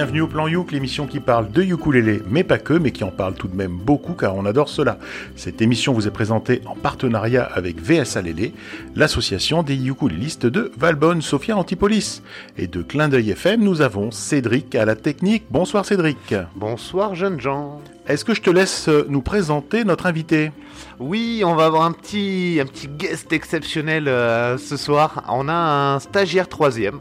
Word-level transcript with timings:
bienvenue 0.00 0.22
au 0.22 0.28
Plan 0.28 0.48
Youk, 0.48 0.72
l'émission 0.72 1.06
qui 1.06 1.20
parle 1.20 1.50
de 1.50 1.62
ukulélé, 1.62 2.22
mais 2.30 2.42
pas 2.42 2.56
que, 2.56 2.72
mais 2.72 2.90
qui 2.90 3.04
en 3.04 3.10
parle 3.10 3.34
tout 3.34 3.48
de 3.48 3.54
même 3.54 3.76
beaucoup 3.76 4.14
car 4.14 4.34
on 4.34 4.46
adore 4.46 4.70
cela. 4.70 4.96
Cette 5.36 5.60
émission 5.60 5.92
vous 5.92 6.08
est 6.08 6.10
présentée 6.10 6.62
en 6.64 6.74
partenariat 6.74 7.44
avec 7.44 7.78
VSA 7.78 8.22
Lélé, 8.22 8.54
l'association 8.96 9.62
des 9.62 9.76
ukulélistes 9.76 10.46
de 10.46 10.72
Valbonne, 10.78 11.20
Sophia 11.20 11.54
Antipolis. 11.54 12.22
Et 12.56 12.66
de 12.66 12.80
Clin 12.80 13.10
d'œil 13.10 13.32
FM, 13.32 13.60
nous 13.60 13.82
avons 13.82 14.10
Cédric 14.10 14.74
à 14.74 14.86
la 14.86 14.96
technique. 14.96 15.44
Bonsoir 15.50 15.84
Cédric. 15.84 16.34
Bonsoir 16.56 17.14
jeunes 17.14 17.38
gens. 17.38 17.82
Est-ce 18.06 18.24
que 18.24 18.32
je 18.32 18.40
te 18.40 18.48
laisse 18.48 18.88
nous 19.10 19.20
présenter 19.20 19.84
notre 19.84 20.06
invité? 20.06 20.50
Oui, 20.98 21.42
on 21.44 21.54
va 21.54 21.66
avoir 21.66 21.82
un 21.82 21.92
petit, 21.92 22.58
un 22.58 22.64
petit 22.64 22.88
guest 22.88 23.34
exceptionnel 23.34 24.08
euh, 24.08 24.56
ce 24.56 24.78
soir. 24.78 25.24
On 25.28 25.46
a 25.46 25.52
un 25.52 25.98
stagiaire 25.98 26.48
troisième. 26.48 27.00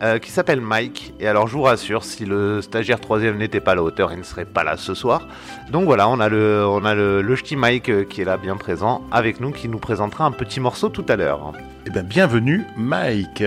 Euh, 0.00 0.20
qui 0.20 0.30
s'appelle 0.30 0.60
Mike. 0.60 1.12
Et 1.18 1.26
alors 1.26 1.48
je 1.48 1.54
vous 1.54 1.62
rassure, 1.62 2.04
si 2.04 2.24
le 2.24 2.62
stagiaire 2.62 3.00
troisième 3.00 3.36
n'était 3.36 3.58
pas 3.58 3.72
à 3.72 3.74
la 3.74 3.82
hauteur, 3.82 4.12
il 4.12 4.18
ne 4.18 4.22
serait 4.22 4.44
pas 4.44 4.62
là 4.62 4.76
ce 4.76 4.94
soir. 4.94 5.26
Donc 5.72 5.86
voilà, 5.86 6.08
on 6.08 6.20
a 6.20 6.28
le, 6.28 6.64
on 6.64 6.84
a 6.84 6.94
le, 6.94 7.20
le 7.20 7.34
ch'ti 7.36 7.56
Mike 7.56 7.88
euh, 7.88 8.04
qui 8.04 8.20
est 8.20 8.24
là 8.24 8.36
bien 8.36 8.56
présent 8.56 9.02
avec 9.10 9.40
nous, 9.40 9.50
qui 9.50 9.68
nous 9.68 9.78
présentera 9.78 10.24
un 10.24 10.30
petit 10.30 10.60
morceau 10.60 10.88
tout 10.88 11.04
à 11.08 11.16
l'heure. 11.16 11.52
Eh 11.84 11.90
bien, 11.90 12.04
bienvenue 12.04 12.64
Mike. 12.76 13.42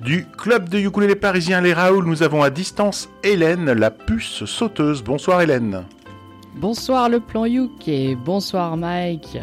Du 0.00 0.24
club 0.24 0.70
de 0.70 0.78
ukulélé 0.78 1.16
parisien 1.16 1.60
Les 1.60 1.74
Raoul, 1.74 2.06
nous 2.06 2.22
avons 2.22 2.42
à 2.42 2.48
distance 2.48 3.10
Hélène, 3.22 3.70
la 3.70 3.90
puce 3.90 4.46
sauteuse. 4.46 5.02
Bonsoir 5.02 5.42
Hélène. 5.42 5.84
Bonsoir 6.54 7.10
le 7.10 7.20
plan 7.20 7.44
Youk 7.44 7.86
et 7.88 8.14
bonsoir 8.14 8.78
Mike. 8.78 9.36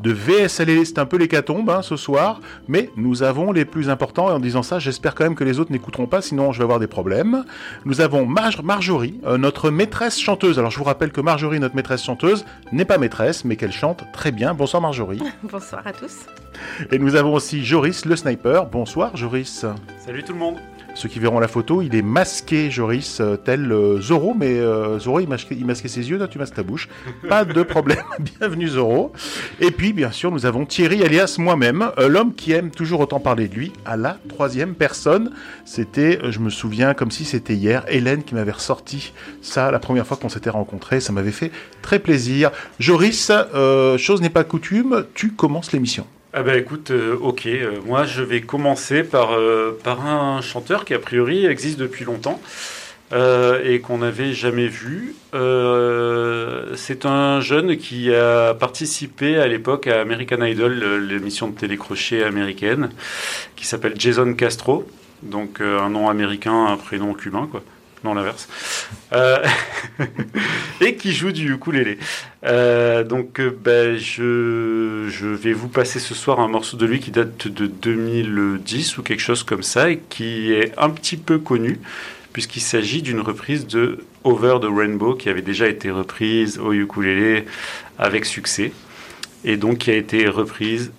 De 0.00 0.12
VSLL, 0.12 0.84
c'est 0.84 0.98
un 0.98 1.06
peu 1.06 1.16
l'hécatombe 1.16 1.70
hein, 1.70 1.82
ce 1.82 1.96
soir, 1.96 2.40
mais 2.68 2.90
nous 2.96 3.22
avons 3.22 3.50
les 3.50 3.64
plus 3.64 3.88
importants, 3.88 4.28
et 4.30 4.32
en 4.32 4.40
disant 4.40 4.62
ça, 4.62 4.78
j'espère 4.78 5.14
quand 5.14 5.24
même 5.24 5.34
que 5.34 5.44
les 5.44 5.58
autres 5.58 5.72
n'écouteront 5.72 6.06
pas, 6.06 6.20
sinon 6.20 6.52
je 6.52 6.58
vais 6.58 6.64
avoir 6.64 6.78
des 6.78 6.86
problèmes. 6.86 7.44
Nous 7.84 8.00
avons 8.00 8.26
Mar 8.26 8.62
Marjorie, 8.62 9.20
euh, 9.24 9.38
notre 9.38 9.70
maîtresse 9.70 10.18
chanteuse. 10.18 10.58
Alors 10.58 10.70
je 10.70 10.78
vous 10.78 10.84
rappelle 10.84 11.12
que 11.12 11.20
Marjorie, 11.20 11.60
notre 11.60 11.76
maîtresse 11.76 12.04
chanteuse, 12.04 12.44
n'est 12.72 12.84
pas 12.84 12.98
maîtresse, 12.98 13.44
mais 13.44 13.56
qu'elle 13.56 13.72
chante 13.72 14.04
très 14.12 14.32
bien. 14.32 14.54
Bonsoir 14.54 14.82
Marjorie. 14.82 15.22
Bonsoir 15.42 15.86
à 15.86 15.92
tous. 15.92 16.26
Et 16.90 16.98
nous 16.98 17.16
avons 17.16 17.32
aussi 17.32 17.64
Joris, 17.64 18.04
le 18.04 18.16
sniper. 18.16 18.66
Bonsoir 18.66 19.16
Joris. 19.16 19.64
Salut 19.98 20.22
tout 20.22 20.32
le 20.32 20.38
monde. 20.38 20.56
Ceux 20.96 21.10
qui 21.10 21.18
verront 21.18 21.40
la 21.40 21.46
photo, 21.46 21.82
il 21.82 21.94
est 21.94 22.00
masqué, 22.00 22.70
Joris, 22.70 23.20
euh, 23.20 23.36
tel 23.36 23.70
euh, 23.70 24.00
Zoro, 24.00 24.32
mais 24.32 24.58
euh, 24.58 24.98
Zoro, 24.98 25.20
il 25.20 25.28
masquait, 25.28 25.54
il 25.54 25.66
masquait 25.66 25.88
ses 25.88 26.08
yeux, 26.08 26.16
toi 26.16 26.26
tu 26.26 26.38
masques 26.38 26.54
ta 26.54 26.62
bouche. 26.62 26.88
Pas 27.28 27.44
de 27.44 27.62
problème, 27.62 28.02
bienvenue 28.18 28.66
Zoro. 28.66 29.12
Et 29.60 29.70
puis, 29.70 29.92
bien 29.92 30.10
sûr, 30.10 30.30
nous 30.30 30.46
avons 30.46 30.64
Thierry, 30.64 31.04
alias 31.04 31.36
moi-même, 31.38 31.90
l'homme 31.98 32.34
qui 32.34 32.52
aime 32.52 32.70
toujours 32.70 33.00
autant 33.00 33.20
parler 33.20 33.46
de 33.46 33.54
lui, 33.54 33.74
à 33.84 33.98
la 33.98 34.16
troisième 34.26 34.74
personne. 34.74 35.32
C'était, 35.66 36.18
je 36.30 36.38
me 36.38 36.48
souviens, 36.48 36.94
comme 36.94 37.10
si 37.10 37.26
c'était 37.26 37.54
hier, 37.54 37.84
Hélène 37.88 38.22
qui 38.22 38.34
m'avait 38.34 38.52
ressorti 38.52 39.12
ça 39.42 39.70
la 39.70 39.78
première 39.78 40.06
fois 40.06 40.16
qu'on 40.16 40.30
s'était 40.30 40.48
rencontrés. 40.48 41.00
Ça 41.00 41.12
m'avait 41.12 41.30
fait 41.30 41.52
très 41.82 41.98
plaisir. 41.98 42.52
Joris, 42.80 43.30
euh, 43.30 43.98
chose 43.98 44.22
n'est 44.22 44.30
pas 44.30 44.44
coutume, 44.44 45.04
tu 45.12 45.32
commences 45.32 45.72
l'émission. 45.72 46.06
Ah 46.38 46.42
bah 46.42 46.58
écoute, 46.58 46.90
euh, 46.90 47.16
ok, 47.18 47.46
euh, 47.46 47.80
moi 47.86 48.04
je 48.04 48.22
vais 48.22 48.42
commencer 48.42 49.02
par, 49.02 49.32
euh, 49.32 49.74
par 49.82 50.06
un 50.06 50.42
chanteur 50.42 50.84
qui 50.84 50.92
a 50.92 50.98
priori 50.98 51.46
existe 51.46 51.78
depuis 51.78 52.04
longtemps 52.04 52.38
et 53.64 53.80
qu'on 53.80 53.98
n'avait 53.98 54.34
jamais 54.34 54.66
vu. 54.66 55.14
C'est 55.32 57.06
un 57.06 57.40
jeune 57.40 57.78
qui 57.78 58.12
a 58.12 58.52
participé 58.52 59.38
à 59.38 59.46
l'époque 59.46 59.86
à 59.86 60.00
American 60.02 60.44
Idol, 60.44 61.06
l'émission 61.08 61.48
de 61.48 61.56
télécrochet 61.56 62.22
américaine, 62.22 62.90
qui 63.54 63.64
s'appelle 63.66 63.94
Jason 63.96 64.34
Castro, 64.34 64.86
donc 65.22 65.62
un 65.62 65.88
nom 65.88 66.10
américain, 66.10 66.66
un 66.66 66.76
prénom 66.76 67.14
cubain 67.14 67.48
quoi. 67.50 67.62
Non, 68.04 68.14
l'inverse. 68.14 68.48
Euh, 69.12 69.42
et 70.80 70.96
qui 70.96 71.12
joue 71.12 71.32
du 71.32 71.52
ukulélé. 71.52 71.98
Euh, 72.44 73.04
donc, 73.04 73.40
euh, 73.40 73.50
ben, 73.50 73.96
je, 73.96 75.08
je 75.08 75.26
vais 75.26 75.52
vous 75.52 75.68
passer 75.68 75.98
ce 75.98 76.14
soir 76.14 76.40
un 76.40 76.48
morceau 76.48 76.76
de 76.76 76.86
lui 76.86 77.00
qui 77.00 77.10
date 77.10 77.48
de 77.48 77.66
2010 77.66 78.98
ou 78.98 79.02
quelque 79.02 79.20
chose 79.20 79.42
comme 79.42 79.62
ça 79.62 79.90
et 79.90 79.98
qui 80.08 80.52
est 80.52 80.72
un 80.78 80.90
petit 80.90 81.16
peu 81.16 81.38
connu 81.38 81.80
puisqu'il 82.32 82.60
s'agit 82.60 83.00
d'une 83.00 83.20
reprise 83.20 83.66
de 83.66 84.04
Over 84.22 84.58
the 84.60 84.68
Rainbow 84.70 85.14
qui 85.14 85.30
avait 85.30 85.42
déjà 85.42 85.66
été 85.66 85.90
reprise 85.90 86.58
au 86.58 86.72
ukulélé 86.74 87.46
avec 87.98 88.26
succès 88.26 88.72
et 89.42 89.56
donc 89.56 89.78
qui 89.78 89.90
a 89.90 89.94
été 89.94 90.28
reprise 90.28 90.92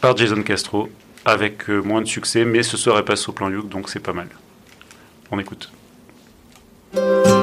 par 0.00 0.16
Jason 0.16 0.42
Castro 0.42 0.88
avec 1.26 1.68
moins 1.68 2.00
de 2.00 2.06
succès 2.06 2.46
mais 2.46 2.62
ce 2.62 2.78
soir 2.78 2.96
elle 2.96 3.04
passe 3.04 3.28
au 3.28 3.32
plan 3.32 3.50
Youk 3.50 3.68
donc 3.68 3.90
c'est 3.90 4.00
pas 4.00 4.14
mal. 4.14 4.28
On 5.30 5.38
écoute. 5.38 5.70
you. 6.94 7.41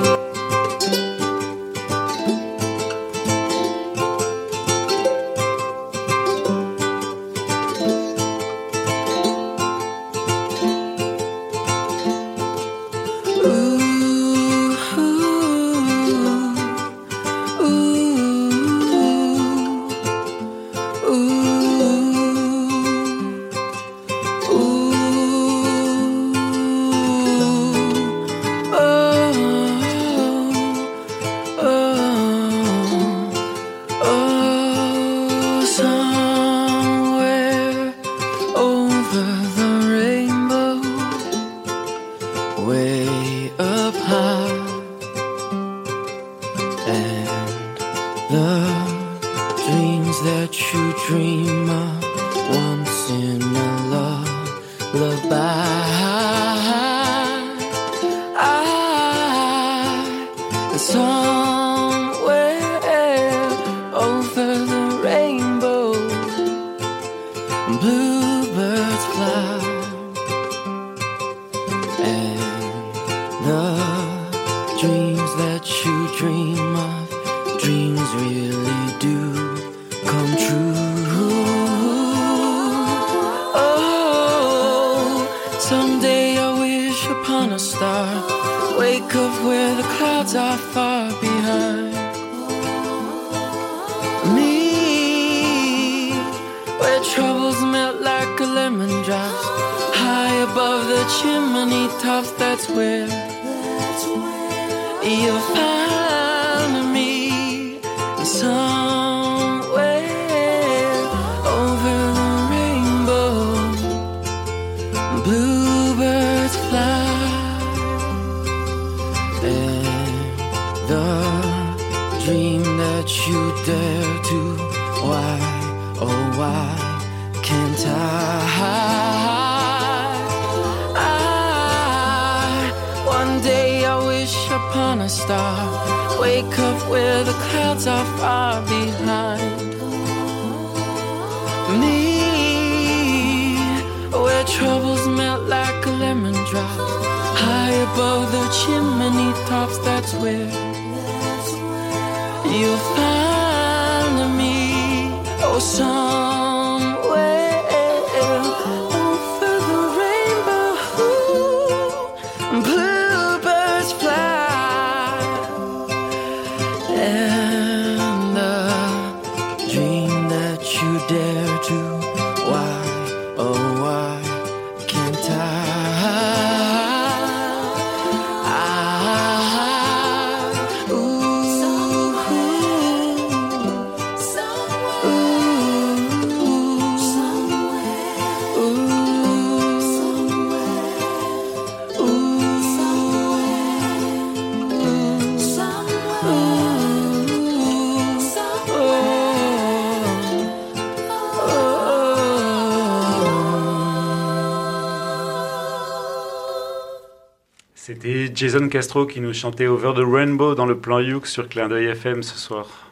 C'était 208.02 208.32
Jason 208.34 208.70
Castro 208.70 209.06
qui 209.06 209.20
nous 209.20 209.34
chantait 209.34 209.68
Over 209.68 209.92
the 209.94 210.06
Rainbow 210.06 210.56
dans 210.56 210.66
le 210.66 210.78
plan 210.78 211.00
Youk 211.00 211.28
sur 211.28 211.50
Clin 211.50 211.68
d'œil 211.68 211.88
FM 211.88 212.24
ce 212.24 212.38
soir. 212.38 212.90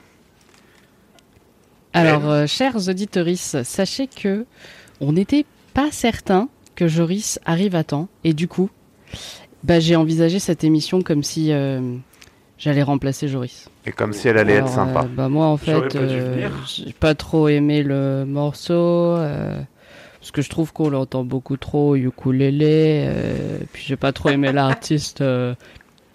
Alors, 1.94 2.30
euh, 2.30 2.46
chers 2.46 2.90
auditeurs, 2.90 3.26
sachez 3.38 4.08
que 4.08 4.46
on 5.00 5.14
n'était 5.14 5.46
pas 5.74 5.92
certain 5.92 6.50
que 6.76 6.90
Joris 6.90 7.40
arrive 7.46 7.76
à 7.76 7.86
temps. 7.86 8.10
Et 8.26 8.34
du 8.34 8.50
coup, 8.50 8.70
bah, 9.64 9.80
j'ai 9.80 9.96
envisagé 9.96 10.40
cette 10.40 10.66
émission 10.66 11.02
comme 11.02 11.24
si 11.24 11.54
euh, 11.54 11.80
j'allais 12.58 12.84
remplacer 12.84 13.30
Joris. 13.30 13.70
Et 13.86 13.94
comme 13.94 14.12
si 14.12 14.28
elle 14.28 14.38
allait 14.38 14.56
être 14.56 14.74
Alors, 14.74 14.88
sympa. 14.88 15.04
euh, 15.06 15.16
bah, 15.16 15.30
moi, 15.30 15.46
en 15.46 15.58
fait, 15.58 15.96
euh, 15.96 16.50
j'ai 16.66 16.92
pas 16.92 17.16
trop 17.16 17.48
aimé 17.48 17.82
le 17.82 18.26
morceau. 18.26 19.16
Parce 20.28 20.34
que 20.34 20.42
je 20.42 20.50
trouve 20.50 20.74
qu'on 20.74 20.90
l'entend 20.90 21.24
beaucoup 21.24 21.56
trop 21.56 21.92
au 21.92 21.96
ukulélé. 21.96 23.06
euh, 23.08 23.60
puis 23.72 23.86
j'ai 23.88 23.96
pas 23.96 24.12
trop 24.12 24.28
aimé 24.28 24.52
l'artiste 24.52 25.22
euh, 25.22 25.56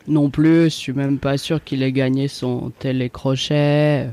non 0.07 0.29
plus. 0.29 0.65
Je 0.65 0.69
suis 0.69 0.93
même 0.93 1.19
pas 1.19 1.39
sûr 1.39 1.65
qu'il 1.65 1.83
ait 1.83 1.93
gagné 1.93 2.29
son 2.29 2.73
télécrochet. 2.79 4.11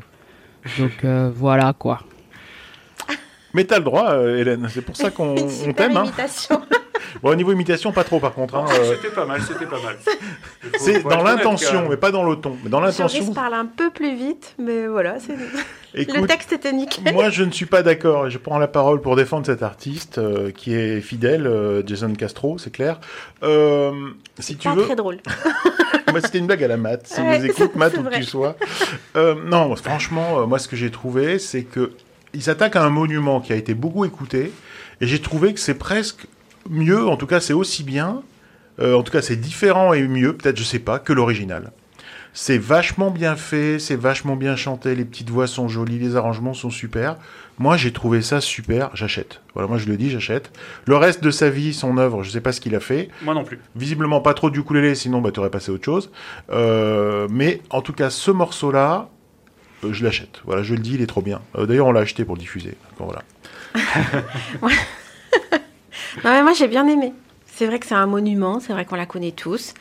Donc 0.77 1.03
euh, 1.03 1.29
voilà 1.35 1.73
quoi. 1.77 1.99
Mais 3.53 3.65
t'as 3.65 3.79
le 3.79 3.83
droit, 3.83 4.11
euh, 4.11 4.37
Hélène. 4.37 4.69
C'est 4.69 4.83
pour 4.83 4.95
ça 4.95 5.11
qu'on 5.11 5.35
t'aime. 5.75 5.97
Hein. 5.97 6.05
Bon, 7.23 7.29
au 7.31 7.35
niveau 7.35 7.51
imitation, 7.51 7.91
pas 7.91 8.03
trop 8.03 8.19
par 8.19 8.33
contre. 8.33 8.55
hein, 8.55 8.65
euh, 8.79 8.95
C'était 8.95 9.13
pas 9.13 9.25
mal, 9.25 9.41
c'était 9.41 9.65
pas 9.65 9.79
mal. 9.81 9.95
C'est 10.77 11.03
dans 11.03 11.23
l'intention, 11.23 11.87
mais 11.89 11.97
pas 11.97 12.11
dans 12.11 12.23
le 12.23 12.35
ton. 12.35 12.57
Mais 12.63 12.69
dans 12.69 12.79
l'intention, 12.81 13.33
parle 13.33 13.53
un 13.53 13.65
peu 13.65 13.89
plus 13.89 14.15
vite, 14.15 14.55
mais 14.59 14.87
voilà, 14.87 15.17
c'est... 15.19 15.35
le 15.93 16.27
texte 16.27 16.51
était 16.53 16.71
nickel. 16.71 17.13
moi 17.13 17.29
je 17.29 17.43
ne 17.43 17.51
suis 17.51 17.65
pas 17.65 17.81
d'accord 17.83 18.27
et 18.27 18.31
je 18.31 18.37
prends 18.37 18.59
la 18.59 18.67
parole 18.67 19.01
pour 19.01 19.15
défendre 19.15 19.45
cet 19.45 19.63
artiste 19.63 20.17
euh, 20.17 20.51
qui 20.51 20.73
est 20.75 21.01
fidèle, 21.01 21.47
euh, 21.47 21.81
Jason 21.85 22.13
Castro, 22.13 22.57
c'est 22.57 22.71
clair. 22.71 22.99
Euh, 23.43 23.91
si 24.39 24.55
tu 24.57 24.67
pas 24.67 24.75
veux, 24.75 24.83
très 24.85 24.95
drôle. 24.95 25.17
Moi, 26.11 26.21
c'était 26.21 26.39
une 26.39 26.47
blague 26.47 26.63
à 26.63 26.67
la 26.67 26.77
Matt. 26.77 27.05
Si 27.07 27.21
Ouais, 27.21 27.37
vous 27.39 27.45
écoute, 27.45 27.75
Matt, 27.75 27.91
c'est 27.93 27.99
où 27.99 28.03
que 28.03 28.07
vrai. 28.09 28.17
tu 28.19 28.23
sois. 28.25 28.55
Euh, 29.15 29.35
non, 29.45 29.75
franchement, 29.75 30.39
euh, 30.39 30.45
moi, 30.47 30.57
ce 30.57 30.67
que 30.67 30.75
j'ai 30.75 30.89
trouvé, 30.89 31.37
c'est 31.37 31.61
que 31.63 31.91
il 32.33 32.41
s'attaque 32.41 32.75
à 32.75 32.83
un 32.83 32.89
monument 32.89 33.41
qui 33.41 33.53
a 33.53 33.55
été 33.55 33.75
beaucoup 33.75 34.05
écouté, 34.05 34.51
et 35.01 35.07
j'ai 35.07 35.19
trouvé 35.21 35.53
que 35.53 35.59
c'est 35.59 35.75
presque 35.75 36.25
mieux, 36.69 37.07
en 37.07 37.17
tout 37.17 37.27
cas, 37.27 37.39
c'est 37.39 37.53
aussi 37.53 37.83
bien, 37.83 38.21
euh, 38.79 38.95
en 38.95 39.03
tout 39.03 39.11
cas, 39.11 39.21
c'est 39.21 39.35
différent 39.35 39.93
et 39.93 40.07
mieux, 40.07 40.35
peut-être, 40.35 40.57
je 40.57 40.63
sais 40.63 40.79
pas, 40.79 40.99
que 40.99 41.13
l'original. 41.13 41.71
C'est 42.31 42.59
vachement 42.59 43.09
bien 43.09 43.35
fait, 43.35 43.79
c'est 43.79 43.95
vachement 43.95 44.35
bien 44.35 44.55
chanté, 44.55 44.95
les 44.95 45.03
petites 45.03 45.29
voix 45.29 45.47
sont 45.47 45.67
jolies, 45.67 45.99
les 45.99 46.15
arrangements 46.15 46.53
sont 46.53 46.69
super. 46.69 47.17
Moi, 47.57 47.75
j'ai 47.75 47.91
trouvé 47.91 48.21
ça 48.21 48.39
super, 48.39 48.91
j'achète. 48.93 49.41
Voilà, 49.53 49.67
moi 49.67 49.77
je 49.77 49.87
le 49.87 49.97
dis, 49.97 50.09
j'achète. 50.09 50.51
Le 50.85 50.95
reste 50.95 51.23
de 51.23 51.31
sa 51.31 51.49
vie, 51.49 51.73
son 51.73 51.97
œuvre, 51.97 52.23
je 52.23 52.29
sais 52.29 52.39
pas 52.39 52.51
ce 52.51 52.61
qu'il 52.61 52.75
a 52.75 52.79
fait. 52.79 53.09
Moi 53.23 53.33
non 53.33 53.43
plus. 53.43 53.59
Visiblement 53.75 54.21
pas 54.21 54.33
trop 54.33 54.49
du 54.49 54.59
ukulélé, 54.59 54.95
sinon 54.95 55.21
bah, 55.21 55.31
t'aurais 55.31 55.49
passé 55.49 55.71
à 55.71 55.73
autre 55.73 55.83
chose. 55.83 56.11
Euh, 56.51 57.27
mais 57.29 57.61
en 57.71 57.81
tout 57.81 57.93
cas, 57.93 58.09
ce 58.09 58.31
morceau-là, 58.31 59.09
euh, 59.83 59.91
je 59.91 60.03
l'achète. 60.03 60.41
Voilà, 60.45 60.63
je 60.63 60.75
le 60.75 60.79
dis, 60.79 60.93
il 60.93 61.01
est 61.01 61.07
trop 61.07 61.21
bien. 61.21 61.41
Euh, 61.57 61.65
D'ailleurs, 61.65 61.87
on 61.87 61.91
l'a 61.91 62.01
acheté 62.01 62.23
pour 62.23 62.35
le 62.35 62.39
diffuser. 62.39 62.75
Donc, 62.97 63.09
voilà. 63.09 63.23
Non, 66.23 66.31
mais 66.31 66.43
moi 66.43 66.53
j'ai 66.53 66.67
bien 66.67 66.87
aimé. 66.87 67.13
C'est 67.45 67.65
vrai 67.65 67.79
que 67.79 67.85
c'est 67.85 67.95
un 67.95 68.05
monument, 68.05 68.59
c'est 68.59 68.73
vrai 68.73 68.85
qu'on 68.85 68.95
la 68.95 69.05
connaît 69.05 69.31
tous. 69.31 69.73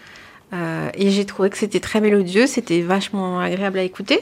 Euh, 0.52 0.88
et 0.94 1.11
j'ai 1.11 1.26
trouvé 1.26 1.50
que 1.50 1.58
c'était 1.58 1.81
très 1.81 2.00
mélodieux, 2.00 2.46
c'était 2.46 2.81
vachement 2.81 3.38
agréable 3.40 3.79
à 3.79 3.82
écouter. 3.82 4.20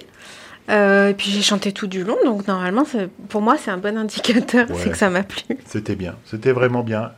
Euh, 0.69 1.11
et 1.11 1.15
puis 1.15 1.31
j'ai 1.31 1.43
chanté 1.43 1.71
tout 1.73 1.87
du 1.87 2.03
long, 2.03 2.17
donc 2.25 2.49
normalement, 2.49 2.83
pour 3.29 3.41
moi, 3.41 3.57
c'est 3.57 3.71
un 3.71 3.77
bon 3.77 3.97
indicateur, 3.97 4.69
Ouais. 4.69 4.77
c'est 4.83 4.91
que 4.91 4.97
ça 4.97 5.09
m'a 5.11 5.23
plu. 5.23 5.57
C'était 5.65 5.95
bien, 5.95 6.17
c'était 6.25 6.51
vraiment 6.53 6.83
bien. 6.83 7.13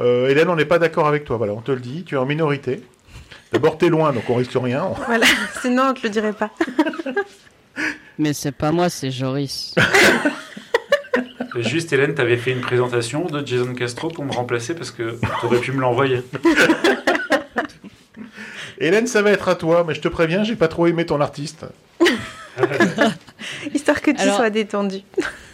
Euh, 0.00 0.28
Hélène, 0.28 0.48
on 0.50 0.56
n'est 0.56 0.66
pas 0.66 0.78
d'accord 0.78 1.06
avec 1.08 1.24
toi. 1.24 1.36
Voilà, 1.38 1.54
on 1.54 1.62
te 1.62 1.72
le 1.72 1.80
dit, 1.80 2.04
tu 2.04 2.14
es 2.16 2.18
en 2.18 2.26
minorité. 2.26 2.82
D'abord, 3.52 3.78
t'es 3.78 3.88
loin, 3.88 4.12
donc 4.12 4.24
on 4.28 4.34
risque 4.34 4.52
rien. 4.54 4.84
Voilà, 5.06 5.26
sinon 5.62 5.84
on 5.90 5.94
te 5.94 6.02
le 6.02 6.10
dirait 6.10 6.32
pas. 6.34 6.50
Mais 8.18 8.32
c'est 8.34 8.52
pas 8.52 8.70
moi, 8.70 8.90
c'est 8.90 9.10
Joris. 9.10 9.74
Juste, 11.56 11.92
Hélène, 11.92 12.14
t'avais 12.14 12.36
fait 12.36 12.52
une 12.52 12.60
présentation 12.60 13.26
de 13.26 13.44
Jason 13.46 13.74
Castro 13.74 14.08
pour 14.08 14.24
me 14.24 14.32
remplacer 14.32 14.74
parce 14.74 14.90
que 14.90 15.18
t'aurais 15.40 15.58
pu 15.58 15.72
me 15.72 15.80
l'envoyer. 15.80 16.22
Hélène, 18.78 19.06
ça 19.06 19.22
va 19.22 19.30
être 19.30 19.48
à 19.48 19.54
toi, 19.56 19.84
mais 19.86 19.94
je 19.94 20.00
te 20.00 20.08
préviens, 20.08 20.42
j'ai 20.42 20.56
pas 20.56 20.68
trop 20.68 20.86
aimé 20.86 21.04
ton 21.04 21.20
artiste. 21.20 21.66
Histoire 23.74 24.00
que 24.00 24.10
tu 24.10 24.20
Alors- 24.20 24.36
sois 24.36 24.50
détendu. 24.50 24.98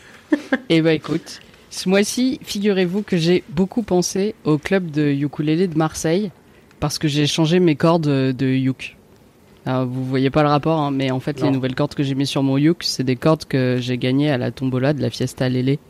Et 0.68 0.82
bah 0.82 0.92
écoute, 0.92 1.40
ce 1.70 1.88
mois-ci, 1.88 2.40
figurez-vous 2.42 3.02
que 3.02 3.16
j'ai 3.16 3.44
beaucoup 3.48 3.82
pensé 3.82 4.34
au 4.44 4.58
club 4.58 4.90
de 4.90 5.10
ukulélé 5.12 5.68
de 5.68 5.78
Marseille 5.78 6.30
parce 6.80 6.98
que 6.98 7.08
j'ai 7.08 7.26
changé 7.26 7.60
mes 7.60 7.76
cordes 7.76 8.08
de 8.08 8.68
uk. 8.68 8.95
Alors, 9.66 9.84
vous 9.84 10.04
voyez 10.04 10.30
pas 10.30 10.44
le 10.44 10.48
rapport, 10.48 10.78
hein, 10.78 10.92
mais 10.92 11.10
en 11.10 11.18
fait, 11.18 11.40
Non. 11.40 11.46
les 11.46 11.52
nouvelles 11.52 11.74
cordes 11.74 11.94
que 11.94 12.04
j'ai 12.04 12.14
mis 12.14 12.24
sur 12.26 12.44
mon 12.44 12.56
uk, 12.56 12.84
c'est 12.84 13.02
des 13.02 13.16
cordes 13.16 13.44
que 13.46 13.78
j'ai 13.80 13.98
gagnées 13.98 14.30
à 14.30 14.38
la 14.38 14.52
tombola 14.52 14.92
de 14.92 15.02
la 15.02 15.10
Fiesta 15.10 15.48
Lélé 15.48 15.80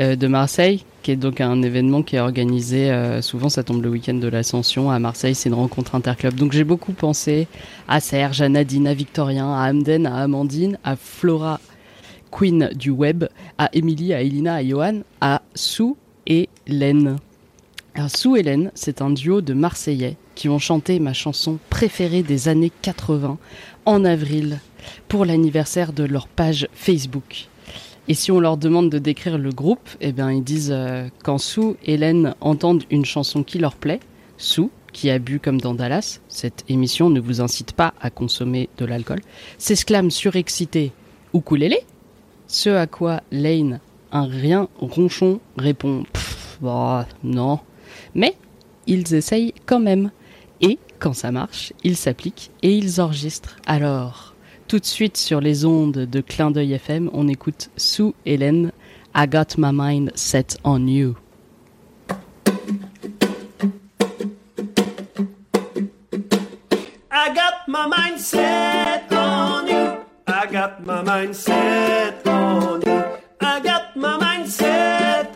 euh, 0.00 0.16
de 0.16 0.26
Marseille, 0.26 0.86
qui 1.02 1.10
est 1.10 1.16
donc 1.16 1.42
un 1.42 1.60
événement 1.60 2.02
qui 2.02 2.16
est 2.16 2.20
organisé, 2.20 2.90
euh, 2.90 3.20
souvent 3.20 3.50
ça 3.50 3.64
tombe 3.64 3.82
le 3.82 3.90
week-end 3.90 4.14
de 4.14 4.28
l'Ascension 4.28 4.90
à 4.90 4.98
Marseille, 4.98 5.34
c'est 5.34 5.50
une 5.50 5.54
rencontre 5.54 5.94
interclub. 5.94 6.34
Donc 6.36 6.52
j'ai 6.52 6.64
beaucoup 6.64 6.92
pensé 6.92 7.48
à 7.86 8.00
Serge, 8.00 8.40
à 8.40 8.48
Nadine, 8.48 8.86
à 8.86 8.94
Victorien, 8.94 9.52
à 9.52 9.68
Amden, 9.68 10.06
à 10.06 10.22
Amandine, 10.22 10.78
à 10.82 10.96
Flora, 10.96 11.60
queen 12.30 12.70
du 12.74 12.88
web, 12.88 13.24
à 13.58 13.68
Émilie, 13.74 14.14
à 14.14 14.22
Elina, 14.22 14.54
à 14.54 14.64
Johan, 14.64 15.00
à 15.20 15.42
Sue 15.54 15.96
et 16.26 16.48
Len. 16.66 17.18
Alors 17.94 18.08
Sue 18.08 18.38
et 18.38 18.42
Len, 18.42 18.70
c'est 18.74 19.02
un 19.02 19.10
duo 19.10 19.42
de 19.42 19.52
Marseillais 19.52 20.16
qui 20.34 20.48
ont 20.48 20.58
chanté 20.58 20.98
ma 20.98 21.12
chanson 21.12 21.58
préférée 21.70 22.22
des 22.22 22.48
années 22.48 22.72
80 22.82 23.38
en 23.84 24.04
avril 24.04 24.58
pour 25.08 25.24
l'anniversaire 25.24 25.92
de 25.92 26.04
leur 26.04 26.28
page 26.28 26.68
Facebook. 26.72 27.48
Et 28.08 28.14
si 28.14 28.32
on 28.32 28.40
leur 28.40 28.56
demande 28.56 28.90
de 28.90 28.98
décrire 28.98 29.38
le 29.38 29.50
groupe, 29.50 29.88
eh 30.00 30.12
bien 30.12 30.32
ils 30.32 30.42
disent 30.42 30.72
euh, 30.72 31.08
quand 31.22 31.38
Len 31.86 32.34
entendent 32.40 32.84
une 32.90 33.04
chanson 33.04 33.44
qui 33.44 33.58
leur 33.58 33.76
plaît, 33.76 34.00
Sue, 34.38 34.70
qui 34.92 35.08
a 35.08 35.18
bu 35.18 35.38
comme 35.38 35.60
dans 35.60 35.74
Dallas, 35.74 36.20
cette 36.28 36.64
émission 36.68 37.10
ne 37.10 37.20
vous 37.20 37.40
incite 37.40 37.72
pas 37.72 37.94
à 38.00 38.10
consommer 38.10 38.68
de 38.78 38.84
l'alcool, 38.84 39.20
s'exclame 39.56 40.10
surexcité 40.10 40.92
ukulélé, 41.32 41.78
ce 42.48 42.70
à 42.70 42.86
quoi 42.86 43.22
Lane, 43.30 43.80
un 44.10 44.26
rien 44.26 44.68
ronchon, 44.80 45.40
répond 45.56 46.04
Pff, 46.12 46.58
bah, 46.60 47.06
non. 47.24 47.60
Mais 48.14 48.36
ils 48.86 49.14
essayent 49.14 49.54
quand 49.64 49.80
même. 49.80 50.10
Quand 51.02 51.14
ça 51.14 51.32
marche, 51.32 51.72
ils 51.82 51.96
s'appliquent 51.96 52.52
et 52.62 52.76
ils 52.76 53.00
enregistrent. 53.00 53.56
Alors, 53.66 54.36
tout 54.68 54.78
de 54.78 54.84
suite 54.84 55.16
sur 55.16 55.40
les 55.40 55.64
ondes 55.64 56.06
de 56.06 56.20
Clin 56.20 56.52
d'œil 56.52 56.74
FM, 56.74 57.10
on 57.12 57.26
écoute 57.26 57.70
Sue 57.76 58.12
Hélène, 58.24 58.70
I 59.12 59.26
Got 59.26 59.58
My 59.58 59.72
Mind 59.72 60.12
Set 60.14 60.58
on 60.62 60.86
You. 60.86 61.16
I 67.10 67.34
got 67.34 67.66
my 67.66 67.88
mind 67.88 68.20
set 68.20 69.12
on 69.12 69.66
you. 69.66 69.98
I 70.28 70.46
got 70.52 70.86
my 70.86 71.02
mind 71.02 71.34
set 71.34 72.24
on 72.28 72.80
you. 72.86 73.02
I 73.40 73.60
got 73.60 73.96
my 73.96 74.18
mind 74.18 74.48
set 74.48 75.31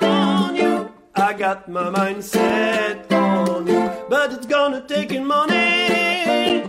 got 1.53 1.69
my 1.69 1.89
mind 1.91 2.25
set 2.25 3.13
on 3.13 3.65
you, 3.69 3.89
but 4.09 4.33
it's 4.33 4.47
gonna 4.47 4.83
take 4.89 5.13
in 5.13 5.25
money. 5.25 6.65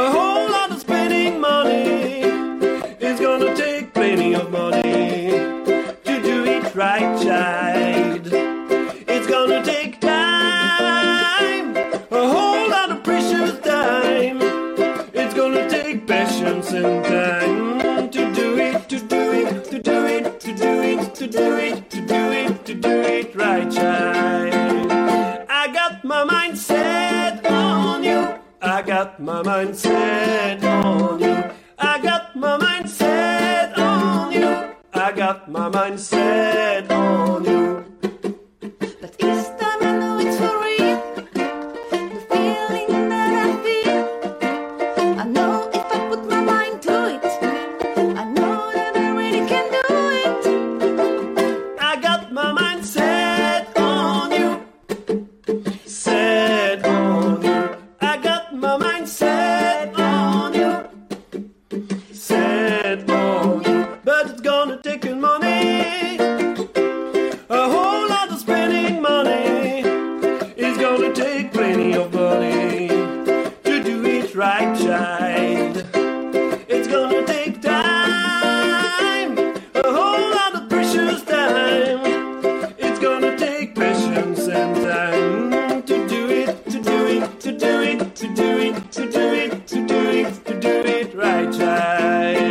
A 0.00 0.02
whole 0.14 0.50
lot 0.56 0.70
of 0.70 0.80
spending 0.80 1.40
money. 1.40 2.20
It's 3.06 3.20
gonna 3.26 3.56
take 3.56 3.94
plenty 3.94 4.34
of 4.34 4.50
money 4.50 5.30
to 6.08 6.14
do 6.30 6.44
it 6.44 6.74
right, 6.74 7.10
child. 7.26 8.28
It's 9.14 9.26
gonna 9.26 9.64
take 9.64 9.98
time, 9.98 11.74
a 12.20 12.24
whole 12.34 12.68
lot 12.68 12.90
of 12.90 13.02
precious 13.02 13.52
time. 13.60 14.38
It's 15.14 15.32
gonna 15.32 15.64
take 15.70 16.06
patience 16.06 16.70
and 16.72 17.02
time 17.06 17.59
to 20.50 20.56
do 20.56 20.82
it, 20.82 21.14
to 21.14 21.26
do 21.28 21.56
it, 21.58 21.90
to 21.90 22.00
do 22.00 22.32
it, 22.32 22.64
to 22.66 22.74
do 22.74 23.00
it 23.02 23.36
right, 23.36 23.70
child. 23.70 24.90
I 25.48 25.68
got 25.72 26.04
my 26.04 26.24
mind 26.24 26.58
set 26.58 27.46
on 27.46 28.02
you. 28.02 28.34
I 28.60 28.82
got 28.82 29.20
my 29.20 29.42
mind 29.42 29.76
set 29.76 30.64
on 30.64 31.20
you. 31.20 31.44
I 31.78 32.00
got 32.02 32.34
my 32.34 32.56
mind 32.56 32.90
set 32.90 33.78
on 33.78 34.32
you. 34.32 34.74
I 34.92 35.12
got 35.12 35.48
my 35.48 35.68
mind 35.68 36.00
set 36.00 36.90
on 36.90 37.44
you. 37.44 37.89
I 91.30 91.46
try. 91.46 92.49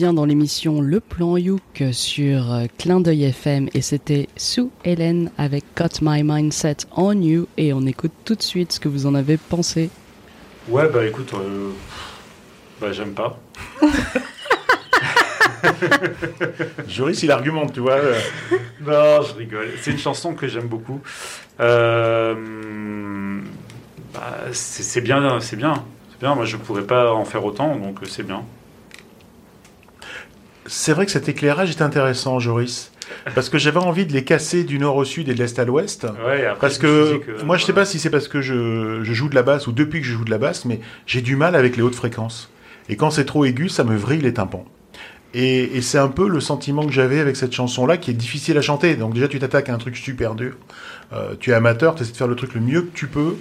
Dans 0.00 0.24
l'émission 0.24 0.80
Le 0.80 0.98
Plan 0.98 1.36
Youk 1.36 1.60
sur 1.92 2.52
euh, 2.54 2.64
Clin 2.78 3.00
d'œil 3.00 3.24
FM 3.24 3.68
et 3.74 3.82
c'était 3.82 4.28
Sue 4.34 4.70
Hélène 4.82 5.30
avec 5.36 5.62
Got 5.76 6.00
My 6.00 6.22
Mindset 6.22 6.78
on 6.96 7.12
You 7.20 7.46
et 7.58 7.74
on 7.74 7.82
écoute 7.86 8.12
tout 8.24 8.34
de 8.34 8.40
suite 8.42 8.72
ce 8.72 8.80
que 8.80 8.88
vous 8.88 9.04
en 9.04 9.14
avez 9.14 9.36
pensé. 9.36 9.90
Ouais, 10.70 10.88
bah 10.88 11.04
écoute, 11.06 11.30
euh, 11.34 11.68
bah 12.80 12.92
j'aime 12.92 13.12
pas. 13.12 13.38
Joris, 16.88 17.22
il 17.22 17.30
argumente, 17.30 17.74
tu 17.74 17.80
vois. 17.80 17.92
euh, 17.92 18.18
Non, 18.80 19.20
je 19.22 19.34
rigole. 19.34 19.68
C'est 19.82 19.90
une 19.90 19.98
chanson 19.98 20.32
que 20.34 20.48
j'aime 20.48 20.66
beaucoup. 20.66 21.00
Euh, 21.60 22.34
bah, 24.14 24.38
c'est 24.52 25.02
bien, 25.02 25.40
c'est 25.40 25.56
bien. 25.56 25.84
C'est 26.10 26.20
bien. 26.20 26.34
Moi, 26.34 26.46
je 26.46 26.56
pourrais 26.56 26.86
pas 26.86 27.12
en 27.12 27.26
faire 27.26 27.44
autant, 27.44 27.76
donc 27.76 27.98
c'est 28.08 28.26
bien. 28.26 28.42
C'est 30.72 30.92
vrai 30.92 31.04
que 31.04 31.10
cet 31.10 31.28
éclairage 31.28 31.70
est 31.70 31.82
intéressant, 31.82 32.38
Joris. 32.38 32.92
Parce 33.34 33.48
que 33.48 33.58
j'avais 33.58 33.80
envie 33.80 34.06
de 34.06 34.12
les 34.12 34.22
casser 34.22 34.62
du 34.62 34.78
nord 34.78 34.94
au 34.94 35.04
sud 35.04 35.28
et 35.28 35.34
de 35.34 35.38
l'est 35.42 35.58
à 35.58 35.64
l'ouest. 35.64 36.04
Ouais, 36.24 36.46
après, 36.46 36.60
Parce 36.60 36.78
que, 36.78 37.20
moi, 37.44 37.56
je 37.56 37.64
sais 37.64 37.72
voilà. 37.72 37.82
pas 37.82 37.84
si 37.84 37.98
c'est 37.98 38.08
parce 38.08 38.28
que 38.28 38.40
je, 38.40 39.00
je 39.02 39.12
joue 39.12 39.28
de 39.28 39.34
la 39.34 39.42
basse 39.42 39.66
ou 39.66 39.72
depuis 39.72 40.00
que 40.00 40.06
je 40.06 40.12
joue 40.12 40.24
de 40.24 40.30
la 40.30 40.38
basse, 40.38 40.64
mais 40.64 40.78
j'ai 41.06 41.22
du 41.22 41.34
mal 41.34 41.56
avec 41.56 41.76
les 41.76 41.82
hautes 41.82 41.96
fréquences. 41.96 42.52
Et 42.88 42.94
quand 42.94 43.10
c'est 43.10 43.24
trop 43.24 43.44
aigu, 43.44 43.68
ça 43.68 43.82
me 43.82 43.96
vrille 43.96 44.20
les 44.20 44.32
tympans. 44.32 44.64
Et, 45.34 45.76
et 45.76 45.82
c'est 45.82 45.98
un 45.98 46.08
peu 46.08 46.28
le 46.28 46.38
sentiment 46.38 46.86
que 46.86 46.92
j'avais 46.92 47.18
avec 47.18 47.34
cette 47.34 47.52
chanson-là, 47.52 47.96
qui 47.96 48.12
est 48.12 48.14
difficile 48.14 48.56
à 48.56 48.62
chanter. 48.62 48.94
Donc 48.94 49.14
déjà, 49.14 49.26
tu 49.26 49.40
t'attaques 49.40 49.70
à 49.70 49.74
un 49.74 49.78
truc 49.78 49.96
super 49.96 50.36
dur. 50.36 50.54
Euh, 51.12 51.34
tu 51.40 51.50
es 51.50 51.52
amateur, 51.52 51.96
tu 51.96 52.02
essaies 52.02 52.12
de 52.12 52.16
faire 52.16 52.28
le 52.28 52.36
truc 52.36 52.54
le 52.54 52.60
mieux 52.60 52.82
que 52.82 52.94
tu 52.94 53.08
peux. 53.08 53.34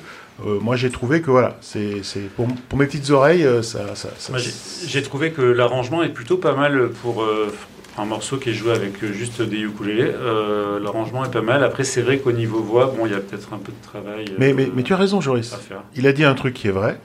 Euh, 0.45 0.59
moi, 0.59 0.75
j'ai 0.75 0.89
trouvé 0.89 1.21
que 1.21 1.31
voilà, 1.31 1.57
c'est 1.61 2.01
pour, 2.35 2.47
pour 2.69 2.79
mes 2.79 2.85
petites 2.85 3.09
oreilles, 3.09 3.43
euh, 3.43 3.61
ça, 3.61 3.95
ça, 3.95 4.09
ça- 4.17 4.31
Moi, 4.31 4.39
j'ai- 4.87 5.01
trouvé 5.01 5.31
que 5.31 5.41
l'arrangement 5.41 6.01
est 6.03 6.09
plutôt 6.13 6.37
pas 6.37 6.55
mal 6.55 6.89
pour 7.01 7.23
euh, 7.23 7.53
un 7.97 8.05
morceau 8.05 8.37
qui 8.37 8.51
est 8.51 8.53
joué 8.53 8.71
avec 8.71 9.03
juste 9.13 9.41
des 9.41 9.57
ukulélés. 9.59 10.03
Euh, 10.13 10.79
l'arrangement 10.79 11.25
est 11.25 11.31
pas 11.31 11.41
mal. 11.41 11.63
Après, 11.63 11.83
c'est 11.83 12.01
vrai 12.01 12.19
qu'au 12.19 12.31
niveau 12.31 12.61
voix, 12.61 12.93
bon, 12.95 13.05
il 13.05 13.11
y 13.11 13.15
a 13.15 13.19
peut-être 13.19 13.53
un 13.53 13.57
peu 13.57 13.71
de 13.73 13.81
travail. 13.85 14.25
Mais, 14.37 14.53
mais, 14.53 14.69
mais 14.73 14.83
tu 14.83 14.93
as 14.93 14.97
raison, 14.97 15.19
Joris. 15.19 15.53
Il 15.95 16.07
a 16.07 16.13
dit 16.13 16.23
un 16.23 16.35
truc 16.35 16.53
qui 16.53 16.67
est 16.69 16.71
vrai. 16.71 16.99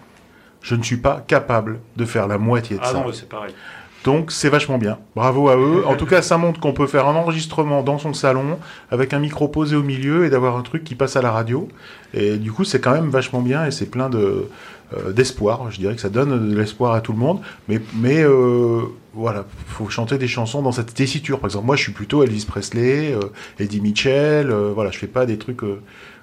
Je 0.63 0.75
ne 0.77 0.83
suis 0.83 0.97
pas 0.97 1.23
capable 1.27 1.81
de 1.97 2.05
faire 2.05 2.27
la 2.27 2.39
moitié 2.39 2.77
de 2.77 2.83
Ah 2.85 2.93
ça. 2.93 2.95
non, 2.95 3.13
c'est 3.13 3.29
pareil. 3.29 3.53
Donc 4.05 4.31
c'est 4.33 4.51
vachement 4.51 4.77
bien. 4.77 4.99
Bravo 5.17 5.49
à 5.49 5.57
eux. 5.57 5.85
En 5.87 5.97
tout 5.97 6.07
cas, 6.07 6.21
ça 6.21 6.37
montre 6.37 6.61
qu'on 6.61 6.75
peut 6.75 6.87
faire 6.87 7.09
un 7.09 7.15
enregistrement 7.15 7.83
dans 7.83 7.99
son 7.99 8.13
salon 8.13 8.59
avec 8.91 9.15
un 9.15 9.19
micro 9.19 9.49
posé 9.49 9.77
au 9.77 9.83
milieu 9.83 10.27
et 10.27 10.31
d'avoir 10.31 10.57
un 10.57 10.63
truc 10.63 10.85
qui 10.85 10.95
passe 10.95 11.17
à 11.17 11.23
la 11.23 11.31
radio. 11.31 11.69
Et 12.13 12.37
du 12.37 12.53
coup, 12.53 12.65
c'est 12.65 12.81
quand 12.81 12.93
même 12.93 13.09
vachement 13.09 13.41
bien 13.41 13.65
et 13.65 13.71
c'est 13.71 13.87
plein 13.87 14.11
de 14.11 14.49
euh, 14.95 15.13
d'espoir. 15.13 15.71
Je 15.71 15.79
dirais 15.79 15.95
que 15.95 16.03
ça 16.03 16.11
donne 16.11 16.51
de 16.51 16.55
l'espoir 16.55 16.93
à 16.93 17.01
tout 17.01 17.13
le 17.13 17.19
monde. 17.19 17.41
Mais 17.69 17.81
mais 17.95 18.23
euh, 18.23 18.83
voilà, 19.15 19.47
faut 19.69 19.89
chanter 19.89 20.19
des 20.19 20.29
chansons 20.29 20.61
dans 20.61 20.73
cette 20.73 20.93
tessiture. 20.93 21.41
Par 21.41 21.49
exemple, 21.49 21.67
moi, 21.67 21.77
je 21.77 21.83
suis 21.83 21.93
plutôt 21.93 22.23
Elvis 22.23 22.45
Presley, 22.47 23.15
euh, 23.15 23.21
Eddie 23.59 23.81
Mitchell. 23.81 24.51
euh, 24.51 24.73
voilà, 24.75 24.91
je 24.91 24.99
fais 24.99 25.07
pas 25.07 25.25
des 25.25 25.39
trucs 25.39 25.63
euh, 25.63 25.81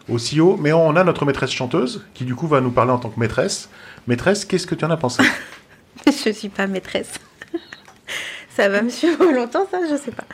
aussi 0.07 0.39
hauts. 0.39 0.57
Mais 0.61 0.71
on 0.71 0.95
a 0.95 1.03
notre 1.03 1.25
maîtresse 1.25 1.51
chanteuse 1.51 2.05
qui 2.13 2.25
du 2.25 2.35
coup 2.35 2.47
va 2.47 2.61
nous 2.61 2.71
parler 2.71 2.91
en 2.91 2.99
tant 2.99 3.09
que 3.09 3.19
maîtresse. 3.19 3.69
Maîtresse, 4.07 4.45
qu'est-ce 4.45 4.67
que 4.67 4.75
tu 4.75 4.85
en 4.85 4.91
as 4.91 4.97
pensé? 4.97 5.23
Je 6.05 6.31
suis 6.31 6.49
pas 6.49 6.67
maîtresse. 6.67 7.13
Ça 8.55 8.69
va 8.69 8.81
me 8.81 8.89
suivre 8.89 9.23
longtemps, 9.31 9.65
ça, 9.69 9.79
je 9.89 9.95
sais 9.95 10.11
pas. 10.11 10.25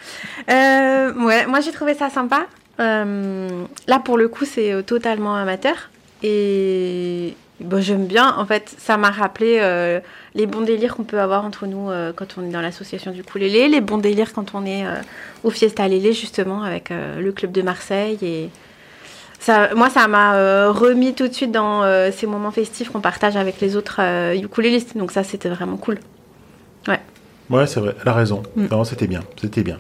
Euh, 0.52 1.14
ouais, 1.14 1.46
moi 1.46 1.60
j'ai 1.60 1.72
trouvé 1.72 1.94
ça 1.94 2.10
sympa. 2.10 2.48
Euh, 2.80 3.66
là, 3.88 4.00
pour 4.00 4.18
le 4.18 4.28
coup, 4.28 4.46
c'est 4.46 4.72
euh, 4.72 4.82
totalement 4.82 5.36
amateur. 5.36 5.90
Et 6.24 7.36
bon, 7.60 7.82
j'aime 7.82 8.06
bien. 8.06 8.36
En 8.38 8.46
fait, 8.46 8.74
ça 8.78 8.98
m'a 8.98 9.12
rappelé 9.12 9.60
les 10.34 10.46
bons 10.46 10.62
délires 10.62 10.96
qu'on 10.96 11.04
peut 11.04 11.20
avoir 11.20 11.46
entre 11.46 11.68
nous 11.68 11.90
quand 12.16 12.38
on 12.38 12.46
est 12.46 12.52
dans 12.52 12.62
l'association 12.62 13.12
du 13.12 13.24
Coulélé, 13.24 13.68
les 13.68 13.82
bons 13.82 14.00
délires 14.00 14.34
quand 14.34 14.56
on 14.56 14.66
est 14.66 14.84
au 15.44 15.52
Fiesta 15.52 15.88
Lélé, 15.88 16.14
justement, 16.14 16.64
avec 16.64 16.90
le 16.90 17.32
club 17.32 17.52
de 17.52 17.62
Marseille. 17.62 18.18
Et 18.24 18.50
ça, 19.40 19.76
moi, 19.76 19.92
ça 19.92 20.08
m'a 20.08 20.72
remis 20.72 21.14
tout 21.14 21.28
de 21.28 21.34
suite 21.34 21.52
dans 21.52 21.84
ces 22.12 22.26
moments 22.26 22.50
festifs 22.52 22.90
qu'on 22.90 23.02
partage 23.02 23.36
avec 23.36 23.62
les 23.62 23.76
autres 23.76 23.98
euh, 24.00 24.34
ukulélistes. 24.34 24.98
Donc, 24.98 25.12
ça, 25.12 25.24
c'était 25.24 25.50
vraiment 25.50 25.78
cool. 25.78 26.00
Ouais, 26.88 27.00
c'est 27.68 27.80
vrai, 27.80 27.96
elle 28.02 28.08
a 28.10 28.14
raison. 28.14 28.44
Mm. 28.56 28.66
Non, 28.72 28.84
c'était 28.84 29.08
bien, 29.08 29.22
c'était 29.40 29.64
bien. 29.64 29.78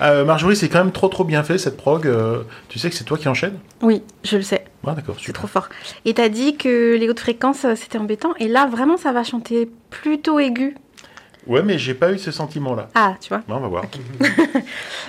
Euh, 0.00 0.24
Marjorie, 0.24 0.54
c'est 0.56 0.68
quand 0.68 0.78
même 0.78 0.92
trop 0.92 1.08
trop 1.08 1.24
bien 1.24 1.42
fait 1.42 1.58
cette 1.58 1.76
prog. 1.76 2.06
euh, 2.06 2.42
tu 2.68 2.78
sais 2.78 2.88
que 2.88 2.94
c'est 2.94 3.04
toi 3.04 3.18
qui 3.18 3.28
enchaînes 3.28 3.58
Oui, 3.82 4.02
je 4.24 4.36
le 4.36 4.42
sais. 4.42 4.64
Ouais, 4.84 4.94
d'accord, 4.94 5.16
C'est 5.20 5.32
trop 5.32 5.48
fort. 5.48 5.68
Et 6.04 6.14
t'as 6.14 6.28
dit 6.28 6.56
que 6.56 6.96
les 6.96 7.08
hautes 7.08 7.18
fréquences, 7.20 7.64
euh, 7.64 7.74
c'était 7.74 7.98
embêtant. 7.98 8.32
Et 8.38 8.46
là, 8.46 8.66
vraiment, 8.66 8.96
ça 8.96 9.10
va 9.12 9.24
chanter 9.24 9.68
plutôt 9.90 10.38
aigu. 10.38 10.76
Ouais, 11.48 11.62
mais 11.62 11.78
j'ai 11.78 11.94
pas 11.94 12.12
eu 12.12 12.18
ce 12.18 12.30
sentiment-là. 12.30 12.90
Ah, 12.94 13.14
tu 13.20 13.28
vois. 13.30 13.38
Ouais, 13.38 13.54
on 13.56 13.60
va 13.60 13.68
voir. 13.68 13.84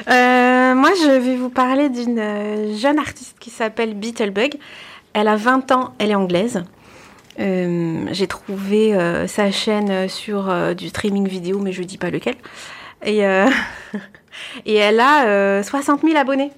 Euh, 0.07 0.73
moi, 0.75 0.91
je 1.03 1.19
vais 1.19 1.35
vous 1.35 1.49
parler 1.49 1.89
d'une 1.89 2.75
jeune 2.77 2.97
artiste 2.99 3.35
qui 3.39 3.49
s'appelle 3.49 3.93
Beetlebug. 3.95 4.55
Elle 5.13 5.27
a 5.27 5.35
20 5.35 5.71
ans, 5.71 5.93
elle 5.99 6.11
est 6.11 6.15
anglaise. 6.15 6.63
Euh, 7.39 8.05
J'ai 8.11 8.27
trouvé 8.27 8.93
euh, 8.95 9.27
sa 9.27 9.51
chaîne 9.51 10.09
sur 10.09 10.49
euh, 10.49 10.73
du 10.73 10.89
streaming 10.89 11.27
vidéo, 11.27 11.59
mais 11.59 11.71
je 11.71 11.83
dis 11.83 11.97
pas 11.97 12.09
lequel. 12.09 12.35
Et, 13.05 13.19
et 14.65 14.75
elle 14.75 14.99
a 14.99 15.25
euh, 15.27 15.63
60 15.63 16.01
000 16.03 16.17
abonnés. 16.17 16.51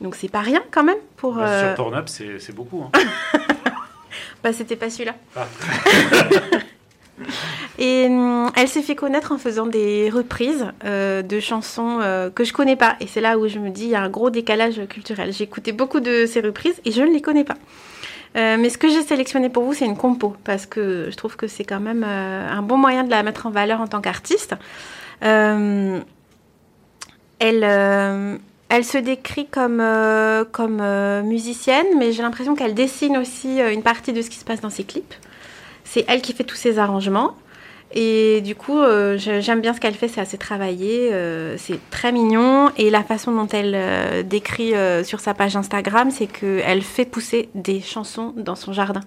Donc 0.00 0.14
c'est 0.16 0.28
pas 0.30 0.40
rien 0.40 0.62
quand 0.70 0.82
même 0.82 0.96
pour. 1.16 1.34
Bah, 1.34 1.60
Sur 1.68 1.74
Pornhub, 1.76 2.06
c'est 2.08 2.54
beaucoup. 2.54 2.82
hein. 2.84 2.98
Bah, 4.42 4.54
c'était 4.54 4.76
pas 4.76 4.88
celui-là. 4.88 5.14
Ah. 5.36 5.46
Et 7.78 8.06
hum, 8.06 8.50
elle 8.56 8.68
s'est 8.68 8.80
fait 8.82 8.94
connaître 8.94 9.32
en 9.32 9.38
faisant 9.38 9.66
des 9.66 10.08
reprises 10.08 10.66
de 10.84 11.40
chansons 11.40 11.98
que 12.34 12.42
je 12.44 12.52
connais 12.54 12.76
pas. 12.76 12.96
Et 13.00 13.06
c'est 13.06 13.20
là 13.20 13.38
où 13.38 13.48
je 13.48 13.58
me 13.58 13.68
dis, 13.70 13.84
il 13.84 13.90
y 13.90 13.94
a 13.94 14.00
un 14.02 14.08
gros 14.08 14.30
décalage 14.30 14.80
culturel. 14.88 15.32
J'ai 15.34 15.44
écouté 15.44 15.72
beaucoup 15.72 16.00
de 16.00 16.24
ces 16.26 16.40
reprises 16.40 16.80
et 16.86 16.90
je 16.92 17.02
ne 17.02 17.12
les 17.12 17.20
connais 17.20 17.44
pas. 17.44 17.56
Euh, 18.36 18.56
mais 18.58 18.70
ce 18.70 18.78
que 18.78 18.88
j'ai 18.88 19.02
sélectionné 19.02 19.48
pour 19.48 19.64
vous, 19.64 19.74
c'est 19.74 19.86
une 19.86 19.96
compo, 19.96 20.36
parce 20.44 20.66
que 20.66 21.08
je 21.10 21.16
trouve 21.16 21.36
que 21.36 21.48
c'est 21.48 21.64
quand 21.64 21.80
même 21.80 22.04
euh, 22.06 22.48
un 22.48 22.62
bon 22.62 22.76
moyen 22.76 23.02
de 23.04 23.10
la 23.10 23.22
mettre 23.22 23.46
en 23.46 23.50
valeur 23.50 23.80
en 23.80 23.88
tant 23.88 24.00
qu'artiste. 24.00 24.54
Euh, 25.24 26.00
elle, 27.40 28.38
elle 28.68 28.84
se 28.84 28.98
décrit 28.98 29.46
comme, 29.46 29.82
comme 30.52 31.22
musicienne, 31.22 31.86
mais 31.98 32.12
j'ai 32.12 32.22
l'impression 32.22 32.54
qu'elle 32.54 32.74
dessine 32.74 33.16
aussi 33.16 33.60
une 33.60 33.82
partie 33.82 34.12
de 34.12 34.20
ce 34.20 34.28
qui 34.28 34.36
se 34.36 34.44
passe 34.44 34.60
dans 34.60 34.70
ses 34.70 34.84
clips. 34.84 35.14
C'est 35.84 36.04
elle 36.06 36.20
qui 36.20 36.34
fait 36.34 36.44
tous 36.44 36.56
ses 36.56 36.78
arrangements. 36.78 37.34
Et 37.92 38.40
du 38.42 38.54
coup, 38.54 38.78
euh, 38.78 39.18
j'aime 39.18 39.60
bien 39.60 39.74
ce 39.74 39.80
qu'elle 39.80 39.94
fait, 39.94 40.06
c'est 40.06 40.20
assez 40.20 40.38
travaillé, 40.38 41.12
euh, 41.12 41.56
c'est 41.58 41.80
très 41.90 42.12
mignon. 42.12 42.70
Et 42.76 42.88
la 42.90 43.02
façon 43.02 43.32
dont 43.32 43.48
elle 43.48 43.72
euh, 43.74 44.22
décrit 44.22 44.74
euh, 44.74 45.02
sur 45.02 45.18
sa 45.20 45.34
page 45.34 45.56
Instagram, 45.56 46.10
c'est 46.12 46.26
qu'elle 46.28 46.82
fait 46.82 47.04
pousser 47.04 47.48
des 47.56 47.80
chansons 47.80 48.32
dans 48.36 48.54
son 48.54 48.72
jardin. 48.72 49.00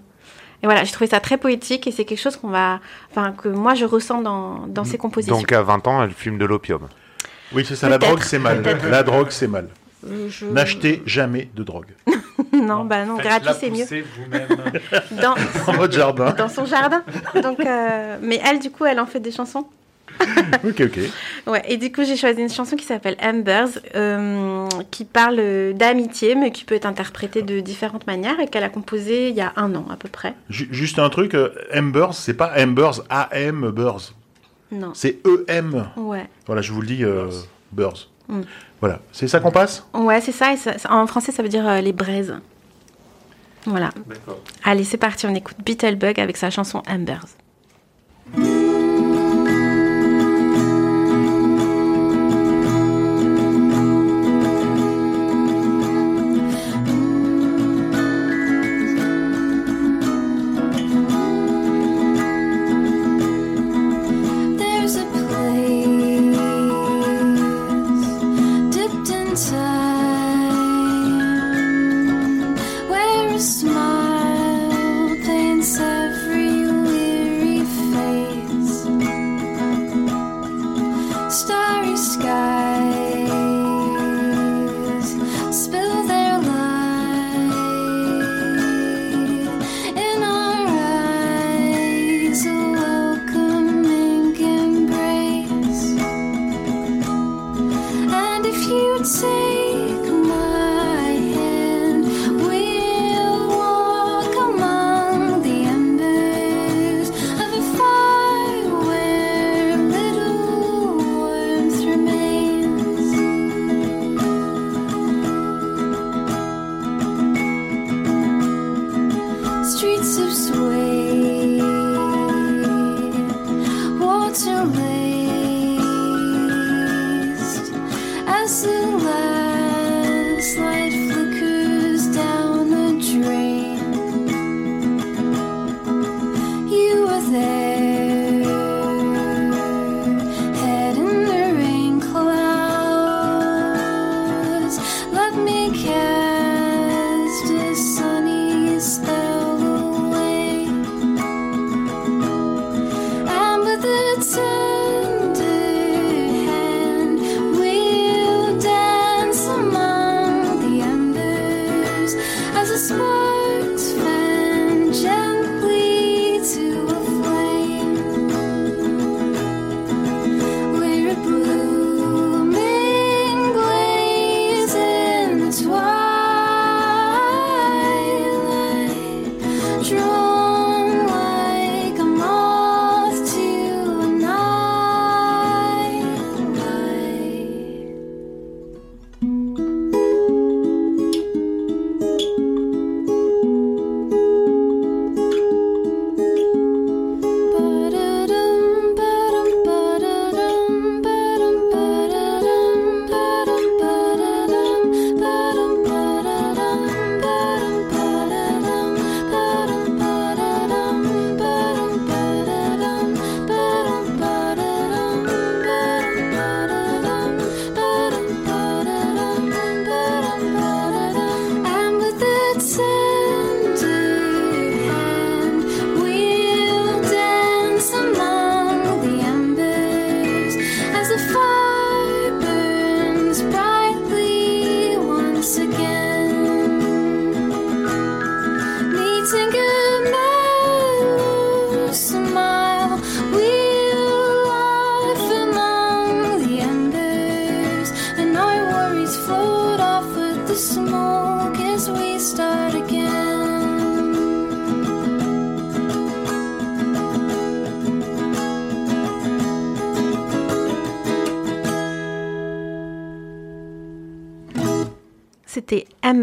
Et 0.61 0.65
voilà, 0.65 0.83
j'ai 0.83 0.91
trouvé 0.91 1.09
ça 1.09 1.19
très 1.19 1.37
poétique 1.37 1.87
et 1.87 1.91
c'est 1.91 2.05
quelque 2.05 2.19
chose 2.21 2.35
qu'on 2.37 2.49
va, 2.49 2.79
enfin, 3.11 3.31
que 3.33 3.47
moi 3.49 3.73
je 3.73 3.85
ressens 3.85 4.21
dans, 4.21 4.65
dans 4.67 4.83
ses 4.85 4.97
compositions. 4.97 5.37
Donc 5.37 5.51
à 5.51 5.61
20 5.61 5.87
ans, 5.87 6.03
elle 6.03 6.11
fume 6.11 6.37
de 6.37 6.45
l'opium. 6.45 6.87
Oui, 7.53 7.65
c'est 7.67 7.75
ça, 7.75 7.87
la 7.89 7.97
drogue 7.97 8.21
c'est 8.21 8.39
mal. 8.39 8.63
La 8.89 9.03
drogue 9.03 9.27
c'est 9.29 9.47
mal. 9.47 9.67
Je- 10.29 10.45
N'achetez 10.45 11.01
jamais 11.05 11.49
de 11.55 11.63
drogue. 11.63 11.87
non, 12.53 12.85
bah 12.85 13.05
non, 13.05 13.17
gratuit 13.17 13.49
c'est 13.59 13.69
mieux. 13.69 13.85
vous-même. 13.85 14.47
Dans, 15.21 15.35
Dans 15.67 15.73
votre 15.77 15.93
jardin. 15.93 16.31
dans 16.31 16.49
son 16.49 16.65
jardin. 16.65 17.03
Donc, 17.41 17.59
euh, 17.59 18.17
mais 18.21 18.39
elle, 18.43 18.59
du 18.59 18.71
coup, 18.71 18.85
elle 18.85 18.99
en 18.99 19.05
fait 19.05 19.19
des 19.19 19.31
chansons. 19.31 19.65
Ok, 20.63 20.81
ok. 20.81 20.99
Ouais, 21.47 21.63
et 21.67 21.77
du 21.77 21.91
coup, 21.91 22.03
j'ai 22.03 22.15
choisi 22.15 22.41
une 22.41 22.49
chanson 22.49 22.75
qui 22.75 22.85
s'appelle 22.85 23.17
Embers, 23.21 23.69
euh, 23.95 24.67
qui 24.91 25.05
parle 25.05 25.37
euh, 25.39 25.73
d'amitié, 25.73 26.35
mais 26.35 26.51
qui 26.51 26.65
peut 26.65 26.75
être 26.75 26.85
interprétée 26.85 27.41
de 27.41 27.59
différentes 27.59 28.05
manières 28.07 28.39
et 28.39 28.47
qu'elle 28.47 28.63
a 28.63 28.69
composée 28.69 29.29
il 29.29 29.35
y 29.35 29.41
a 29.41 29.53
un 29.55 29.73
an 29.75 29.85
à 29.91 29.95
peu 29.95 30.09
près. 30.09 30.33
Ju- 30.49 30.67
Juste 30.71 30.99
un 30.99 31.09
truc, 31.09 31.33
euh, 31.33 31.49
Embers, 31.75 32.13
c'est 32.13 32.35
pas 32.35 32.53
Embers, 32.57 33.01
A-M. 33.09 33.73
Non. 34.71 34.91
C'est 34.93 35.17
E-M. 35.25 35.87
Ouais. 35.97 36.27
Voilà, 36.45 36.61
je 36.61 36.71
vous 36.71 36.81
le 36.81 36.87
dis, 36.87 37.03
euh, 37.03 37.29
Burs. 37.71 38.09
Mm. 38.27 38.41
Voilà, 38.79 38.99
c'est 39.11 39.27
ça 39.27 39.39
qu'on 39.39 39.51
passe? 39.51 39.85
Ouais, 39.93 40.21
c'est 40.21 40.31
ça, 40.31 40.55
ça- 40.57 40.91
En 40.93 41.07
français, 41.07 41.31
ça 41.31 41.43
veut 41.43 41.49
dire 41.49 41.67
euh, 41.67 41.81
les 41.81 41.93
braises. 41.93 42.35
Voilà. 43.65 43.91
Allez, 44.63 44.83
c'est 44.83 44.97
parti, 44.97 45.25
on 45.25 45.33
écoute 45.35 45.57
Beetlebug 45.65 46.19
avec 46.19 46.35
sa 46.37 46.49
chanson 46.49 46.83
Embers. 46.87 47.27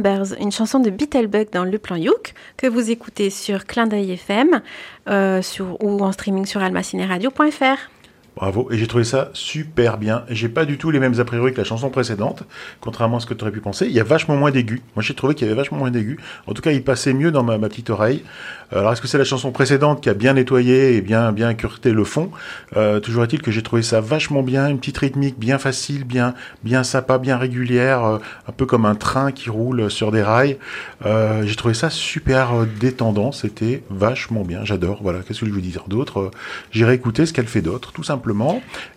Une 0.07 0.53
chanson 0.53 0.81
de 0.81 0.91
Beetlebug 0.91 1.51
dans 1.53 1.65
Le 1.65 1.79
Plan 1.79 1.97
Youk, 1.97 2.35
que 2.57 2.67
vous 2.67 2.91
écoutez 2.91 3.31
sur 3.31 3.67
Clin 3.67 3.87
d'œil 3.87 4.13
FM 4.13 4.61
euh, 5.09 5.43
ou 5.81 6.01
en 6.01 6.13
streaming 6.13 6.47
sur 6.47 6.63
almacineradio.fr. 6.63 7.91
Bravo. 8.37 8.69
Et 8.71 8.79
j'ai 8.79 8.87
trouvé 8.87 9.05
ça 9.05 9.31
super 9.35 9.99
bien. 9.99 10.25
J'ai 10.31 10.49
pas 10.49 10.65
du 10.65 10.79
tout 10.79 10.91
les 10.91 11.01
mêmes 11.01 11.19
a 11.19 11.25
priori 11.25 11.53
que 11.53 11.59
la 11.59 11.65
chanson 11.65 11.91
précédente, 11.91 12.45
contrairement 12.81 13.17
à 13.17 13.21
ce 13.21 13.27
que 13.27 13.35
tu 13.35 13.43
aurais 13.43 13.51
pu 13.51 13.61
penser. 13.61 13.87
Il 13.87 13.93
y 13.93 14.01
a 14.01 14.05
vachement 14.05 14.37
moins 14.37 14.53
d'aigus. 14.53 14.81
Moi, 14.95 15.03
j'ai 15.03 15.15
trouvé 15.15 15.35
qu'il 15.35 15.47
y 15.47 15.51
avait 15.51 15.57
vachement 15.57 15.79
moins 15.79 15.91
d'aigus. 15.91 16.19
En 16.47 16.55
tout 16.55 16.63
cas, 16.63 16.71
il 16.71 16.83
passait 16.83 17.13
mieux 17.13 17.33
dans 17.33 17.43
ma, 17.43 17.59
petite 17.59 17.91
oreille. 17.91 18.23
Alors, 18.71 18.93
est-ce 18.93 19.01
que 19.01 19.09
c'est 19.09 19.19
la 19.19 19.25
chanson 19.25 19.51
précédente 19.51 20.01
qui 20.01 20.09
a 20.09 20.15
bien 20.15 20.35
nettoyé 20.35 20.97
et 20.97 21.01
bien, 21.01 21.33
bien 21.33 21.55
cureté 21.55 21.93
le 21.93 22.05
fond? 22.05 22.31
Euh, 22.77 23.01
Toujours 23.01 23.25
est-il 23.25 23.43
que 23.43 23.51
j'ai 23.51 23.63
trouvé 23.63 23.83
ça 23.83 24.01
vachement 24.01 24.43
bien. 24.43 24.69
Une 24.69 24.79
petite 24.79 24.99
rythmique 24.99 25.39
bien 25.39 25.59
facile, 25.59 26.05
bien, 26.05 26.35
bien 26.63 26.85
sympa, 26.85 27.19
bien 27.19 27.37
régulière, 27.37 28.05
euh, 28.05 28.19
un 28.49 28.53
peu 28.53 28.65
comme 28.65 28.87
un 28.87 28.95
train 28.95 29.33
qui 29.33 29.51
roule 29.51 29.91
sur 29.91 30.13
des 30.13 30.23
rails. 30.23 30.57
Euh, 31.05 31.43
j'ai 31.47 31.57
trouvé 31.57 31.75
ça 31.75 31.91
super 31.91 32.65
détendant. 32.79 33.33
C'était 33.33 33.83
vachement 33.91 34.43
bien. 34.43 34.65
J'adore. 34.65 35.01
Voilà. 35.03 35.21
Qu'est-ce 35.21 35.41
que 35.41 35.47
je 35.47 35.51
veux 35.51 35.61
dire 35.61 35.85
d'autre? 35.89 36.31
J'irai 36.71 36.95
écouter 36.95 37.27
ce 37.27 37.33
qu'elle 37.33 37.49
fait 37.49 37.63
d'autre, 37.63 37.93
tout 37.93 38.05
simplement. 38.05 38.30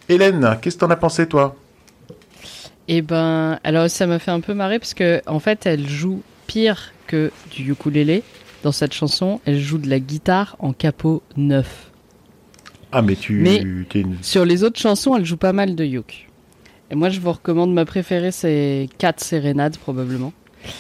Hélène, 0.09 0.57
qu'est-ce 0.61 0.75
que 0.75 0.81
t'en 0.81 0.89
as 0.89 0.95
pensé, 0.95 1.27
toi? 1.27 1.55
Et 2.87 3.01
ben, 3.01 3.59
alors 3.63 3.89
ça 3.89 4.07
m'a 4.07 4.19
fait 4.19 4.31
un 4.31 4.41
peu 4.41 4.53
marrer 4.53 4.79
parce 4.79 4.93
que 4.93 5.21
en 5.25 5.39
fait, 5.39 5.65
elle 5.65 5.87
joue 5.87 6.21
pire 6.47 6.91
que 7.07 7.31
du 7.51 7.71
ukulélé 7.71 8.23
dans 8.63 8.71
cette 8.71 8.93
chanson. 8.93 9.39
Elle 9.45 9.59
joue 9.59 9.77
de 9.77 9.89
la 9.89 9.99
guitare 9.99 10.55
en 10.59 10.73
capot 10.73 11.21
neuf. 11.37 11.91
Ah, 12.91 13.01
mais 13.01 13.15
tu 13.15 13.41
Mais- 13.41 13.57
une... 13.57 14.17
Sur 14.21 14.45
les 14.45 14.63
autres 14.63 14.79
chansons, 14.79 15.15
elle 15.15 15.25
joue 15.25 15.37
pas 15.37 15.53
mal 15.53 15.75
de 15.75 15.85
uk. 15.85 16.29
Et 16.91 16.95
moi, 16.95 17.09
je 17.09 17.19
vous 17.19 17.31
recommande 17.31 17.73
ma 17.73 17.85
préférée, 17.85 18.31
c'est 18.31 18.87
4 18.99 19.19
sérénades 19.19 19.77
probablement. 19.77 20.31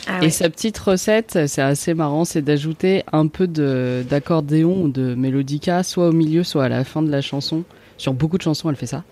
Ah 0.07 0.23
Et 0.23 0.29
sa 0.29 0.49
petite 0.49 0.77
recette, 0.77 1.47
c'est 1.47 1.61
assez 1.61 1.93
marrant, 1.93 2.23
c'est 2.23 2.41
d'ajouter 2.41 3.03
un 3.11 3.27
peu 3.27 3.47
de 3.47 4.03
d'accordéon 4.09 4.83
ou 4.83 4.89
de 4.89 5.13
mélodica, 5.15 5.83
soit 5.83 6.07
au 6.07 6.11
milieu, 6.13 6.43
soit 6.43 6.65
à 6.65 6.69
la 6.69 6.83
fin 6.83 7.01
de 7.01 7.09
la 7.11 7.21
chanson. 7.21 7.63
Sur 7.97 8.13
beaucoup 8.13 8.37
de 8.37 8.43
chansons, 8.43 8.69
elle 8.69 8.75
fait 8.75 8.87
ça. 8.87 9.03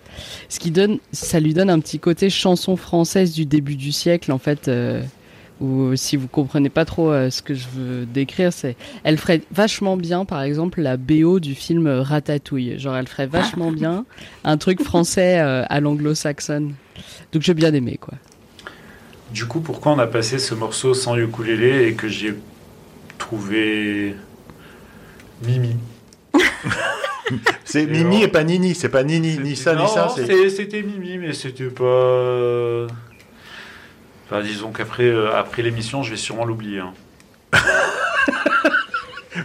Ce 0.48 0.58
qui 0.58 0.70
donne, 0.70 0.98
ça 1.12 1.40
lui 1.40 1.54
donne 1.54 1.70
un 1.70 1.80
petit 1.80 1.98
côté 1.98 2.30
chanson 2.30 2.76
française 2.76 3.32
du 3.32 3.46
début 3.46 3.76
du 3.76 3.92
siècle, 3.92 4.32
en 4.32 4.38
fait. 4.38 4.68
euh, 4.68 5.02
ou 5.60 5.94
si 5.94 6.16
vous 6.16 6.26
comprenez 6.26 6.70
pas 6.70 6.84
trop 6.84 7.12
euh, 7.12 7.30
ce 7.30 7.40
que 7.40 7.54
je 7.54 7.66
veux 7.72 8.04
décrire, 8.04 8.52
c'est, 8.52 8.76
elle 9.04 9.16
ferait 9.16 9.42
vachement 9.52 9.96
bien, 9.96 10.24
par 10.24 10.42
exemple, 10.42 10.80
la 10.82 10.96
BO 10.96 11.38
du 11.38 11.54
film 11.54 11.86
Ratatouille. 11.86 12.80
Genre, 12.80 12.96
elle 12.96 13.06
ferait 13.06 13.28
vachement 13.28 13.70
bien 13.70 14.04
un 14.42 14.56
truc 14.56 14.82
français 14.82 15.38
euh, 15.38 15.64
à 15.68 15.78
l'anglo-saxonne. 15.80 16.74
Donc 17.32 17.42
j'ai 17.42 17.54
bien 17.54 17.72
aimé, 17.72 17.96
quoi. 18.00 18.14
Du 19.32 19.46
coup, 19.46 19.60
pourquoi 19.60 19.92
on 19.92 19.98
a 20.00 20.06
passé 20.06 20.38
ce 20.38 20.54
morceau 20.54 20.94
sans 20.94 21.16
ukulélé 21.16 21.86
et 21.88 21.94
que 21.94 22.08
j'ai 22.08 22.34
trouvé 23.18 24.16
Mimi? 25.46 25.76
C'est 27.64 27.86
Mimi 27.86 28.16
alors 28.16 28.24
et 28.24 28.28
pas 28.28 28.44
Nini, 28.44 28.74
c'est 28.74 28.88
pas 28.88 29.02
Nini, 29.02 29.38
ni 29.38 29.56
ça, 29.56 29.74
Non, 29.74 29.84
ni 29.84 29.88
ça. 29.90 30.08
C'était 30.08 30.82
Mimi, 30.82 31.18
mais 31.18 31.32
c'était 31.32 31.64
pas. 31.66 32.86
Enfin, 34.26 34.42
disons 34.42 34.70
qu'après 34.72 35.04
euh, 35.08 35.34
après 35.36 35.62
l'émission, 35.62 36.02
je 36.02 36.10
vais 36.12 36.16
sûrement 36.16 36.44
l'oublier. 36.44 36.80
hein. 36.80 36.92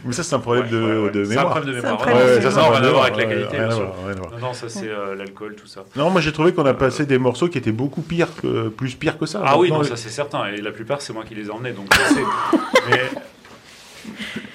Mais 0.04 0.12
ça, 0.12 0.21
c'est 0.23 0.36
un 0.36 0.39
problème 0.39 0.65
Ouais, 0.65 0.69
de, 0.71 0.82
ouais, 0.84 0.97
ouais. 1.06 1.12
de 1.12 1.23
C'est 1.23 1.32
un 1.32 1.36
mémoire. 1.38 1.50
problème 1.56 1.76
de 1.76 1.80
C'est 1.80 1.88
un 1.88 1.89
mémoire. 1.91 2.02
problème 2.08 2.17
Ouais, 2.28 2.32
de 2.34 2.36
ouais, 2.36 2.41
ça, 2.41 2.52
ça 2.52 2.58
n'a 2.58 2.63
mémoire. 2.63 2.82
rien 2.82 2.89
à 2.89 2.91
voir 2.91 3.04
avec 3.06 3.17
la 3.17 3.26
qualité. 3.26 3.58
Non, 3.58 4.38
non, 4.41 4.54
ça 4.54 4.67
c'est 4.69 4.89
euh, 4.89 5.15
l'alcool, 5.15 5.56
tout 5.56 5.67
ça. 5.67 5.86
Non, 5.95 6.10
moi 6.10 6.19
j'ai 6.19 6.34
trouvé 6.34 6.54
qu'on 6.54 6.65
a 6.65 6.73
passé 6.73 7.06
des 7.06 7.17
morceaux 7.17 7.47
qui 7.47 7.58
étaient 7.58 7.71
beaucoup 7.71 8.02
pires 8.02 8.36
que, 8.36 8.67
plus 8.67 8.95
pires 8.95 9.17
que 9.17 9.26
ça. 9.26 9.41
Ah 9.45 9.58
oui, 9.58 9.69
Non, 9.69 9.84
ça 9.84 9.95
c'est 9.95 10.10
certain. 10.10 10.45
Et 10.47 10.58
la 10.58 10.71
plupart, 10.71 11.02
c'est 11.02 11.13
moi 11.13 11.23
qui 11.26 11.36
les 11.36 11.47
ai 11.47 11.50
emmenés, 11.52 11.71
donc 11.71 11.88
je 11.93 12.13
sais. 12.15 12.21
Mais 12.89 13.02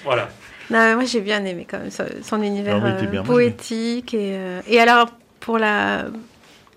voilà. 0.05 0.29
Non, 0.71 0.79
mais 0.79 0.95
moi 0.95 1.05
j'ai 1.05 1.21
bien 1.21 1.45
aimé 1.45 1.67
quand 1.69 1.79
même 1.79 1.91
son, 1.91 2.43
univers 2.43 2.81
Ah 2.83 2.95
oui, 2.99 3.07
euh, 3.07 3.11
bien. 3.11 3.23
Poétique. 3.23 4.15
Et, 4.15 4.33
euh, 4.35 4.61
et 4.69 4.81
alors, 4.81 5.09
pour 5.41 5.59
la. 5.59 6.05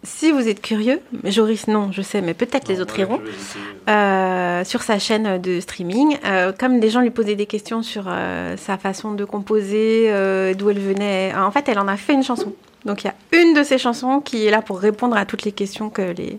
Si 0.03 0.31
vous 0.31 0.47
êtes 0.47 0.61
curieux, 0.61 0.99
Joris 1.23 1.67
non, 1.67 1.91
je 1.91 2.03
sais, 2.03 2.21
mais 2.21 2.35
peut-être 2.35 2.67
les 2.67 2.79
autres 2.79 2.93
ouais, 2.95 3.01
iront. 3.01 3.19
euh, 3.89 4.63
sur 4.63 4.83
sa 4.83 4.99
chaîne 4.99 5.41
de 5.41 5.59
streaming. 5.59 6.17
Euh, 6.25 6.51
comme 6.57 6.79
des 6.79 6.89
gens 6.91 7.01
lui 7.01 7.09
posaient 7.09 7.35
des 7.35 7.47
questions 7.47 7.81
sur 7.81 8.03
euh, 8.07 8.55
sa 8.55 8.77
façon 8.77 9.13
de 9.13 9.25
composer, 9.25 10.05
euh, 10.09 10.53
d'où 10.53 10.69
elle 10.69 10.79
venait. 10.79 11.33
En 11.35 11.49
fait, 11.49 11.67
elle 11.69 11.79
en 11.79 11.87
a 11.87 11.97
fait 11.97 12.13
une 12.13 12.23
chanson. 12.23 12.53
Donc 12.85 13.03
il 13.03 13.07
y 13.07 13.09
a 13.09 13.15
une 13.41 13.55
de 13.55 13.63
ses 13.63 13.79
chansons 13.79 14.19
qui 14.21 14.45
est 14.45 14.51
là 14.51 14.61
pour 14.61 14.79
répondre 14.79 15.17
à 15.17 15.25
toutes 15.25 15.41
les 15.43 15.51
questions 15.51 15.89
que 15.89 16.03
les, 16.03 16.37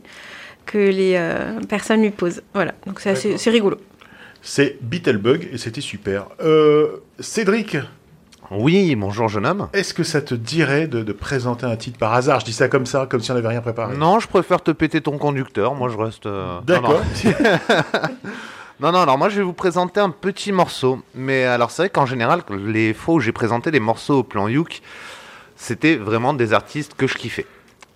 que 0.64 0.78
les 0.78 1.14
euh, 1.16 1.58
personnes 1.68 2.02
lui 2.02 2.10
posent. 2.10 2.42
Voilà, 2.54 2.72
donc 2.86 3.00
c'est 3.00 3.50
rigolo. 3.50 3.78
C'est 4.48 4.78
Beetlebug 4.80 5.48
et 5.52 5.58
c'était 5.58 5.80
super. 5.80 6.26
Euh, 6.40 6.98
Cédric, 7.18 7.76
Oui, 8.52 8.94
bonjour 8.94 9.28
jeune 9.28 9.44
homme. 9.44 9.68
est-ce 9.72 9.92
que 9.92 10.04
ça 10.04 10.22
te 10.22 10.36
dirait 10.36 10.86
de, 10.86 11.02
de 11.02 11.12
présenter 11.12 11.66
un 11.66 11.74
titre 11.74 11.98
par 11.98 12.14
hasard? 12.14 12.38
Je 12.38 12.44
dis 12.44 12.52
ça 12.52 12.68
comme 12.68 12.86
ça, 12.86 13.06
comme 13.10 13.20
si 13.20 13.32
on 13.32 13.34
n'avait 13.34 13.48
rien 13.48 13.60
préparé. 13.60 13.96
Non, 13.96 14.20
je 14.20 14.28
préfère 14.28 14.62
te 14.62 14.70
péter 14.70 15.00
ton 15.00 15.18
conducteur. 15.18 15.74
Moi, 15.74 15.88
je 15.88 15.96
reste. 15.96 16.26
euh, 16.26 16.60
D'accord. 16.64 17.00
Non, 18.78 18.92
non, 18.92 19.00
alors 19.00 19.16
moi 19.16 19.30
je 19.30 19.38
vais 19.38 19.42
vous 19.42 19.54
présenter 19.54 20.00
un 20.00 20.10
petit 20.10 20.52
morceau. 20.52 21.00
Mais 21.14 21.44
alors 21.44 21.70
c'est 21.70 21.84
vrai 21.84 21.88
qu'en 21.88 22.04
général, 22.04 22.42
les 22.50 22.92
fois 22.92 23.14
où 23.14 23.20
j'ai 23.20 23.32
présenté 23.32 23.70
les 23.70 23.80
morceaux 23.80 24.18
au 24.18 24.22
plan 24.22 24.48
Youk, 24.48 24.82
c'était 25.56 25.96
vraiment 25.96 26.34
des 26.34 26.52
artistes 26.52 26.92
que 26.94 27.06
je 27.06 27.14
kiffais. 27.14 27.46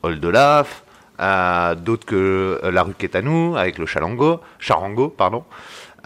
Old 0.03 0.25
Olaf, 0.25 0.85
euh, 1.21 1.75
d'autres 1.75 2.07
que 2.07 2.59
La 2.73 2.83
Rue 2.83 2.95
Quétanou, 2.95 3.57
avec 3.59 3.77
le 3.77 3.85
Chalango, 3.85 4.41
Charango, 4.59 5.09
pardon. 5.11 5.45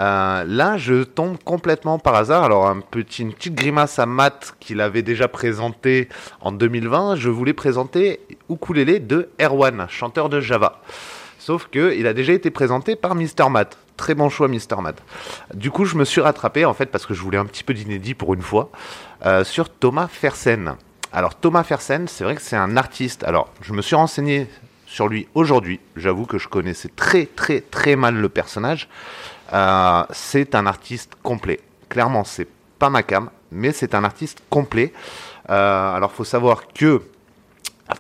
Euh, 0.01 0.45
là, 0.47 0.77
je 0.77 1.05
tombe 1.05 1.37
complètement 1.45 1.99
par 1.99 2.15
hasard. 2.15 2.45
Alors, 2.45 2.67
un 2.67 2.81
petit, 2.81 3.23
une 3.23 3.33
petite 3.33 3.55
grimace 3.55 3.99
à 3.99 4.07
Matt 4.07 4.55
qu'il 4.61 4.81
avait 4.81 5.03
déjà 5.03 5.29
présenté 5.29 6.09
en 6.41 6.53
2020. 6.53 7.17
Je 7.17 7.29
voulais 7.31 7.53
présenter 7.53 8.21
Ukulele 8.51 9.07
de 9.07 9.29
Erwan, 9.41 9.87
chanteur 9.89 10.29
de 10.29 10.41
Java. 10.41 10.81
Sauf 11.39 11.69
que 11.71 11.95
il 11.95 12.07
a 12.07 12.15
déjà 12.15 12.33
été 12.33 12.51
présenté 12.51 12.97
par 12.97 13.15
Mr. 13.15 13.51
Matt. 13.51 13.77
Très 13.97 14.15
bon 14.15 14.29
choix, 14.29 14.49
Mr. 14.49 14.81
Matt. 14.83 15.03
Du 15.55 15.71
coup, 15.71 15.85
je 15.85 15.97
me 15.97 16.05
suis 16.05 16.21
rattrapé, 16.21 16.65
en 16.65 16.75
fait, 16.75 16.87
parce 16.87 17.07
que 17.07 17.15
je 17.15 17.21
voulais 17.21 17.39
un 17.39 17.45
petit 17.47 17.63
peu 17.63 17.75
d'inédit 17.75 18.15
pour 18.15 18.35
une 18.35 18.43
fois, 18.43 18.71
euh, 19.25 19.45
sur 19.45 19.69
Thomas 19.69 20.09
Fersen. 20.09 20.75
Alors, 21.13 21.37
Thomas 21.37 21.63
Fersen, 21.63 22.09
c'est 22.09 22.25
vrai 22.25 22.35
que 22.35 22.43
c'est 22.43 22.57
un 22.57 22.77
artiste. 22.77 23.23
Alors, 23.23 23.51
je 23.61 23.73
me 23.73 23.83
suis 23.83 23.95
renseigné 23.95 24.49
sur 24.87 25.09
lui 25.09 25.29
aujourd'hui. 25.35 25.81
J'avoue 25.97 26.25
que 26.25 26.39
je 26.39 26.49
connaissais 26.49 26.89
très, 26.89 27.27
très, 27.27 27.61
très 27.61 27.95
mal 27.95 28.15
le 28.15 28.29
personnage. 28.29 28.89
Euh, 29.53 30.05
c'est 30.11 30.55
un 30.55 30.67
artiste 30.67 31.13
complet. 31.23 31.61
Clairement, 31.89 32.25
c'est 32.25 32.49
pas 32.79 32.91
ma 32.91 33.03
cam, 33.03 33.31
mais 33.51 33.73
c'est 33.73 33.95
un 33.95 34.05
artiste 34.05 34.43
complet. 34.51 34.93
Euh, 35.51 35.95
alors, 35.95 36.13
faut 36.13 36.25
savoir 36.25 36.69
que 36.69 37.03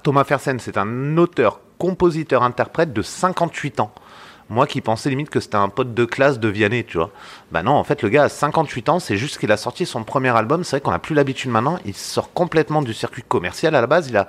Thomas 0.02 0.24
Fersen, 0.24 0.58
c'est 0.58 0.78
un 0.78 1.16
auteur, 1.16 1.60
compositeur, 1.78 2.42
interprète 2.42 2.92
de 2.92 3.02
58 3.02 3.80
ans. 3.80 3.92
Moi 4.50 4.66
qui 4.66 4.82
pensais 4.82 5.08
limite 5.08 5.30
que 5.30 5.40
c'était 5.40 5.56
un 5.56 5.70
pote 5.70 5.94
de 5.94 6.04
classe 6.04 6.38
de 6.38 6.48
Vianney, 6.48 6.84
tu 6.84 6.98
vois. 6.98 7.10
Bah 7.50 7.62
non, 7.62 7.72
en 7.72 7.84
fait, 7.84 8.02
le 8.02 8.10
gars 8.10 8.24
a 8.24 8.28
58 8.28 8.88
ans, 8.90 8.98
c'est 8.98 9.16
juste 9.16 9.38
qu'il 9.38 9.50
a 9.50 9.56
sorti 9.56 9.86
son 9.86 10.04
premier 10.04 10.36
album. 10.36 10.64
C'est 10.64 10.76
vrai 10.76 10.80
qu'on 10.82 10.90
n'a 10.90 10.98
plus 10.98 11.14
l'habitude 11.14 11.50
maintenant. 11.50 11.78
Il 11.86 11.94
sort 11.94 12.32
complètement 12.32 12.82
du 12.82 12.92
circuit 12.92 13.22
commercial. 13.26 13.74
À 13.74 13.80
la 13.80 13.86
base, 13.86 14.08
il 14.08 14.16
a 14.18 14.26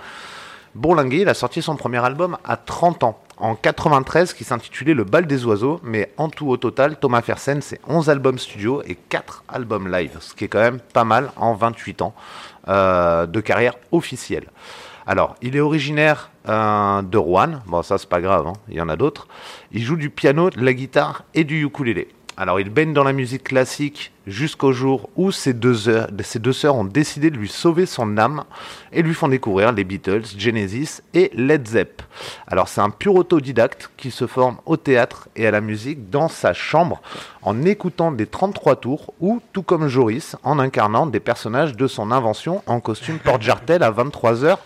bourlingué, 0.74 1.22
il 1.22 1.30
a 1.30 1.34
sorti 1.34 1.62
son 1.62 1.76
premier 1.76 2.04
album 2.04 2.38
à 2.46 2.56
30 2.56 3.04
ans, 3.04 3.20
en 3.38 3.56
93, 3.56 4.34
qui 4.34 4.44
s'intitulait 4.44 4.94
Le 4.94 5.04
bal 5.04 5.28
des 5.28 5.46
oiseaux. 5.46 5.80
Mais 5.84 6.12
en 6.18 6.30
tout, 6.30 6.48
au 6.50 6.58
total, 6.58 6.98
Thomas 6.98 7.22
Fersen, 7.22 7.62
c'est 7.62 7.80
11 7.88 8.10
albums 8.10 8.40
studio 8.40 8.82
et 8.86 8.96
4 8.96 9.44
albums 9.48 9.92
live, 9.92 10.18
ce 10.20 10.34
qui 10.34 10.46
est 10.46 10.48
quand 10.48 10.60
même 10.60 10.80
pas 10.80 11.04
mal 11.04 11.32
en 11.36 11.54
28 11.54 12.02
ans 12.02 12.14
euh, 12.68 13.26
de 13.26 13.40
carrière 13.42 13.76
officielle. 13.92 14.46
Alors, 15.08 15.36
il 15.42 15.56
est 15.56 15.60
originaire 15.60 16.32
euh, 16.50 17.02
de 17.02 17.18
Rouen. 17.18 17.62
Bon, 17.68 17.84
ça, 17.84 17.98
c'est 17.98 18.10
pas 18.10 18.22
grave, 18.22 18.48
hein, 18.48 18.54
il 18.70 18.76
y 18.76 18.82
en 18.82 18.90
a 18.90 18.96
d'autres. 18.96 19.28
Il 19.72 19.84
joue 19.84 19.98
du 19.98 20.10
piano, 20.10 20.50
de 20.50 20.62
la 20.62 20.74
guitare 20.74 21.24
et 21.34 21.44
du 21.44 21.64
ukulélé. 21.64 22.08
Alors, 22.38 22.60
il 22.60 22.70
baigne 22.70 22.92
dans 22.92 23.06
la 23.06 23.14
musique 23.14 23.46
classique 23.46 24.12
jusqu'au 24.28 24.74
jour 24.74 25.10
où 25.16 25.32
ses 25.32 25.54
deux, 25.54 25.88
heures, 25.88 26.10
ses 26.22 26.40
deux 26.40 26.52
sœurs 26.52 26.76
ont 26.76 26.84
décidé 26.84 27.30
de 27.30 27.38
lui 27.38 27.48
sauver 27.48 27.86
son 27.86 28.18
âme 28.18 28.44
et 28.92 29.02
lui 29.02 29.14
font 29.14 29.30
découvrir 29.30 29.72
les 29.72 29.86
Beatles, 29.86 30.24
Genesis 30.38 31.02
et 31.14 31.32
Led 31.34 31.66
Zepp. 31.66 32.02
Alors, 32.48 32.68
c'est 32.68 32.82
un 32.82 32.90
pur 32.90 33.16
autodidacte 33.16 33.90
qui 33.96 34.12
se 34.12 34.28
forme 34.28 34.58
au 34.66 34.76
théâtre 34.76 35.30
et 35.38 35.48
à 35.48 35.52
la 35.52 35.62
musique 35.62 36.10
dans 36.10 36.28
sa 36.28 36.52
chambre 36.52 37.02
en 37.42 37.64
écoutant 37.64 38.12
des 38.12 38.26
33 38.26 38.76
tours 38.78 39.14
ou, 39.22 39.42
tout 39.54 39.64
comme 39.64 39.88
Joris, 39.88 40.36
en 40.44 40.60
incarnant 40.60 41.06
des 41.06 41.22
personnages 41.22 41.78
de 41.78 41.88
son 41.88 42.12
invention 42.12 42.64
en 42.66 42.82
costume 42.82 43.20
porte-jartel 43.20 43.82
à 43.82 43.92
23h 43.92 44.58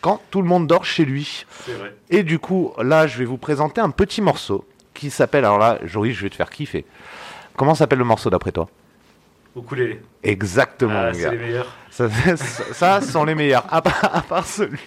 quand 0.00 0.22
tout 0.30 0.40
le 0.40 0.48
monde 0.48 0.66
dort 0.66 0.86
chez 0.86 1.04
lui. 1.04 1.44
Vrai. 1.66 1.94
Et 2.08 2.22
du 2.22 2.38
coup, 2.38 2.72
là, 2.82 3.06
je 3.06 3.18
vais 3.18 3.24
vous 3.26 3.36
présenter 3.36 3.82
un 3.82 3.90
petit 3.90 4.22
morceau 4.22 4.64
qui 4.98 5.10
s'appelle. 5.10 5.44
Alors 5.44 5.58
là, 5.58 5.78
Joris, 5.84 6.16
je 6.16 6.22
vais 6.22 6.30
te 6.30 6.36
faire 6.36 6.50
kiffer. 6.50 6.84
Comment 7.56 7.74
s'appelle 7.74 7.98
le 7.98 8.04
morceau 8.04 8.30
d'après 8.30 8.52
toi? 8.52 8.68
Ukulélé. 9.56 10.00
Exactement, 10.22 10.92
Ah, 11.06 11.12
c'est 11.12 11.30
les 11.30 11.36
meilleurs. 11.38 11.74
Ça, 11.90 12.08
ça, 12.08 12.36
ça, 12.36 13.00
ce 13.00 13.10
sont 13.10 13.24
les 13.24 13.34
meilleurs. 13.34 13.64
À 13.70 13.82
part, 13.82 14.14
à 14.14 14.20
part 14.20 14.46
celui, 14.46 14.78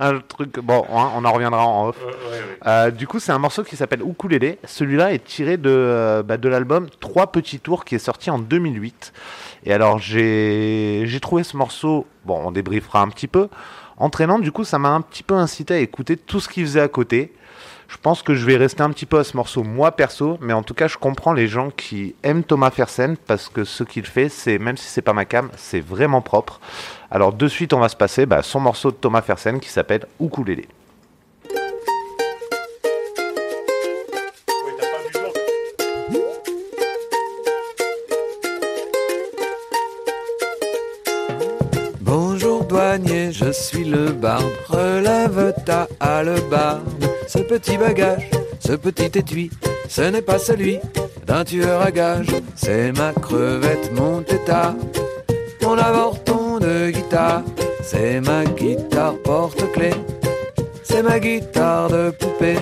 un 0.00 0.18
truc. 0.20 0.60
Bon, 0.60 0.86
hein, 0.90 1.10
on 1.14 1.24
en 1.24 1.32
reviendra 1.32 1.66
en 1.66 1.88
off. 1.88 1.96
Ouais, 2.00 2.06
ouais, 2.06 2.12
ouais. 2.30 2.58
Euh, 2.66 2.90
du 2.90 3.06
coup, 3.06 3.18
c'est 3.18 3.32
un 3.32 3.38
morceau 3.38 3.64
qui 3.64 3.76
s'appelle 3.76 4.00
Ukulele. 4.02 4.56
Celui-là 4.64 5.12
est 5.12 5.22
tiré 5.24 5.58
de, 5.58 5.68
euh, 5.68 6.22
bah, 6.22 6.38
de 6.38 6.48
l'album 6.48 6.88
Trois 7.00 7.32
petits 7.32 7.60
tours 7.60 7.84
qui 7.84 7.96
est 7.96 7.98
sorti 7.98 8.30
en 8.30 8.38
2008. 8.38 9.12
Et 9.64 9.72
alors, 9.74 9.98
j'ai 9.98 11.02
j'ai 11.04 11.20
trouvé 11.20 11.42
ce 11.42 11.56
morceau, 11.58 12.06
bon, 12.24 12.40
on 12.46 12.50
débriefera 12.52 13.02
un 13.02 13.08
petit 13.08 13.28
peu, 13.28 13.48
entraînant. 13.98 14.38
Du 14.38 14.52
coup, 14.52 14.64
ça 14.64 14.78
m'a 14.78 14.90
un 14.90 15.02
petit 15.02 15.22
peu 15.24 15.34
incité 15.34 15.74
à 15.74 15.78
écouter 15.80 16.16
tout 16.16 16.40
ce 16.40 16.48
qu'il 16.48 16.64
faisait 16.64 16.80
à 16.80 16.88
côté. 16.88 17.32
Je 17.88 17.96
pense 17.96 18.22
que 18.22 18.34
je 18.34 18.44
vais 18.44 18.58
rester 18.58 18.82
un 18.82 18.90
petit 18.90 19.06
peu 19.06 19.18
à 19.18 19.24
ce 19.24 19.34
morceau, 19.34 19.62
moi 19.62 19.92
perso, 19.92 20.36
mais 20.42 20.52
en 20.52 20.62
tout 20.62 20.74
cas, 20.74 20.88
je 20.88 20.98
comprends 20.98 21.32
les 21.32 21.48
gens 21.48 21.70
qui 21.70 22.14
aiment 22.22 22.44
Thomas 22.44 22.70
Fersen 22.70 23.16
parce 23.16 23.48
que 23.48 23.64
ce 23.64 23.82
qu'il 23.82 24.04
fait, 24.04 24.28
c'est 24.28 24.58
même 24.58 24.76
si 24.76 24.86
c'est 24.86 25.00
pas 25.00 25.14
ma 25.14 25.24
cam, 25.24 25.48
c'est 25.56 25.80
vraiment 25.80 26.20
propre. 26.20 26.60
Alors, 27.10 27.32
de 27.32 27.48
suite, 27.48 27.72
on 27.72 27.80
va 27.80 27.88
se 27.88 27.96
passer 27.96 28.26
bah, 28.26 28.42
son 28.42 28.60
morceau 28.60 28.90
de 28.90 28.96
Thomas 28.96 29.22
Fersen 29.22 29.58
qui 29.58 29.70
s'appelle 29.70 30.04
Ukulele. 30.20 30.66
Je 43.32 43.50
suis 43.52 43.84
le 43.84 44.12
barde. 44.12 44.44
Relève 44.68 45.54
ta 45.64 45.88
hallebarde. 46.00 46.82
Ce 47.26 47.38
petit 47.38 47.76
bagage, 47.76 48.30
ce 48.60 48.72
petit 48.72 49.18
étui, 49.18 49.50
ce 49.88 50.02
n'est 50.02 50.22
pas 50.22 50.38
celui 50.38 50.78
d'un 51.26 51.44
tueur 51.44 51.82
à 51.82 51.90
gage. 51.90 52.28
C'est 52.54 52.92
ma 52.92 53.12
crevette, 53.12 53.92
mon 53.94 54.22
tétard, 54.22 54.74
mon 55.62 55.76
avorton 55.76 56.58
de 56.58 56.90
guitare. 56.90 57.42
C'est 57.82 58.20
ma 58.20 58.44
guitare 58.44 59.14
porte-clés, 59.24 59.94
c'est 60.82 61.02
ma 61.02 61.18
guitare 61.18 61.88
de 61.88 62.10
poupée. 62.10 62.58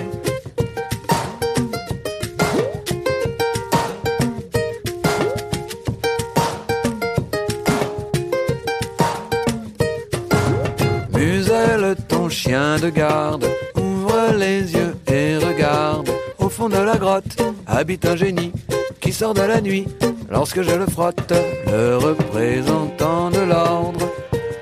De 12.57 12.89
garde, 12.89 13.45
ouvre 13.75 14.33
les 14.35 14.73
yeux 14.73 14.95
et 15.07 15.37
regarde. 15.37 16.09
Au 16.39 16.49
fond 16.49 16.69
de 16.69 16.77
la 16.77 16.97
grotte 16.97 17.37
habite 17.67 18.05
un 18.05 18.15
génie 18.15 18.51
qui 18.99 19.13
sort 19.13 19.35
de 19.35 19.41
la 19.41 19.61
nuit. 19.61 19.87
Lorsque 20.29 20.61
je 20.63 20.75
le 20.75 20.87
frotte, 20.87 21.33
le 21.67 21.97
représentant 21.97 23.29
de 23.29 23.41
l'ordre 23.51 24.09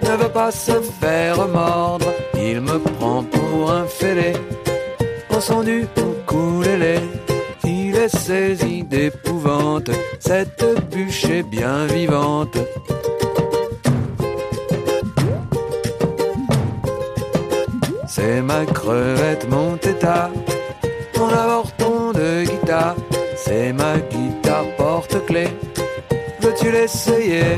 ne 0.04 0.16
veut 0.22 0.30
pas 0.30 0.52
se 0.52 0.74
faire 1.00 1.48
mordre. 1.48 2.08
Il 2.36 2.60
me 2.62 2.78
prend 2.80 3.24
pour 3.24 3.72
un 3.72 3.86
fêlé 3.86 4.34
au 5.30 5.40
son 5.40 5.64
du 5.64 5.88
ukulélé. 5.98 7.00
Il 7.64 7.96
est 7.96 8.16
saisi 8.16 8.84
d'épouvante, 8.84 9.90
cette 10.20 10.66
bûche 10.92 11.26
est 11.26 11.44
bien 11.44 11.86
vivante. 11.86 12.58
C'est 18.18 18.42
ma 18.42 18.66
crevette, 18.66 19.46
mon 19.50 19.76
tétard, 19.76 20.30
mon 21.18 21.28
avorton 21.28 22.14
de 22.14 22.46
guitare. 22.46 22.96
C'est 23.36 23.74
ma 23.74 23.98
guitare 23.98 24.64
porte-clés. 24.78 25.50
Veux-tu 26.40 26.72
l'essayer? 26.72 27.58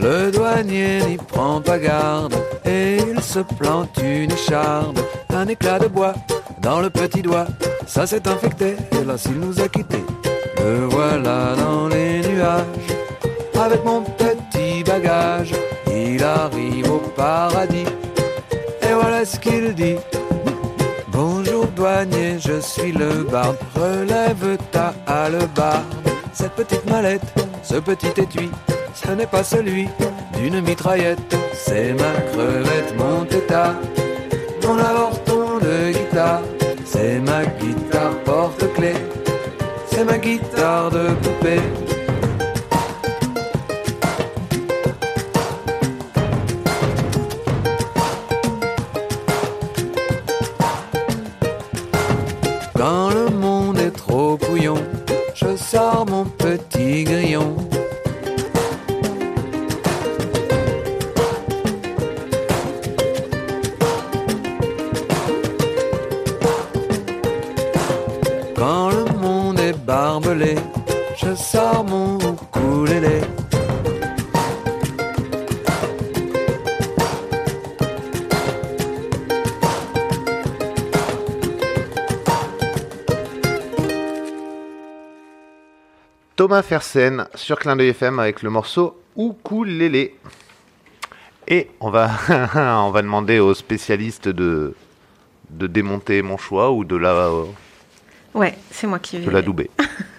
Le 0.00 0.32
douanier 0.32 1.02
n'y 1.06 1.16
prend 1.16 1.60
pas 1.60 1.78
garde 1.78 2.34
et 2.64 2.96
il 2.96 3.22
se 3.22 3.38
plante 3.38 4.00
une 4.02 4.32
écharde, 4.32 4.98
un 5.32 5.46
éclat 5.46 5.78
de 5.78 5.86
bois 5.86 6.14
dans 6.60 6.80
le 6.80 6.90
petit 6.90 7.22
doigt. 7.22 7.46
Ça 7.92 8.06
s'est 8.06 8.28
infecté 8.28 8.76
et 8.92 9.04
là 9.04 9.18
s'il 9.18 9.40
nous 9.40 9.60
a 9.60 9.66
quittés, 9.66 10.04
le 10.58 10.86
voilà 10.90 11.56
dans 11.56 11.88
les 11.88 12.20
nuages. 12.20 12.88
Avec 13.60 13.84
mon 13.84 14.02
petit 14.02 14.84
bagage, 14.84 15.52
il 15.88 16.22
arrive 16.22 16.88
au 16.88 16.98
paradis. 17.16 17.84
Et 18.82 18.94
voilà 18.94 19.24
ce 19.24 19.40
qu'il 19.40 19.74
dit. 19.74 19.96
Bonjour 21.08 21.66
douanier, 21.74 22.38
je 22.38 22.60
suis 22.60 22.92
le 22.92 23.24
barde. 23.24 23.56
Relève 23.74 24.56
ta 24.70 24.94
hallebarde. 25.08 25.82
Cette 26.32 26.52
petite 26.52 26.88
mallette, 26.88 27.34
ce 27.64 27.74
petit 27.74 28.20
étui, 28.20 28.52
ce 28.94 29.10
n'est 29.10 29.26
pas 29.26 29.42
celui 29.42 29.88
d'une 30.38 30.60
mitraillette. 30.60 31.36
C'est 31.54 31.92
ma 31.94 32.12
crevette, 32.30 32.94
mon 32.96 33.24
tétard, 33.24 33.74
mon 34.62 34.78
avorton 34.78 35.58
de 35.58 35.90
guitare. 35.90 36.42
C'est 37.02 37.18
ma 37.20 37.46
guitare 37.46 38.14
porte-clés, 38.26 38.92
c'est 39.86 40.04
ma 40.04 40.18
guitare 40.18 40.90
de 40.90 41.14
poupée. 41.22 41.62
Quand 52.76 53.08
le 53.08 53.30
monde 53.30 53.78
est 53.78 53.92
trop 53.92 54.36
couillon, 54.36 54.82
je 55.34 55.56
sors 55.56 56.04
mon 56.06 56.26
petit 56.26 57.04
grillon. 57.04 57.56
Sors 71.40 71.84
mon 71.84 72.18
ukulélé. 72.18 73.20
Thomas 86.36 86.62
Fersen 86.62 87.26
sur 87.34 87.58
Clin 87.58 87.76
d'œil 87.76 87.88
FM 87.90 88.18
avec 88.18 88.42
le 88.42 88.50
morceau 88.50 88.98
Ukulele. 89.16 90.10
Et 91.48 91.68
on 91.80 91.90
va, 91.90 92.10
on 92.86 92.90
va 92.90 93.02
demander 93.02 93.40
aux 93.40 93.54
spécialistes 93.54 94.28
de, 94.28 94.74
de 95.50 95.66
démonter 95.66 96.22
mon 96.22 96.36
choix 96.38 96.70
ou 96.70 96.84
de 96.84 96.96
la, 96.96 97.30
Ouais, 98.34 98.56
c'est 98.70 98.86
moi 98.86 98.98
qui 99.00 99.18
vais. 99.18 99.26
de 99.26 99.30
la 99.30 99.42
douber. 99.42 99.68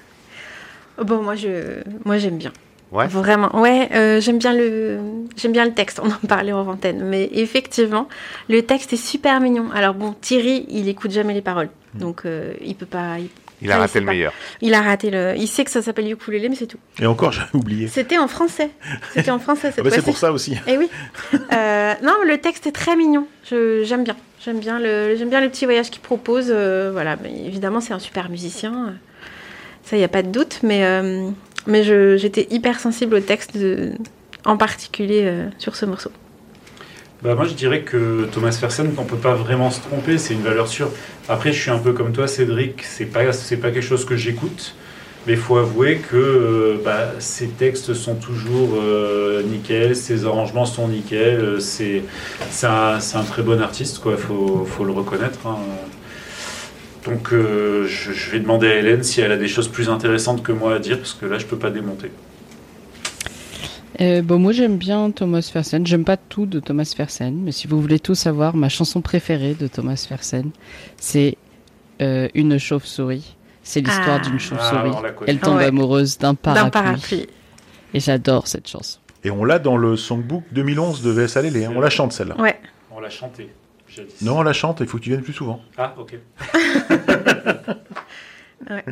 Bon, 1.04 1.22
moi, 1.22 1.36
je, 1.36 1.82
moi, 2.06 2.18
j'aime 2.18 2.38
bien. 2.38 2.52
Ouais. 2.92 3.08
Vraiment. 3.08 3.58
Ouais, 3.62 3.88
euh, 3.94 4.20
j'aime 4.20 4.38
bien 4.38 4.54
le, 4.54 5.00
j'aime 5.38 5.54
bien 5.54 5.64
le 5.66 5.74
texte. 5.74 6.02
On 6.04 6.10
en 6.10 6.28
parlait 6.28 6.52
en 6.52 6.68
antenne, 6.68 7.04
mais 7.06 7.30
effectivement, 7.34 8.10
le 8.50 8.64
texte 8.64 8.92
est 8.92 8.98
super 8.98 9.40
mignon. 9.40 9.70
Alors 9.74 9.94
bon, 9.94 10.14
Thierry, 10.20 10.66
il 10.70 10.90
écoute 10.90 11.12
jamais 11.12 11.34
les 11.34 11.42
paroles, 11.42 11.70
donc 11.94 12.24
euh, 12.26 12.54
il 12.62 12.76
peut 12.76 12.86
pas. 12.86 13.18
Il, 13.20 13.30
Il 13.62 13.72
a 13.72 13.76
Ouais, 13.76 13.82
raté 13.82 14.00
le 14.02 14.06
pas- 14.08 14.12
meilleur. 14.12 14.34
il 14.62 14.74
a 14.74 14.82
raté 14.82 15.10
le. 15.10 15.36
Il 15.38 15.48
sait 15.48 15.64
que 15.64 15.72
ça 15.72 15.82
s'appelle 15.82 16.12
ukulélé, 16.12 16.50
mais 16.50 16.56
c'est 16.56 16.68
tout. 16.68 16.80
Et 17.00 17.06
encore, 17.06 17.32
j'avais 17.38 17.56
oublié. 17.56 17.88
C'était 17.88 18.18
en 18.18 18.28
français. 18.28 18.72
C'était 19.14 19.32
en 19.32 19.40
français 19.40 19.68
Ah 19.70 19.72
cette 19.76 19.84
bah, 19.86 19.90
c'est 19.94 20.02
pour 20.02 20.18
ça 20.18 20.34
aussi. 20.34 20.58
Eh 20.68 20.78
oui. 20.78 20.90
Euh, 21.54 21.94
non, 22.04 22.14
mais 22.26 22.30
le 22.30 22.40
texte 22.42 22.68
est 22.68 22.72
très 22.74 22.98
mignon. 22.98 23.26
Je- 23.50 23.84
J'aime 23.86 24.04
bien. 24.04 24.18
J'aime 24.44 24.60
bien 24.60 24.80
le, 24.80 25.16
j'aime 25.16 25.30
bien 25.30 25.40
le 25.40 25.48
petit 25.50 25.64
voyage 25.64 25.92
qu'il 25.92 26.02
propose. 26.02 26.48
euh, 26.50 26.90
voilà, 26.92 27.16
mais 27.24 27.32
évidemment, 27.46 27.80
c'est 27.80 27.94
un 27.94 28.00
super 28.00 28.30
musicien. 28.30 28.96
Il 29.96 30.00
n'y 30.00 30.06
a 30.06 30.10
pas 30.10 30.24
de 30.24 30.30
doute. 30.30 30.60
Mais, 30.64 30.86
euh, 30.86 31.30
mais 31.68 31.84
j'étais 31.84 32.48
hyper 32.52 32.80
sensible 32.80 33.16
au 33.16 33.20
texte, 33.20 33.58
en 34.46 34.58
particulier 34.58 35.22
euh, 35.26 35.48
sur 35.58 35.76
ce 35.76 35.86
morceau. 35.86 36.12
Bah, 37.22 37.36
moi, 37.36 37.46
je 37.46 37.54
dirais 37.54 37.82
que 37.82 38.28
Thomas 38.32 38.52
Fersen, 38.52 38.92
on 38.98 39.04
peut 39.04 39.16
pas 39.16 39.36
vraiment 39.36 39.70
se 39.70 39.80
tromper, 39.80 40.18
c'est 40.18 40.34
une 40.34 40.42
valeur 40.42 40.68
sûre. 40.68 40.90
Après, 41.30 41.54
je 41.54 41.62
suis 41.62 41.70
un 41.70 41.78
peu 41.78 41.94
comme 41.94 42.14
toi, 42.14 42.28
Cédric, 42.28 42.84
c'est 42.84 43.06
pas, 43.06 43.24
pas 43.26 43.72
quelque 43.72 43.82
chose 43.82 44.06
que 44.06 44.16
j'écoute, 44.16 44.74
mais 45.28 45.34
il 45.34 45.40
faut 45.40 45.58
avouer 45.58 45.98
que 45.98 46.18
euh, 46.18 46.78
bah, 46.84 47.12
ses 47.20 47.50
textes 47.50 47.94
sont 47.94 48.16
toujours 48.16 48.70
euh, 48.82 49.44
nickel, 49.44 49.96
ses 49.96 50.26
arrangements 50.26 50.66
sont 50.66 50.88
nickel, 50.88 51.40
euh, 51.40 51.60
c'est, 51.60 52.02
c'est, 52.50 52.66
un, 52.66 53.00
c'est 53.00 53.18
un 53.18 53.24
très 53.24 53.44
bon 53.44 53.62
artiste, 53.62 54.00
quoi, 54.00 54.18
faut, 54.18 54.66
faut 54.66 54.84
le 54.84 54.92
reconnaître. 54.92 55.46
hein. 55.46 55.58
Donc, 57.06 57.34
euh, 57.34 57.88
je, 57.88 58.12
je 58.12 58.30
vais 58.32 58.40
demander 58.40 58.68
à 58.68 58.76
Hélène 58.76 59.02
si 59.04 59.22
elle 59.22 59.32
a 59.32 59.38
des 59.38 59.48
choses 59.48 59.68
plus 59.68 59.90
intéressantes 59.90 60.44
que 60.44 60.52
moi 60.52 60.76
à 60.76 60.80
dire, 60.80 60.98
parce 60.98 61.14
que 61.14 61.26
là, 61.26 61.38
je 61.40 61.46
peux 61.46 61.58
pas 61.58 61.72
démonter. 61.72 62.12
Euh, 64.00 64.22
bon, 64.22 64.40
moi 64.40 64.52
j'aime 64.52 64.78
bien 64.78 65.12
Thomas 65.12 65.48
Fersen. 65.52 65.86
J'aime 65.86 66.06
pas 66.06 66.18
tout 66.18 66.46
de 66.46 66.60
Thomas 66.60 66.92
Fersen, 66.96 67.36
mais 67.44 67.52
si 67.52 67.68
vous 67.68 67.80
voulez 67.82 68.00
tout 68.00 68.16
savoir, 68.16 68.56
ma 68.56 68.70
chanson 68.70 69.02
préférée 69.02 69.54
de 69.54 69.68
Thomas 69.68 70.04
Fersen, 70.08 70.52
c'est 70.98 71.38
euh, 72.02 72.28
Une 72.34 72.58
chauve-souris. 72.58 73.36
C'est 73.64 73.82
l'histoire 73.82 74.20
Ah. 74.22 74.26
d'une 74.26 74.36
Ah, 74.36 74.40
chauve-souris. 74.40 74.92
Elle 75.28 75.40
tombe 75.40 75.58
Ouais. 75.58 75.66
amoureuse 75.66 76.18
d'un 76.18 76.34
parapluie. 76.34 77.28
Et 77.94 78.00
j'adore 78.00 78.48
cette 78.48 78.68
chanson. 78.68 78.98
Et 79.24 79.30
on 79.30 79.44
l'a 79.44 79.60
dans 79.60 79.78
le 79.78 79.96
songbook 79.98 80.44
2011 80.52 81.04
de 81.04 81.12
VS 81.12 81.38
Alélé, 81.38 81.66
hein. 81.66 81.74
on 81.76 81.80
la 81.80 81.92
chante 81.92 82.12
celle-là. 82.12 82.40
Ouais. 82.42 82.60
On 82.90 83.00
l'a 83.00 83.10
chanté, 83.12 83.50
jadis. 83.96 84.22
Non, 84.22 84.40
on 84.40 84.44
la 84.44 84.54
chante, 84.54 84.80
il 84.80 84.88
faut 84.88 84.98
que 84.98 85.04
tu 85.04 85.10
viennes 85.10 85.24
plus 85.24 85.34
souvent. 85.34 85.62
Ah, 85.78 85.94
ok. 85.98 86.16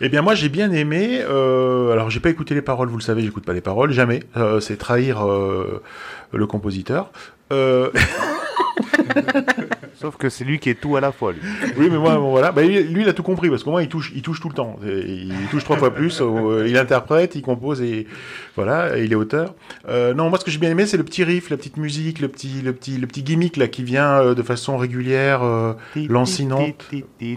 Eh 0.00 0.08
bien, 0.08 0.22
moi, 0.22 0.34
j'ai 0.34 0.48
bien 0.48 0.70
aimé. 0.70 1.20
euh, 1.22 1.90
alors, 1.92 2.08
j'ai 2.08 2.20
pas 2.20 2.30
écouté 2.30 2.54
les 2.54 2.62
paroles, 2.62 2.88
vous 2.88 2.96
le 2.98 3.02
savez, 3.02 3.22
j'écoute 3.22 3.44
pas 3.44 3.52
les 3.52 3.60
paroles, 3.60 3.90
jamais. 3.92 4.22
Euh, 4.36 4.60
c'est 4.60 4.76
trahir 4.76 5.26
euh, 5.26 5.82
le 6.32 6.46
compositeur. 6.46 7.10
Sauf 9.94 10.16
que 10.16 10.28
c'est 10.28 10.44
lui 10.44 10.58
qui 10.60 10.70
est 10.70 10.80
tout 10.80 10.96
à 10.96 11.00
la 11.00 11.10
fois, 11.10 11.32
lui. 11.32 11.40
oui, 11.76 11.88
mais 11.90 11.98
moi, 11.98 12.14
bon, 12.16 12.30
voilà. 12.30 12.52
Bah, 12.52 12.62
lui, 12.62 12.82
lui, 12.84 13.02
il 13.02 13.08
a 13.08 13.12
tout 13.12 13.24
compris 13.24 13.50
parce 13.50 13.64
qu'au 13.64 13.72
moins, 13.72 13.82
il 13.82 13.88
touche, 13.88 14.12
il 14.14 14.22
touche 14.22 14.40
tout 14.40 14.48
le 14.48 14.54
temps. 14.54 14.78
Il 14.84 15.32
touche 15.50 15.64
trois 15.64 15.76
fois 15.76 15.92
plus. 15.92 16.20
euh, 16.20 16.66
il 16.68 16.76
interprète, 16.78 17.34
il 17.34 17.42
compose 17.42 17.82
et 17.82 18.06
voilà, 18.54 18.96
et 18.96 19.04
il 19.04 19.12
est 19.12 19.16
auteur. 19.16 19.54
Euh, 19.88 20.14
non, 20.14 20.28
moi, 20.30 20.38
ce 20.38 20.44
que 20.44 20.50
j'ai 20.50 20.58
bien 20.58 20.70
aimé, 20.70 20.86
c'est 20.86 20.96
le 20.96 21.04
petit 21.04 21.24
riff, 21.24 21.50
la 21.50 21.56
petite 21.56 21.76
musique, 21.76 22.20
le 22.20 22.28
petit, 22.28 22.60
le 22.62 22.72
petit, 22.72 22.96
le 22.96 23.06
petit 23.06 23.22
gimmick 23.22 23.56
là 23.56 23.66
qui 23.68 23.82
vient 23.82 24.20
euh, 24.20 24.34
de 24.34 24.42
façon 24.42 24.76
régulière, 24.76 25.42
euh, 25.42 25.72
lancinante. 26.08 26.88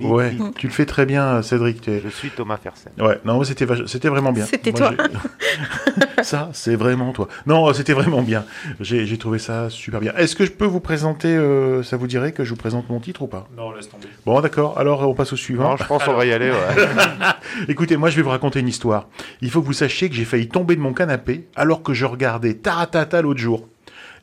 Ouais, 0.03 0.33
tu 0.57 0.67
le 0.67 0.73
fais 0.73 0.85
très 0.85 1.05
bien, 1.05 1.41
Cédric. 1.41 1.83
Je 1.87 2.09
suis 2.09 2.29
Thomas 2.29 2.57
Fersen. 2.57 2.91
Ouais, 2.99 3.19
non, 3.25 3.35
moi, 3.35 3.45
c'était 3.45 3.65
c'était 3.87 4.09
vraiment 4.09 4.31
bien. 4.33 4.45
C'était 4.45 4.71
toi. 4.71 4.91
ça, 6.21 6.49
c'est 6.53 6.75
vraiment 6.75 7.11
toi. 7.11 7.27
Non, 7.45 7.73
c'était 7.73 7.93
vraiment 7.93 8.21
bien. 8.21 8.45
J'ai 8.79 9.05
j'ai 9.05 9.17
trouvé 9.17 9.39
ça 9.39 9.69
super 9.69 9.99
bien. 9.99 10.13
Est-ce 10.15 10.35
que 10.35 10.45
je 10.45 10.51
peux 10.51 10.65
vous 10.65 10.79
présenter, 10.79 11.35
euh, 11.51 11.83
ça 11.83 11.97
vous 11.97 12.07
dirait 12.07 12.31
que 12.31 12.43
je 12.43 12.49
vous 12.51 12.55
présente 12.55 12.89
mon 12.89 12.99
titre 12.99 13.21
ou 13.23 13.27
pas? 13.27 13.47
Non, 13.55 13.71
laisse 13.71 13.89
tomber. 13.89 14.07
Bon, 14.25 14.39
d'accord. 14.41 14.77
Alors, 14.77 15.07
on 15.07 15.13
passe 15.13 15.33
au 15.33 15.35
suivant. 15.37 15.71
Non, 15.71 15.77
je 15.77 15.83
pense 15.83 16.03
qu'on 16.03 16.13
va 16.13 16.25
y 16.25 16.31
aller, 16.31 16.51
ouais. 16.51 16.57
Écoutez, 17.67 17.97
moi, 17.97 18.09
je 18.09 18.15
vais 18.15 18.21
vous 18.21 18.29
raconter 18.29 18.59
une 18.59 18.67
histoire. 18.67 19.07
Il 19.41 19.49
faut 19.49 19.61
que 19.61 19.67
vous 19.67 19.73
sachiez 19.73 20.09
que 20.09 20.15
j'ai 20.15 20.25
failli 20.25 20.47
tomber 20.47 20.75
de 20.75 20.81
mon 20.81 20.93
canapé 20.93 21.47
alors 21.55 21.83
que 21.83 21.93
je 21.93 22.05
regardais 22.05 22.55
Taratata 22.55 23.21
l'autre 23.21 23.39
jour. 23.39 23.67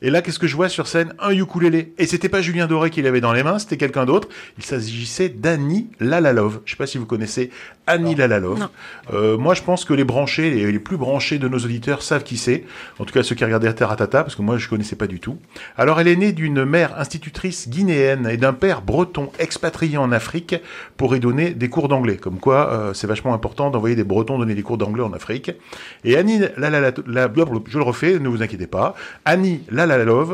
Et 0.01 0.09
là, 0.09 0.21
qu'est-ce 0.21 0.39
que 0.39 0.47
je 0.47 0.55
vois 0.55 0.69
sur 0.69 0.87
scène 0.87 1.13
Un 1.19 1.31
ukulélé. 1.31 1.93
Et 1.97 2.05
c'était 2.05 2.29
pas 2.29 2.41
Julien 2.41 2.67
Doré 2.67 2.89
qui 2.89 3.01
l'avait 3.01 3.21
dans 3.21 3.33
les 3.33 3.43
mains, 3.43 3.59
c'était 3.59 3.77
quelqu'un 3.77 4.05
d'autre. 4.05 4.29
Il 4.57 4.63
s'agissait 4.63 5.29
d'Annie 5.29 5.89
Lalalove. 5.99 6.61
Je 6.65 6.71
sais 6.71 6.77
pas 6.77 6.87
si 6.87 6.97
vous 6.97 7.05
connaissez 7.05 7.49
Annie 7.87 8.15
Lalalove. 8.15 8.59
Non. 8.59 8.69
Euh, 9.13 9.37
moi, 9.37 9.53
je 9.53 9.63
pense 9.63 9.85
que 9.85 9.93
les 9.93 10.03
branchés, 10.03 10.51
les, 10.51 10.71
les 10.71 10.79
plus 10.79 10.97
branchés 10.97 11.39
de 11.39 11.47
nos 11.47 11.57
auditeurs 11.57 12.01
savent 12.01 12.23
qui 12.23 12.37
c'est. 12.37 12.63
En 12.99 13.05
tout 13.05 13.13
cas, 13.13 13.23
ceux 13.23 13.35
qui 13.35 13.43
regardaient 13.43 13.73
Taratata, 13.73 14.23
parce 14.23 14.35
que 14.35 14.41
moi, 14.41 14.57
je 14.57 14.69
connaissais 14.69 14.95
pas 14.95 15.07
du 15.07 15.19
tout. 15.19 15.37
Alors, 15.77 15.99
elle 15.99 16.07
est 16.07 16.15
née 16.15 16.31
d'une 16.31 16.65
mère 16.65 16.99
institutrice 16.99 17.69
guinéenne 17.69 18.27
et 18.27 18.37
d'un 18.37 18.53
père 18.53 18.81
breton 18.81 19.31
expatrié 19.39 19.97
en 19.97 20.11
Afrique 20.11 20.55
pour 20.97 21.15
y 21.15 21.19
donner 21.19 21.51
des 21.51 21.69
cours 21.69 21.87
d'anglais. 21.87 22.17
Comme 22.17 22.39
quoi, 22.39 22.71
euh, 22.71 22.93
c'est 22.93 23.07
vachement 23.07 23.33
important 23.33 23.69
d'envoyer 23.69 23.95
des 23.95 24.03
Bretons 24.03 24.39
donner 24.39 24.55
des 24.55 24.63
cours 24.63 24.77
d'anglais 24.77 25.03
en 25.03 25.13
Afrique. 25.13 25.51
Et 26.03 26.15
Annie 26.15 26.39
Lalalove, 26.57 27.61
je 27.67 27.77
le 27.77 27.83
refais, 27.83 28.19
ne 28.19 28.29
vous 28.29 28.41
inquiétez 28.41 28.67
pas. 28.67 28.95
Annie 29.25 29.61
Lalalove, 29.69 29.88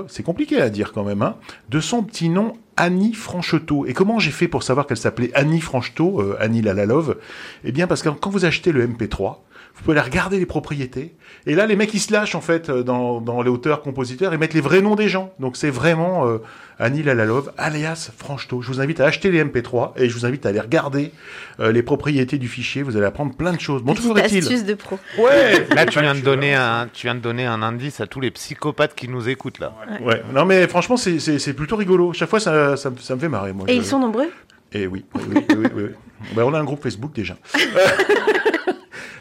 c'est 0.07 0.23
compliqué 0.23 0.61
à 0.61 0.69
dire 0.69 0.91
quand 0.93 1.03
même, 1.03 1.21
hein, 1.21 1.35
de 1.69 1.79
son 1.79 2.03
petit 2.03 2.29
nom 2.29 2.53
Annie 2.77 3.13
Francheteau. 3.13 3.85
Et 3.85 3.93
comment 3.93 4.19
j'ai 4.19 4.31
fait 4.31 4.47
pour 4.47 4.63
savoir 4.63 4.87
qu'elle 4.87 4.97
s'appelait 4.97 5.31
Annie 5.33 5.61
Francheteau, 5.61 6.21
euh, 6.21 6.37
Annie 6.39 6.61
Lalalove 6.61 7.17
Eh 7.63 7.71
bien, 7.71 7.87
parce 7.87 8.01
que 8.01 8.09
quand 8.09 8.29
vous 8.29 8.45
achetez 8.45 8.71
le 8.71 8.87
MP3, 8.87 9.37
vous 9.75 9.83
pouvez 9.83 9.97
aller 9.97 10.09
regarder 10.09 10.39
les 10.39 10.45
propriétés. 10.45 11.13
Et 11.45 11.53
là, 11.53 11.65
les 11.65 11.75
mecs, 11.75 11.93
ils 11.93 11.99
se 11.99 12.11
lâchent, 12.13 12.33
en 12.35 12.41
fait, 12.41 12.69
euh, 12.69 12.81
dans, 12.83 13.19
dans 13.21 13.41
les 13.41 13.49
auteurs-compositeurs, 13.49 14.33
et 14.33 14.37
mettent 14.37 14.53
les 14.53 14.61
vrais 14.61 14.81
noms 14.81 14.95
des 14.95 15.09
gens. 15.09 15.33
Donc, 15.39 15.57
c'est 15.57 15.69
vraiment 15.69 16.25
euh, 16.27 16.37
Annie 16.79 17.03
Lalalove, 17.03 17.51
alias 17.57 18.09
Francheteau. 18.17 18.61
Je 18.61 18.67
vous 18.69 18.79
invite 18.81 18.99
à 19.01 19.05
acheter 19.05 19.29
les 19.31 19.43
MP3, 19.43 19.91
et 19.97 20.07
je 20.09 20.13
vous 20.13 20.25
invite 20.25 20.45
à 20.45 20.49
aller 20.49 20.59
regarder 20.61 21.11
euh, 21.59 21.71
les 21.71 21.83
propriétés 21.83 22.37
du 22.37 22.47
fichier. 22.47 22.83
Vous 22.83 22.95
allez 22.97 23.05
apprendre 23.05 23.35
plein 23.35 23.51
de 23.53 23.59
choses. 23.59 23.83
Bon, 23.83 23.93
toujours 23.93 24.17
est-il... 24.17 24.39
astuce 24.39 24.63
de 24.63 24.73
pro. 24.75 24.97
Ouais 25.19 25.67
Là, 25.75 25.85
tu 25.85 25.99
viens, 25.99 26.15
de 26.15 26.21
donner 26.21 26.55
un, 26.55 26.87
tu 26.91 27.05
viens 27.07 27.15
de 27.15 27.19
donner 27.19 27.45
un 27.45 27.61
indice 27.61 27.99
à 28.01 28.07
tous 28.07 28.21
les 28.21 28.31
psychopathes 28.31 28.95
qui 28.95 29.07
nous 29.09 29.27
écoutent, 29.29 29.59
là. 29.59 29.73
Ouais, 30.01 30.21
non 30.33 30.45
mais 30.45 30.67
franchement 30.67 30.97
c'est- 30.97 31.19
c'est 31.19 31.37
c'est 31.39 31.53
plutôt 31.53 31.75
rigolo. 31.75 32.13
Chaque 32.13 32.29
fois 32.29 32.39
ça, 32.39 32.75
ça, 32.77 32.89
me- 32.89 32.97
ça 32.97 33.15
me 33.15 33.19
fait 33.19 33.29
marrer 33.29 33.53
moi. 33.53 33.65
Et 33.69 33.73
je- 33.73 33.77
ils 33.79 33.85
sont 33.85 33.99
nombreux? 33.99 34.29
Et 34.73 34.87
oui, 34.87 35.05
oui, 35.15 35.21
oui, 35.29 35.45
oui, 35.49 35.55
oui, 35.57 35.69
oui. 35.75 35.83
Ben, 36.35 36.43
on 36.43 36.53
a 36.53 36.59
un 36.59 36.63
groupe 36.63 36.81
Facebook 36.81 37.13
déjà. 37.13 37.35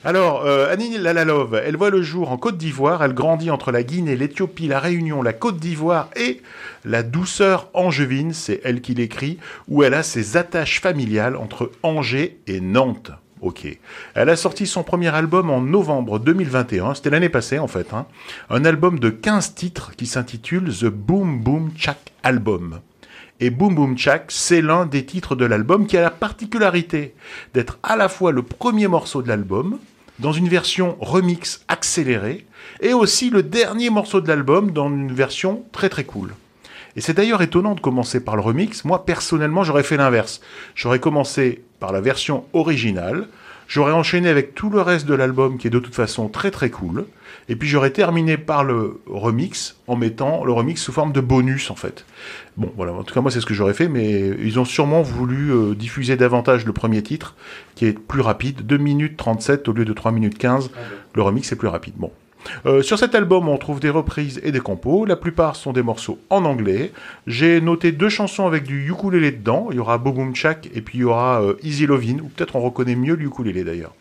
Alors, 0.06 0.44
euh, 0.44 0.70
Annie 0.70 0.98
Lalalove, 0.98 1.60
elle 1.64 1.76
voit 1.76 1.88
le 1.88 2.02
jour 2.02 2.30
en 2.30 2.36
Côte 2.36 2.58
d'Ivoire. 2.58 3.02
Elle 3.02 3.14
grandit 3.14 3.50
entre 3.50 3.72
la 3.72 3.82
Guinée, 3.82 4.16
l'Éthiopie, 4.16 4.68
la 4.68 4.78
Réunion, 4.78 5.22
la 5.22 5.32
Côte 5.32 5.56
d'Ivoire 5.56 6.10
et 6.14 6.42
la 6.84 7.02
douceur 7.02 7.70
angevine. 7.72 8.34
C'est 8.34 8.60
elle 8.64 8.82
qui 8.82 8.92
l'écrit, 8.94 9.38
où 9.66 9.82
elle 9.82 9.94
a 9.94 10.02
ses 10.02 10.36
attaches 10.36 10.80
familiales 10.82 11.36
entre 11.36 11.70
Angers 11.82 12.38
et 12.46 12.60
Nantes. 12.60 13.12
Ok. 13.40 13.66
Elle 14.14 14.28
a 14.28 14.36
sorti 14.36 14.66
son 14.66 14.82
premier 14.82 15.08
album 15.08 15.48
en 15.48 15.62
novembre 15.62 16.18
2021. 16.18 16.94
C'était 16.94 17.10
l'année 17.10 17.30
passée, 17.30 17.58
en 17.58 17.68
fait. 17.68 17.94
hein. 17.94 18.04
Un 18.50 18.66
album 18.66 18.98
de 18.98 19.08
15 19.08 19.54
titres 19.54 19.92
qui 19.96 20.06
s'intitule 20.06 20.70
The 20.70 20.86
Boom 20.86 21.40
Boom 21.40 21.70
Chak 21.76 22.12
Album. 22.22 22.80
Et 23.40 23.48
Boom 23.50 23.74
Boom 23.74 23.96
Chak, 23.98 24.26
c'est 24.28 24.60
l'un 24.62 24.84
des 24.84 25.04
titres 25.06 25.34
de 25.34 25.44
l'album 25.46 25.86
qui 25.86 25.96
a 25.96 26.02
la 26.02 26.10
particularité 26.10 27.14
d'être 27.54 27.78
à 27.82 27.96
la 27.96 28.08
fois 28.08 28.32
le 28.32 28.42
premier 28.42 28.86
morceau 28.86 29.22
de 29.22 29.28
l'album, 29.28 29.78
dans 30.18 30.32
une 30.32 30.48
version 30.48 30.96
remix 31.00 31.64
accélérée, 31.68 32.46
et 32.80 32.92
aussi 32.92 33.30
le 33.30 33.42
dernier 33.42 33.90
morceau 33.90 34.20
de 34.20 34.28
l'album 34.28 34.70
dans 34.70 34.88
une 34.88 35.12
version 35.12 35.64
très 35.72 35.88
très 35.88 36.04
cool. 36.04 36.34
Et 36.96 37.00
c'est 37.00 37.14
d'ailleurs 37.14 37.42
étonnant 37.42 37.74
de 37.74 37.80
commencer 37.80 38.20
par 38.20 38.36
le 38.36 38.42
remix. 38.42 38.84
Moi, 38.84 39.04
personnellement, 39.04 39.64
j'aurais 39.64 39.82
fait 39.82 39.96
l'inverse. 39.96 40.40
J'aurais 40.76 41.00
commencé 41.00 41.64
par 41.80 41.92
la 41.92 42.00
version 42.00 42.44
originale, 42.52 43.28
j'aurais 43.68 43.92
enchaîné 43.92 44.28
avec 44.28 44.54
tout 44.54 44.70
le 44.70 44.80
reste 44.80 45.06
de 45.06 45.14
l'album 45.14 45.58
qui 45.58 45.66
est 45.66 45.70
de 45.70 45.78
toute 45.78 45.94
façon 45.94 46.28
très 46.28 46.50
très 46.50 46.70
cool, 46.70 47.06
et 47.48 47.56
puis 47.56 47.68
j'aurais 47.68 47.90
terminé 47.90 48.36
par 48.36 48.64
le 48.64 49.00
remix 49.06 49.76
en 49.86 49.96
mettant 49.96 50.44
le 50.44 50.52
remix 50.52 50.80
sous 50.80 50.92
forme 50.92 51.12
de 51.12 51.20
bonus 51.20 51.70
en 51.70 51.74
fait. 51.74 52.04
Bon, 52.56 52.72
voilà, 52.76 52.92
en 52.92 53.02
tout 53.02 53.14
cas 53.14 53.20
moi 53.20 53.30
c'est 53.30 53.40
ce 53.40 53.46
que 53.46 53.54
j'aurais 53.54 53.74
fait, 53.74 53.88
mais 53.88 54.30
ils 54.40 54.58
ont 54.58 54.64
sûrement 54.64 55.02
voulu 55.02 55.52
euh, 55.52 55.74
diffuser 55.74 56.16
davantage 56.16 56.64
le 56.64 56.72
premier 56.72 57.02
titre, 57.02 57.34
qui 57.74 57.86
est 57.86 57.98
plus 57.98 58.20
rapide, 58.20 58.66
2 58.66 58.76
minutes 58.78 59.16
37 59.16 59.68
au 59.68 59.72
lieu 59.72 59.84
de 59.84 59.92
3 59.92 60.12
minutes 60.12 60.38
15. 60.38 60.70
Le 61.14 61.22
remix 61.22 61.50
est 61.52 61.56
plus 61.56 61.68
rapide. 61.68 61.94
Bon. 61.96 62.10
Euh, 62.66 62.82
sur 62.82 62.98
cet 62.98 63.14
album, 63.14 63.48
on 63.48 63.56
trouve 63.56 63.80
des 63.80 63.90
reprises 63.90 64.40
et 64.42 64.52
des 64.52 64.60
compos. 64.60 65.04
La 65.04 65.16
plupart 65.16 65.56
sont 65.56 65.72
des 65.72 65.82
morceaux 65.82 66.18
en 66.30 66.44
anglais. 66.44 66.92
J'ai 67.26 67.60
noté 67.60 67.92
deux 67.92 68.08
chansons 68.08 68.46
avec 68.46 68.64
du 68.64 68.88
ukulélé 68.88 69.32
dedans. 69.32 69.68
Il 69.70 69.76
y 69.76 69.80
aura 69.80 69.98
Boboom 69.98 70.34
Chak 70.34 70.68
et 70.74 70.80
puis 70.80 70.98
il 70.98 71.00
y 71.02 71.04
aura 71.04 71.42
euh, 71.42 71.54
Easy 71.62 71.86
Lovin', 71.86 72.20
ou 72.22 72.28
peut-être 72.28 72.56
on 72.56 72.60
reconnaît 72.60 72.96
mieux 72.96 73.14
le 73.14 73.24
ukulélé 73.24 73.64
d'ailleurs. 73.64 73.94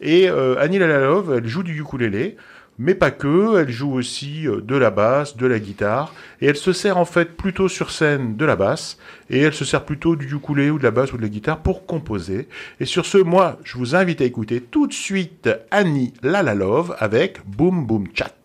Et 0.00 0.28
euh, 0.28 0.56
Annie 0.58 0.78
Lalalove, 0.78 1.34
elle 1.38 1.46
joue 1.46 1.62
du 1.62 1.78
ukulélé, 1.80 2.36
mais 2.78 2.94
pas 2.94 3.10
que. 3.10 3.58
Elle 3.58 3.70
joue 3.70 3.92
aussi 3.92 4.46
euh, 4.46 4.60
de 4.60 4.76
la 4.76 4.90
basse, 4.90 5.36
de 5.36 5.46
la 5.46 5.58
guitare, 5.58 6.14
et 6.40 6.46
elle 6.46 6.56
se 6.56 6.72
sert 6.72 6.98
en 6.98 7.04
fait 7.04 7.36
plutôt 7.36 7.68
sur 7.68 7.90
scène 7.90 8.36
de 8.36 8.44
la 8.44 8.56
basse, 8.56 8.98
et 9.30 9.40
elle 9.40 9.54
se 9.54 9.64
sert 9.64 9.84
plutôt 9.84 10.16
du 10.16 10.32
ukulélé 10.34 10.70
ou 10.70 10.78
de 10.78 10.84
la 10.84 10.90
basse 10.90 11.12
ou 11.12 11.16
de 11.16 11.22
la 11.22 11.28
guitare 11.28 11.58
pour 11.58 11.86
composer. 11.86 12.48
Et 12.80 12.84
sur 12.84 13.06
ce, 13.06 13.18
moi, 13.18 13.58
je 13.64 13.78
vous 13.78 13.94
invite 13.94 14.20
à 14.20 14.24
écouter 14.24 14.60
tout 14.60 14.86
de 14.86 14.92
suite 14.92 15.48
Annie 15.70 16.12
Lalalove 16.22 16.94
avec 16.98 17.38
Boom 17.46 17.86
Boom 17.86 18.08
Chak. 18.14 18.43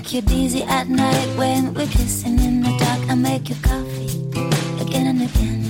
Make 0.00 0.14
you 0.14 0.22
dizzy 0.22 0.62
at 0.62 0.88
night 0.88 1.28
when 1.36 1.74
we're 1.74 1.86
kissing 1.88 2.38
in 2.38 2.62
the 2.62 2.70
dark. 2.78 3.00
I'll 3.10 3.16
make 3.16 3.50
you 3.50 3.56
coffee 3.56 4.08
again 4.80 5.06
and 5.12 5.20
again. 5.28 5.60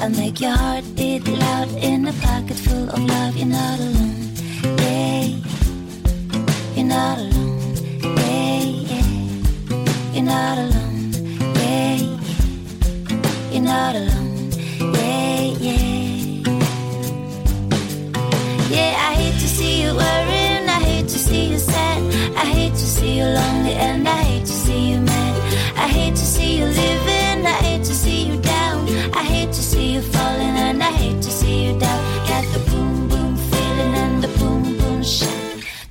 I'll 0.00 0.08
make 0.08 0.40
your 0.40 0.56
heart 0.56 0.84
beat 0.96 1.28
loud 1.28 1.68
in 1.76 2.08
a 2.08 2.12
pocket 2.24 2.56
full 2.56 2.88
of 2.88 2.98
love. 3.04 3.36
You're 3.36 3.48
not 3.48 3.78
alone, 3.78 4.14
yeah. 4.78 5.26
You're 6.74 6.86
not 6.86 7.18
alone, 7.18 7.76
yeah, 8.16 8.62
yeah. 8.90 9.06
You're 10.14 10.28
not 10.34 10.56
alone, 10.64 11.12
yeah. 11.60 11.96
You're 13.52 13.68
not 13.74 13.94
alone, 13.96 14.50
yeah, 14.96 15.42
yeah. 15.66 15.88
Yeah, 18.74 18.92
I 19.08 19.14
hate 19.20 19.38
to 19.42 19.48
see 19.56 19.82
you 19.82 19.94
worrying, 19.94 20.41
I 22.36 22.44
hate 22.44 22.72
to 22.74 22.86
see 22.96 23.18
you 23.18 23.24
lonely 23.24 23.74
and 23.74 24.08
I 24.08 24.22
hate 24.22 24.46
to 24.46 24.52
see 24.52 24.90
you 24.92 25.00
mad. 25.00 25.36
I 25.76 25.88
hate 25.88 26.14
to 26.16 26.26
see 26.34 26.58
you 26.58 26.66
living, 26.66 27.46
I 27.46 27.56
hate 27.66 27.84
to 27.84 27.94
see 27.94 28.26
you 28.28 28.36
down. 28.40 28.88
I 29.14 29.22
hate 29.22 29.52
to 29.52 29.62
see 29.62 29.94
you 29.94 30.02
falling 30.02 30.56
and 30.66 30.82
I 30.82 30.90
hate 30.90 31.20
to 31.22 31.30
see 31.30 31.66
you 31.66 31.78
down. 31.78 32.00
Got 32.28 32.44
the 32.54 32.60
boom 32.70 33.08
boom 33.08 33.36
feeling 33.36 33.94
and 33.94 34.22
the 34.22 34.28
boom 34.38 34.76
boom 34.78 35.02
shot. 35.02 35.28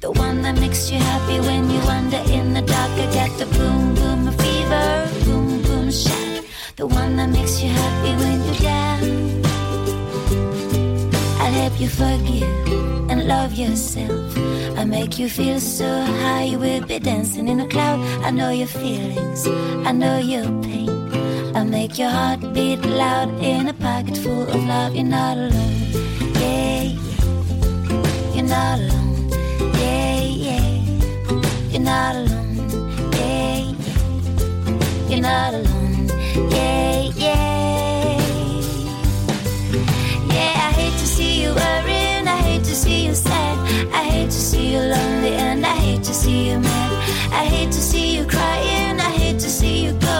The 0.02 0.12
one 0.12 0.42
that 0.44 0.56
makes 0.60 0.92
you 0.92 1.00
happy 1.00 1.40
when 1.40 1.70
you 1.70 1.80
wander 1.86 2.24
in 2.32 2.54
the 2.54 2.62
dark. 2.62 2.92
I 2.92 3.08
got 3.14 3.32
the 3.38 3.46
boom 3.58 3.96
boom 3.96 4.32
fever, 4.32 5.10
boom 5.26 5.62
boom 5.62 5.92
shot. 5.92 6.44
The 6.76 6.88
one 6.88 7.16
that 7.18 7.30
makes 7.30 7.62
you 7.62 7.70
happy 7.70 8.14
when 8.22 8.38
you're 8.46 8.62
down. 8.62 9.02
I'll 11.42 11.54
help 11.54 11.80
you 11.80 11.90
forgive 11.90 12.81
love 13.24 13.54
yourself. 13.54 14.38
I 14.78 14.86
make 14.86 15.20
you 15.20 15.30
feel 15.30 15.60
so 15.60 15.88
high 16.22 16.44
you 16.44 16.60
will 16.60 16.82
be 16.86 17.00
dancing 17.00 17.48
in 17.48 17.60
a 17.60 17.68
cloud. 17.68 18.00
I 18.24 18.32
know 18.32 18.50
your 18.50 18.68
feelings, 18.68 19.48
I 19.88 19.92
know 19.92 20.18
your 20.18 20.46
pain. 20.62 20.90
I 21.56 21.64
make 21.64 21.98
your 21.98 22.10
heart 22.10 22.54
beat 22.54 22.82
loud 22.86 23.30
in 23.44 23.68
a 23.68 23.74
pocket 23.74 24.18
full 24.18 24.44
of 24.44 24.64
love. 24.66 24.96
You're 24.96 25.06
not 25.06 25.38
alone, 25.38 25.92
yeah, 26.40 26.84
yeah. 26.84 28.34
You're 28.34 28.46
not 28.46 28.80
alone, 28.80 29.30
yeah, 29.80 30.22
yeah. 30.22 30.82
You're 31.72 31.82
not 31.82 32.16
alone, 32.16 32.56
yeah, 33.14 33.60
yeah. 33.86 35.10
You're 35.10 35.22
not 35.22 35.54
alone, 35.54 36.08
yeah, 36.52 37.12
yeah. 37.16 37.51
See 42.82 43.06
you 43.06 43.14
sad, 43.14 43.58
I 43.94 44.04
hate 44.12 44.32
to 44.32 44.42
see 44.50 44.74
you 44.74 44.80
lonely, 44.80 45.34
and 45.36 45.64
I 45.64 45.76
hate 45.86 46.04
to 46.04 46.14
see 46.14 46.50
you 46.50 46.58
mad. 46.60 46.94
I 47.32 47.46
hate 47.54 47.72
to 47.78 47.82
see 47.92 48.18
you 48.18 48.26
crying, 48.26 49.00
I 49.00 49.12
hate 49.22 49.40
to 49.46 49.50
see 49.50 49.86
you 49.86 49.94
go, 49.94 50.20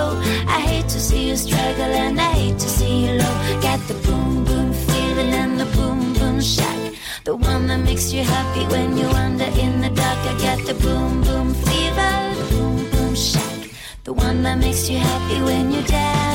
I 0.58 0.60
hate 0.70 0.88
to 0.90 1.00
see 1.00 1.30
you 1.30 1.36
struggle, 1.38 1.92
and 2.04 2.22
I 2.22 2.32
hate 2.42 2.60
to 2.60 2.70
see 2.70 3.06
you 3.06 3.14
low. 3.22 3.36
Got 3.68 3.80
the 3.88 3.96
boom 4.06 4.46
boom 4.46 4.74
feeling 4.74 5.34
and 5.42 5.60
the 5.60 5.66
boom 5.78 6.14
boom 6.14 6.40
shock. 6.40 6.82
The 7.24 7.36
one 7.36 7.66
that 7.68 7.82
makes 7.90 8.14
you 8.14 8.24
happy 8.24 8.64
when 8.74 8.96
you 8.96 9.08
wander 9.08 9.52
in 9.64 9.82
the 9.82 9.90
dark. 9.90 10.20
I 10.32 10.34
got 10.48 10.60
the 10.70 10.76
boom 10.84 11.24
boom 11.24 11.54
fever, 11.66 12.14
the 12.40 12.46
boom 12.54 12.76
boom 12.92 13.16
shock. 13.16 13.60
The 14.04 14.14
one 14.14 14.44
that 14.44 14.60
makes 14.60 14.88
you 14.88 15.00
happy 15.00 15.42
when 15.42 15.72
you're 15.72 15.90
down. 15.98 16.31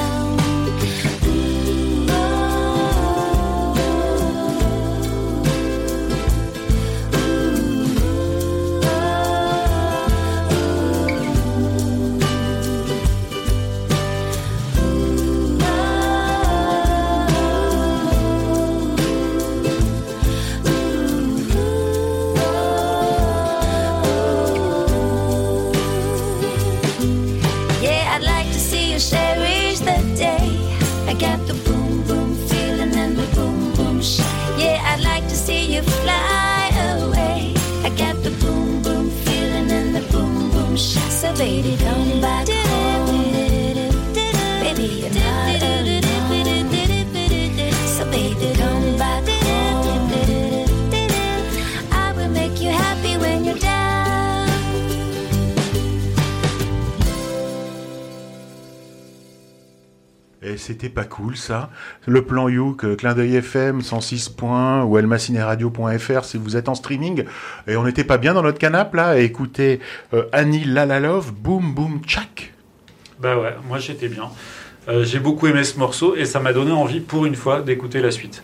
Baby, 41.39 41.77
come 41.77 42.21
back 42.21 42.49
home. 42.49 43.07
Baby, 44.63 44.87
you're 45.01 45.11
not 45.11 45.63
alone. 45.63 46.03
So 47.87 48.05
baby, 48.11 48.55
come 48.57 48.96
C'était 60.57 60.89
pas 60.89 61.05
cool 61.05 61.37
ça. 61.37 61.71
Le 62.07 62.23
plan 62.23 62.49
Youk, 62.49 62.97
clin 62.97 63.15
d'œil 63.15 63.37
FM 63.37 63.83
106 63.83 64.31
points 64.31 64.85
ou 64.85 64.99
elmacineradio.fr 64.99 66.25
si 66.25 66.39
vous 66.39 66.57
êtes 66.57 66.69
en 66.69 66.75
streaming. 66.75 67.25
Et 67.67 67.77
on 67.77 67.85
n'était 67.85 68.05
pas 68.05 68.19
bien 68.19 68.35
dans 68.35 68.43
notre 68.43 68.59
canapé 68.59 68.97
là 68.97 69.09
à 69.09 69.19
écouter 69.19 69.81
euh, 70.15 70.25
Annie 70.33 70.65
Lalalove, 70.65 71.33
Boom 71.33 71.75
Boom 71.75 72.01
Tchak. 72.07 72.53
Bah 73.21 73.39
ouais, 73.39 73.55
moi 73.69 73.79
j'étais 73.79 74.09
bien. 74.09 74.31
Euh, 74.89 75.05
j'ai 75.05 75.19
beaucoup 75.19 75.47
aimé 75.47 75.65
ce 75.65 75.79
morceau 75.79 76.15
et 76.17 76.25
ça 76.25 76.41
m'a 76.41 76.53
donné 76.53 76.73
envie 76.73 77.01
pour 77.01 77.27
une 77.27 77.35
fois 77.35 77.63
d'écouter 77.63 78.01
la 78.01 78.11
suite. 78.11 78.43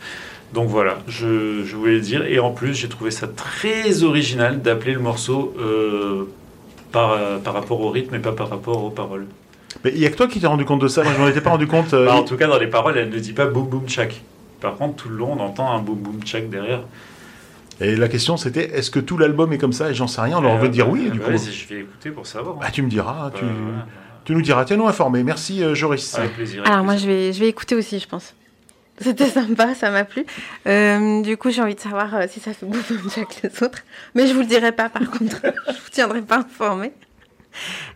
Donc 0.53 0.69
voilà, 0.69 0.99
je, 1.09 1.63
voulais 1.75 1.95
le 1.95 2.01
dire. 2.01 2.27
Et 2.27 2.39
en 2.39 2.51
plus, 2.51 2.75
j'ai 2.75 2.89
trouvé 2.89 3.11
ça 3.11 3.27
très 3.27 4.03
original 4.03 4.61
d'appeler 4.61 4.93
le 4.93 5.01
morceau 5.01 5.55
euh, 5.59 6.25
par, 6.91 7.19
par 7.41 7.55
rapport 7.55 7.81
au 7.81 7.91
rythme 7.91 8.15
et 8.17 8.19
pas 8.19 8.33
par 8.33 8.51
rapport 8.51 8.85
aux 8.85 8.91
paroles. 8.91 9.27
Mais 9.85 9.93
il 9.95 9.99
y 10.01 10.07
a 10.07 10.11
que 10.11 10.17
toi 10.17 10.27
qui 10.27 10.41
t'es 10.41 10.47
rendu 10.47 10.65
compte 10.65 10.81
de 10.83 10.89
ça. 10.89 11.03
Moi 11.03 11.13
je 11.17 11.21
m'en 11.21 11.29
étais 11.29 11.41
pas 11.41 11.51
rendu 11.51 11.67
compte. 11.67 11.95
euh, 11.95 12.07
Bah, 12.07 12.15
en 12.17 12.23
tout 12.25 12.37
cas, 12.37 12.47
dans 12.47 12.59
les 12.59 12.67
paroles, 12.67 12.97
elle 12.99 13.11
ne 13.11 13.19
dit 13.19 13.33
pas 13.33 13.47
boum 13.47 13.67
boum 13.69 13.89
chak. 13.89 14.21
Par 14.61 14.77
contre, 14.77 14.97
tout 15.03 15.09
le 15.09 15.17
long, 15.17 15.33
on 15.33 15.41
entend 15.41 15.73
un 15.73 15.81
boum 15.81 15.97
boum 15.99 16.21
chak 16.25 16.49
derrière. 16.51 16.83
Et 17.81 17.97
la 17.97 18.07
question 18.09 18.37
c'était 18.37 18.71
est-ce 18.77 18.91
que 18.91 19.01
tout 19.01 19.19
l'album 19.19 19.53
est 19.53 19.59
comme 19.59 19.73
ça? 19.73 19.91
Et 19.91 19.95
j'en 19.95 20.07
sais 20.07 20.21
rien. 20.21 20.39
On 20.39 20.45
aurait 20.45 20.53
envie 20.53 20.69
de 20.69 20.73
dire 20.75 20.89
oui. 20.89 21.07
Euh, 21.09 21.11
du 21.11 21.19
bah, 21.19 21.25
coup. 21.27 21.31
vas-y, 21.33 21.53
je 21.53 21.69
vais 21.69 21.81
écouter 21.81 22.11
pour 22.11 22.27
savoir. 22.27 22.57
hein. 22.57 22.61
Bah, 22.63 22.71
tu 22.71 22.83
me 22.83 22.89
diras. 22.89 23.31
tu, 23.35 23.45
Bah, 23.45 23.51
voilà. 23.65 23.87
tu 24.25 24.33
nous 24.35 24.43
diras. 24.43 24.65
Tiens-nous 24.65 24.87
informés. 24.87 25.23
Merci 25.25 25.63
euh, 25.65 25.75
Joris. 25.75 26.15
Avec 26.17 26.35
plaisir. 26.35 26.61
avec 26.61 26.71
Alors 26.73 26.85
moi 26.85 26.97
je 26.97 27.07
vais, 27.07 27.33
je 27.33 27.41
vais 27.41 27.49
écouter 27.49 27.75
aussi 27.75 27.99
je 27.99 28.07
pense. 28.07 28.35
C'était 29.01 29.27
sympa, 29.27 29.75
ça 29.75 29.91
m'a 29.91 30.05
plu. 30.05 30.25
Euh, 30.69 31.23
du 31.23 31.37
coup 31.37 31.51
j'ai 31.51 31.63
envie 31.63 31.75
de 31.75 31.81
savoir 31.81 32.15
euh, 32.15 32.27
si 32.29 32.39
ça 32.39 32.53
fait 32.53 32.67
beaucoup 32.67 32.93
de 32.95 33.11
Jack 33.17 33.41
les 33.43 33.63
autres. 33.65 33.81
Mais 34.15 34.29
je 34.29 34.35
vous 34.35 34.41
le 34.41 34.47
dirai 34.47 34.71
pas 34.71 34.89
par 34.91 35.11
contre, 35.11 35.39
je 35.67 35.73
vous 35.73 35.91
tiendrai 35.91 36.21
pas 36.23 36.39
informé. 36.39 36.93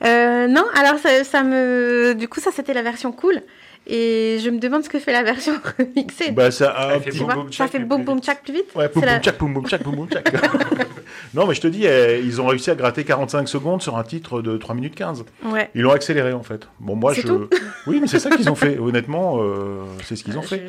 Euh, 0.05 0.47
non, 0.49 0.65
alors 0.75 0.99
ça, 0.99 1.25
ça 1.25 1.43
me... 1.43 2.15
Du 2.15 2.29
coup 2.29 2.41
ça 2.41 2.51
c'était 2.55 2.75
la 2.75 2.83
version 2.83 3.13
cool. 3.13 3.43
Et 3.89 4.39
je 4.43 4.51
me 4.51 4.59
demande 4.59 4.83
ce 4.83 4.89
que 4.89 4.99
fait 4.99 5.13
la 5.13 5.23
version 5.23 5.53
remixée. 5.79 6.33
Bah 6.33 6.51
ça 6.51 6.71
a 6.73 6.97
un 6.97 7.01
fait 7.01 7.11
petit 7.11 7.19
vois, 7.19 7.35
boum, 7.35 7.53
ça 7.53 7.69
fait 7.69 7.79
plus 7.79 7.87
boum 7.87 8.03
vite. 8.17 8.25
tchac 8.25 8.43
plus 8.43 8.53
vite. 8.53 8.75
Ouais, 8.75 8.89
boum 8.89 9.01
C'est 9.01 9.07
la- 9.07 9.13
boum 9.15 9.23
tchac, 9.23 9.39
boum 9.39 9.53
boum 9.55 9.67
tchac, 9.69 9.83
boum 9.85 9.95
boum 9.95 10.09
tchac. 10.09 10.33
non, 11.35 11.47
mais 11.47 11.55
je 11.55 11.61
te 11.61 11.69
dis, 11.69 11.87
eh, 11.87 12.21
ils 12.21 12.41
ont 12.41 12.47
réussi 12.49 12.69
à 12.73 12.75
gratter 12.75 13.05
45 13.05 13.49
secondes 13.49 13.83
sur 13.83 13.97
un 13.97 14.03
titre 14.03 14.43
de 14.43 14.57
3 14.57 14.75
minutes 14.75 14.97
15. 14.97 15.25
Ouais. 15.45 15.71
Ils 15.77 15.83
l'ont 15.83 15.93
accéléré 15.93 16.33
en 16.33 16.43
fait. 16.43 16.67
Bon, 16.81 16.97
moi 16.97 17.13
je. 17.13 17.23
tout 17.23 17.49
oui, 17.87 17.99
mais 18.01 18.09
c'est 18.09 18.19
ça 18.19 18.31
qu'ils 18.31 18.51
ont 18.51 18.57
fait. 18.57 18.77
Honnêtement, 18.77 19.37
euh, 19.41 19.85
c'est 20.05 20.17
ce 20.17 20.25
qu'ils 20.25 20.37
ont 20.37 20.43
Je- 20.43 20.49
fait. 20.49 20.67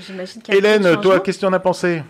Hélène, 0.50 0.98
toi, 1.02 1.20
qu'est-ce 1.20 1.38
que 1.40 1.42
tu 1.42 1.48
en 1.48 1.54
as 1.54 1.60
pensé? 1.60 2.04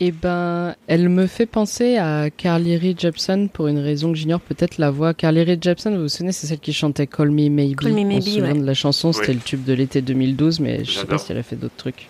Eh 0.00 0.12
ben, 0.12 0.76
elle 0.86 1.08
me 1.08 1.26
fait 1.26 1.46
penser 1.46 1.96
à 1.96 2.30
Carly 2.30 2.76
Rae 2.76 2.94
Jepsen 2.96 3.48
pour 3.48 3.66
une 3.66 3.78
raison 3.80 4.12
que 4.12 4.18
j'ignore 4.18 4.40
peut-être 4.40 4.78
la 4.78 4.90
voix. 4.92 5.12
Carly 5.12 5.42
Rae 5.42 5.58
Jepsen, 5.60 5.96
vous 5.96 6.02
vous 6.02 6.08
souvenez, 6.08 6.30
c'est 6.30 6.46
celle 6.46 6.60
qui 6.60 6.72
chantait 6.72 7.08
Call 7.08 7.30
Me 7.30 7.48
Maybe. 7.48 7.76
Call 7.80 7.92
Me 7.94 8.00
On 8.02 8.04
Maybe, 8.06 8.22
se 8.22 8.30
souvient 8.30 8.52
ouais. 8.52 8.60
de 8.60 8.64
la 8.64 8.74
chanson, 8.74 9.12
c'était 9.12 9.28
Oui. 9.30 9.34
le 9.34 9.40
tube 9.40 9.64
de 9.64 9.72
l'été 9.72 10.00
2012, 10.00 10.60
mais 10.60 10.84
je 10.84 10.92
sais 10.92 11.06
pas 11.06 11.18
si 11.18 11.32
elle 11.32 11.38
a 11.38 11.42
fait 11.42 11.56
d'autres 11.56 11.76
trucs. 11.76 12.06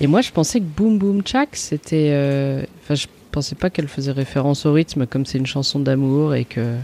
Et 0.00 0.06
moi, 0.06 0.20
je 0.20 0.30
pensais 0.30 0.60
que 0.60 0.64
Boom 0.64 0.98
Boom 0.98 1.22
Chak, 1.26 1.50
c'était. 1.56 2.10
euh, 2.12 2.62
Enfin, 2.84 2.94
je 2.94 3.06
pensais 3.32 3.56
pas 3.56 3.70
qu'elle 3.70 3.88
faisait 3.88 4.12
référence 4.12 4.64
au 4.64 4.72
rythme, 4.72 5.06
comme 5.06 5.26
c'est 5.26 5.38
une 5.38 5.46
chanson 5.46 5.80
d'amour 5.80 6.34
et 6.36 6.44
que 6.44 6.76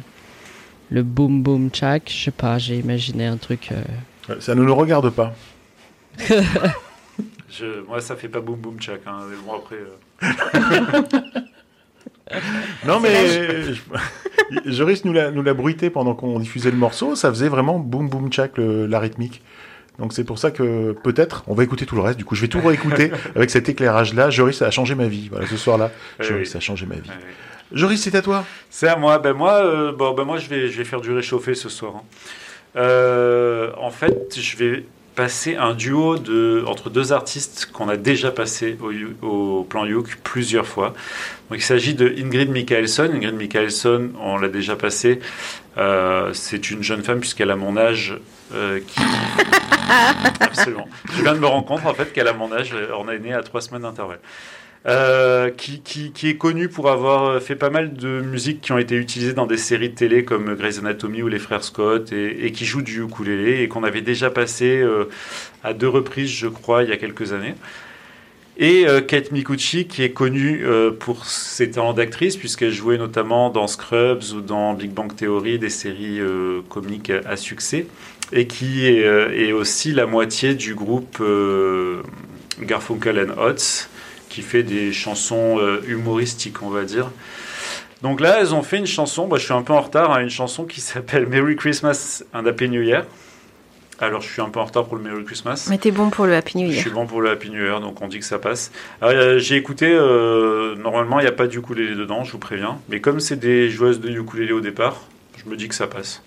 le 0.91 1.03
Boom 1.05 1.43
Boom 1.45 1.71
Chak, 1.73 2.11
je 2.13 2.25
sais 2.25 2.31
pas, 2.33 2.59
j'ai 2.59 2.77
imaginé 2.79 3.27
un 3.27 3.37
truc. 3.37 3.71
euh, 3.71 4.35
Ça 4.41 4.57
ne 4.57 4.63
nous 4.65 4.75
regarde 4.75 5.11
pas. 5.11 5.35
Je- 7.49 7.87
moi, 7.87 8.01
ça 8.01 8.17
fait 8.17 8.29
pas 8.29 8.41
boum 8.41 8.57
boum 8.57 8.81
chak. 8.81 9.01
Hein. 9.07 9.21
Mais 9.31 9.37
Bon, 9.47 9.55
après. 9.57 9.77
euh, 9.77 9.97
Non, 12.87 13.01
mais 13.01 13.15
Joris 14.67 15.05
nous 15.05 15.13
l'a 15.13 15.31
nous 15.31 15.43
l'a 15.43 15.55
bruité 15.55 15.91
pendant 15.91 16.15
qu'on 16.15 16.39
diffusait 16.41 16.71
le 16.71 16.77
morceau. 16.77 17.15
Ça 17.15 17.31
faisait 17.31 17.49
vraiment 17.49 17.79
boum 17.79 18.09
boum 18.09 18.31
tchac 18.31 18.59
le- 18.59 18.87
la 18.87 18.99
rythmique. 18.99 19.43
Donc 19.99 20.13
c'est 20.13 20.25
pour 20.25 20.39
ça 20.39 20.51
que 20.51 20.93
peut-être 21.05 21.45
on 21.47 21.55
va 21.55 21.63
écouter 21.65 21.87
tout 21.87 21.95
le 21.95 22.03
reste. 22.03 22.19
Du 22.19 22.25
coup, 22.25 22.35
je 22.35 22.43
vais 22.43 22.49
tout 22.49 22.61
réécouter 22.61 23.11
avec 23.37 23.51
cet 23.51 23.69
éclairage-là. 23.69 24.31
Joris 24.31 24.61
a 24.63 24.71
changé 24.71 24.95
ma 24.95 25.07
vie. 25.07 25.29
Voilà, 25.31 25.47
ce 25.47 25.57
soir-là, 25.57 25.91
Joris 26.21 26.51
oui. 26.53 26.57
a 26.57 26.61
changé 26.61 26.85
ma 26.87 26.97
vie. 26.97 27.11
Joris, 27.73 28.03
c'est 28.03 28.15
à 28.15 28.23
toi. 28.23 28.45
C'est 28.71 28.89
à 28.89 28.97
moi. 28.97 29.19
Ben 29.19 29.33
moi, 29.33 29.55
euh, 29.65 29.93
bon, 29.93 30.13
ben 30.15 30.25
moi 30.25 30.39
je, 30.39 30.49
vais, 30.49 30.69
je 30.69 30.79
vais 30.79 30.85
faire 30.85 31.01
du 31.01 31.13
réchauffé 31.13 31.55
ce 31.55 31.69
soir. 31.69 31.95
hein. 31.97 32.03
Euh, 32.77 33.71
en 33.81 33.91
fait, 33.91 34.39
je 34.39 34.57
vais 34.57 34.85
passer 35.17 35.57
un 35.57 35.75
duo 35.75 36.19
de, 36.19 36.63
entre 36.67 36.91
deux 36.91 37.13
artistes 37.13 37.71
qu'on 37.73 37.89
a 37.89 37.97
déjà 37.97 38.31
passé 38.31 38.79
au, 39.23 39.67
plan 39.69 39.87
Youk 39.87 40.19
plusieurs 40.23 40.67
fois. 40.67 40.95
Donc, 41.51 41.59
il 41.59 41.63
s'agit 41.63 41.95
de 41.95 42.15
Ingrid 42.19 42.51
Michaelson. 42.51 43.11
Ingrid 43.13 43.35
Michaelson, 43.35 44.11
on 44.21 44.37
l'a 44.37 44.49
déjà 44.49 44.77
passé. 44.77 45.19
Euh, 45.79 46.33
c'est 46.35 46.71
une 46.71 46.83
jeune 46.83 47.03
femme 47.03 47.21
puisqu'elle 47.21 47.51
a 47.51 47.57
mon 47.57 47.77
âge. 47.77 48.17
euh, 48.55 48.79
qui... 48.87 49.01
Absolument. 50.41 50.89
Je 51.17 51.23
viens 51.23 51.35
de 51.35 51.39
me 51.39 51.47
rendre 51.47 51.67
compte 51.67 51.87
en 51.87 51.95
fait 51.95 52.13
qu'elle 52.13 52.29
a 52.29 52.33
mon 52.35 52.53
âge. 52.53 52.75
On 52.99 53.09
est 53.09 53.19
né 53.19 53.33
à 53.33 53.43
trois 53.43 53.63
semaines 53.63 53.83
d'intervalle. 53.83 54.21
Euh, 54.87 55.51
qui, 55.51 56.13
est 56.23 56.37
connu 56.37 56.69
pour 56.69 56.89
avoir 56.91 57.43
fait 57.43 57.57
pas 57.57 57.71
mal 57.71 57.95
de 57.95 58.21
musiques 58.21 58.61
qui 58.61 58.71
ont 58.71 58.79
été 58.79 58.95
utilisées 58.95 59.33
dans 59.33 59.47
des 59.47 59.57
séries 59.57 59.89
de 59.89 59.97
télé 59.97 60.25
comme 60.25 60.55
Grey's 60.55 60.79
Anatomy 60.79 61.23
ou 61.23 61.29
Les 61.29 61.41
Frères 61.41 61.65
Scott 61.65 62.13
et, 62.13 62.53
qui 62.53 62.65
joue 62.65 62.83
du 62.83 63.03
ukulélé 63.03 63.63
et 63.63 63.69
qu'on 63.69 63.83
avait 63.83 64.01
déjà 64.01 64.31
passé 64.31 64.79
euh, 64.79 65.07
à 65.65 65.73
deux 65.73 65.89
reprises, 65.89 66.31
je 66.31 66.47
crois, 66.47 66.85
il 66.85 66.91
y 66.91 66.93
a 66.93 66.97
quelques 66.97 67.33
années. 67.33 67.55
Et 68.59 68.87
euh, 68.87 69.03
Kate 69.03 69.33
Micucci, 69.33 69.87
qui 69.87 70.03
est 70.03 70.13
connue 70.13 70.65
euh, 70.65 70.91
pour 70.91 71.27
ses 71.27 71.71
talents 71.71 71.93
d'actrice, 71.93 72.37
puisqu'elle 72.37 72.73
jouait 72.73 72.97
notamment 72.97 73.51
dans 73.51 73.67
Scrubs 73.67 74.23
ou 74.35 74.41
dans 74.41 74.73
Big 74.73 74.93
Bang 74.93 75.15
Theory, 75.15 75.59
des 75.59 75.69
séries 75.69 76.21
euh, 76.21 76.63
comiques 76.71 77.11
à, 77.11 77.37
succès, 77.37 77.87
et 78.33 78.47
qui 78.47 78.87
est, 78.87 79.05
euh, 79.05 79.31
est 79.31 79.53
aussi 79.53 79.93
la 79.93 80.07
moitié 80.07 80.55
du 80.55 80.75
groupe 80.75 81.19
euh, 81.21 82.01
Garfunkel 82.63 83.29
and 83.29 83.39
Oates, 83.39 83.91
qui 84.37 84.43
fait 84.43 84.63
des 84.63 84.93
chansons 84.93 85.59
euh, 85.59 85.81
humoristiques, 85.89 86.63
on 86.63 86.69
va 86.69 86.85
dire. 86.85 87.11
Donc 88.03 88.21
là, 88.21 88.37
elles 88.39 88.53
ont 88.55 88.63
fait 88.63 88.77
une 88.77 88.87
chanson, 88.87 89.27
bah, 89.27 89.39
je 89.39 89.45
suis 89.45 89.55
un 89.55 89.63
peu 89.63 89.73
en 89.73 89.81
retard, 89.81 90.13
hein, 90.13 90.21
une 90.21 90.29
chanson 90.29 90.65
qui 90.65 90.83
s'appelle 90.83 91.27
Merry 91.31 91.57
Christmas 91.57 92.23
and 92.35 92.45
Happy 92.45 92.69
New 92.69 92.83
Year. 92.83 93.07
Alors, 93.99 94.21
je 94.21 94.29
suis 94.31 94.43
un 94.43 94.51
peu 94.51 94.61
en 94.61 94.67
retard 94.67 94.85
pour 94.85 94.99
le 94.99 95.03
Merry 95.03 95.25
Christmas. 95.25 95.69
Mais 95.71 95.79
t'es 95.79 95.91
bon 95.91 96.11
pour 96.11 96.27
le 96.27 96.35
Happy 96.35 96.59
New 96.59 96.67
Je 96.67 96.73
Year. 96.73 96.83
suis 96.83 96.91
bon 96.91 97.07
pour 97.07 97.23
le 97.23 97.31
Happy 97.31 97.49
New 97.49 97.65
Year, 97.65 97.81
donc 97.81 98.03
on 98.03 98.09
dit 98.09 98.19
que 98.19 98.27
ça 98.27 98.39
passe. 98.39 98.71
Alors, 99.01 99.15
euh, 99.15 99.39
j'ai 99.39 99.57
écouté, 99.57 99.87
euh, 99.91 100.75
normalement 100.75 101.19
il 101.19 101.23
n'y 101.23 101.31
a 101.31 101.33
pas 101.33 101.47
d'ukulélé 101.47 101.95
dedans, 101.95 102.23
je 102.23 102.33
vous 102.33 102.39
préviens. 102.39 102.77
Mais 102.91 103.01
comme 103.01 103.21
c'est 103.21 103.37
des 103.37 103.71
joueuses 103.71 104.01
de 104.01 104.11
ukulélé 104.11 104.53
au 104.53 104.61
départ, 104.61 105.01
je 105.43 105.49
me 105.51 105.57
dis 105.57 105.67
que 105.69 105.75
ça 105.75 105.87
passe. 105.87 106.23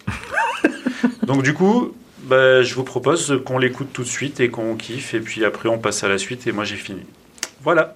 donc 1.22 1.43
du 1.43 1.53
coup, 1.53 1.93
bah, 2.24 2.64
je 2.64 2.74
vous 2.74 2.84
propose 2.84 3.39
qu'on 3.45 3.60
l'écoute 3.60 3.89
tout 3.93 4.01
de 4.01 4.07
suite 4.07 4.39
et 4.39 4.49
qu'on 4.49 4.76
kiffe. 4.76 5.14
Et 5.14 5.20
puis 5.20 5.45
après 5.45 5.70
on 5.70 5.78
passe 5.78 6.03
à 6.03 6.07
la 6.07 6.18
suite 6.18 6.47
et 6.47 6.51
moi 6.51 6.64
j'ai 6.64 6.76
fini. 6.76 7.01
Voilà. 7.62 7.95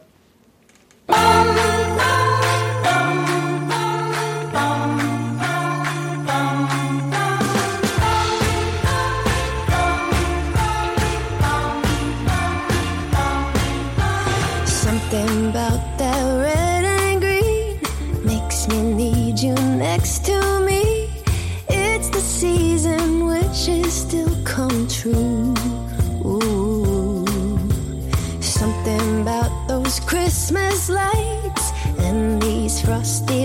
Christmas 30.83 30.89
lights 30.89 31.71
and 31.99 32.41
these 32.41 32.81
frosty 32.81 33.42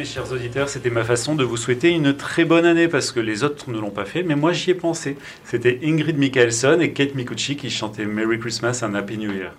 mes 0.00 0.06
chers 0.06 0.32
auditeurs, 0.32 0.70
c'était 0.70 0.88
ma 0.88 1.04
façon 1.04 1.34
de 1.34 1.44
vous 1.44 1.58
souhaiter 1.58 1.90
une 1.90 2.16
très 2.16 2.46
bonne 2.46 2.64
année 2.64 2.88
parce 2.88 3.12
que 3.12 3.20
les 3.20 3.44
autres 3.44 3.70
ne 3.70 3.78
l'ont 3.78 3.90
pas 3.90 4.06
fait, 4.06 4.22
mais 4.22 4.34
moi 4.34 4.54
j'y 4.54 4.70
ai 4.70 4.74
pensé. 4.74 5.18
C'était 5.44 5.78
Ingrid 5.84 6.16
Michaelson 6.16 6.78
et 6.80 6.92
Kate 6.92 7.14
Micucci 7.14 7.54
qui 7.54 7.68
chantaient 7.68 8.06
Merry 8.06 8.38
Christmas 8.38 8.80
and 8.82 8.94
Happy 8.94 9.18
New 9.18 9.30
Year. 9.30 9.52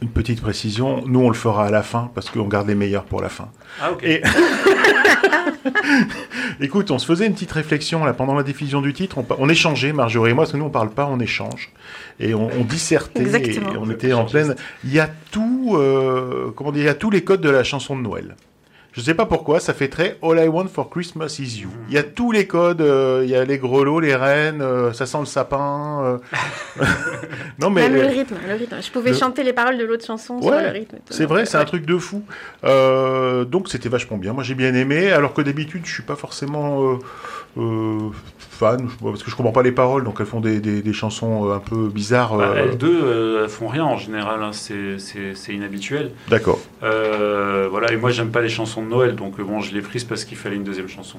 Une 0.00 0.08
petite 0.08 0.40
précision, 0.40 1.04
nous 1.06 1.20
on 1.20 1.28
le 1.28 1.34
fera 1.34 1.66
à 1.66 1.70
la 1.70 1.82
fin 1.82 2.10
parce 2.14 2.30
qu'on 2.30 2.48
garde 2.48 2.66
les 2.66 2.74
meilleurs 2.74 3.04
pour 3.04 3.20
la 3.20 3.28
fin. 3.28 3.50
Ah, 3.78 3.92
ok. 3.92 4.02
Et- 4.04 4.22
Écoute, 6.62 6.90
on 6.90 6.98
se 6.98 7.04
faisait 7.04 7.26
une 7.26 7.34
petite 7.34 7.52
réflexion 7.52 8.06
là 8.06 8.14
pendant 8.14 8.34
la 8.34 8.42
diffusion 8.42 8.80
du 8.80 8.94
titre. 8.94 9.18
On, 9.38 9.48
échangeait, 9.50 9.92
Marjorie 9.92 10.30
et 10.30 10.34
moi, 10.34 10.44
parce 10.44 10.52
que 10.52 10.56
nous 10.56 10.64
on 10.64 10.70
parle 10.70 10.92
pas, 10.92 11.06
on 11.12 11.20
échange 11.20 11.70
et 12.20 12.32
on, 12.32 12.48
on 12.58 12.64
dissertait. 12.64 13.20
Exactement. 13.20 13.74
Et 13.74 13.76
on 13.76 13.90
était 13.90 14.14
en 14.14 14.24
pleine. 14.24 14.56
Il 14.82 14.94
y 14.94 15.00
a 15.00 15.10
tout, 15.30 15.72
euh, 15.74 16.52
comment 16.56 16.72
dire, 16.72 16.84
il 16.84 16.86
y 16.86 16.88
a 16.88 16.94
tous 16.94 17.10
les 17.10 17.22
codes 17.22 17.42
de 17.42 17.50
la 17.50 17.64
chanson 17.64 17.94
de 17.94 18.00
Noël. 18.00 18.34
Je 18.96 19.00
sais 19.00 19.14
pas 19.14 19.26
pourquoi, 19.26 19.58
ça 19.58 19.74
fait 19.74 19.88
très 19.88 20.18
All 20.22 20.38
I 20.38 20.46
Want 20.46 20.68
for 20.68 20.88
Christmas 20.88 21.36
is 21.40 21.62
You. 21.62 21.68
Il 21.88 21.94
y 21.94 21.98
a 21.98 22.04
tous 22.04 22.30
les 22.30 22.46
codes, 22.46 22.80
euh, 22.80 23.22
il 23.24 23.30
y 23.30 23.34
a 23.34 23.44
les 23.44 23.58
grelots, 23.58 23.98
les 23.98 24.14
rennes, 24.14 24.62
euh, 24.62 24.92
ça 24.92 25.04
sent 25.04 25.18
le 25.18 25.24
sapin. 25.24 26.20
euh. 26.78 26.84
non 27.58 27.70
mais 27.70 27.88
Même 27.88 28.00
le 28.00 28.06
rythme, 28.06 28.36
le 28.46 28.54
rythme. 28.54 28.76
Je 28.80 28.90
pouvais 28.92 29.10
le- 29.10 29.16
chanter 29.16 29.42
les 29.42 29.52
paroles 29.52 29.78
de 29.78 29.84
l'autre 29.84 30.04
chanson 30.06 30.40
sur 30.40 30.50
le 30.52 30.68
rythme. 30.68 30.98
c'est 31.10 31.26
vrai, 31.26 31.44
c'est 31.44 31.56
un 31.58 31.64
truc 31.64 31.86
de 31.86 31.98
fou. 31.98 32.22
Donc 32.62 33.68
c'était 33.68 33.88
vachement 33.88 34.16
bien. 34.16 34.32
Moi 34.32 34.44
j'ai 34.44 34.54
bien 34.54 34.72
aimé, 34.74 35.10
alors 35.10 35.34
que 35.34 35.42
d'habitude 35.42 35.82
je 35.84 35.92
suis 35.92 36.02
pas 36.04 36.16
forcément 36.16 36.98
fan, 38.54 38.88
parce 39.02 39.22
que 39.22 39.30
je 39.30 39.36
comprends 39.36 39.52
pas 39.52 39.62
les 39.62 39.72
paroles, 39.72 40.04
donc 40.04 40.16
elles 40.20 40.26
font 40.26 40.40
des, 40.40 40.60
des- 40.60 40.80
des 40.82 40.92
chansons 40.92 41.48
euh, 41.50 41.54
un 41.54 41.58
peu 41.60 41.88
bizarres. 41.88 42.36
Bah, 42.36 42.52
euh, 42.56 42.66
elles 42.70 42.78
deux, 42.78 43.00
euh, 43.04 43.42
elles 43.44 43.50
font 43.50 43.68
rien 43.68 43.84
en 43.84 43.96
général, 43.98 44.42
hein, 44.42 44.52
c'est- 44.52 45.52
inhabituel. 45.52 46.12
D'accord. 46.28 46.60
Euh, 46.82 47.68
voilà, 47.70 47.92
et 47.92 47.96
moi 47.96 48.10
j'aime 48.10 48.30
pas 48.30 48.40
les 48.40 48.48
chansons 48.48 48.82
de 48.82 48.88
Noël, 48.88 49.14
donc 49.16 49.38
euh, 49.38 49.44
bon, 49.44 49.60
je 49.60 49.74
l'ai 49.74 49.82
prise 49.82 50.04
parce 50.04 50.24
qu'il 50.24 50.36
fallait 50.38 50.56
une 50.56 50.64
deuxième 50.64 50.88
chanson. 50.88 51.18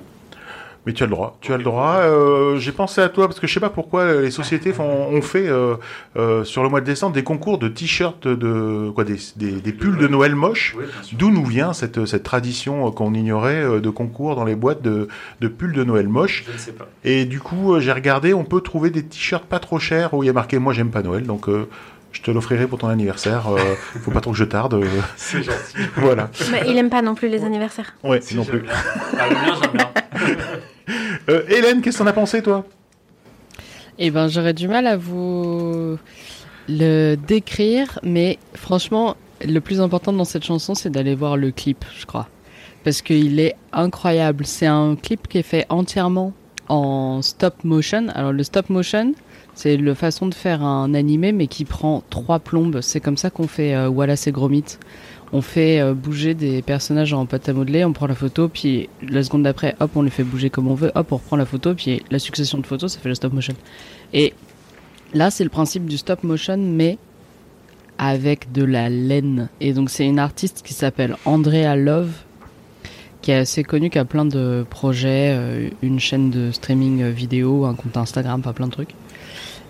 Mais 0.86 0.94
tu 0.94 1.02
as 1.04 1.08
le 1.08 1.12
droit, 1.12 1.38
tu 1.42 1.52
as 1.52 1.58
le 1.58 1.64
droit. 1.64 1.96
Euh, 2.04 2.58
J'ai 2.58 2.72
pensé 2.72 3.02
à 3.02 3.10
toi 3.10 3.28
parce 3.28 3.40
que 3.40 3.48
je 3.48 3.54
sais 3.54 3.60
pas 3.60 3.70
pourquoi 3.72 4.22
les 4.22 4.30
sociétés 4.32 4.72
font, 4.80 4.84
ont 5.12 5.22
fait 5.22 5.48
euh, 5.48 5.76
euh, 6.16 6.44
sur 6.44 6.62
le 6.62 6.70
mois 6.70 6.80
de 6.82 6.86
décembre 6.86 7.14
des 7.14 7.24
concours 7.24 7.58
de 7.58 7.68
t-shirts 7.68 8.28
de 8.28 8.92
quoi 8.94 9.04
des, 9.04 9.18
des, 9.36 9.52
des 9.54 9.74
pulls 9.74 9.98
de 9.98 10.08
Noël 10.08 10.36
moches. 10.36 10.76
Oui. 10.78 10.86
D'où 11.14 11.32
nous 11.32 11.46
vient 11.46 11.74
cette, 11.74 12.06
cette 12.06 12.24
tradition 12.24 12.92
qu'on 12.92 13.14
ignorait 13.14 13.80
de 13.82 13.90
concours 13.90 14.36
dans 14.36 14.46
les 14.46 14.56
boîtes 14.56 14.82
de, 14.84 15.08
de 15.42 15.48
pulls 15.48 15.74
de 15.74 15.84
Noël 15.84 16.08
moches. 16.08 16.44
Je 16.48 16.54
ne 16.54 16.58
sais 16.58 16.72
pas. 16.74 16.88
Et 17.04 17.26
du 17.26 17.40
coup, 17.40 17.80
j'ai 17.80 17.92
regardé, 17.92 18.34
on 18.34 18.44
peut 18.44 18.62
trouver 18.62 18.90
des 18.92 19.04
t-shirts 19.04 19.46
pas 19.46 19.60
trop 19.60 19.80
chers 19.80 20.14
où 20.14 20.22
il 20.24 20.28
y 20.28 20.30
a 20.30 20.34
marqué 20.34 20.60
Moi 20.60 20.74
j'aime 20.74 20.92
pas 20.92 21.02
Noël, 21.02 21.24
donc 21.24 21.50
euh, 21.50 21.68
je 22.12 22.22
te 22.22 22.30
l'offrirai 22.32 22.68
pour 22.68 22.78
ton 22.78 22.88
anniversaire. 22.90 23.48
Euh, 23.52 23.58
faut 24.04 24.12
pas 24.12 24.22
trop 24.22 24.32
que 24.32 24.38
je 24.38 24.44
tarde. 24.46 24.76
euh, 24.76 24.86
C'est 25.16 25.42
gentil. 25.42 25.78
voilà. 25.98 26.30
Mais 26.52 26.64
il 26.68 26.78
aime 26.78 26.90
pas 26.92 27.02
non 27.02 27.16
plus 27.16 27.28
les 27.28 27.44
anniversaires. 27.44 27.96
Ouais, 28.04 28.22
Si, 28.22 28.36
non 28.36 28.46
plus. 28.46 28.60
bien. 28.60 28.72
Ah, 29.20 29.28
le 29.30 29.34
mien, 29.36 29.58
j'aime 29.62 29.72
bien. 29.74 29.90
Euh, 31.30 31.44
Hélène, 31.50 31.82
qu'est-ce 31.82 31.98
que 31.98 32.04
t'en 32.04 32.10
as 32.10 32.14
pensé, 32.14 32.42
toi? 32.42 32.66
Eh 33.98 34.12
ben, 34.12 34.28
j'aurais 34.28 34.54
du 34.54 34.68
mal 34.68 34.88
à 34.88 34.98
vous 34.98 35.98
le 36.68 37.16
décrire, 37.16 38.00
mais 38.04 38.38
franchement, 38.54 39.16
le 39.46 39.60
plus 39.60 39.82
important 39.82 40.14
dans 40.14 40.26
cette 40.26 40.44
chanson, 40.44 40.76
c'est 40.76 40.90
d'aller 40.90 41.16
voir 41.16 41.38
le 41.38 41.52
clip, 41.52 41.86
je 41.98 42.06
crois. 42.06 42.28
Parce 42.84 43.02
qu'il 43.02 43.40
est 43.40 43.56
incroyable. 43.74 44.46
C'est 44.46 44.68
un 44.68 44.96
clip 44.96 45.28
qui 45.28 45.40
est 45.40 45.44
fait 45.44 45.66
entièrement 45.70 46.34
en 46.68 47.22
stop 47.22 47.64
motion. 47.64 48.08
Alors, 48.14 48.32
le 48.32 48.44
stop 48.44 48.70
motion, 48.70 49.14
c'est 49.56 49.78
la 49.78 49.96
façon 49.96 50.28
de 50.28 50.34
faire 50.34 50.62
un 50.62 50.94
animé, 50.94 51.32
mais 51.32 51.48
qui 51.48 51.66
prend 51.66 52.04
trois 52.10 52.40
plombes. 52.40 52.82
C'est 52.82 53.00
comme 53.00 53.18
ça 53.18 53.30
qu'on 53.30 53.48
fait 53.48 53.74
euh, 53.74 53.90
Wallace 53.90 54.28
et 54.28 54.32
Gromit. 54.32 54.78
On 55.34 55.42
fait 55.42 55.82
euh, 55.82 55.94
bouger 55.94 56.34
des 56.34 56.62
personnages 56.62 57.14
en 57.14 57.26
pâte 57.26 57.50
à 57.50 57.54
modeler, 57.54 57.84
on 57.84 57.94
prend 57.94 58.08
la 58.08 58.16
photo, 58.16 58.48
puis 58.48 58.90
la 59.02 59.24
seconde 59.24 59.44
d'après, 59.44 59.76
hop, 59.80 59.92
on 59.96 60.02
les 60.02 60.10
fait 60.10 60.24
bouger 60.24 60.50
comme 60.50 60.68
on 60.68 60.76
veut, 60.76 60.92
hop, 60.96 61.12
on 61.12 61.18
reprend 61.18 61.36
la 61.36 61.46
photo, 61.46 61.74
puis 61.74 62.02
la 62.12 62.20
succession 62.20 62.58
de 62.58 62.66
photos, 62.66 62.94
ça 62.94 63.00
fait 63.00 63.10
le 63.10 63.16
stop 63.16 63.34
motion. 63.34 63.56
Et 64.14 64.34
là, 65.14 65.32
c'est 65.32 65.44
le 65.44 65.50
principe 65.50 65.86
du 65.86 65.98
stop 65.98 66.24
motion, 66.24 66.58
mais 66.58 66.98
avec 67.98 68.52
de 68.52 68.64
la 68.64 68.90
laine. 68.90 69.50
Et 69.62 69.74
donc, 69.74 69.90
c'est 69.90 70.06
une 70.06 70.20
artiste 70.20 70.62
qui 70.64 70.74
s'appelle 70.74 71.16
Andrea 71.26 71.76
Love, 71.76 72.12
qui 73.22 73.32
est 73.32 73.36
assez 73.36 73.64
connue, 73.64 73.90
qui 73.90 73.98
a 73.98 74.06
plein 74.06 74.26
de 74.26 74.66
projets, 74.70 75.34
euh, 75.36 75.70
une 75.82 76.00
chaîne 76.00 76.30
de 76.30 76.52
streaming 76.52 77.02
euh, 77.02 77.10
vidéo, 77.10 77.66
un 77.66 77.74
compte 77.74 77.98
Instagram, 77.98 78.42
pas 78.42 78.54
plein 78.54 78.68
de 78.68 78.72
trucs. 78.72 78.94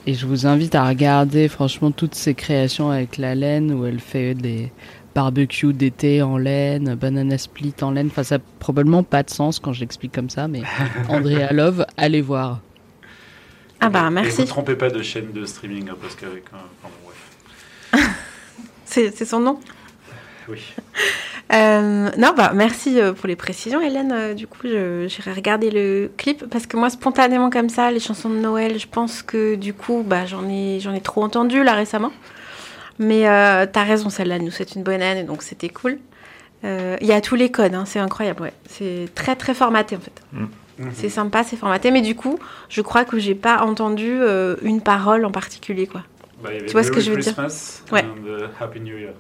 Et 0.08 0.14
je 0.14 0.28
vous 0.28 0.46
invite 0.46 0.76
à 0.76 0.88
regarder 0.88 1.48
franchement 1.48 1.90
toutes 1.90 2.16
ses 2.16 2.36
créations 2.36 2.92
avec 2.92 3.18
la 3.18 3.34
laine, 3.34 3.72
où 3.72 3.86
elle 3.86 4.00
fait 4.00 4.36
des 4.36 4.72
barbecues 5.16 5.74
d'été 5.74 6.22
en 6.22 6.38
laine, 6.38 6.94
banana 6.96 7.38
split 7.38 7.74
en 7.82 7.92
laine. 7.92 8.08
Enfin, 8.08 8.24
ça 8.24 8.36
a 8.36 8.40
probablement 8.60 9.02
pas 9.04 9.24
de 9.24 9.30
sens 9.32 9.60
quand 9.60 9.74
je 9.74 9.80
l'explique 9.80 10.12
comme 10.14 10.30
ça, 10.30 10.48
mais 10.48 10.62
Andrea 11.10 11.52
Love, 11.52 11.86
allez 11.98 12.22
voir. 12.22 12.60
Ah 13.80 13.90
bah 13.90 14.06
Et 14.08 14.12
merci. 14.12 14.42
ne 14.42 14.46
trompez 14.48 14.76
pas 14.76 14.90
de 14.90 15.02
chaîne 15.02 15.32
de 15.34 15.46
streaming, 15.46 15.90
hein, 15.90 15.96
parce 16.02 16.16
qu'avec 16.16 16.44
un. 16.54 17.98
C'est 18.86 19.16
c'est 19.16 19.26
son 19.26 19.40
nom. 19.40 19.60
Oui. 20.48 20.60
Euh, 21.54 22.10
non, 22.18 22.34
bah 22.38 22.52
merci 22.56 23.00
euh, 23.00 23.14
pour 23.14 23.28
les 23.28 23.36
précisions, 23.36 23.82
Hélène. 23.82 24.12
Euh, 24.12 24.34
du 24.34 24.48
coup, 24.48 24.60
je- 24.68 25.08
j'irai 25.08 25.34
regarder 25.34 25.70
le 25.72 26.12
clip 26.18 26.46
parce 26.50 26.66
que 26.68 26.78
moi, 26.78 26.90
spontanément 26.90 27.50
comme 27.50 27.70
ça, 27.70 27.92
les 27.92 28.00
chansons 28.00 28.30
de 28.30 28.38
Noël, 28.38 28.80
je 28.80 28.88
pense 28.88 29.22
que 29.24 29.56
du 29.56 29.74
coup, 29.74 30.04
bah 30.06 30.26
j'en 30.26 30.48
ai, 30.48 30.80
j'en 30.80 30.94
ai 30.94 31.02
trop 31.02 31.24
entendu 31.24 31.64
là 31.64 31.74
récemment. 31.74 32.12
Mais 33.00 33.28
euh, 33.28 33.66
t'as 33.72 33.84
raison, 33.84 34.10
celle-là 34.10 34.40
nous 34.40 34.52
souhaite 34.52 34.76
une 34.76 34.84
bonne 34.84 35.02
année, 35.02 35.24
donc 35.24 35.42
c'était 35.44 35.70
cool. 35.70 35.98
Euh, 36.64 36.96
Il 37.02 37.08
y 37.08 37.12
a 37.12 37.22
tous 37.22 37.36
les 37.36 37.52
codes, 37.52 37.76
hein, 37.76 37.84
c'est 37.86 38.00
incroyable, 38.00 38.42
ouais. 38.44 38.54
C'est 38.70 39.10
très 39.16 39.36
très 39.36 39.54
formaté 39.54 39.96
en 39.96 40.00
fait. 40.00 40.22
Mhm. 40.34 40.92
C'est 40.94 41.10
sympa, 41.10 41.44
c'est 41.44 41.56
formaté, 41.56 41.92
mais 41.92 42.02
du 42.02 42.16
coup, 42.16 42.38
je 42.70 42.82
crois 42.82 43.06
que 43.06 43.18
j'ai 43.18 43.36
pas 43.36 43.64
entendu 43.64 44.10
euh, 44.12 44.56
une 44.62 44.82
parole 44.82 45.24
en 45.26 45.32
particulier, 45.32 45.88
quoi. 45.88 46.04
Bah, 46.44 46.50
Tu 46.66 46.72
vois 46.74 46.84
ce 46.84 46.92
que 46.92 47.00
je 47.00 47.12
veux 47.12 47.18
dire 47.18 47.34
Christmas 47.34 47.82
Ouais. 47.94 48.04
and, 48.04 48.26
euh, 48.28 48.48
Happy 48.60 48.82
New 48.82 48.98
Year. 48.98 49.14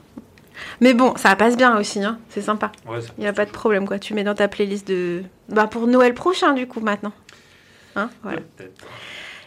Mais 0.82 0.94
bon, 0.94 1.14
ça 1.18 1.36
passe 1.36 1.56
bien 1.58 1.78
aussi, 1.78 2.04
hein. 2.04 2.18
C'est 2.30 2.42
sympa. 2.42 2.72
Ouais, 2.88 3.00
Il 3.18 3.22
n'y 3.22 3.28
a 3.28 3.34
pas 3.34 3.46
de 3.46 3.52
problème, 3.52 3.88
quoi. 3.88 4.00
Tu 4.00 4.14
mets 4.14 4.24
dans 4.24 4.36
ta 4.36 4.48
playlist 4.48 4.88
de. 4.88 5.24
Bah, 5.50 5.68
pour 5.68 5.88
Noël 5.88 6.14
prochain, 6.14 6.54
du 6.54 6.68
coup, 6.68 6.80
maintenant. 6.82 7.14
Hein, 7.96 8.10
voilà. 8.24 8.40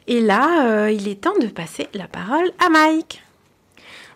Et 0.06 0.20
là, 0.20 0.66
euh, 0.70 0.90
il 0.90 1.08
est 1.08 1.20
temps 1.20 1.38
de 1.40 1.46
passer 1.46 1.88
la 1.94 2.06
parole 2.08 2.50
à 2.64 2.70
Mike. 2.70 3.22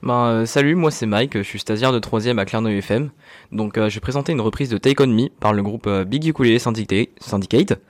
Ben, 0.03 0.25
euh, 0.25 0.47
salut, 0.47 0.75
moi 0.75 0.91
c'est 0.91 1.07
Mike, 1.07 1.39
je 1.39 1.43
suis 1.43 1.61
stagiaire 1.61 1.93
de 1.93 2.01
3ème 2.01 2.39
à 2.39 2.45
Clermont 2.45 2.71
FM. 2.71 3.11
Donc 3.53 3.79
euh, 3.79 3.89
je 3.89 3.95
vais 3.95 4.01
présenter 4.01 4.33
une 4.33 4.41
reprise 4.41 4.69
de 4.69 4.77
Take 4.77 5.01
On 5.01 5.07
Me 5.07 5.29
par 5.29 5.53
le 5.53 5.63
groupe 5.63 5.87
euh, 5.87 6.05
Big 6.05 6.27
Ukulele 6.27 6.59
Syndicate. 6.59 7.81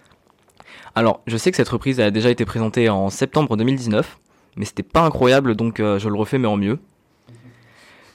Alors, 0.95 1.23
je 1.27 1.39
sais 1.39 1.51
que 1.51 1.57
cette 1.57 1.71
reprise 1.71 2.01
a 2.01 2.11
déjà 2.11 2.29
été 2.29 2.45
présentée 2.45 2.91
en 2.91 3.09
septembre 3.09 3.57
2019, 3.57 4.19
mais 4.57 4.67
c'était 4.67 4.83
pas 4.83 5.01
incroyable 5.01 5.55
donc 5.55 5.81
euh, 5.81 5.99
je 5.99 6.11
le 6.11 6.15
refais 6.17 6.37
mais 6.37 6.49
en 6.49 6.59
mieux. 6.59 6.79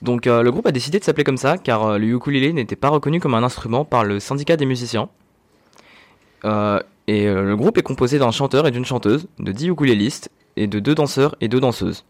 Donc 0.04 0.28
le 0.28 0.52
groupe 0.52 0.68
a 0.68 0.72
décidé 0.72 1.00
de 1.00 1.04
s'appeler 1.04 1.24
comme 1.24 1.38
ça 1.38 1.58
car 1.58 1.98
le 1.98 2.06
ukulélé 2.06 2.54
n'était 2.54 2.76
pas 2.76 2.90
reconnu 2.90 3.20
comme 3.20 3.34
un 3.34 3.42
instrument 3.42 3.84
par 3.84 4.04
le 4.04 4.20
syndicat 4.20 4.56
des 4.56 4.68
musiciens. 4.68 5.10
Et 6.44 7.26
le 7.26 7.56
groupe 7.56 7.80
est 7.80 7.82
composé 7.82 8.20
d'un 8.20 8.30
chanteur 8.30 8.68
et 8.68 8.72
d'une 8.72 8.86
chanteuse, 8.86 9.28
de 9.40 9.52
10 9.52 9.70
ukulélistes 9.70 10.30
et 10.56 10.68
de 10.68 10.78
deux 10.78 10.94
danseurs 10.94 11.36
et 11.42 11.48
deux 11.48 11.60
danseuses. 11.60 12.06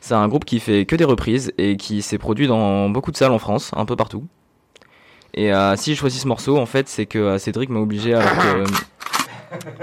C'est 0.00 0.14
un 0.14 0.28
groupe 0.28 0.44
qui 0.44 0.60
fait 0.60 0.86
que 0.86 0.96
des 0.96 1.04
reprises 1.04 1.52
et 1.58 1.76
qui 1.76 2.02
s'est 2.02 2.18
produit 2.18 2.46
dans 2.46 2.88
beaucoup 2.88 3.12
de 3.12 3.16
salles 3.16 3.32
en 3.32 3.38
France, 3.38 3.70
un 3.76 3.84
peu 3.84 3.96
partout. 3.96 4.26
Et 5.34 5.52
euh, 5.52 5.76
si 5.76 5.90
j'ai 5.90 5.96
choisi 5.96 6.18
ce 6.18 6.26
morceau, 6.26 6.58
en 6.58 6.66
fait, 6.66 6.88
c'est 6.88 7.06
que 7.06 7.18
euh, 7.18 7.38
Cédric 7.38 7.70
m'a 7.70 7.80
obligé 7.80 8.12
que... 8.12 8.64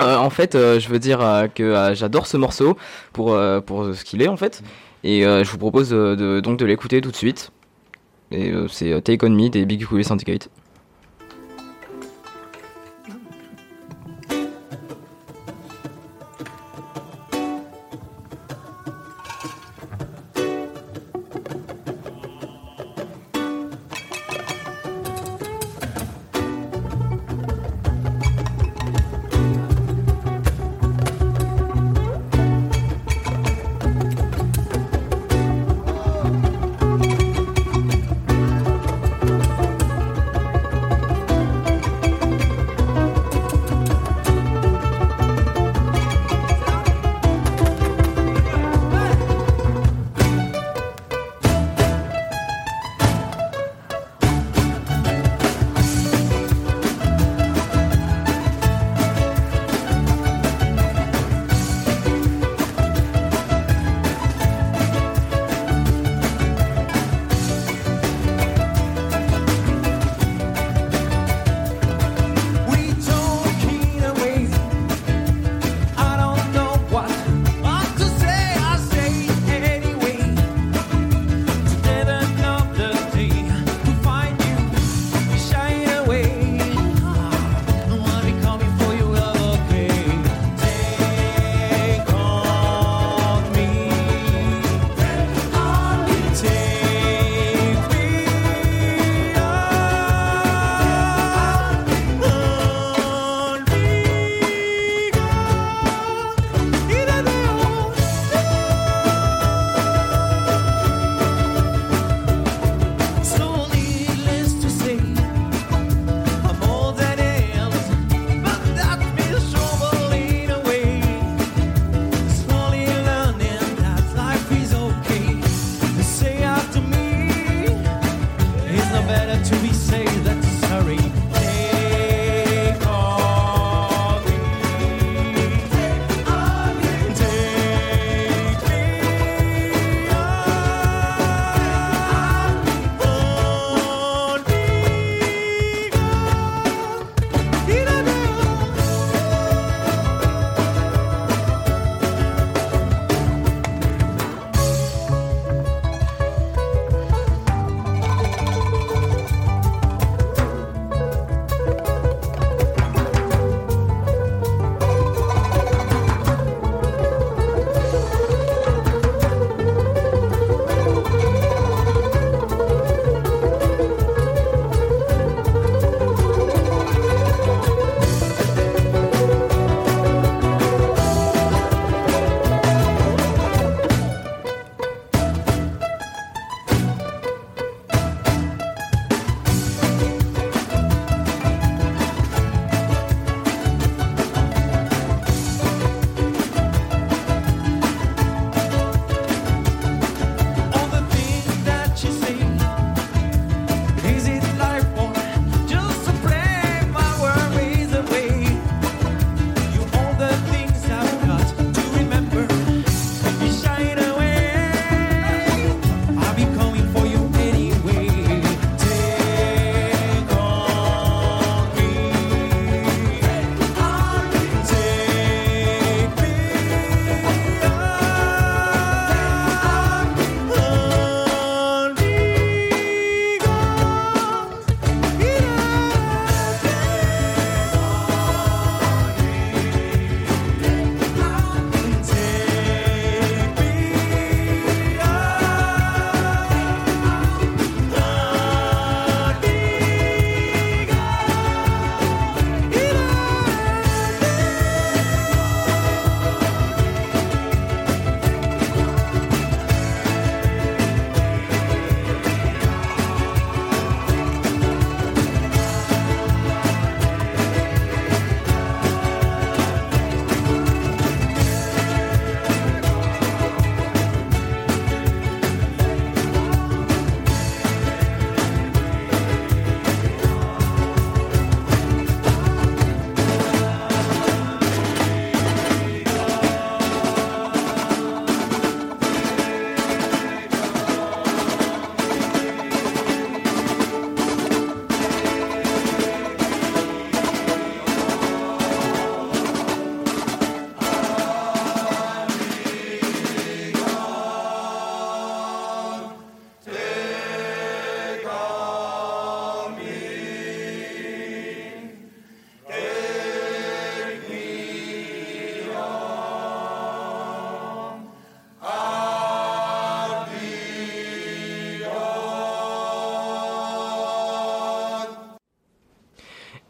Euh, 0.02 0.16
en 0.18 0.30
fait, 0.30 0.54
je 0.54 0.88
veux 0.88 1.00
dire 1.00 1.20
que 1.54 1.92
j'adore 1.94 2.26
ce 2.26 2.38
morceau 2.38 2.78
pour, 3.12 3.38
pour 3.66 3.94
ce 3.94 4.04
qu'il 4.06 4.22
est, 4.22 4.30
en 4.30 4.38
fait. 4.38 4.64
Et 5.04 5.24
je 5.24 5.52
vous 5.52 5.58
propose 5.58 5.90
de, 5.90 6.40
donc 6.40 6.58
de 6.58 6.66
l'écouter 6.66 7.02
tout 7.02 7.12
de 7.12 7.16
suite. 7.18 7.52
Et 8.32 8.54
c'est 8.70 9.02
Take 9.02 9.26
On 9.26 9.30
Me 9.30 9.50
des 9.50 9.66
Big 9.66 9.82
Ukulele 9.82 10.06
Syndicate. 10.06 10.50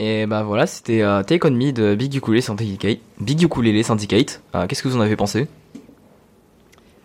Et 0.10 0.26
bah 0.26 0.41
voilà, 0.43 0.68
c'était 0.68 1.01
euh, 1.01 1.22
Take 1.22 1.45
On 1.45 1.51
Me 1.51 1.74
de 1.74 1.93
Big 1.93 2.16
Ukulele 2.16 2.41
Syndicate. 2.41 2.99
Big 3.20 3.41
Ukulele 3.43 3.84
Syndicate. 3.84 4.41
Euh, 4.55 4.66
Qu'est-ce 4.66 4.82
que 4.82 4.88
vous 4.88 4.95
en 4.95 5.01
avez 5.01 5.18
pensé? 5.18 5.47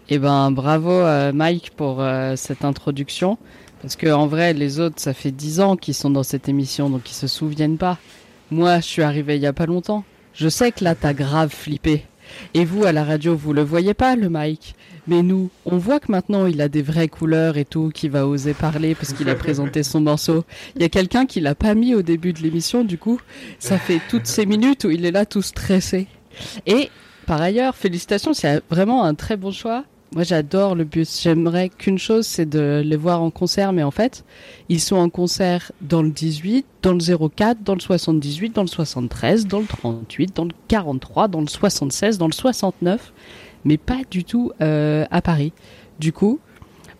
Eh 0.08 0.20
ben, 0.20 0.52
bravo 0.52 0.92
euh, 0.92 1.32
Mike 1.32 1.72
pour 1.76 2.00
euh, 2.00 2.36
cette 2.36 2.64
introduction. 2.64 3.38
Parce 3.80 3.96
que 3.96 4.06
en 4.06 4.28
vrai, 4.28 4.52
les 4.52 4.78
autres, 4.78 5.00
ça 5.00 5.14
fait 5.14 5.32
10 5.32 5.60
ans 5.60 5.76
qu'ils 5.76 5.94
sont 5.94 6.10
dans 6.10 6.22
cette 6.22 6.48
émission, 6.48 6.90
donc 6.90 7.10
ils 7.10 7.14
se 7.14 7.26
souviennent 7.26 7.76
pas. 7.76 7.98
Moi, 8.52 8.76
je 8.76 8.86
suis 8.86 9.02
arrivé 9.02 9.34
il 9.34 9.42
y 9.42 9.46
a 9.46 9.52
pas 9.52 9.66
longtemps. 9.66 10.04
Je 10.32 10.48
sais 10.48 10.70
que 10.70 10.84
là, 10.84 10.94
t'as 10.94 11.12
grave 11.12 11.50
flippé. 11.50 12.04
Et 12.54 12.64
vous, 12.64 12.84
à 12.84 12.92
la 12.92 13.02
radio, 13.02 13.34
vous 13.34 13.52
le 13.52 13.62
voyez 13.62 13.94
pas, 13.94 14.14
le 14.14 14.28
Mike? 14.28 14.76
Mais 15.08 15.22
nous, 15.22 15.50
on 15.66 15.78
voit 15.78 15.98
que 15.98 16.12
maintenant, 16.12 16.46
il 16.46 16.60
a 16.60 16.68
des 16.68 16.82
vraies 16.82 17.08
couleurs 17.08 17.56
et 17.56 17.64
tout, 17.64 17.90
qu'il 17.92 18.10
va 18.10 18.26
oser 18.26 18.54
parler 18.54 18.94
parce 18.94 19.12
qu'il 19.12 19.28
a 19.28 19.34
présenté 19.34 19.82
son 19.82 20.00
morceau. 20.00 20.44
Il 20.76 20.82
y 20.82 20.84
a 20.84 20.88
quelqu'un 20.88 21.26
qui 21.26 21.40
l'a 21.40 21.56
pas 21.56 21.74
mis 21.74 21.94
au 21.94 22.02
début 22.02 22.32
de 22.32 22.40
l'émission, 22.40 22.84
du 22.84 22.98
coup, 22.98 23.20
ça 23.58 23.78
fait 23.78 24.00
toutes 24.08 24.26
ces 24.26 24.46
minutes 24.46 24.84
où 24.84 24.90
il 24.90 25.04
est 25.04 25.10
là 25.10 25.26
tout 25.26 25.42
stressé. 25.42 26.06
Et 26.66 26.88
par 27.26 27.42
ailleurs, 27.42 27.74
félicitations, 27.74 28.32
c'est 28.32 28.62
vraiment 28.70 29.04
un 29.04 29.14
très 29.14 29.36
bon 29.36 29.50
choix. 29.50 29.84
Moi, 30.14 30.24
j'adore 30.24 30.74
le 30.74 30.84
bus. 30.84 31.22
J'aimerais 31.22 31.70
qu'une 31.70 31.98
chose, 31.98 32.26
c'est 32.26 32.44
de 32.44 32.82
les 32.84 32.96
voir 32.96 33.22
en 33.22 33.30
concert, 33.30 33.72
mais 33.72 33.82
en 33.82 33.90
fait, 33.90 34.24
ils 34.68 34.80
sont 34.80 34.96
en 34.96 35.08
concert 35.08 35.72
dans 35.80 36.02
le 36.02 36.10
18, 36.10 36.66
dans 36.82 36.92
le 36.92 37.28
04, 37.28 37.62
dans 37.62 37.74
le 37.74 37.80
78, 37.80 38.54
dans 38.54 38.62
le 38.62 38.68
73, 38.68 39.46
dans 39.46 39.60
le 39.60 39.66
38, 39.66 40.36
dans 40.36 40.44
le 40.44 40.50
43, 40.68 41.28
dans 41.28 41.40
le 41.40 41.46
76, 41.46 42.18
dans 42.18 42.26
le 42.26 42.32
69, 42.32 43.12
mais 43.64 43.76
pas 43.76 44.00
du 44.10 44.24
tout 44.24 44.52
euh, 44.60 45.04
à 45.10 45.22
Paris. 45.22 45.52
Du 45.98 46.12
coup, 46.12 46.40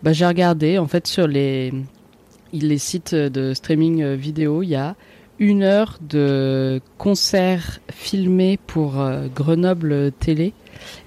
bah, 0.01 0.13
j'ai 0.13 0.25
regardé, 0.25 0.77
en 0.77 0.87
fait, 0.87 1.07
sur 1.07 1.27
les, 1.27 1.73
les 2.53 2.77
sites 2.77 3.15
de 3.15 3.53
streaming 3.53 4.01
euh, 4.01 4.15
vidéo, 4.15 4.63
il 4.63 4.69
y 4.69 4.75
a 4.75 4.95
une 5.39 5.63
heure 5.63 5.97
de 6.01 6.79
concert 6.97 7.79
filmé 7.91 8.59
pour 8.67 8.99
euh, 8.99 9.27
Grenoble 9.33 10.11
Télé. 10.11 10.53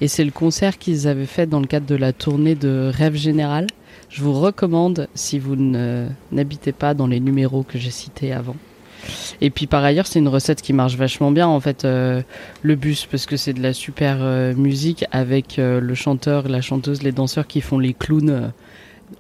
Et 0.00 0.08
c'est 0.08 0.24
le 0.24 0.30
concert 0.30 0.78
qu'ils 0.78 1.06
avaient 1.06 1.26
fait 1.26 1.46
dans 1.46 1.60
le 1.60 1.66
cadre 1.66 1.86
de 1.86 1.94
la 1.94 2.12
tournée 2.12 2.54
de 2.54 2.90
Rêve 2.92 3.14
Général. 3.14 3.66
Je 4.08 4.22
vous 4.22 4.32
recommande 4.32 5.08
si 5.14 5.38
vous 5.38 5.56
n'habitez 5.56 6.72
pas 6.72 6.94
dans 6.94 7.06
les 7.06 7.20
numéros 7.20 7.62
que 7.62 7.76
j'ai 7.76 7.90
cités 7.90 8.32
avant. 8.32 8.56
Et 9.40 9.50
puis 9.50 9.66
par 9.66 9.84
ailleurs, 9.84 10.06
c'est 10.06 10.18
une 10.18 10.28
recette 10.28 10.62
qui 10.62 10.72
marche 10.72 10.96
vachement 10.96 11.30
bien 11.30 11.48
en 11.48 11.60
fait, 11.60 11.84
euh, 11.84 12.22
le 12.62 12.74
bus, 12.74 13.06
parce 13.06 13.26
que 13.26 13.36
c'est 13.36 13.52
de 13.52 13.62
la 13.62 13.72
super 13.72 14.18
euh, 14.20 14.54
musique 14.54 15.04
avec 15.12 15.58
euh, 15.58 15.80
le 15.80 15.94
chanteur, 15.94 16.48
la 16.48 16.60
chanteuse, 16.60 17.02
les 17.02 17.12
danseurs 17.12 17.46
qui 17.46 17.60
font 17.60 17.78
les 17.78 17.94
clowns 17.94 18.52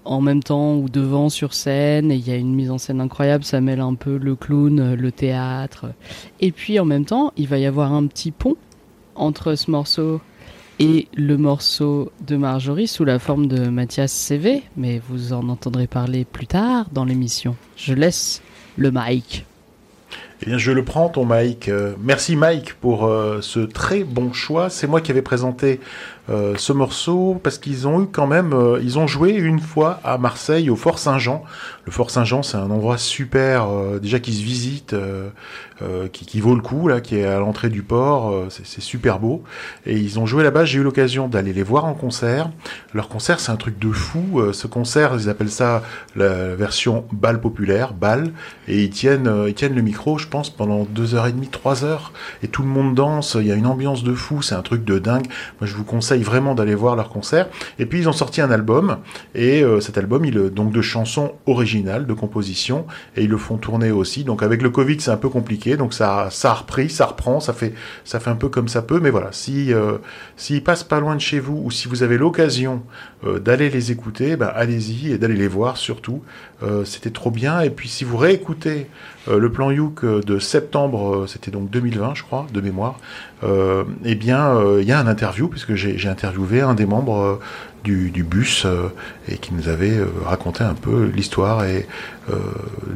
en 0.04 0.20
même 0.20 0.42
temps 0.42 0.74
ou 0.76 0.88
devant 0.88 1.28
sur 1.28 1.54
scène. 1.54 2.10
Et 2.10 2.16
il 2.16 2.26
y 2.26 2.32
a 2.32 2.36
une 2.36 2.54
mise 2.54 2.70
en 2.70 2.78
scène 2.78 3.00
incroyable, 3.00 3.44
ça 3.44 3.60
mêle 3.60 3.80
un 3.80 3.94
peu 3.94 4.16
le 4.16 4.34
clown, 4.34 4.94
le 4.94 5.12
théâtre. 5.12 5.86
Et 6.40 6.52
puis 6.52 6.80
en 6.80 6.84
même 6.84 7.04
temps, 7.04 7.32
il 7.36 7.48
va 7.48 7.58
y 7.58 7.66
avoir 7.66 7.92
un 7.92 8.06
petit 8.06 8.30
pont 8.30 8.56
entre 9.14 9.54
ce 9.54 9.70
morceau 9.70 10.20
et 10.78 11.08
le 11.14 11.38
morceau 11.38 12.12
de 12.26 12.36
Marjorie 12.36 12.86
sous 12.86 13.04
la 13.04 13.18
forme 13.18 13.46
de 13.46 13.68
Mathias 13.68 14.12
CV, 14.12 14.62
mais 14.76 15.00
vous 15.08 15.32
en 15.32 15.48
entendrez 15.48 15.86
parler 15.86 16.24
plus 16.24 16.46
tard 16.46 16.86
dans 16.92 17.04
l'émission. 17.04 17.56
Je 17.76 17.94
laisse 17.94 18.42
le 18.76 18.90
mic. 18.92 19.46
Eh 20.42 20.46
bien, 20.46 20.58
je 20.58 20.70
le 20.70 20.84
prends, 20.84 21.08
ton 21.08 21.24
Mike. 21.24 21.68
Euh, 21.68 21.94
merci, 21.98 22.36
Mike, 22.36 22.74
pour 22.74 23.06
euh, 23.06 23.40
ce 23.40 23.60
très 23.60 24.04
bon 24.04 24.34
choix. 24.34 24.68
C'est 24.68 24.86
moi 24.86 25.00
qui 25.00 25.10
avais 25.10 25.22
présenté 25.22 25.80
euh, 26.28 26.54
ce 26.56 26.72
morceau 26.72 27.40
parce 27.42 27.58
qu'ils 27.58 27.86
ont 27.86 28.02
eu 28.02 28.06
quand 28.06 28.26
même, 28.26 28.52
euh, 28.52 28.80
ils 28.82 28.98
ont 28.98 29.06
joué 29.06 29.30
une 29.32 29.60
fois 29.60 30.00
à 30.02 30.18
Marseille 30.18 30.70
au 30.70 30.76
Fort 30.76 30.98
Saint-Jean. 30.98 31.44
Le 31.84 31.92
Fort 31.92 32.10
Saint-Jean, 32.10 32.42
c'est 32.42 32.56
un 32.56 32.70
endroit 32.70 32.98
super, 32.98 33.68
euh, 33.70 34.00
déjà 34.00 34.18
qui 34.18 34.32
se 34.32 34.42
visite, 34.42 34.94
qui, 36.12 36.24
qui 36.24 36.40
vaut 36.40 36.54
le 36.54 36.62
coup 36.62 36.88
là, 36.88 37.00
qui 37.02 37.16
est 37.16 37.26
à 37.26 37.38
l'entrée 37.38 37.68
du 37.68 37.82
port. 37.82 38.46
c'est 38.48 38.80
super 38.80 39.18
beau. 39.18 39.44
Et 39.84 39.96
ils 39.96 40.18
ont 40.18 40.24
joué 40.24 40.42
là-bas. 40.42 40.64
J'ai 40.64 40.78
eu 40.78 40.82
l'occasion 40.82 41.28
d'aller 41.28 41.52
les 41.52 41.62
voir 41.62 41.84
en 41.84 41.92
concert. 41.92 42.50
Leur 42.94 43.08
concert, 43.08 43.40
c'est 43.40 43.52
un 43.52 43.56
truc 43.56 43.78
de 43.78 43.92
fou. 43.92 44.42
Ce 44.52 44.66
concert, 44.66 45.12
ils 45.14 45.28
appellent 45.28 45.50
ça 45.50 45.82
la 46.16 46.54
version 46.54 47.04
bal 47.12 47.40
populaire, 47.40 47.92
bal, 47.92 48.32
et 48.68 48.84
ils 48.84 48.90
tiennent, 48.90 49.30
ils 49.46 49.54
tiennent 49.54 49.74
le 49.74 49.82
micro, 49.82 50.16
je 50.16 50.28
pense, 50.28 50.48
pendant 50.48 50.84
deux 50.84 51.14
heures 51.14 51.26
et 51.26 51.32
demie, 51.32 51.48
trois 51.48 51.84
heures, 51.84 52.12
et 52.42 52.48
tout 52.48 52.62
le 52.62 52.68
monde 52.68 52.94
danse. 52.94 53.36
Il 53.38 53.46
y 53.46 53.52
a 53.52 53.54
une 53.54 53.66
ambiance 53.66 54.02
de 54.02 54.14
fou. 54.14 54.40
C'est 54.40 54.54
un 54.54 54.62
truc 54.62 54.82
de 54.82 54.98
dingue. 54.98 55.26
Moi, 55.60 55.68
je 55.68 55.74
vous 55.74 55.84
conseille 55.84 56.15
vraiment 56.22 56.54
d'aller 56.54 56.74
voir 56.74 56.96
leur 56.96 57.08
concert. 57.08 57.48
Et 57.78 57.86
puis 57.86 57.98
ils 58.00 58.08
ont 58.08 58.12
sorti 58.12 58.40
un 58.40 58.50
album, 58.50 58.98
et 59.34 59.62
euh, 59.62 59.80
cet 59.80 59.98
album, 59.98 60.24
il 60.24 60.38
euh, 60.38 60.50
donc 60.50 60.72
de 60.72 60.82
chansons 60.82 61.32
originales, 61.46 62.06
de 62.06 62.14
compositions, 62.14 62.86
et 63.16 63.24
ils 63.24 63.30
le 63.30 63.36
font 63.36 63.56
tourner 63.56 63.90
aussi. 63.90 64.24
Donc 64.24 64.42
avec 64.42 64.62
le 64.62 64.70
Covid, 64.70 65.00
c'est 65.00 65.10
un 65.10 65.16
peu 65.16 65.28
compliqué, 65.28 65.76
donc 65.76 65.94
ça, 65.94 66.28
ça 66.30 66.50
a 66.50 66.54
repris, 66.54 66.90
ça 66.90 67.06
reprend, 67.06 67.40
ça 67.40 67.52
fait, 67.52 67.74
ça 68.04 68.20
fait 68.20 68.30
un 68.30 68.36
peu 68.36 68.48
comme 68.48 68.68
ça 68.68 68.82
peut. 68.82 69.00
Mais 69.00 69.10
voilà, 69.10 69.28
si 69.32 69.72
euh, 69.72 69.98
s'ils 70.36 70.62
passent 70.62 70.84
pas 70.84 71.00
loin 71.00 71.14
de 71.14 71.20
chez 71.20 71.40
vous, 71.40 71.60
ou 71.64 71.70
si 71.70 71.88
vous 71.88 72.02
avez 72.02 72.18
l'occasion 72.18 72.82
euh, 73.24 73.38
d'aller 73.38 73.70
les 73.70 73.92
écouter, 73.92 74.36
bah, 74.36 74.52
allez-y 74.54 75.12
et 75.12 75.18
d'aller 75.18 75.36
les 75.36 75.48
voir 75.48 75.76
surtout. 75.76 76.22
Euh, 76.62 76.84
c'était 76.84 77.10
trop 77.10 77.30
bien. 77.30 77.60
Et 77.60 77.70
puis 77.70 77.88
si 77.88 78.04
vous 78.04 78.16
réécoutez 78.16 78.88
euh, 79.28 79.38
le 79.38 79.50
plan 79.50 79.70
Youk 79.70 80.04
euh, 80.04 80.20
de 80.20 80.38
septembre, 80.38 81.14
euh, 81.14 81.26
c'était 81.26 81.50
donc 81.50 81.70
2020, 81.70 82.14
je 82.14 82.22
crois, 82.22 82.46
de 82.52 82.60
mémoire. 82.60 82.98
Eh 84.04 84.14
bien, 84.14 84.58
il 84.80 84.84
y 84.84 84.92
a 84.92 84.98
un 84.98 85.06
interview 85.06 85.46
puisque 85.46 85.74
j'ai 85.74 86.08
interviewé 86.08 86.62
un 86.62 86.74
des 86.74 86.86
membres 86.86 87.38
du, 87.84 88.10
du 88.10 88.24
bus 88.24 88.66
et 89.28 89.36
qui 89.36 89.52
nous 89.52 89.68
avait 89.68 90.00
raconté 90.24 90.64
un 90.64 90.74
peu 90.74 91.04
l'histoire 91.14 91.64
et 91.64 91.86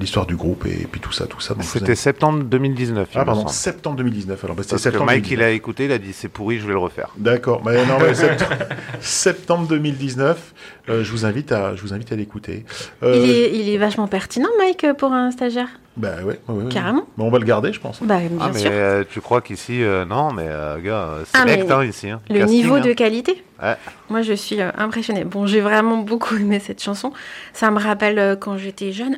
l'histoire 0.00 0.24
du 0.24 0.34
groupe 0.34 0.64
et, 0.66 0.88
puis 0.90 0.98
tout 0.98 1.12
ça, 1.12 1.26
tout 1.26 1.40
ça. 1.40 1.54
C'était 1.60 1.94
septembre 1.94 2.42
2019. 2.44 3.08
il 3.12 3.18
Ah 3.18 3.24
pardon, 3.26 3.46
septembre 3.48 3.96
2019. 3.96 4.42
Alors, 4.42 4.56
bah, 4.56 4.62
Parce 4.62 4.72
que 4.72 4.82
septembre 4.82 5.06
Mike, 5.06 5.24
2019. 5.24 5.38
il 5.38 5.44
a 5.44 5.50
écouté, 5.54 5.84
il 5.84 5.92
a 5.92 5.98
dit 5.98 6.14
c'est 6.14 6.28
pourri, 6.28 6.58
je 6.58 6.66
vais 6.66 6.72
le 6.72 6.78
refaire. 6.78 7.10
D'accord, 7.18 7.62
mais 7.64 7.86
non, 7.86 7.98
mais 8.00 8.14
septembre, 8.14 8.54
septembre 9.00 9.68
2019, 9.68 10.54
euh, 10.90 11.04
je 11.04 11.10
vous 11.12 11.24
invite 11.24 11.52
à, 11.52 11.74
je 11.76 11.82
vous 11.82 11.92
invite 11.94 12.12
à 12.12 12.16
l'écouter. 12.16 12.64
Euh, 13.02 13.14
Il, 13.16 13.30
est, 13.30 13.52
il 13.54 13.68
est 13.70 13.78
vachement 13.78 14.06
pertinent, 14.08 14.48
Mike, 14.58 14.86
pour 14.98 15.12
un 15.12 15.30
stagiaire? 15.30 15.68
Bah 15.96 16.16
ouais, 16.18 16.24
ouais, 16.24 16.38
ouais, 16.48 16.64
ouais. 16.64 16.72
Carrément. 16.72 17.04
Mais 17.18 17.24
on 17.24 17.30
va 17.30 17.38
le 17.38 17.44
garder, 17.44 17.72
je 17.72 17.80
pense. 17.80 18.00
Bah, 18.02 18.18
bien 18.18 18.38
Ah, 18.40 18.50
mais 18.54 18.60
sûr. 18.60 18.70
euh, 18.72 19.04
tu 19.10 19.20
crois 19.20 19.40
qu'ici, 19.40 19.82
euh, 19.82 20.04
non, 20.04 20.32
mais 20.32 20.46
euh, 20.46 20.78
gars, 20.78 21.08
euh, 21.10 21.24
Ah, 21.34 21.44
mais 21.44 21.60
hein, 21.70 21.84
ici. 21.84 22.08
hein. 22.10 22.20
Le 22.30 22.38
Casting, 22.38 22.56
niveau 22.56 22.74
hein. 22.76 22.80
de 22.80 22.92
qualité. 22.92 23.42
Ouais. 23.62 23.74
Moi, 24.08 24.22
je 24.22 24.32
suis 24.32 24.60
euh, 24.60 24.70
impressionnée. 24.78 25.24
Bon, 25.24 25.46
j'ai 25.46 25.60
vraiment 25.60 25.98
beaucoup 25.98 26.36
aimé 26.36 26.60
cette 26.64 26.82
chanson. 26.82 27.12
Ça 27.52 27.70
me 27.70 27.78
rappelle 27.80 28.18
euh, 28.18 28.36
quand 28.36 28.56
j'étais 28.56 28.92
jeune. 28.92 29.16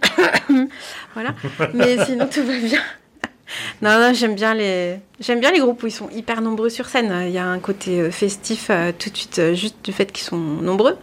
voilà. 1.14 1.34
Mais 1.74 2.04
sinon, 2.04 2.26
tout 2.26 2.42
va 2.44 2.58
bien. 2.58 2.80
Non, 3.82 4.00
non, 4.00 4.14
j'aime 4.14 4.34
bien 4.34 4.54
les, 4.54 4.96
j'aime 5.20 5.38
bien 5.38 5.50
les 5.52 5.58
groupes 5.58 5.82
où 5.82 5.86
ils 5.86 5.90
sont 5.92 6.08
hyper 6.08 6.40
nombreux 6.40 6.70
sur 6.70 6.86
scène. 6.86 7.12
Il 7.26 7.32
y 7.32 7.38
a 7.38 7.44
un 7.46 7.58
côté 7.58 8.10
festif 8.10 8.70
tout 8.98 9.10
de 9.10 9.16
suite, 9.16 9.42
juste 9.52 9.76
du 9.84 9.92
fait 9.92 10.10
qu'ils 10.10 10.24
sont 10.24 10.38
nombreux. 10.38 10.96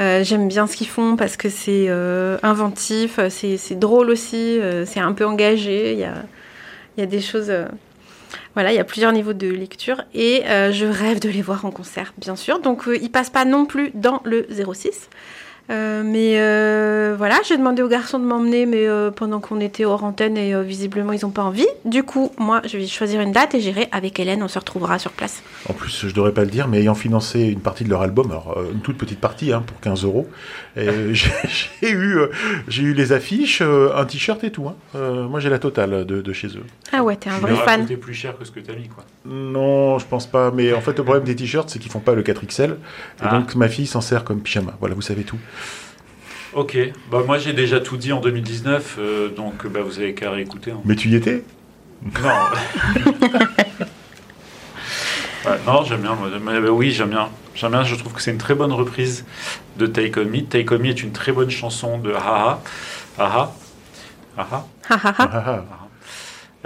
Euh, 0.00 0.24
j'aime 0.24 0.48
bien 0.48 0.66
ce 0.66 0.76
qu'ils 0.76 0.88
font 0.88 1.16
parce 1.16 1.36
que 1.36 1.48
c'est 1.48 1.86
euh, 1.88 2.36
inventif, 2.42 3.20
c'est, 3.28 3.78
drôle 3.78 4.10
aussi, 4.10 4.58
euh, 4.60 4.84
c'est 4.84 5.00
un 5.00 5.12
peu 5.12 5.24
engagé. 5.24 5.92
Il 5.92 5.98
y 5.98 6.04
a, 6.04 6.24
y 6.98 7.02
a 7.02 7.06
des 7.06 7.20
choses. 7.20 7.52
voilà, 8.54 8.72
il 8.72 8.76
y 8.76 8.80
a 8.80 8.84
plusieurs 8.84 9.12
niveaux 9.12 9.32
de 9.32 9.48
lecture 9.48 10.02
et 10.14 10.42
je 10.46 10.86
rêve 10.86 11.20
de 11.20 11.28
les 11.28 11.42
voir 11.42 11.64
en 11.64 11.70
concert, 11.70 12.12
bien 12.18 12.36
sûr. 12.36 12.60
Donc, 12.60 12.84
ils 12.86 13.10
passent 13.10 13.30
pas 13.30 13.44
non 13.44 13.66
plus 13.66 13.90
dans 13.94 14.20
le 14.24 14.46
06. 14.50 15.08
Euh, 15.70 16.02
mais 16.04 16.34
euh, 16.40 17.14
voilà, 17.16 17.36
j'ai 17.48 17.56
demandé 17.56 17.80
aux 17.82 17.88
garçons 17.88 18.18
de 18.18 18.24
m'emmener, 18.24 18.66
mais 18.66 18.86
euh, 18.86 19.10
pendant 19.10 19.40
qu'on 19.40 19.60
était 19.60 19.86
hors 19.86 20.04
antenne 20.04 20.36
et 20.36 20.54
euh, 20.54 20.60
visiblement 20.60 21.12
ils 21.12 21.20
n'ont 21.24 21.30
pas 21.30 21.42
envie. 21.42 21.66
Du 21.86 22.02
coup, 22.02 22.30
moi, 22.38 22.60
je 22.66 22.76
vais 22.76 22.86
choisir 22.86 23.22
une 23.22 23.32
date 23.32 23.54
et 23.54 23.60
j'irai 23.60 23.88
avec 23.90 24.20
Hélène. 24.20 24.42
On 24.42 24.48
se 24.48 24.58
retrouvera 24.58 24.98
sur 24.98 25.10
place. 25.12 25.42
En 25.68 25.72
plus, 25.72 26.06
je 26.06 26.14
devrais 26.14 26.32
pas 26.32 26.42
le 26.44 26.50
dire, 26.50 26.68
mais 26.68 26.80
ayant 26.80 26.94
financé 26.94 27.40
une 27.46 27.60
partie 27.60 27.84
de 27.84 27.88
leur 27.88 28.02
album, 28.02 28.30
alors 28.30 28.58
euh, 28.58 28.72
une 28.72 28.80
toute 28.80 28.98
petite 28.98 29.20
partie, 29.20 29.52
hein, 29.54 29.62
pour 29.66 29.80
15 29.80 30.04
euros, 30.04 30.28
j'ai 30.76 31.90
eu, 31.90 32.18
euh, 32.18 32.26
j'ai 32.68 32.82
eu 32.82 32.92
les 32.94 33.12
affiches, 33.12 33.60
euh, 33.62 33.90
un 33.96 34.04
t-shirt 34.04 34.42
et 34.44 34.50
tout. 34.50 34.66
Hein. 34.68 34.74
Euh, 34.96 35.26
moi, 35.28 35.40
j'ai 35.40 35.48
la 35.48 35.58
totale 35.58 36.04
de, 36.04 36.20
de 36.20 36.32
chez 36.32 36.48
eux. 36.48 36.64
Ah 36.92 37.02
ouais, 37.02 37.16
t'es 37.16 37.30
un 37.30 37.38
vrai 37.38 37.54
fan. 37.56 37.82
coûté 37.82 37.96
plus 37.96 38.14
cher 38.14 38.36
que 38.38 38.44
ce 38.44 38.50
que 38.50 38.60
t'as 38.60 38.74
mis, 38.74 38.88
quoi. 38.88 39.04
Non, 39.24 39.98
je 39.98 40.04
pense 40.06 40.26
pas. 40.26 40.50
Mais 40.50 40.72
en 40.74 40.80
fait, 40.80 40.96
le 40.98 41.04
problème 41.04 41.24
des 41.24 41.34
t-shirts, 41.36 41.70
c'est 41.70 41.78
qu'ils 41.78 41.90
font 41.90 42.00
pas 42.00 42.14
le 42.14 42.22
4XL, 42.22 42.72
et 42.72 42.74
Ah. 43.20 43.38
donc 43.38 43.54
ma 43.54 43.68
fille 43.68 43.86
s'en 43.86 44.00
sert 44.00 44.24
comme 44.24 44.40
pyjama. 44.40 44.74
Voilà, 44.80 44.94
vous 44.94 45.02
savez 45.02 45.22
tout. 45.22 45.38
Ok, 46.52 46.78
bah 47.10 47.22
moi 47.26 47.38
j'ai 47.38 47.52
déjà 47.52 47.80
tout 47.80 47.96
dit 47.96 48.12
en 48.12 48.20
2019, 48.20 48.96
euh, 48.98 49.28
donc 49.28 49.66
bah, 49.66 49.80
vous 49.84 49.98
avez 49.98 50.14
qu'à 50.14 50.30
réécouter. 50.30 50.70
hein. 50.70 50.80
Mais 50.84 50.94
tu 50.94 51.08
y 51.08 51.14
étais? 51.16 51.42
Non. 52.22 52.30
Ouais, 55.46 55.58
non, 55.66 55.84
j'aime 55.84 56.00
bien. 56.00 56.14
moi, 56.14 56.28
mais, 56.42 56.58
bah, 56.58 56.70
oui, 56.70 56.90
j'aime 56.90 57.10
bien. 57.10 57.28
J'aime 57.54 57.72
bien. 57.72 57.84
Je 57.84 57.94
trouve 57.96 58.14
que 58.14 58.22
c'est 58.22 58.30
une 58.30 58.38
très 58.38 58.54
bonne 58.54 58.72
reprise 58.72 59.26
de 59.76 59.86
Take 59.86 60.18
On 60.18 60.24
Me. 60.24 60.40
Take 60.42 60.72
On 60.74 60.78
Me 60.78 60.86
est 60.86 61.02
une 61.02 61.12
très 61.12 61.32
bonne 61.32 61.50
chanson 61.50 61.98
de 61.98 62.12
Haha. 62.14 62.62
Haha. 63.18 63.52
Haha. 64.38 64.66
Ha, 64.88 64.94
ha, 64.94 65.08
ha. 65.10 65.14
Ah, 65.18 65.28
ah, 65.46 65.64
ah. 65.70 65.83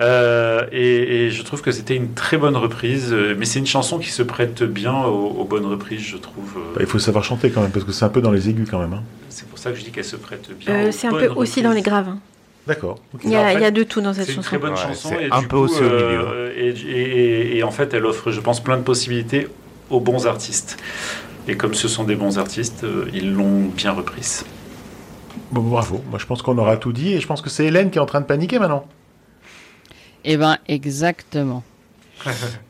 Euh, 0.01 0.65
et, 0.71 1.25
et 1.27 1.31
je 1.31 1.43
trouve 1.43 1.61
que 1.61 1.73
c'était 1.73 1.97
une 1.97 2.15
très 2.15 2.37
bonne 2.37 2.57
reprise. 2.57 3.09
euh, 3.13 3.35
Mais 3.37 3.45
c'est 3.45 3.59
une 3.59 3.67
chanson 3.67 3.99
qui 3.99 4.11
se 4.11 4.23
prête 4.23 4.63
bien 4.63 4.95
aux, 5.05 5.29
aux 5.41 5.45
bonnes 5.45 5.67
reprises, 5.67 6.03
je 6.03 6.17
trouve. 6.17 6.55
euh. 6.57 6.61
Bah, 6.75 6.81
il 6.81 6.87
faut 6.87 6.99
savoir 7.01 7.25
chanter 7.25 7.51
quand 7.51 7.63
même, 7.63 7.71
parce 7.73 7.85
que 7.85 7.93
c'est 7.93 8.05
un 8.05 8.09
peu 8.11 8.21
dans 8.21 8.31
les 8.31 8.49
aigus 8.49 8.69
quand 8.71 8.79
même. 8.79 8.93
hein. 8.93 9.03
C'est 9.29 9.49
pour 9.49 9.59
ça 9.59 9.71
que 9.73 9.77
je 9.79 9.85
dis 9.85 9.91
qu'elle 9.91 10.05
se 10.05 10.17
prête 10.17 10.49
bien. 10.59 10.73
Euh, 10.75 10.89
c'est 10.93 11.09
un 11.09 11.13
peu 11.13 11.27
aussi 11.29 11.63
dans 11.63 11.71
les 11.71 11.77
reprises. 11.79 11.85
graves. 11.93 12.09
hein. 12.11 12.19
D'accord. 12.67 12.99
Il 13.25 13.31
y, 13.31 13.35
a, 13.35 13.41
en 13.41 13.45
fait, 13.49 13.55
il 13.55 13.61
y 13.63 13.65
a 13.65 13.71
de 13.71 13.83
tout 13.83 14.01
dans 14.03 14.13
cette 14.13 14.27
C'est 14.27 14.33
une 14.33 14.37
chanson. 14.37 14.49
très 14.49 14.59
bonne 14.59 14.73
Ouais, 14.73 14.77
chanson. 14.77 15.15
et 15.19 15.29
un 15.31 15.41
du 15.41 15.49
peu 15.49 15.57
coup, 15.57 15.63
aussi 15.65 15.79
au 15.81 15.85
milieu. 15.85 15.95
euh, 16.29 16.53
et, 16.55 16.69
et- 16.69 17.57
et 17.57 17.63
en 17.63 17.71
fait, 17.71 17.95
elle 17.95 18.05
offre, 18.05 18.31
je 18.31 18.41
pense, 18.41 18.63
plein 18.63 18.77
de 18.77 18.83
possibilités 18.83 19.49
aux 19.91 20.01
bons 20.01 20.27
artistes. 20.27 20.77
Et 21.49 21.57
comme 21.57 21.73
ce 21.73 21.89
sont 21.89 22.05
des 22.05 22.15
bons 22.15 22.39
artistes, 22.39 22.85
ils 23.15 23.33
l'ont 23.33 23.63
bien 23.75 23.93
reprise. 23.93 24.45
Bon, 25.51 25.63
bravo. 25.63 26.03
Moi, 26.11 26.19
je 26.19 26.27
pense 26.27 26.43
qu'on 26.43 26.59
aura 26.59 26.77
tout 26.77 26.93
dit 26.93 27.15
et 27.15 27.21
je 27.21 27.27
pense 27.27 27.41
que 27.41 27.49
c'est 27.49 27.65
Hélène 27.65 27.91
qui 27.91 27.97
est 27.97 28.03
en 28.03 28.07
train 28.07 28.21
de 28.21 28.27
paniquer 28.27 28.59
maintenant. 28.59 28.87
Eh 30.25 30.37
ben, 30.37 30.59
exactement. 30.69 31.63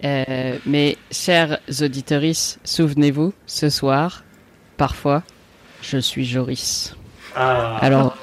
Euh, 0.05 0.59
mais, 0.67 0.97
chers 1.11 1.59
auditeurs, 1.81 2.23
souvenez-vous, 2.65 3.33
ce 3.47 3.71
soir, 3.71 4.23
parfois, 4.77 5.23
je 5.83 5.99
suis 5.99 6.25
Joris. 6.25 6.95
Ah, 7.35 7.79
Alors, 7.81 8.17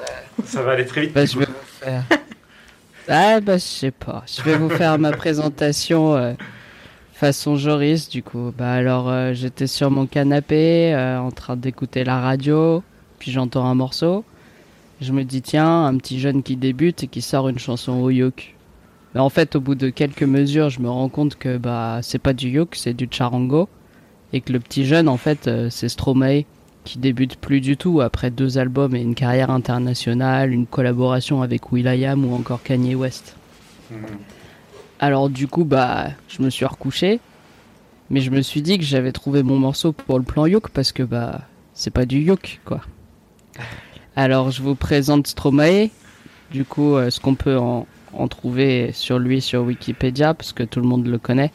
ça 0.45 0.61
va 0.61 0.73
aller 0.73 0.86
très 0.86 1.01
vite. 1.01 1.13
bah, 1.13 1.26
je 1.26 1.39
vais 1.39 1.45
vous 1.45 1.80
faire. 1.82 2.03
Ah, 3.07 3.39
bah, 3.39 3.57
je 3.57 3.63
sais 3.63 3.91
pas. 3.91 4.23
Je 4.26 4.41
vais 4.41 4.57
vous 4.57 4.69
faire 4.69 4.97
ma 4.97 5.11
présentation 5.11 6.15
euh, 6.15 6.34
façon 7.13 7.55
Joris, 7.55 8.09
du 8.09 8.23
coup. 8.23 8.51
Bah, 8.57 8.73
alors, 8.73 9.09
euh, 9.09 9.34
j'étais 9.34 9.67
sur 9.67 9.91
mon 9.91 10.07
canapé, 10.07 10.93
euh, 10.93 11.19
en 11.19 11.32
train 11.32 11.55
d'écouter 11.55 12.03
la 12.03 12.19
radio, 12.19 12.84
puis 13.19 13.32
j'entends 13.32 13.65
un 13.65 13.76
morceau. 13.76 14.23
Je 15.01 15.11
me 15.11 15.23
dis, 15.23 15.41
tiens, 15.41 15.86
un 15.86 15.97
petit 15.97 16.19
jeune 16.19 16.41
qui 16.41 16.55
débute 16.55 17.03
et 17.03 17.07
qui 17.07 17.21
sort 17.21 17.49
une 17.49 17.59
chanson 17.59 17.93
au 17.93 18.09
yuk. 18.09 18.55
Mais 19.16 19.22
en 19.22 19.30
fait, 19.30 19.55
au 19.55 19.61
bout 19.61 19.76
de 19.76 19.89
quelques 19.89 20.24
mesures, 20.24 20.70
je 20.70 20.82
me 20.82 20.89
rends 20.89 21.07
compte 21.07 21.38
que 21.38 21.57
bah 21.57 21.99
c'est 22.01 22.20
pas 22.20 22.34
du 22.34 22.49
yuk, 22.49 22.76
c'est 22.76 22.93
du 22.93 23.07
charango. 23.09 23.70
Et 24.34 24.41
que 24.41 24.51
le 24.51 24.59
petit 24.59 24.86
jeune, 24.86 25.07
en 25.07 25.16
fait, 25.16 25.47
euh, 25.47 25.70
c'est 25.70 25.88
Stromae, 25.88 26.43
qui 26.84 26.99
débute 26.99 27.38
plus 27.38 27.61
du 27.61 27.78
tout 27.78 28.01
après 28.01 28.30
deux 28.30 28.57
albums 28.57 28.93
et 28.93 29.01
une 29.01 29.16
carrière 29.16 29.51
internationale, 29.51 30.51
une 30.51 30.66
collaboration 30.66 31.41
avec 31.41 31.72
will.i.am 31.72 32.26
ou 32.26 32.36
encore 32.36 32.61
Kanye 32.61 32.95
West. 32.95 33.38
Mhm. 33.89 33.99
Alors 34.99 35.30
du 35.30 35.47
coup, 35.47 35.63
bah, 35.63 36.09
je 36.28 36.41
me 36.41 36.49
suis 36.49 36.66
recouché, 36.66 37.22
mais 38.09 38.20
je 38.20 38.32
me 38.32 38.41
suis 38.41 38.61
dit 38.61 38.78
que 38.78 38.84
j'avais 38.84 39.13
trouvé 39.13 39.43
mon 39.43 39.57
morceau 39.57 39.93
pour 39.93 40.20
le 40.20 40.26
plan 40.26 40.45
yuk 40.45 40.70
parce 40.70 40.91
que 40.91 41.03
bah, 41.03 41.41
c'est 41.74 41.91
pas 41.91 42.05
du 42.05 42.20
yuk, 42.20 42.59
quoi. 42.66 42.82
Alors 44.18 44.51
je 44.51 44.61
vous 44.61 44.76
présente 44.76 45.28
Stromae. 45.28 45.89
Du 46.51 46.66
coup, 46.66 46.95
euh, 46.95 47.09
ce 47.09 47.20
qu'on 47.20 47.36
peut 47.36 47.57
en, 47.57 47.88
en 48.16 48.28
trouver 48.28 48.91
sur 48.93 49.20
lui 49.20 49.41
sur 49.41 49.63
Wikipédia, 49.63 50.34
parce 50.34 50.53
que 50.53 50.63
tout 50.63 50.80
le 50.80 50.88
monde 50.88 51.07
le 51.07 51.18
connaît. 51.18 51.51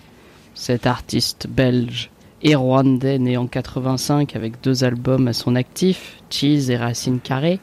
Cet 0.54 0.86
artiste 0.86 1.46
belge 1.48 2.10
et 2.42 2.54
rwandais 2.54 3.18
né 3.18 3.36
en 3.36 3.46
85 3.46 4.34
avec 4.36 4.60
deux 4.62 4.84
albums 4.84 5.28
à 5.28 5.32
son 5.32 5.56
actif, 5.56 6.22
Cheese 6.30 6.70
et 6.70 6.76
Racine 6.76 7.20
Carrée. 7.20 7.60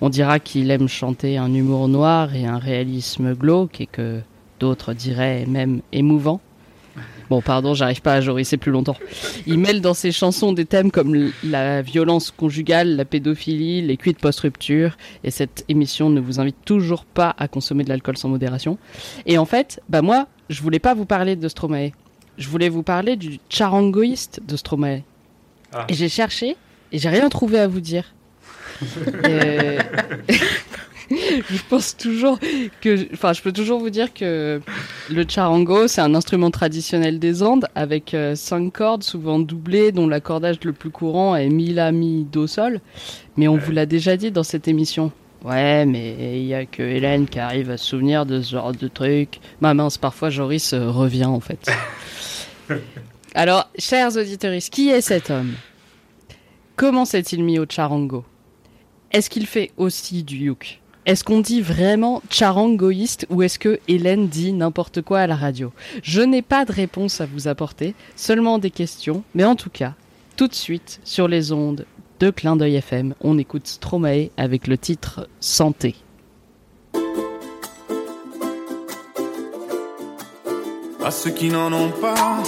On 0.00 0.08
dira 0.08 0.40
qu'il 0.40 0.70
aime 0.70 0.88
chanter 0.88 1.38
un 1.38 1.54
humour 1.54 1.88
noir 1.88 2.34
et 2.34 2.44
un 2.44 2.58
réalisme 2.58 3.34
glauque 3.34 3.80
et 3.80 3.86
que 3.86 4.20
d'autres 4.58 4.94
diraient 4.94 5.46
même 5.46 5.80
émouvant. 5.92 6.40
Bon, 7.32 7.40
pardon, 7.40 7.72
j'arrive 7.72 8.02
pas 8.02 8.12
à 8.12 8.20
jorisser 8.20 8.58
plus 8.58 8.70
longtemps. 8.70 8.98
Il 9.46 9.56
mêle 9.56 9.80
dans 9.80 9.94
ses 9.94 10.12
chansons 10.12 10.52
des 10.52 10.66
thèmes 10.66 10.90
comme 10.90 11.30
la 11.42 11.80
violence 11.80 12.30
conjugale, 12.30 12.94
la 12.94 13.06
pédophilie, 13.06 13.80
les 13.80 13.96
cuites 13.96 14.18
post-rupture, 14.18 14.98
et 15.24 15.30
cette 15.30 15.64
émission 15.70 16.10
ne 16.10 16.20
vous 16.20 16.40
invite 16.40 16.62
toujours 16.66 17.06
pas 17.06 17.34
à 17.38 17.48
consommer 17.48 17.84
de 17.84 17.88
l'alcool 17.88 18.18
sans 18.18 18.28
modération. 18.28 18.76
Et 19.24 19.38
en 19.38 19.46
fait, 19.46 19.80
bah 19.88 20.02
moi, 20.02 20.26
je 20.50 20.60
voulais 20.60 20.78
pas 20.78 20.92
vous 20.92 21.06
parler 21.06 21.34
de 21.34 21.48
Stromae. 21.48 21.92
Je 22.36 22.50
voulais 22.50 22.68
vous 22.68 22.82
parler 22.82 23.16
du 23.16 23.40
charangoïste 23.48 24.42
de 24.46 24.54
Stromae. 24.54 25.00
Ah. 25.72 25.86
Et 25.88 25.94
j'ai 25.94 26.10
cherché, 26.10 26.58
et 26.92 26.98
j'ai 26.98 27.08
rien 27.08 27.30
trouvé 27.30 27.58
à 27.58 27.66
vous 27.66 27.80
dire. 27.80 28.14
Et- 29.24 29.78
je 31.50 31.62
pense 31.68 31.96
toujours 31.96 32.38
que, 32.80 33.12
enfin, 33.12 33.32
je 33.32 33.42
peux 33.42 33.52
toujours 33.52 33.80
vous 33.80 33.90
dire 33.90 34.12
que 34.12 34.60
le 35.10 35.24
charango, 35.28 35.88
c'est 35.88 36.00
un 36.00 36.14
instrument 36.14 36.50
traditionnel 36.50 37.18
des 37.18 37.42
Andes 37.42 37.66
avec 37.74 38.14
euh, 38.14 38.34
cinq 38.34 38.72
cordes, 38.72 39.02
souvent 39.02 39.38
doublées, 39.38 39.92
dont 39.92 40.06
l'accordage 40.06 40.58
le 40.64 40.72
plus 40.72 40.90
courant 40.90 41.36
est 41.36 41.48
mi 41.48 41.72
la 41.72 41.92
mi 41.92 42.24
do 42.24 42.46
sol. 42.46 42.80
Mais 43.36 43.48
on 43.48 43.56
vous 43.56 43.72
l'a 43.72 43.86
déjà 43.86 44.16
dit 44.16 44.30
dans 44.30 44.42
cette 44.42 44.68
émission. 44.68 45.12
Ouais, 45.44 45.86
mais 45.86 46.38
il 46.38 46.46
y 46.46 46.54
a 46.54 46.66
que 46.66 46.82
Hélène 46.82 47.26
qui 47.26 47.40
arrive 47.40 47.70
à 47.70 47.76
se 47.76 47.86
souvenir 47.86 48.26
de 48.26 48.40
ce 48.40 48.52
genre 48.52 48.72
de 48.72 48.88
truc. 48.88 49.40
Ma 49.60 49.74
mince, 49.74 49.98
parfois 49.98 50.30
Joris 50.30 50.72
euh, 50.72 50.90
revient 50.90 51.24
en 51.24 51.40
fait. 51.40 51.70
Alors, 53.34 53.68
chers 53.78 54.16
auditeurs, 54.16 54.56
qui 54.70 54.90
est 54.90 55.00
cet 55.00 55.30
homme? 55.30 55.54
Comment 56.76 57.04
s'est-il 57.04 57.42
mis 57.42 57.58
au 57.58 57.66
charango? 57.68 58.24
Est-ce 59.10 59.30
qu'il 59.30 59.46
fait 59.46 59.70
aussi 59.76 60.22
du 60.22 60.36
yuk? 60.36 60.81
Est-ce 61.04 61.24
qu'on 61.24 61.40
dit 61.40 61.60
vraiment 61.60 62.22
charangoïste 62.30 63.26
ou 63.28 63.42
est-ce 63.42 63.58
que 63.58 63.80
Hélène 63.88 64.28
dit 64.28 64.52
n'importe 64.52 65.02
quoi 65.02 65.20
à 65.20 65.26
la 65.26 65.34
radio? 65.34 65.72
Je 66.02 66.20
n'ai 66.20 66.42
pas 66.42 66.64
de 66.64 66.72
réponse 66.72 67.20
à 67.20 67.26
vous 67.26 67.48
apporter, 67.48 67.94
seulement 68.14 68.58
des 68.58 68.70
questions, 68.70 69.24
mais 69.34 69.44
en 69.44 69.56
tout 69.56 69.70
cas, 69.70 69.94
tout 70.36 70.46
de 70.46 70.54
suite, 70.54 71.00
sur 71.02 71.26
les 71.26 71.50
ondes 71.50 71.86
de 72.20 72.30
Clin 72.30 72.54
d'œil 72.54 72.76
FM, 72.76 73.14
on 73.20 73.36
écoute 73.38 73.66
Stromae 73.66 74.28
avec 74.36 74.68
le 74.68 74.78
titre 74.78 75.28
Santé. 75.40 75.96
à 81.04 81.10
ceux 81.10 81.30
qui 81.30 81.48
n'en 81.48 81.72
ont 81.72 81.90
pas, 81.90 82.42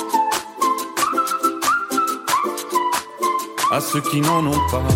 à 3.72 3.80
ceux 3.80 4.00
qui 4.00 4.20
n'en 4.20 4.46
ont 4.46 4.60
pas. 4.70 4.86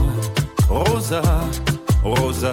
Rosa, 0.69 1.23
Rosa, 2.05 2.53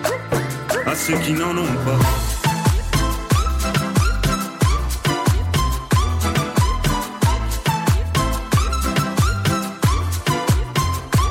À 0.91 0.93
ceux 0.93 1.17
qui 1.19 1.31
n'en 1.31 1.57
ont 1.57 1.75
pas. 1.85 1.99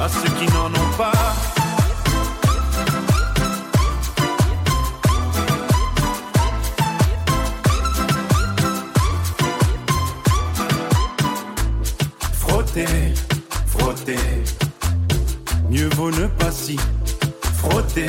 À 0.02 0.08
ceux 0.08 0.30
qui 0.38 0.46
n'en 0.54 0.68
ont 0.68 0.92
pas. 0.96 1.12
Frotter. 13.66 14.16
Mieux 15.68 15.90
vaut 15.90 16.10
ne 16.10 16.26
pas 16.28 16.50
si 16.50 16.78
frotter, 17.60 18.08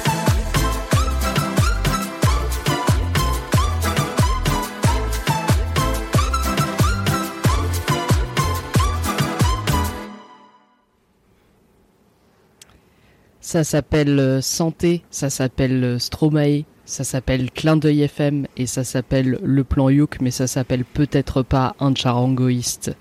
Ça 13.51 13.65
s'appelle 13.65 14.17
euh, 14.17 14.39
Santé, 14.39 15.03
ça 15.11 15.29
s'appelle 15.29 15.83
euh, 15.83 15.99
Stromae, 15.99 16.63
ça 16.85 17.03
s'appelle 17.03 17.51
Clin 17.51 17.75
d'œil 17.75 18.03
FM 18.03 18.47
et 18.55 18.65
ça 18.65 18.85
s'appelle 18.85 19.39
Le 19.43 19.63
Plan 19.65 19.89
Youk, 19.89 20.19
mais 20.21 20.31
ça 20.31 20.47
s'appelle 20.47 20.85
peut-être 20.85 21.43
pas 21.43 21.75
un 21.81 21.93
charangoïste. 21.93 22.95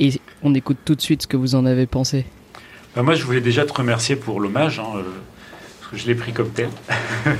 Et 0.00 0.20
on 0.42 0.56
écoute 0.56 0.78
tout 0.84 0.96
de 0.96 1.00
suite 1.00 1.22
ce 1.22 1.26
que 1.28 1.36
vous 1.36 1.54
en 1.54 1.64
avez 1.66 1.86
pensé. 1.86 2.26
Bah, 2.96 3.04
moi, 3.04 3.14
je 3.14 3.22
voulais 3.22 3.40
déjà 3.40 3.64
te 3.64 3.72
remercier 3.72 4.16
pour 4.16 4.40
l'hommage, 4.40 4.80
hein, 4.80 4.88
euh, 4.96 5.02
parce 5.78 5.92
que 5.92 5.96
je 5.98 6.08
l'ai 6.08 6.16
pris 6.16 6.32
comme 6.32 6.50
tel. 6.50 6.70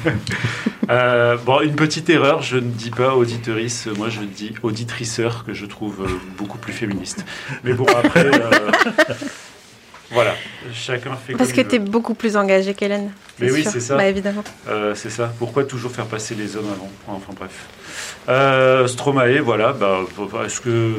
Euh, 0.90 1.36
bon, 1.36 1.60
une 1.60 1.76
petite 1.76 2.10
erreur, 2.10 2.42
je 2.42 2.56
ne 2.56 2.68
dis 2.68 2.90
pas 2.90 3.14
auditrice, 3.14 3.86
moi 3.96 4.08
je 4.08 4.20
dis 4.20 4.52
auditriceur, 4.64 5.44
que 5.44 5.54
je 5.54 5.64
trouve 5.64 6.02
euh, 6.02 6.08
beaucoup 6.36 6.58
plus 6.58 6.72
féministe. 6.72 7.24
Mais 7.62 7.72
bon, 7.72 7.86
après, 7.86 8.28
voilà, 10.12 10.34
chacun 10.72 11.16
fait 11.16 11.32
Parce 11.34 11.52
comme 11.52 11.64
que 11.64 11.68
tu 11.70 11.76
es 11.76 11.78
beaucoup 11.78 12.14
plus 12.14 12.36
engagé 12.36 12.74
qu'Hélène. 12.74 13.10
Mais 13.38 13.50
oui, 13.50 13.64
c'est 13.64 13.80
ça. 13.80 13.96
Bah, 13.96 14.08
évidemment. 14.08 14.44
Euh, 14.68 14.94
c'est 14.94 15.10
ça. 15.10 15.32
Pourquoi 15.38 15.64
toujours 15.64 15.90
faire 15.90 16.06
passer 16.06 16.34
les 16.34 16.56
hommes 16.56 16.68
avant 16.72 16.90
Enfin 17.08 17.32
bref. 17.36 17.66
Euh, 18.28 18.86
Stromae, 18.86 19.40
voilà. 19.40 19.72
Bah, 19.72 20.00
est-ce 20.44 20.60
que 20.60 20.96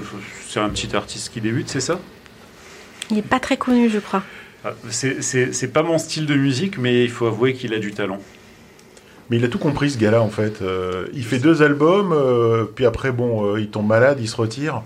c'est 0.47 0.59
un 0.59 0.70
petit 0.70 0.95
artiste 0.95 1.32
qui 1.34 1.41
débute, 1.41 1.70
c'est 1.70 1.82
ça? 1.82 1.99
Il 3.09 3.18
n'est 3.18 3.22
pas 3.22 3.39
très 3.39 3.57
connu, 3.57 3.89
je 3.89 3.99
crois. 3.99 4.24
Ah, 4.66 4.74
c'est, 4.89 5.74
pas 5.74 5.84
mon 5.84 5.97
style 5.97 6.26
de 6.26 6.36
musique, 6.36 6.78
mais 6.78 7.03
il 7.03 7.09
faut 7.09 7.28
avouer 7.28 7.53
qu'il 7.53 7.74
a 7.74 7.80
du 7.80 7.91
talent. 7.91 8.20
Mais 9.30 9.38
il 9.38 9.45
a 9.45 9.47
tout 9.47 9.57
compris, 9.59 9.91
ce 9.91 9.97
gars-là, 9.97 10.22
en 10.22 10.30
fait. 10.30 10.61
Euh, 10.61 11.07
il 11.14 11.24
fait 11.26 11.39
deux 11.39 11.61
albums, 11.61 12.14
euh, 12.14 12.64
puis 12.64 12.86
après, 12.86 13.11
bon, 13.11 13.45
euh, 13.55 13.59
il 13.59 13.70
tombe 13.70 13.88
malade, 13.88 14.20
il 14.22 14.28
se 14.30 14.36
retire, 14.36 14.82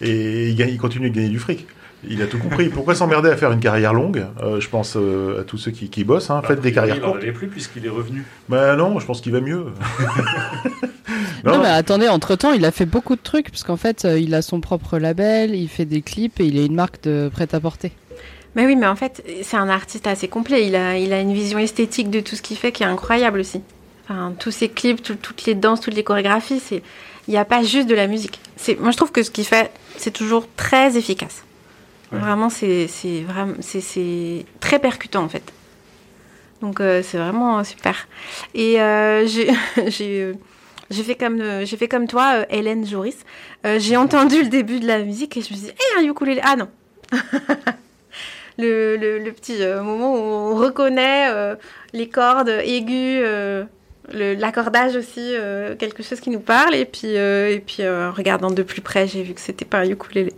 et 0.00 0.48
il, 0.48 0.56
gagne- 0.56 0.70
il 0.70 0.78
continue 0.78 1.10
de 1.10 1.14
gagner 1.16 1.28
du 1.28 1.38
fric. 1.38 1.66
Il 2.08 2.20
a 2.20 2.26
tout 2.26 2.38
compris. 2.38 2.68
Pourquoi 2.68 2.94
s'emmerder 2.94 3.30
à 3.30 3.36
faire 3.36 3.52
une 3.52 3.60
carrière 3.60 3.94
longue? 3.94 4.26
Euh, 4.42 4.58
Je 4.60 4.68
pense 4.68 4.96
euh, 4.96 5.40
à 5.40 5.44
tous 5.44 5.56
ceux 5.58 5.70
qui, 5.70 5.88
qui 5.88 6.02
bossent. 6.04 6.30
Hein. 6.30 6.42
Faites 6.46 6.60
des 6.60 6.72
carrières 6.72 6.96
Il 6.96 7.02
n'en 7.02 7.10
courtes. 7.12 7.22
allait 7.22 7.32
plus 7.32 7.46
puisqu'il 7.48 7.86
est 7.86 7.90
revenu. 7.90 8.24
Bah 8.48 8.74
non, 8.76 8.98
je 8.98 9.06
pense 9.06 9.20
qu'il 9.20 9.32
va 9.32 9.40
mieux. 9.40 9.66
Non, 11.44 11.56
Non. 11.56 11.62
mais 11.62 11.68
attendez, 11.68 12.08
entre 12.08 12.36
temps, 12.36 12.52
il 12.52 12.64
a 12.64 12.70
fait 12.70 12.86
beaucoup 12.86 13.16
de 13.16 13.20
trucs, 13.20 13.50
parce 13.50 13.64
qu'en 13.64 13.76
fait, 13.76 14.04
euh, 14.04 14.16
il 14.18 14.32
a 14.34 14.42
son 14.42 14.60
propre 14.60 14.98
label, 14.98 15.56
il 15.56 15.68
fait 15.68 15.84
des 15.84 16.00
clips 16.00 16.38
et 16.38 16.44
il 16.44 16.56
a 16.58 16.62
une 16.64 16.74
marque 16.76 17.02
de 17.02 17.28
prêt-à-porter. 17.32 17.90
Mais 18.54 18.64
oui, 18.64 18.76
mais 18.76 18.86
en 18.86 18.94
fait, 18.94 19.24
c'est 19.42 19.56
un 19.56 19.68
artiste 19.68 20.06
assez 20.06 20.28
complet. 20.28 20.66
Il 20.68 20.76
a, 20.76 20.96
il 20.98 21.12
a 21.12 21.20
une 21.20 21.32
vision 21.32 21.58
esthétique 21.58 22.10
de 22.10 22.20
tout 22.20 22.36
ce 22.36 22.42
qu'il 22.42 22.56
fait 22.56 22.70
qui 22.70 22.84
est 22.84 22.86
incroyable 22.86 23.40
aussi. 23.40 23.60
Enfin, 24.04 24.32
tous 24.38 24.52
ses 24.52 24.68
clips, 24.68 25.02
tout- 25.02 25.16
toutes 25.20 25.44
les 25.46 25.54
danses, 25.54 25.80
toutes 25.80 25.94
les 25.94 26.04
chorégraphies, 26.04 26.60
c'est, 26.64 26.82
il 27.26 27.32
n'y 27.32 27.38
a 27.38 27.44
pas 27.44 27.62
juste 27.64 27.88
de 27.88 27.94
la 27.96 28.06
musique. 28.06 28.38
Moi, 28.78 28.92
je 28.92 28.96
trouve 28.96 29.10
que 29.10 29.24
ce 29.24 29.30
qu'il 29.32 29.44
fait, 29.44 29.72
c'est 29.96 30.12
toujours 30.12 30.46
très 30.56 30.96
efficace. 30.96 31.42
Ouais. 32.12 32.18
Vraiment, 32.18 32.50
c'est, 32.50 32.86
très 34.60 34.78
percutant 34.78 35.24
en 35.24 35.28
fait. 35.28 35.52
Donc, 36.60 36.80
euh, 36.80 37.02
c'est 37.02 37.18
vraiment 37.18 37.58
euh, 37.58 37.64
super. 37.64 38.06
Et 38.54 38.80
euh, 38.80 39.26
j'ai, 39.26 39.50
j'ai, 39.88 40.22
euh, 40.22 40.34
fait 40.90 41.16
comme, 41.16 41.42
j'ai 41.64 41.76
fait 41.76 41.88
comme 41.88 42.06
toi, 42.06 42.34
euh, 42.36 42.44
Hélène 42.50 42.86
Joris. 42.86 43.18
J'ai 43.78 43.96
entendu 43.96 44.42
le 44.42 44.48
début 44.48 44.80
de 44.80 44.86
la 44.86 45.02
musique 45.02 45.36
et 45.36 45.42
je 45.42 45.52
me 45.52 45.56
suis 45.56 45.66
dit, 45.66 45.72
hé, 45.72 46.00
un 46.00 46.04
ukulélé. 46.04 46.40
Ah 46.44 46.56
non. 46.56 46.68
le, 48.58 48.96
le, 48.96 49.18
le 49.18 49.32
petit 49.32 49.58
moment 49.82 50.14
où 50.14 50.18
on 50.18 50.56
reconnaît 50.56 51.28
les 51.92 52.08
cordes 52.08 52.48
aiguës, 52.48 53.66
l'accordage 54.12 54.96
aussi, 54.96 55.34
quelque 55.78 56.02
chose 56.02 56.20
qui 56.20 56.30
nous 56.30 56.40
parle. 56.40 56.74
Et 56.74 56.84
puis, 56.84 57.14
et 57.14 57.62
puis 57.64 57.86
en 57.86 58.10
regardant 58.10 58.50
de 58.50 58.64
plus 58.64 58.80
près, 58.80 59.06
j'ai 59.06 59.22
vu 59.22 59.34
que 59.34 59.40
c'était 59.40 59.64
pas 59.64 59.78
un 59.78 59.88
ukulélé. 59.88 60.32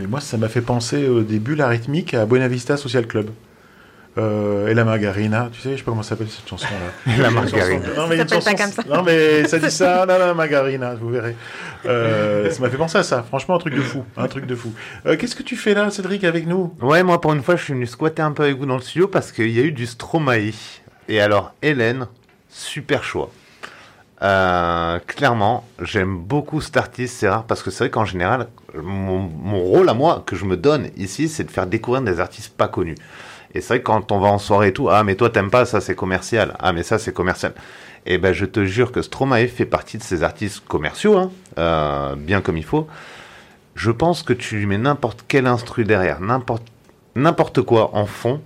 Mais 0.00 0.06
moi, 0.06 0.20
ça 0.20 0.36
m'a 0.38 0.48
fait 0.48 0.62
penser 0.62 1.08
au 1.08 1.20
début 1.20 1.54
la 1.54 1.68
rythmique 1.68 2.14
à 2.14 2.24
Buena 2.24 2.48
Vista 2.48 2.76
Social 2.78 3.06
Club. 3.06 3.30
Euh, 4.18 4.66
et 4.68 4.74
la 4.74 4.84
margarina, 4.84 5.48
tu 5.52 5.60
sais, 5.60 5.70
je 5.72 5.76
sais 5.76 5.82
pas 5.84 5.92
comment 5.92 6.02
ça 6.02 6.10
s'appelle 6.10 6.28
cette 6.28 6.48
chanson-là. 6.48 7.12
La 7.22 7.28
Une 7.28 7.34
margarina. 7.34 7.86
chanson- 7.86 8.00
Non, 8.00 8.06
mais 8.08 8.16
Ça 8.16 8.22
une 8.22 8.28
s'appelle 8.28 8.44
pas 8.44 8.50
chanson- 8.50 8.74
comme 8.74 8.84
ça. 8.84 8.96
Non, 8.96 9.02
mais 9.04 9.44
ça 9.46 9.58
dit 9.60 9.70
ça, 9.70 10.04
la 10.08 10.34
margarina, 10.34 10.94
vous 10.94 11.10
verrez. 11.10 11.36
Euh, 11.86 12.50
ça 12.50 12.60
m'a 12.60 12.68
fait 12.70 12.76
penser 12.76 12.98
à 12.98 13.02
ça. 13.04 13.22
Franchement, 13.22 13.54
un 13.54 13.58
truc 13.58 13.74
de 13.76 13.80
fou, 13.82 14.04
un 14.16 14.26
truc 14.26 14.46
de 14.46 14.54
fou. 14.56 14.72
Euh, 15.06 15.16
Qu'est-ce 15.16 15.36
que 15.36 15.44
tu 15.44 15.54
fais 15.56 15.74
là, 15.74 15.90
Cédric, 15.90 16.24
avec 16.24 16.46
nous? 16.48 16.74
Ouais, 16.82 17.02
moi 17.04 17.20
pour 17.20 17.32
une 17.34 17.42
fois, 17.42 17.54
je 17.54 17.62
suis 17.62 17.72
venu 17.72 17.86
squatter 17.86 18.22
un 18.22 18.32
peu 18.32 18.42
avec 18.42 18.56
vous 18.58 18.66
dans 18.66 18.74
le 18.76 18.82
studio 18.82 19.06
parce 19.06 19.30
qu'il 19.30 19.50
y 19.50 19.60
a 19.60 19.62
eu 19.62 19.70
du 19.72 19.86
Stromae. 19.86 20.50
Et 21.08 21.20
alors, 21.20 21.54
Hélène, 21.62 22.06
super 22.48 23.04
choix. 23.04 23.30
Euh, 24.22 24.98
clairement, 25.06 25.64
j'aime 25.80 26.18
beaucoup 26.18 26.60
cet 26.60 26.76
artiste, 26.76 27.16
c'est 27.18 27.28
rare 27.28 27.44
parce 27.44 27.62
que 27.62 27.70
c'est 27.70 27.84
vrai 27.84 27.90
qu'en 27.90 28.04
général, 28.04 28.48
mon, 28.74 29.28
rôle 29.60 29.88
à 29.88 29.94
moi 29.94 30.22
que 30.26 30.36
je 30.36 30.44
me 30.44 30.56
donne 30.56 30.90
ici, 30.96 31.28
c'est 31.28 31.44
de 31.44 31.50
faire 31.50 31.66
découvrir 31.66 32.02
des 32.02 32.20
artistes 32.20 32.54
pas 32.54 32.68
connus. 32.68 32.96
Et 33.54 33.60
c'est 33.60 33.68
vrai 33.68 33.78
que 33.80 33.86
quand 33.86 34.12
on 34.12 34.20
va 34.20 34.28
en 34.28 34.38
soirée 34.38 34.68
et 34.68 34.72
tout, 34.72 34.90
ah 34.90 35.02
mais 35.04 35.14
toi 35.14 35.30
t'aimes 35.30 35.50
pas, 35.50 35.64
ça 35.64 35.80
c'est 35.80 35.94
commercial, 35.94 36.54
ah 36.60 36.72
mais 36.72 36.82
ça 36.82 36.98
c'est 36.98 37.12
commercial. 37.12 37.54
Et 38.06 38.18
ben 38.18 38.32
je 38.32 38.44
te 38.44 38.64
jure 38.64 38.92
que 38.92 39.02
Stromae 39.02 39.48
fait 39.48 39.66
partie 39.66 39.98
de 39.98 40.02
ces 40.02 40.22
artistes 40.22 40.60
commerciaux, 40.68 41.16
hein, 41.16 41.30
euh, 41.58 42.14
bien 42.14 42.42
comme 42.42 42.58
il 42.58 42.64
faut. 42.64 42.86
Je 43.74 43.90
pense 43.90 44.22
que 44.22 44.34
tu 44.34 44.56
lui 44.56 44.66
mets 44.66 44.78
n'importe 44.78 45.24
quel 45.26 45.46
instru 45.46 45.84
derrière, 45.84 46.20
n'importe 46.20 46.64
n'importe 47.16 47.62
quoi 47.62 47.94
en 47.94 48.06
fond, 48.06 48.40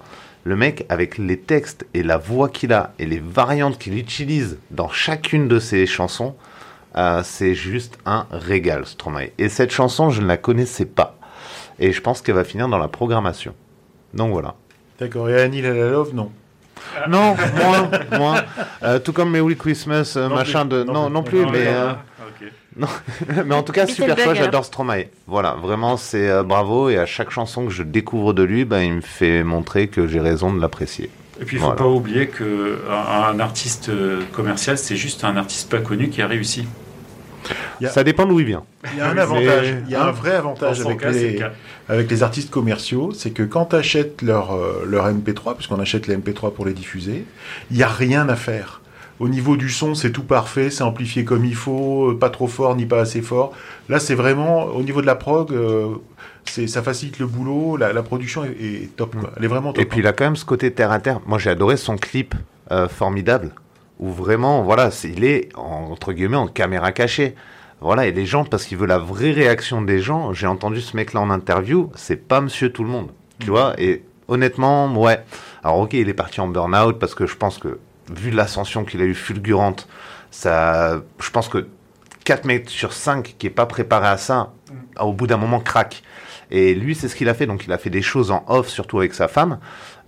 le 0.44 0.56
mec 0.56 0.84
avec 0.88 1.18
les 1.18 1.38
textes 1.38 1.86
et 1.94 2.02
la 2.02 2.18
voix 2.18 2.48
qu'il 2.48 2.72
a 2.72 2.92
et 2.98 3.06
les 3.06 3.18
variantes 3.18 3.78
qu'il 3.78 3.96
utilise 3.98 4.58
dans 4.70 4.88
chacune 4.90 5.48
de 5.48 5.58
ses 5.58 5.86
chansons, 5.86 6.34
euh, 6.96 7.22
c'est 7.24 7.54
juste 7.54 7.98
un 8.06 8.26
régal 8.30 8.86
Stromae. 8.86 9.30
Et 9.38 9.48
cette 9.48 9.72
chanson, 9.72 10.10
je 10.10 10.20
ne 10.20 10.26
la 10.26 10.36
connaissais 10.36 10.84
pas. 10.84 11.16
Et 11.80 11.92
je 11.92 12.00
pense 12.00 12.20
qu'elle 12.22 12.34
va 12.36 12.44
finir 12.44 12.68
dans 12.68 12.78
la 12.78 12.88
programmation. 12.88 13.54
Donc 14.12 14.32
voilà. 14.32 14.54
D'accord, 15.00 15.28
et 15.28 15.40
Annie 15.40 15.60
la 15.62 15.72
Love, 15.72 16.14
non. 16.14 16.30
Non, 17.08 17.34
moins, 17.56 17.90
moins. 18.18 18.44
Euh, 18.82 18.98
tout 18.98 19.12
comme 19.12 19.30
Merry 19.30 19.56
Christmas, 19.56 20.14
euh, 20.16 20.28
Non 20.28 20.34
machin 20.36 20.66
plus, 20.66 20.78
de... 20.78 20.84
non 20.84 21.08
Non, 21.10 21.22
plus. 21.22 21.40
non 21.40 21.46
plus, 21.46 21.46
Non, 21.46 21.50
mais... 21.52 21.64
non, 21.64 21.70
euh, 21.70 21.92
Ok. 22.80 22.88
mais 23.46 23.54
en 23.54 23.62
tout 23.62 23.72
cas, 23.72 23.86
super 23.86 24.18
choix, 24.18 24.34
j'adore 24.34 24.64
Stromae. 24.64 25.04
Voilà, 25.26 25.52
vraiment, 25.60 25.96
c'est 25.96 26.28
euh, 26.28 26.42
bravo. 26.42 26.88
Et 26.88 26.98
à 26.98 27.06
chaque 27.06 27.30
chanson 27.30 27.66
que 27.66 27.72
je 27.72 27.82
découvre 27.82 28.32
de 28.32 28.42
lui, 28.42 28.64
ben, 28.64 28.80
il 28.80 28.94
me 28.94 29.00
fait 29.00 29.42
montrer 29.44 29.88
que 29.88 30.06
j'ai 30.06 30.20
raison 30.20 30.52
de 30.52 30.60
l'apprécier. 30.60 31.10
Et 31.40 31.44
puis 31.44 31.56
il 31.56 31.60
faut 31.60 31.66
Voilà. 31.66 31.78
pas 31.78 31.88
oublier 31.88 32.28
que 32.28 32.78
un, 32.90 33.34
un 33.34 33.40
artiste 33.40 33.88
euh, 33.88 34.20
commercial, 34.32 34.78
c'est 34.78 34.96
juste 34.96 35.24
un 35.24 35.36
artiste 35.36 35.68
pas 35.70 35.78
connu 35.78 36.08
qui 36.08 36.22
a 36.22 36.26
réussi. 36.26 36.66
A- 37.84 37.88
Ça 37.88 38.04
dépend 38.04 38.24
d'où 38.24 38.40
il 38.40 38.46
vient. 38.46 38.62
Il 38.92 38.98
y 38.98 39.00
a 39.00 39.10
un 39.10 39.18
avantage, 39.18 39.74
il 39.84 39.90
y 39.90 39.94
a 39.94 40.04
hein, 40.04 40.08
un 40.08 40.12
vrai 40.12 40.32
avantage 40.32 40.80
avec 40.80 41.00
cas, 41.00 41.10
les, 41.10 41.38
le 41.38 41.46
avec 41.88 42.10
les 42.10 42.22
artistes 42.22 42.50
commerciaux, 42.50 43.12
c'est 43.12 43.30
que 43.32 43.42
quand 43.42 43.66
tu 43.66 43.76
achètes 43.76 44.22
leur, 44.22 44.52
euh, 44.54 44.84
leur 44.86 45.06
MP3, 45.12 45.54
puisqu'on 45.56 45.78
achète 45.80 46.06
les 46.06 46.16
MP3 46.16 46.52
pour 46.54 46.64
les 46.66 46.72
diffuser, 46.72 47.24
il 47.70 47.76
n'y 47.76 47.82
a 47.82 47.88
rien 47.88 48.28
à 48.28 48.36
faire. 48.36 48.80
Au 49.20 49.28
niveau 49.28 49.56
du 49.56 49.70
son, 49.70 49.94
c'est 49.94 50.10
tout 50.10 50.24
parfait, 50.24 50.70
c'est 50.70 50.82
amplifié 50.82 51.24
comme 51.24 51.44
il 51.44 51.54
faut, 51.54 52.10
euh, 52.10 52.18
pas 52.18 52.30
trop 52.30 52.48
fort 52.48 52.74
ni 52.74 52.84
pas 52.84 53.00
assez 53.00 53.22
fort. 53.22 53.52
Là, 53.88 54.00
c'est 54.00 54.16
vraiment, 54.16 54.64
au 54.64 54.82
niveau 54.82 55.00
de 55.02 55.06
la 55.06 55.14
prog, 55.14 55.52
euh, 55.52 55.88
c'est, 56.44 56.66
ça 56.66 56.82
facilite 56.82 57.18
le 57.20 57.26
boulot, 57.26 57.76
la, 57.76 57.92
la 57.92 58.02
production 58.02 58.44
est, 58.44 58.50
est 58.60 58.96
top, 58.96 59.14
quoi. 59.14 59.30
Elle 59.36 59.44
est 59.44 59.48
vraiment 59.48 59.72
top. 59.72 59.80
Et 59.82 59.86
puis 59.86 60.00
il 60.00 60.06
a 60.06 60.12
quand 60.12 60.24
même 60.24 60.36
ce 60.36 60.44
côté 60.44 60.72
terre 60.72 60.90
à 60.90 60.98
terre. 60.98 61.20
Moi 61.26 61.38
j'ai 61.38 61.50
adoré 61.50 61.76
son 61.76 61.96
clip 61.96 62.34
euh, 62.72 62.88
formidable 62.88 63.52
où 64.00 64.10
vraiment 64.10 64.62
voilà, 64.62 64.90
il 65.04 65.22
est 65.24 65.48
en- 65.56 65.90
entre 65.92 66.12
guillemets 66.12 66.36
en 66.36 66.48
caméra 66.48 66.90
cachée. 66.90 67.34
Voilà, 67.80 68.06
et 68.06 68.12
les 68.12 68.24
gens, 68.26 68.44
parce 68.44 68.64
qu'il 68.64 68.78
veut 68.78 68.86
la 68.86 68.98
vraie 68.98 69.32
réaction 69.32 69.82
des 69.82 70.00
gens, 70.00 70.32
j'ai 70.32 70.46
entendu 70.46 70.80
ce 70.80 70.96
mec-là 70.96 71.20
en 71.20 71.30
interview, 71.30 71.90
c'est 71.94 72.16
pas 72.16 72.40
monsieur 72.40 72.72
tout 72.72 72.82
le 72.82 72.88
monde. 72.88 73.08
Tu 73.40 73.50
vois, 73.50 73.74
et 73.78 74.02
honnêtement, 74.26 74.92
ouais. 74.96 75.20
Alors 75.62 75.78
ok, 75.80 75.92
il 75.92 76.08
est 76.08 76.14
parti 76.14 76.40
en 76.40 76.48
burn-out 76.48 76.98
parce 76.98 77.14
que 77.14 77.26
je 77.26 77.36
pense 77.36 77.58
que 77.58 77.78
vu 78.14 78.30
l'ascension 78.30 78.84
qu'il 78.84 79.00
a 79.00 79.04
eu 79.04 79.14
fulgurante, 79.14 79.88
ça, 80.30 81.00
je 81.20 81.30
pense 81.30 81.48
que 81.48 81.68
4 82.24 82.44
mètres 82.44 82.70
sur 82.70 82.92
5 82.92 83.36
qui 83.38 83.46
est 83.46 83.50
pas 83.50 83.66
préparé 83.66 84.08
à 84.08 84.16
ça, 84.16 84.52
au 85.00 85.12
bout 85.12 85.26
d'un 85.26 85.36
moment 85.36 85.60
craque. 85.60 86.02
Et 86.50 86.74
lui, 86.74 86.94
c'est 86.94 87.08
ce 87.08 87.16
qu'il 87.16 87.28
a 87.28 87.34
fait. 87.34 87.46
Donc, 87.46 87.64
il 87.66 87.72
a 87.72 87.78
fait 87.78 87.90
des 87.90 88.02
choses 88.02 88.30
en 88.30 88.44
off, 88.48 88.68
surtout 88.68 88.98
avec 88.98 89.14
sa 89.14 89.28
femme, 89.28 89.58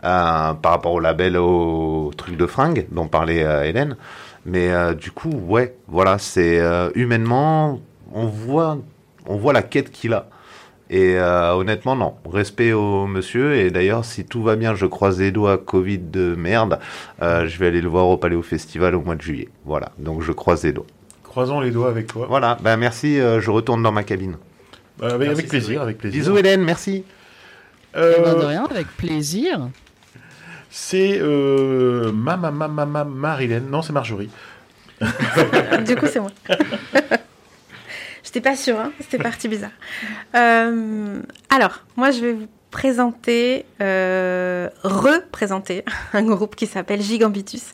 euh, 0.04 0.52
par 0.54 0.72
rapport 0.72 0.92
au 0.92 1.00
label, 1.00 1.36
au 1.36 2.10
truc 2.16 2.36
de 2.36 2.46
fringues 2.46 2.86
dont 2.90 3.08
parlait 3.08 3.44
euh, 3.44 3.64
Hélène. 3.64 3.96
Mais 4.44 4.70
euh, 4.70 4.94
du 4.94 5.10
coup, 5.10 5.30
ouais, 5.30 5.76
voilà, 5.88 6.18
c'est 6.18 6.60
humainement, 6.94 7.80
on 8.12 8.26
voit, 8.26 8.78
on 9.26 9.36
voit 9.36 9.52
la 9.52 9.62
quête 9.62 9.90
qu'il 9.90 10.12
a. 10.12 10.28
Et 10.88 11.16
euh, 11.18 11.52
honnêtement, 11.54 11.96
non. 11.96 12.14
Respect 12.30 12.72
au 12.72 13.06
monsieur. 13.06 13.54
Et 13.56 13.70
d'ailleurs, 13.70 14.04
si 14.04 14.24
tout 14.24 14.42
va 14.42 14.54
bien, 14.56 14.74
je 14.74 14.86
croise 14.86 15.18
les 15.20 15.32
doigts, 15.32 15.58
Covid 15.58 15.98
de 15.98 16.34
merde, 16.36 16.78
euh, 17.22 17.46
je 17.48 17.58
vais 17.58 17.66
aller 17.66 17.80
le 17.80 17.88
voir 17.88 18.06
au 18.06 18.16
Paléo 18.16 18.42
Festival 18.42 18.94
au 18.94 19.00
mois 19.00 19.16
de 19.16 19.22
juillet. 19.22 19.48
Voilà. 19.64 19.90
Donc, 19.98 20.22
je 20.22 20.30
croise 20.32 20.62
les 20.64 20.72
doigts. 20.72 20.86
Croisons 21.24 21.60
les 21.60 21.70
doigts 21.72 21.88
avec 21.88 22.06
toi. 22.06 22.26
Voilà. 22.28 22.56
Ben, 22.62 22.76
merci. 22.76 23.18
euh, 23.20 23.40
je 23.40 23.50
retourne 23.50 23.82
dans 23.82 23.92
ma 23.92 24.04
cabine. 24.04 24.36
Bah, 24.98 25.08
avec, 25.14 25.28
avec 25.28 25.48
plaisir, 25.48 25.82
avec 25.82 25.98
plaisir. 25.98 26.20
Bisous, 26.20 26.38
Hélène. 26.38 26.62
Merci. 26.62 27.04
Euh, 27.96 28.14
Eh 28.18 28.22
ben, 28.22 28.34
de 28.34 28.44
rien, 28.44 28.64
avec 28.70 28.86
plaisir. 28.96 29.68
c'est 30.70 31.18
euh, 31.20 32.12
ma, 32.12 32.36
ma, 32.36 32.50
ma, 32.50 32.68
ma, 32.68 32.86
ma, 32.86 33.04
Marilène. 33.04 33.68
Non, 33.70 33.82
c'est 33.82 33.92
Marjorie. 33.92 34.30
du 35.86 35.96
coup, 35.96 36.06
c'est 36.06 36.20
moi. 36.20 36.30
J'étais 38.26 38.40
pas 38.40 38.56
sûre, 38.56 38.76
hein, 38.80 38.90
c'était 38.98 39.22
parti 39.22 39.46
bizarre. 39.46 39.70
Euh, 40.34 41.22
alors, 41.48 41.84
moi, 41.96 42.10
je 42.10 42.20
vais 42.20 42.32
vous 42.32 42.48
présenter, 42.72 43.64
euh, 43.80 44.68
représenter 44.82 45.84
un 46.12 46.24
groupe 46.24 46.56
qui 46.56 46.66
s'appelle 46.66 47.00
Gigambitus. 47.00 47.72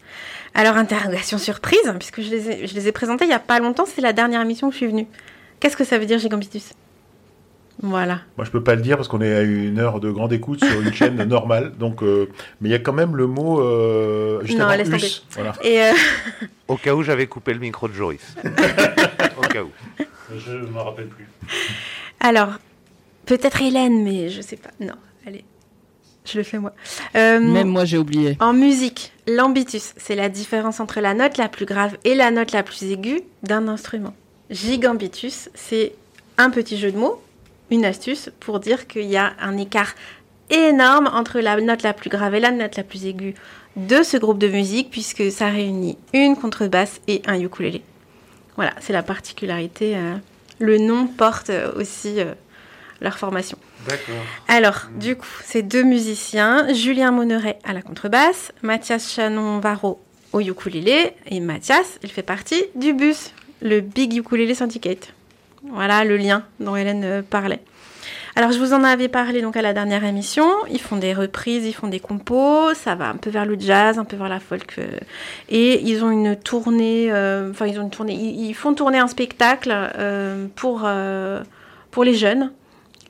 Alors, 0.55 0.77
interrogation 0.77 1.39
surprise, 1.39 1.81
puisque 1.99 2.21
je 2.21 2.29
les 2.29 2.51
ai, 2.51 2.67
je 2.67 2.75
les 2.75 2.87
ai 2.87 2.93
présentés 2.93 3.25
il 3.25 3.31
y 3.31 3.35
a 3.35 3.39
pas 3.39 3.61
longtemps, 3.61 3.87
c'est 3.87 4.03
la 4.03 4.13
dernière 4.13 4.43
émission 4.43 4.69
que 4.69 4.75
je 4.75 4.77
suis 4.79 4.87
venue. 4.87 5.07
Qu'est-ce 5.59 5.77
que 5.77 5.85
ça 5.85 5.99
veut 5.99 6.05
dire 6.05 6.19
Gigambitus? 6.19 6.75
Voilà. 7.81 8.21
Moi, 8.37 8.45
je 8.45 8.51
peux 8.51 8.63
pas 8.63 8.75
le 8.75 8.83
dire 8.83 8.97
parce 8.97 9.09
qu'on 9.09 9.23
est 9.23 9.35
à 9.35 9.41
une 9.41 9.79
heure 9.79 10.01
de 10.01 10.11
grande 10.11 10.35
écoute 10.35 10.63
sur 10.63 10.83
une 10.83 10.93
chaîne 10.93 11.17
normale. 11.25 11.73
Donc, 11.79 12.03
euh, 12.03 12.29
mais 12.61 12.69
il 12.69 12.73
y 12.73 12.75
a 12.75 12.79
quand 12.79 12.93
même 12.93 13.17
le 13.17 13.27
mot 13.27 13.61
euh, 13.63 14.45
juste 14.45 14.59
Non, 14.59 14.67
avant 14.67 14.77
laisse 14.77 14.91
tomber. 14.91 15.03
us. 15.07 15.27
Voilà. 15.31 15.55
Et 15.63 15.83
euh, 15.83 15.93
Au 16.69 16.77
cas 16.77 16.95
où 16.95 17.03
j'avais 17.03 17.27
coupé 17.27 17.55
le 17.55 17.61
micro 17.61 17.89
de 17.89 17.95
Joris. 17.95 18.35
Au 19.39 19.41
cas 19.49 19.63
où. 19.63 19.71
Je 20.39 20.53
me 20.53 20.79
rappelle 20.81 21.09
plus. 21.09 21.29
alors, 22.21 22.55
peut-être 23.27 23.61
Hélène, 23.63 24.03
mais 24.03 24.29
je 24.29 24.41
sais 24.41 24.57
pas. 24.57 24.71
Non, 24.81 24.95
allez, 25.27 25.45
je 26.25 26.39
le 26.39 26.45
fais 26.45 26.59
moi. 26.59 26.73
Euh, 27.17 27.41
Même 27.41 27.69
moi, 27.69 27.85
j'ai 27.85 27.99
oublié. 27.99 28.37
En 28.41 28.53
musique, 28.53 29.13
l'ambitus, 29.27 29.93
c'est 29.97 30.15
la 30.15 30.29
différence 30.29 30.81
entre 30.81 31.01
la 31.01 31.15
note 31.15 31.37
la 31.39 31.49
plus 31.49 31.67
grave 31.67 31.97
et 32.05 32.15
la 32.15 32.31
note 32.31 32.53
la 32.53 32.63
plus 32.63 32.85
aiguë 32.85 33.23
d'un 33.43 33.69
instrument. 33.69 34.15
Gigambitus, 34.51 35.49
c'est 35.55 35.95
un 36.39 36.51
petit 36.51 36.79
jeu 36.79 36.93
de 36.93 36.99
mots, 36.99 37.23
une 37.71 37.85
astuce 37.85 38.31
pour 38.41 38.61
dire 38.61 38.87
qu'il 38.87 39.07
y 39.07 39.17
a 39.17 39.33
un 39.41 39.57
écart 39.57 39.95
énorme 40.51 41.09
entre 41.13 41.41
la 41.41 41.61
note 41.61 41.83
la 41.83 41.95
plus 41.95 42.11
grave 42.11 42.35
et 42.35 42.41
la 42.41 42.51
note 42.51 42.77
la 42.77 42.83
plus 42.85 43.07
aiguë 43.07 43.35
de 43.77 44.03
ce 44.03 44.19
groupe 44.19 44.39
de 44.39 44.49
musique, 44.49 44.91
puisque 44.91 45.31
ça 45.31 45.47
réunit 45.47 45.97
une 46.13 46.37
contrebasse 46.37 47.01
et 47.09 47.23
un 47.27 47.41
ukulélé. 47.41 47.83
Voilà, 48.57 48.73
c'est 48.81 48.93
la 48.93 49.03
particularité. 49.03 49.97
euh, 49.97 50.17
le 50.59 50.79
nom 50.79 51.07
porte 51.07 51.51
euh, 51.51 51.73
aussi 51.75 52.21
euh, 52.21 52.35
leur 53.01 53.19
formation. 53.19 53.59
D'accord. 53.89 54.15
Alors, 54.49 54.87
du 54.95 55.17
coup, 55.17 55.27
ces 55.45 55.63
deux 55.63 55.83
musiciens, 55.83 56.73
Julien 56.73 57.11
Monneret 57.11 57.59
à 57.65 57.73
la 57.73 57.83
contrebasse, 57.83 58.53
Mathias 58.63 59.13
Chanon-Varro 59.13 60.01
au 60.33 60.41
ukulélé, 60.41 61.13
et 61.27 61.41
Mathias, 61.41 61.99
il 62.03 62.11
fait 62.11 62.23
partie 62.23 62.63
du 62.75 62.93
bus, 62.93 63.33
le 63.61 63.81
Big 63.81 64.15
Ukulele 64.17 64.55
Syndicate. 64.55 65.13
Voilà 65.65 66.05
le 66.05 66.17
lien 66.17 66.45
dont 66.61 66.77
Hélène 66.77 67.23
parlait. 67.23 67.61
Alors, 68.35 68.51
je 68.51 68.59
vous 68.59 68.73
en 68.73 68.83
avais 68.83 69.09
parlé 69.09 69.43
donc 69.43 69.59
à 69.59 69.63
la 69.63 69.75
dernière 69.75 70.05
émission. 70.05 70.47
Ils 70.71 70.81
font 70.81 70.97
des 70.97 71.13
reprises, 71.13 71.67
ils 71.67 71.75
font 71.75 71.89
des 71.89 72.01
compos, 72.01 72.73
ça 72.73 72.95
va 72.95 73.11
un 73.11 73.17
peu 73.17 73.29
vers 73.29 73.45
le 73.45 73.59
jazz, 73.61 73.99
un 73.99 74.07
peu 74.07 74.17
vers 74.17 74.31
la 74.31 74.41
folk. 74.41 74.77
euh, 74.79 74.87
et 75.51 75.83
ils 75.83 76.03
ont 76.03 76.11
une 76.11 76.37
tournée, 76.37 77.13
euh, 77.13 77.51
enfin, 77.51 77.67
ils 77.67 77.79
ont 77.79 77.83
une 77.83 77.91
tournée, 77.91 78.15
ils, 78.15 78.55
font 78.55 78.73
tourner 78.73 78.99
un 78.99 79.07
spectacle 79.07 79.71
euh, 79.71 80.47
pour, 80.57 80.89
pour 81.91 82.05
les 82.05 82.15
jeunes. 82.15 82.53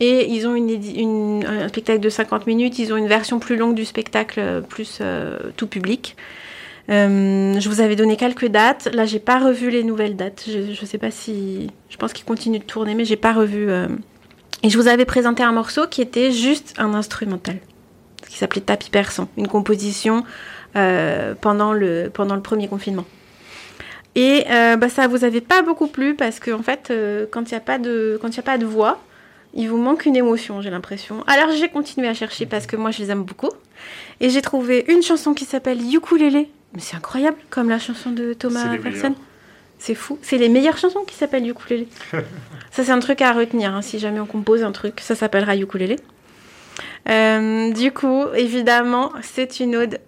Et 0.00 0.28
ils 0.28 0.48
ont 0.48 0.56
une, 0.56 1.44
un 1.46 1.68
spectacle 1.68 2.00
de 2.00 2.08
50 2.08 2.48
minutes, 2.48 2.80
ils 2.80 2.92
ont 2.92 2.96
une 2.96 3.06
version 3.06 3.38
plus 3.38 3.56
longue 3.56 3.76
du 3.76 3.84
spectacle, 3.84 4.64
plus 4.68 5.00
tout 5.56 5.68
public. 5.68 6.16
Je 6.88 7.68
vous 7.68 7.80
avais 7.80 7.94
donné 7.94 8.16
quelques 8.16 8.48
dates. 8.48 8.88
Là, 8.92 9.04
j'ai 9.04 9.20
pas 9.20 9.38
revu 9.38 9.70
les 9.70 9.84
nouvelles 9.84 10.16
dates. 10.16 10.42
Je, 10.48 10.72
je 10.72 10.84
sais 10.84 10.98
pas 10.98 11.12
si. 11.12 11.70
Je 11.88 11.96
pense 11.96 12.12
qu'ils 12.12 12.24
continuent 12.24 12.58
de 12.58 12.64
tourner, 12.64 12.96
mais 12.96 13.04
j'ai 13.04 13.16
pas 13.16 13.32
revu. 13.32 13.68
Et 14.62 14.70
je 14.70 14.78
vous 14.78 14.86
avais 14.88 15.04
présenté 15.04 15.42
un 15.42 15.52
morceau 15.52 15.86
qui 15.88 16.02
était 16.02 16.30
juste 16.30 16.74
un 16.78 16.94
instrumental, 16.94 17.58
qui 18.28 18.38
s'appelait 18.38 18.60
Tapis 18.60 18.90
persan, 18.90 19.28
une 19.36 19.48
composition 19.48 20.24
euh, 20.76 21.34
pendant, 21.40 21.72
le, 21.72 22.10
pendant 22.12 22.36
le 22.36 22.42
premier 22.42 22.68
confinement. 22.68 23.04
Et 24.14 24.44
euh, 24.50 24.76
bah, 24.76 24.88
ça 24.88 25.08
vous 25.08 25.24
avait 25.24 25.40
pas 25.40 25.62
beaucoup 25.62 25.86
plu 25.86 26.14
parce 26.14 26.38
qu'en 26.38 26.58
en 26.60 26.62
fait, 26.62 26.88
euh, 26.90 27.26
quand 27.30 27.50
il 27.50 27.54
n'y 27.54 27.58
a, 27.58 27.60
pas 27.60 27.78
de- 27.78 28.18
quand 28.20 28.28
il 28.28 28.36
y 28.36 28.40
a 28.40 28.42
pas 28.44 28.58
de 28.58 28.66
voix, 28.66 29.00
il 29.54 29.68
vous 29.68 29.78
manque 29.78 30.04
une 30.06 30.16
émotion, 30.16 30.60
j'ai 30.60 30.70
l'impression. 30.70 31.24
Alors 31.26 31.50
j'ai 31.56 31.68
continué 31.68 32.08
à 32.08 32.14
chercher 32.14 32.46
parce 32.46 32.66
que 32.66 32.76
moi 32.76 32.90
je 32.90 32.98
les 33.02 33.10
aime 33.10 33.22
beaucoup. 33.24 33.50
Et 34.20 34.28
j'ai 34.28 34.42
trouvé 34.42 34.84
une 34.88 35.02
chanson 35.02 35.34
qui 35.34 35.44
s'appelle 35.44 35.78
Ukulele. 35.92 36.46
Mais 36.74 36.80
c'est 36.80 36.96
incroyable, 36.96 37.36
comme 37.50 37.68
la 37.68 37.78
chanson 37.78 38.10
de 38.10 38.32
Thomas 38.34 38.64
meilleures. 38.66 39.12
C'est 39.78 39.94
fou. 39.94 40.18
C'est 40.22 40.38
les 40.38 40.48
meilleures 40.48 40.78
chansons 40.78 41.04
qui 41.06 41.16
s'appellent 41.16 41.48
Ukulele. 41.48 41.86
ça, 42.72 42.84
c'est 42.84 42.90
un 42.90 42.98
truc 43.00 43.20
à 43.22 43.32
retenir. 43.32 43.74
hein, 43.74 43.82
si 43.82 43.98
jamais 43.98 44.18
on 44.18 44.26
compose 44.26 44.62
un 44.62 44.72
truc, 44.72 45.00
ça 45.00 45.14
s'appellera 45.14 45.56
Ukulele. 45.56 45.96
Euh, 47.08 47.70
du 47.72 47.92
coup, 47.92 48.24
évidemment, 48.34 49.12
c'est 49.22 49.60
une 49.60 49.76
ode 49.76 50.00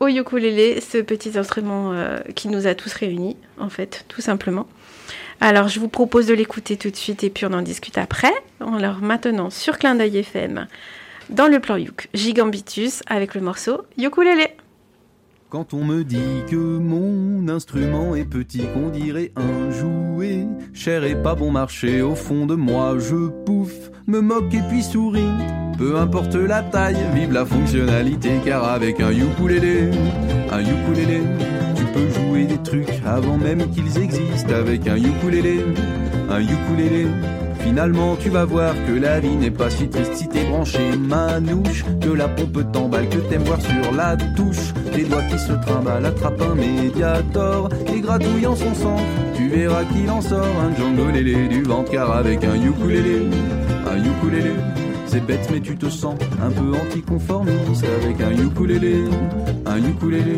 au 0.00 0.08
ukulélé, 0.08 0.80
ce 0.80 0.98
petit 0.98 1.38
instrument 1.38 1.92
euh, 1.92 2.18
qui 2.34 2.48
nous 2.48 2.66
a 2.66 2.74
tous 2.74 2.92
réunis, 2.92 3.36
en 3.58 3.70
fait, 3.70 4.04
tout 4.08 4.20
simplement. 4.20 4.66
Alors, 5.40 5.68
je 5.68 5.78
vous 5.80 5.88
propose 5.88 6.26
de 6.26 6.34
l'écouter 6.34 6.76
tout 6.76 6.90
de 6.90 6.96
suite 6.96 7.22
et 7.22 7.30
puis 7.30 7.46
on 7.46 7.52
en 7.52 7.62
discute 7.62 7.98
après. 7.98 8.32
Alors, 8.60 8.98
maintenant, 9.00 9.48
sur 9.50 9.78
Clin 9.78 9.94
d'œil 9.94 10.18
FM, 10.18 10.66
dans 11.30 11.46
le 11.46 11.60
plan 11.60 11.76
Yuk, 11.76 12.08
Gigambitus 12.14 13.02
avec 13.06 13.34
le 13.34 13.40
morceau 13.40 13.82
Ukulélé. 13.96 14.48
Quand 15.48 15.74
on 15.74 15.84
me 15.84 16.02
dit 16.02 16.42
que 16.50 16.56
mon 16.56 17.48
instrument 17.48 18.16
est 18.16 18.24
petit, 18.24 18.64
qu'on 18.74 18.88
dirait 18.88 19.30
un 19.36 19.70
jouet, 19.70 20.44
cher 20.74 21.04
et 21.04 21.14
pas 21.14 21.36
bon 21.36 21.52
marché, 21.52 22.02
au 22.02 22.16
fond 22.16 22.46
de 22.46 22.56
moi 22.56 22.96
je 22.98 23.28
pouffe, 23.44 23.92
me 24.08 24.20
moque 24.20 24.52
et 24.52 24.62
puis 24.68 24.82
souris. 24.82 25.30
Peu 25.78 25.98
importe 25.98 26.34
la 26.34 26.62
taille, 26.62 26.96
vive 27.14 27.32
la 27.32 27.46
fonctionnalité, 27.46 28.40
car 28.44 28.64
avec 28.64 29.00
un 29.00 29.12
ukulélé, 29.12 29.88
un 30.50 30.62
ukulélé, 30.62 31.20
tu 31.76 31.84
peux 31.94 32.08
jouer 32.08 32.46
des 32.46 32.58
trucs 32.58 33.00
avant 33.06 33.38
même 33.38 33.70
qu'ils 33.70 34.02
existent. 34.02 34.52
Avec 34.52 34.88
un 34.88 34.96
ukulélé, 34.96 35.64
un 36.28 36.40
ukulélé, 36.40 37.06
Finalement, 37.66 38.14
tu 38.14 38.30
vas 38.30 38.44
voir 38.44 38.74
que 38.86 38.92
la 38.92 39.18
vie 39.18 39.34
n'est 39.34 39.50
pas 39.50 39.68
si 39.70 39.88
triste 39.88 40.14
si 40.14 40.28
t'es 40.28 40.44
branché 40.44 40.96
manouche. 40.96 41.84
Que 42.00 42.10
la 42.10 42.28
pompe 42.28 42.60
t'emballe, 42.72 43.08
que 43.08 43.18
t'aimes 43.18 43.42
voir 43.42 43.60
sur 43.60 43.92
la 43.92 44.16
touche. 44.36 44.72
Les 44.94 45.02
doigts 45.02 45.24
qui 45.24 45.36
se 45.36 45.52
trimballent, 45.52 46.06
attrape 46.06 46.40
un 46.40 46.54
médiator 46.54 47.68
et 47.92 48.00
gratouille 48.00 48.46
en 48.46 48.54
son 48.54 48.72
centre. 48.72 49.02
Tu 49.34 49.48
verras 49.48 49.84
qu'il 49.84 50.08
en 50.08 50.20
sort 50.20 50.46
un 50.64 50.74
Django 50.76 51.10
lélé 51.10 51.48
du 51.48 51.64
ventre, 51.64 51.90
car 51.90 52.12
avec 52.12 52.44
un 52.44 52.54
ukulélé, 52.54 53.26
un 53.90 53.98
ukulélé. 53.98 54.52
C'est 55.06 55.26
bête 55.26 55.48
mais 55.52 55.60
tu 55.60 55.76
te 55.76 55.88
sens 55.88 56.14
un 56.42 56.50
peu 56.50 56.72
anticonformiste 56.76 57.84
avec 58.00 58.20
un 58.20 58.44
ukulélé, 58.44 59.02
un 59.66 59.78
ukulélé. 59.78 60.36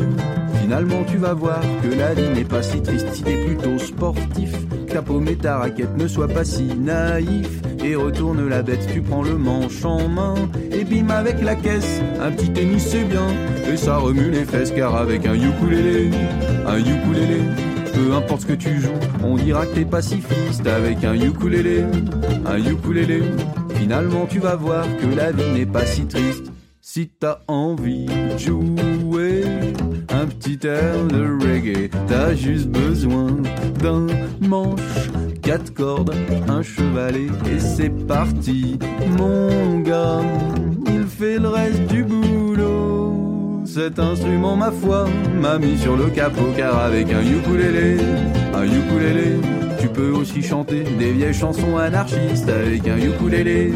Finalement 0.60 1.04
tu 1.06 1.16
vas 1.16 1.34
voir 1.34 1.60
que 1.82 1.94
la 1.94 2.14
vie 2.14 2.28
n'est 2.34 2.44
pas 2.44 2.62
si 2.62 2.82
triste 2.82 3.08
si 3.12 3.22
t'es 3.22 3.36
plutôt 3.44 3.78
sportif. 3.78 4.52
Que 4.88 5.34
ta 5.34 5.58
raquette 5.58 5.96
ne 5.96 6.08
soient 6.08 6.28
pas 6.28 6.44
si 6.44 6.64
naïfs. 6.64 7.62
Et 7.84 7.94
retourne 7.94 8.48
la 8.48 8.62
bête, 8.62 8.86
tu 8.92 9.00
prends 9.00 9.22
le 9.22 9.36
manche 9.36 9.84
en 9.84 10.08
main. 10.08 10.34
Et 10.72 10.84
bim 10.84 11.10
avec 11.10 11.40
la 11.42 11.54
caisse, 11.54 12.00
un 12.20 12.30
petit 12.32 12.50
tennis 12.52 12.86
c'est 12.88 13.04
bien. 13.04 13.26
Et 13.72 13.76
ça 13.76 13.98
remue 13.98 14.30
les 14.30 14.44
fesses 14.44 14.72
car 14.72 14.96
avec 14.96 15.26
un 15.26 15.34
ukulélé, 15.34 16.10
un 16.66 16.78
ukulélé. 16.78 17.42
Peu 17.94 18.14
importe 18.14 18.42
ce 18.42 18.46
que 18.46 18.52
tu 18.54 18.80
joues, 18.80 18.90
on 19.22 19.36
dira 19.36 19.66
que 19.66 19.74
t'es 19.74 19.84
pacifiste 19.84 20.66
avec 20.66 21.04
un 21.04 21.14
ukulélé, 21.14 21.84
un 22.46 22.58
ukulélé. 22.58 23.22
Finalement, 23.74 24.26
tu 24.26 24.38
vas 24.38 24.56
voir 24.56 24.84
que 25.00 25.14
la 25.16 25.32
vie 25.32 25.50
n'est 25.54 25.66
pas 25.66 25.86
si 25.86 26.06
triste. 26.06 26.50
Si 26.80 27.08
t'as 27.08 27.40
envie 27.46 28.06
de 28.06 28.38
jouer 28.38 29.37
un 30.20 30.26
petit 30.26 30.58
air 30.66 31.04
de 31.06 31.22
reggae, 31.42 31.90
t'as 32.08 32.34
juste 32.34 32.68
besoin 32.68 33.28
d'un 33.80 34.06
manche, 34.40 34.80
quatre 35.42 35.72
cordes, 35.72 36.14
un 36.48 36.62
chevalet 36.62 37.28
et 37.50 37.60
c'est 37.60 37.94
parti, 38.06 38.78
mon 39.16 39.80
gars. 39.80 40.22
Il 40.86 41.06
fait 41.06 41.38
le 41.38 41.48
reste 41.48 41.86
du 41.86 42.02
boulot. 42.02 43.62
cet 43.64 43.98
instrument, 43.98 44.56
ma 44.56 44.72
foi, 44.72 45.06
m'a 45.40 45.58
mis 45.58 45.78
sur 45.78 45.96
le 45.96 46.06
capot 46.06 46.52
car 46.56 46.78
avec 46.78 47.12
un 47.12 47.22
ukulélé, 47.22 47.98
un 48.54 48.64
ukulélé, 48.64 49.36
tu 49.80 49.88
peux 49.88 50.10
aussi 50.10 50.42
chanter 50.42 50.82
des 50.98 51.12
vieilles 51.12 51.34
chansons 51.34 51.76
anarchistes 51.76 52.48
avec 52.48 52.88
un 52.88 52.98
ukulélé, 52.98 53.72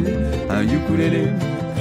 un 0.50 0.62
ukulélé. 0.64 1.28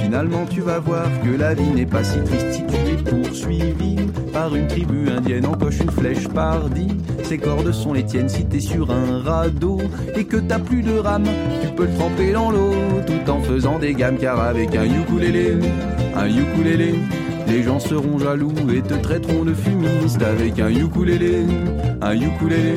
Finalement, 0.02 0.44
tu 0.44 0.60
vas 0.60 0.78
voir 0.78 1.06
que 1.22 1.30
la 1.30 1.54
vie 1.54 1.70
n'est 1.70 1.86
pas 1.86 2.04
si 2.04 2.18
triste 2.24 2.52
si 2.52 2.66
tu 2.66 2.74
es 2.74 2.96
poursuivi 2.96 3.96
par 4.32 4.54
une 4.54 4.66
tribu 4.66 5.08
indienne 5.08 5.46
en 5.46 5.52
poche 5.52 5.78
une 5.80 5.90
flèche 5.90 6.28
pardie. 6.28 6.96
Ces 7.22 7.38
cordes 7.38 7.72
sont 7.72 7.92
les 7.92 8.04
tiennes 8.04 8.28
si 8.28 8.44
t'es 8.44 8.60
sur 8.60 8.90
un 8.90 9.20
radeau 9.20 9.80
et 10.14 10.24
que 10.24 10.36
t'as 10.36 10.58
plus 10.58 10.82
de 10.82 10.98
rame, 10.98 11.24
tu 11.62 11.68
peux 11.74 11.86
le 11.86 11.94
tremper 11.94 12.32
dans 12.32 12.50
l'eau 12.50 12.74
tout 13.06 13.30
en 13.30 13.40
faisant 13.40 13.78
des 13.78 13.94
gammes 13.94 14.18
car 14.18 14.40
avec 14.40 14.74
un 14.74 14.84
ukulélé, 14.84 15.54
un 16.16 16.26
ukulélé. 16.26 16.94
Les 17.46 17.62
gens 17.62 17.80
seront 17.80 18.18
jaloux 18.18 18.52
et 18.74 18.82
te 18.82 18.94
traiteront 18.94 19.44
de 19.44 19.54
fumiste 19.54 20.22
avec 20.22 20.58
un 20.58 20.70
ukulélé, 20.70 21.44
un 22.00 22.14
ukulélé. 22.14 22.74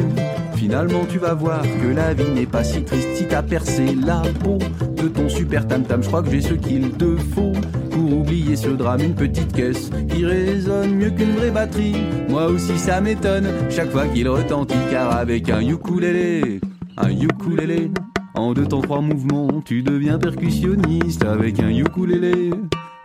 Finalement, 0.55 1.05
tu 1.09 1.19
vas 1.19 1.33
voir 1.33 1.61
que 1.61 1.87
la 1.87 2.13
vie 2.13 2.29
n'est 2.33 2.45
pas 2.45 2.63
si 2.63 2.83
triste 2.83 3.09
si 3.15 3.27
t'as 3.27 3.43
percé 3.43 3.93
la 3.93 4.21
peau 4.43 4.57
de 4.95 5.07
ton 5.09 5.27
super 5.27 5.67
tam-tam. 5.67 6.01
Je 6.01 6.07
crois 6.07 6.23
que 6.23 6.31
j'ai 6.31 6.41
ce 6.41 6.53
qu'il 6.53 6.91
te 6.91 7.15
faut 7.17 7.51
pour 7.91 8.19
oublier 8.19 8.55
ce 8.55 8.69
drame. 8.69 9.01
Une 9.01 9.15
petite 9.15 9.51
caisse 9.53 9.89
qui 10.09 10.25
résonne 10.25 10.95
mieux 10.95 11.09
qu'une 11.11 11.33
vraie 11.35 11.51
batterie. 11.51 11.95
Moi 12.29 12.47
aussi, 12.47 12.77
ça 12.77 13.01
m'étonne 13.01 13.47
chaque 13.69 13.91
fois 13.91 14.07
qu'il 14.07 14.29
retentit. 14.29 14.75
Car 14.89 15.15
avec 15.15 15.49
un 15.49 15.61
ukulélé, 15.61 16.61
un 16.97 17.09
ukulélé, 17.09 17.91
en 18.33 18.53
deux 18.53 18.65
temps 18.65 18.81
trois 18.81 19.01
mouvements, 19.01 19.61
tu 19.65 19.83
deviens 19.83 20.17
percussionniste 20.17 21.25
avec 21.25 21.59
un 21.59 21.69
ukulélé, 21.69 22.51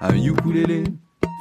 un 0.00 0.14
ukulélé. 0.14 0.84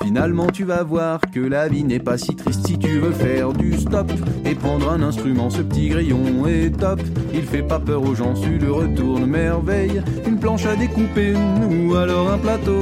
Finalement, 0.04 0.48
tu 0.48 0.64
vas 0.64 0.84
voir 0.84 1.20
que 1.32 1.40
la 1.40 1.68
vie 1.68 1.84
n'est 1.84 2.00
pas 2.00 2.18
si 2.18 2.36
triste 2.36 2.66
si 2.66 2.80
tu 2.80 3.00
veux 3.00 3.12
faire 3.12 3.54
du 3.54 3.78
stop 3.78 4.12
et 4.46 4.56
prendre 4.56 4.90
un 4.92 5.02
instrument. 5.02 5.50
Ce 5.50 5.62
petit 5.62 5.90
grillon 5.90 6.48
est 6.48 6.78
top. 6.78 7.02
Il 7.34 7.44
fait 7.44 7.62
pas 7.64 7.80
peur 7.80 8.04
aux 8.04 8.16
gens, 8.16 8.34
tu 8.34 8.58
le 8.58 8.72
retournes 8.72 9.26
merveille. 9.26 10.02
Une 10.26 10.40
planche 10.40 10.66
à 10.66 10.76
découper 10.76 11.34
ou 11.70 11.96
alors 11.96 12.32
un 12.32 12.38
plateau 12.38 12.82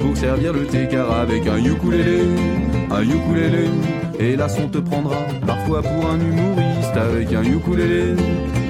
pour 0.00 0.16
servir 0.16 0.52
le 0.52 0.66
thé 0.66 0.88
car 0.90 1.10
avec 1.12 1.46
un 1.46 1.58
ukulélé, 1.58 2.22
un 2.90 3.02
ukulélé. 3.02 3.68
Et 4.18 4.36
là, 4.36 4.46
on 4.58 4.68
te 4.68 4.78
prendra 4.78 5.18
parfois 5.46 5.82
pour 5.82 6.10
un 6.10 6.18
humoriste 6.18 6.96
avec 6.96 7.32
un 7.32 7.42
ukulélé, 7.42 8.14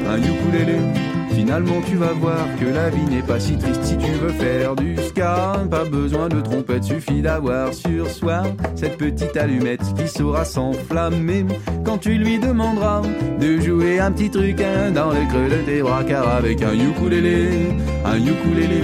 un 0.09 0.19
ukulélé. 0.19 1.14
Finalement, 1.35 1.81
tu 1.87 1.97
vas 1.97 2.13
voir 2.13 2.47
que 2.61 2.67
la 2.67 2.91
vie 2.91 3.05
n'est 3.11 3.23
pas 3.23 3.41
si 3.41 3.57
triste 3.59 3.83
si 3.83 3.97
tu 3.99 4.13
veux 4.13 4.31
faire 4.31 4.77
du 4.77 4.97
ska. 4.97 5.65
Pas 5.71 5.85
besoin 5.85 6.29
de 6.29 6.41
trompette, 6.41 6.85
suffit 6.85 7.23
d'avoir 7.23 7.75
sur 7.75 8.09
soi 8.09 8.45
cette 8.75 8.97
petite 8.97 9.37
allumette 9.37 9.83
qui 9.97 10.09
saura 10.09 10.45
s'enflammer 10.45 11.45
quand 11.85 11.99
tu 11.99 12.15
lui 12.15 12.39
demanderas 12.39 13.03
de 13.41 13.61
jouer 13.61 13.99
un 13.99 14.13
petit 14.13 14.31
truc 14.31 14.61
hein, 14.61 14.93
dans 14.93 15.11
le 15.11 15.27
creux 15.29 15.49
de 15.49 15.63
tes 15.67 15.83
bras. 15.83 16.05
Car 16.05 16.29
avec 16.29 16.63
un 16.63 16.73
ukulélé, 16.73 17.77
un 18.05 18.17
ukulélé 18.17 18.83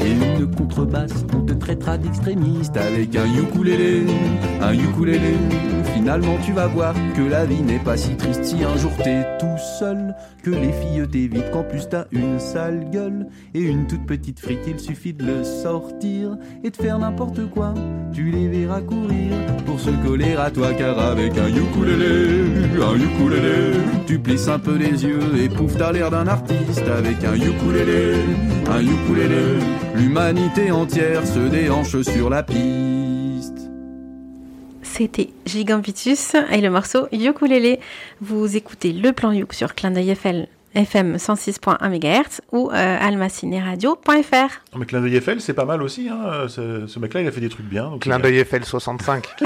et 0.00 0.10
une 0.12 0.54
contrebasse, 0.54 1.24
on 1.36 1.42
te 1.42 1.52
traitera 1.52 1.98
d'extrémiste 1.98 2.76
avec 2.76 3.14
un 3.14 3.26
ukulélé, 3.26 4.06
un 4.62 4.72
ukulélé. 4.72 5.34
Finalement, 6.00 6.38
tu 6.42 6.52
vas 6.52 6.66
voir 6.66 6.94
que 7.14 7.20
la 7.20 7.44
vie 7.44 7.60
n'est 7.60 7.78
pas 7.78 7.98
si 7.98 8.16
triste 8.16 8.42
si 8.42 8.64
un 8.64 8.74
jour 8.78 8.90
t'es 9.04 9.22
tout 9.38 9.58
seul, 9.78 10.14
que 10.42 10.48
les 10.48 10.72
filles 10.72 11.06
t'évitent, 11.06 11.50
qu'en 11.50 11.62
plus 11.62 11.86
t'as 11.90 12.06
une 12.10 12.40
sale 12.40 12.88
gueule 12.90 13.26
et 13.52 13.60
une 13.60 13.86
toute 13.86 14.06
petite 14.06 14.40
frite. 14.40 14.60
Il 14.66 14.80
suffit 14.80 15.12
de 15.12 15.26
le 15.26 15.44
sortir 15.44 16.38
et 16.64 16.70
de 16.70 16.76
faire 16.76 16.98
n'importe 16.98 17.50
quoi. 17.50 17.74
Tu 18.14 18.30
les 18.30 18.48
verras 18.48 18.80
courir 18.80 19.34
pour 19.66 19.78
se 19.78 19.90
coller 19.90 20.36
à 20.36 20.50
toi, 20.50 20.72
car 20.72 20.98
avec 20.98 21.36
un 21.36 21.48
ukulélé, 21.48 22.46
un 22.82 22.96
ukulélé, 22.96 23.72
tu 24.06 24.18
plisses 24.18 24.48
un 24.48 24.58
peu 24.58 24.76
les 24.76 25.04
yeux 25.04 25.36
et 25.38 25.50
pouf, 25.50 25.76
t'as 25.76 25.92
l'air 25.92 26.10
d'un 26.10 26.26
artiste 26.26 26.88
avec 26.88 27.22
un 27.24 27.34
ukulélé, 27.34 28.14
un 28.70 28.80
ukulélé. 28.80 29.58
L'humanité 29.96 30.70
entière 30.70 31.26
se 31.26 31.40
déhanche 31.40 32.00
sur 32.00 32.30
la 32.30 32.42
piste. 32.42 32.99
C'était 34.92 35.30
Gigambitus 35.46 36.34
et 36.50 36.60
le 36.60 36.68
morceau 36.68 37.06
Ukulélé. 37.12 37.78
Vous 38.20 38.56
écoutez 38.56 38.92
le 38.92 39.12
plan 39.12 39.30
Youk 39.32 39.52
sur 39.54 39.74
Clin 39.74 39.92
d'œil 39.92 40.14
FL 40.14 40.46
FM 40.74 41.16
106.1 41.16 41.78
MHz 41.88 42.40
ou 42.52 42.70
euh, 42.70 42.96
almacineradio.fr. 43.00 44.76
Mais 44.76 44.86
Clin 44.86 45.00
d'œil 45.00 45.16
Eiffel, 45.16 45.40
c'est 45.40 45.54
pas 45.54 45.64
mal 45.64 45.82
aussi. 45.82 46.08
Hein. 46.08 46.46
Ce, 46.48 46.86
ce 46.86 46.98
mec-là, 46.98 47.22
il 47.22 47.28
a 47.28 47.32
fait 47.32 47.40
des 47.40 47.48
trucs 47.48 47.66
bien. 47.66 47.84
donc 47.90 48.02
Clin 48.02 48.16
il- 48.18 48.22
d'œil 48.22 48.44
FL 48.44 48.64
65. 48.64 49.24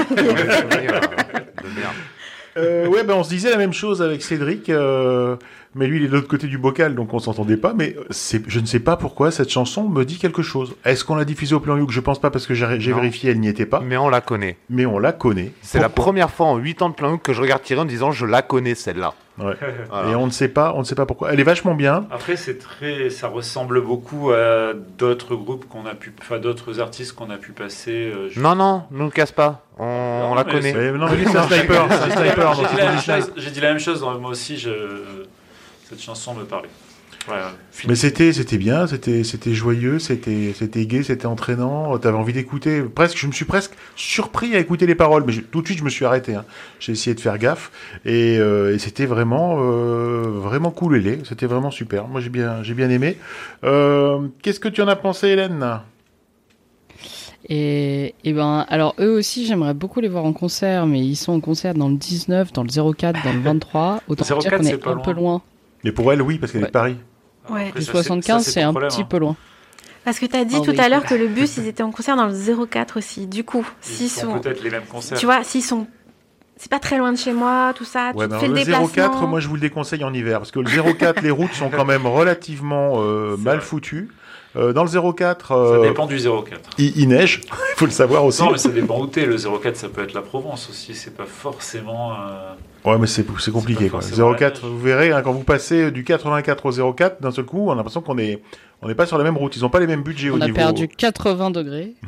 Euh, 2.57 2.87
ouais, 2.87 3.03
ben 3.03 3.15
on 3.15 3.25
se 3.25 3.31
disait 3.31 3.51
la 3.51 3.57
même 3.57 3.73
chose 3.73 4.01
avec 4.01 4.23
Cédric, 4.23 4.71
euh, 4.71 5.35
mais 5.75 5.87
lui 5.87 5.99
il 5.99 6.05
est 6.05 6.09
de 6.09 6.13
l'autre 6.13 6.29
côté 6.29 6.47
du 6.47 6.59
bocal, 6.59 6.95
donc 6.95 7.13
on 7.15 7.19
s'entendait 7.19 7.57
pas. 7.57 7.73
Mais 7.75 7.97
c'est, 8.11 8.43
je 8.49 8.61
ne 8.61 8.67
sais 8.67 8.81
pas 8.81 8.97
pourquoi 8.97 9.31
cette 9.31 9.51
chanson 9.51 9.89
me 9.89 10.05
dit 10.05 10.19
quelque 10.19 10.43
chose. 10.43 10.75
Est-ce 10.85 11.05
qu'on 11.05 11.15
l'a 11.17 11.25
diffusée 11.25 11.55
au 11.55 11.61
plan 11.61 11.77
Youk? 11.77 11.91
Je 11.91 12.01
pense 12.01 12.21
pas 12.21 12.31
parce 12.31 12.47
que 12.47 12.55
j'ai, 12.55 12.67
vérifié, 12.67 13.31
elle 13.31 13.41
n'y 13.41 13.49
était 13.49 13.67
pas. 13.67 13.81
Mais 13.81 13.97
on 13.97 14.09
la 14.09 14.21
connaît. 14.21 14.57
Mais 14.71 14.87
on 14.87 14.99
la 14.99 15.13
connaît. 15.13 15.53
C'est 15.63 15.81
la 15.81 15.89
première 15.89 16.31
fois 16.31 16.47
en 16.47 16.57
8 16.57 16.83
ans 16.83 16.89
de 16.89 16.95
plan 16.95 17.11
Youk 17.11 17.23
que 17.23 17.33
je 17.33 17.41
regarde 17.41 17.63
Thierry 17.63 17.83
en 17.83 17.85
disant 17.85 18.11
je 18.13 18.27
la 18.27 18.43
connais 18.43 18.75
celle-là. 18.75 19.15
Ouais. 19.39 19.55
Voilà. 19.91 20.11
Et 20.11 20.15
on 20.15 20.27
ne 20.27 20.31
sait 20.31 20.47
pas, 20.49 20.73
on 20.77 20.81
ne 20.81 20.85
sait 20.85 20.95
pas 20.95 21.07
pourquoi. 21.07 21.33
Elle 21.33 21.41
est 21.41 21.45
vachement 21.45 21.75
bien. 21.75 22.07
Après, 22.13 22.37
c'est 22.37 22.59
très, 22.59 23.11
ça 23.11 23.27
ressemble 23.29 23.81
beaucoup 23.83 24.31
à 24.31 24.73
d'autres 24.97 25.35
groupes 25.35 25.69
qu'on 25.69 25.87
a 25.87 25.95
pu, 25.95 26.13
enfin 26.21 26.39
d'autres 26.39 26.79
artistes 26.81 27.15
qu'on 27.15 27.31
a 27.31 27.37
pu 27.37 27.51
passer. 27.53 28.13
euh, 28.15 28.29
je- 28.31 28.41
Non, 28.41 28.55
non, 28.55 28.85
ne 28.93 28.99
nous 28.99 29.11
casse 29.11 29.33
pas. 29.33 29.65
On, 29.79 29.85
on 30.31 30.35
la 30.37 30.45
connaît. 30.45 30.73
Mais 30.73 30.93
non, 30.93 31.07
mais 31.11 31.17
lui, 31.17 31.27
c'est 31.29 31.37
un 31.37 31.49
sniper. 31.49 31.87
C'est 31.91 32.13
un 32.13 32.17
sniper. 32.17 32.55
J'ai 32.55 32.67
dit, 32.69 32.77
la 32.77 32.87
même 32.93 33.01
chose- 33.01 33.33
j'ai 33.37 33.51
dit 33.51 33.61
la 33.61 33.69
même 33.71 33.79
chose, 33.81 34.01
donc 34.01 34.21
moi 34.21 34.31
aussi, 34.31 34.57
je... 34.57 34.71
cette 35.95 36.03
chanson 36.05 36.35
me 36.35 36.45
parlait. 36.45 36.69
Ouais. 37.29 37.37
Mais 37.89 37.95
c'était, 37.95 38.35
c'était 38.35 38.59
bien, 38.59 38.87
c'était, 38.87 39.25
c'était 39.25 39.55
joyeux, 39.55 39.99
c'était, 39.99 40.53
c'était 40.55 40.85
gai, 40.85 41.03
c'était 41.03 41.25
entraînant. 41.25 41.97
T'avais 41.97 42.19
envie 42.19 42.35
d'écouter. 42.35 42.83
Presque, 42.83 43.16
je 43.16 43.27
me 43.27 43.33
suis 43.33 43.47
presque 43.47 43.73
surpris 43.97 44.55
à 44.55 44.59
écouter 44.59 44.87
les 44.87 44.95
paroles, 44.95 45.25
mais 45.27 45.33
tout 45.51 45.62
de 45.62 45.66
suite 45.66 45.79
je 45.79 45.85
me 45.85 45.89
suis 45.89 46.05
arrêté. 46.05 46.35
hein. 46.35 46.45
J'ai 46.81 46.93
essayé 46.93 47.15
de 47.15 47.21
faire 47.21 47.39
gaffe 47.39 47.71
et, 48.05 48.37
euh, 48.39 48.75
et 48.75 48.79
c'était 48.79 49.07
vraiment, 49.07 49.57
euh, 49.61 50.25
vraiment 50.35 50.71
cool, 50.71 50.97
Lélé. 50.97 51.21
C'était 51.25 51.47
vraiment 51.47 51.71
super. 51.71 52.09
Moi 52.09 52.21
j'ai 52.21 52.29
bien, 52.31 52.62
j'ai 52.62 52.75
bien 52.75 52.91
aimé. 52.91 53.16
Euh, 53.65 54.29
qu'est-ce 54.43 54.61
que 54.61 54.69
tu 54.69 54.83
en 54.83 54.89
as 54.89 54.97
pensé, 54.97 55.29
Hélène? 55.29 55.81
Et, 57.49 58.15
et 58.25 58.33
ben, 58.33 58.65
alors 58.69 58.95
eux 59.01 59.11
aussi, 59.19 59.47
j'aimerais 59.47 59.75
beaucoup 59.75 60.01
les 60.01 60.09
voir 60.09 60.25
en 60.25 60.33
concert, 60.33 60.87
mais 60.87 61.01
ils 61.01 61.16
sont 61.16 61.33
en 61.33 61.41
concert 61.41 61.75
dans 61.75 61.89
le 61.89 61.97
19, 61.97 62.53
dans 62.53 62.62
le 62.65 62.95
04, 62.95 63.23
dans 63.23 63.33
le 63.33 63.41
23. 63.41 64.03
Autant 64.09 64.25
04, 64.25 64.39
dire 64.39 64.55
qu'on 64.55 64.62
c'est 64.62 64.75
est 64.75 64.79
pas 64.79 64.93
un 64.93 64.95
loin. 64.95 65.03
peu 65.03 65.12
loin. 65.12 65.43
Mais 65.85 65.93
pour 65.93 66.12
elle, 66.12 66.23
oui, 66.23 66.39
parce 66.39 66.51
qu'elle 66.52 66.62
est 66.62 66.66
de. 66.66 66.70
Paris. 66.70 66.97
Ouais. 67.51 67.69
Après, 67.69 67.81
Du 67.81 67.85
ça, 67.86 67.93
c'est- 67.93 67.98
75, 68.02 68.43
ça, 68.44 68.51
c'est 68.51 68.62
un 68.62 68.70
problème, 68.70 68.90
petit 68.90 69.02
hein. 69.02 69.06
peu 69.09 69.19
loin. 69.19 69.36
Parce 70.05 70.19
que 70.19 70.27
tu 70.27 70.36
as 70.36 70.44
dit 70.44 70.56
Ah 70.59 70.65
tout 70.65 70.70
oui. 70.73 70.81
à 70.81 70.89
l'heure 70.89 71.05
que 71.05 71.15
le 71.15 71.28
bus, 71.28 71.56
ils 71.56 71.66
étaient 71.66 71.82
en 71.82 71.90
concert 71.90 72.16
dans 72.16 72.27
le 72.27 72.35
04 72.66 72.98
aussi. 72.98 73.27
Du 73.27 73.44
coup, 73.44 73.65
Ils 73.82 73.86
s'ils 73.94 74.11
sont 74.11 74.32
sont. 74.35 74.39
peut-être 74.40 74.62
les 74.62 74.70
mêmes 74.70 74.85
concerts. 74.90 75.16
Tu 75.19 75.24
vois, 75.27 75.43
s'ils 75.44 75.62
sont. 75.62 75.86
C'est 76.56 76.70
pas 76.70 76.78
très 76.78 76.98
loin 76.98 77.12
de 77.12 77.19
chez 77.19 77.32
moi, 77.32 77.73
tout 77.74 77.85
ça. 77.85 78.12
Ouais, 78.15 78.27
tu 78.27 78.32
te 78.35 78.39
fais 78.39 78.47
le 78.48 78.55
le 78.55 78.59
déplacement. 78.61 78.86
04, 78.89 79.27
moi 79.27 79.40
je 79.40 79.48
vous 79.48 79.55
le 79.55 79.61
déconseille 79.61 80.05
en 80.05 80.15
hiver, 80.15 80.39
parce 80.39 80.52
que 80.52 80.61
le 80.61 80.70
04, 80.70 81.20
les 81.23 81.31
routes 81.31 81.52
sont 81.52 81.69
quand 81.69 81.85
même 81.85 82.06
relativement 82.06 82.94
euh, 83.02 83.36
mal 83.36 83.56
vrai. 83.56 83.65
foutues. 83.66 84.09
Euh, 84.56 84.73
dans 84.73 84.85
le 84.85 84.89
04, 85.12 85.48
Ça 85.48 85.55
euh, 85.55 85.82
dépend 85.82 86.06
du 86.06 86.16
04. 86.16 86.70
il, 86.78 86.97
il 86.97 87.09
neige, 87.09 87.40
il 87.44 87.51
faut 87.77 87.86
le 87.86 87.90
savoir 87.90 88.24
aussi. 88.24 88.40
Non, 88.40 88.52
mais 88.52 88.59
ça 88.59 88.69
dépend 88.69 89.01
où 89.01 89.06
t'es. 89.09 89.27
Le 89.27 89.36
04, 89.36 89.77
ça 89.77 89.89
peut 89.89 90.05
être 90.05 90.12
la 90.15 90.23
Provence 90.23 90.70
aussi. 90.70 90.94
C'est 90.94 91.16
pas 91.16 91.27
forcément. 91.27 92.12
Ouais, 92.85 92.98
mais 92.98 93.06
c'est 93.06 93.24
c'est 93.40 93.51
compliqué. 93.51 93.89
Quoi. 93.89 94.01
forcément 94.02 94.31
la 94.31 94.36
04, 94.39 94.62
neige. 94.62 94.70
vous 94.73 94.78
verrez, 94.81 95.12
hein, 95.12 95.23
quand 95.23 95.32
vous 95.32 95.44
passez 95.44 95.90
du 95.90 96.05
84 96.05 96.66
au 96.66 96.93
04, 96.94 97.20
d'un 97.23 97.31
seul 97.31 97.44
coup, 97.44 97.69
on 97.69 97.73
a 97.73 97.74
l'impression 97.77 98.02
qu'on 98.02 98.19
est, 98.19 98.43
on 98.82 98.89
n'est 98.89 98.94
pas 98.94 99.06
sur 99.06 99.16
la 99.16 99.24
même 99.24 99.36
route. 99.39 99.56
Ils 99.56 99.62
n'ont 99.62 99.70
pas 99.70 99.81
les 99.81 99.86
mêmes 99.86 100.02
budgets 100.02 100.28
au 100.31 100.36
On 100.36 100.40
a 100.40 100.44
niveau. 100.44 100.56
perdu 100.56 100.89
80 100.89 101.51
degrés. 101.51 101.94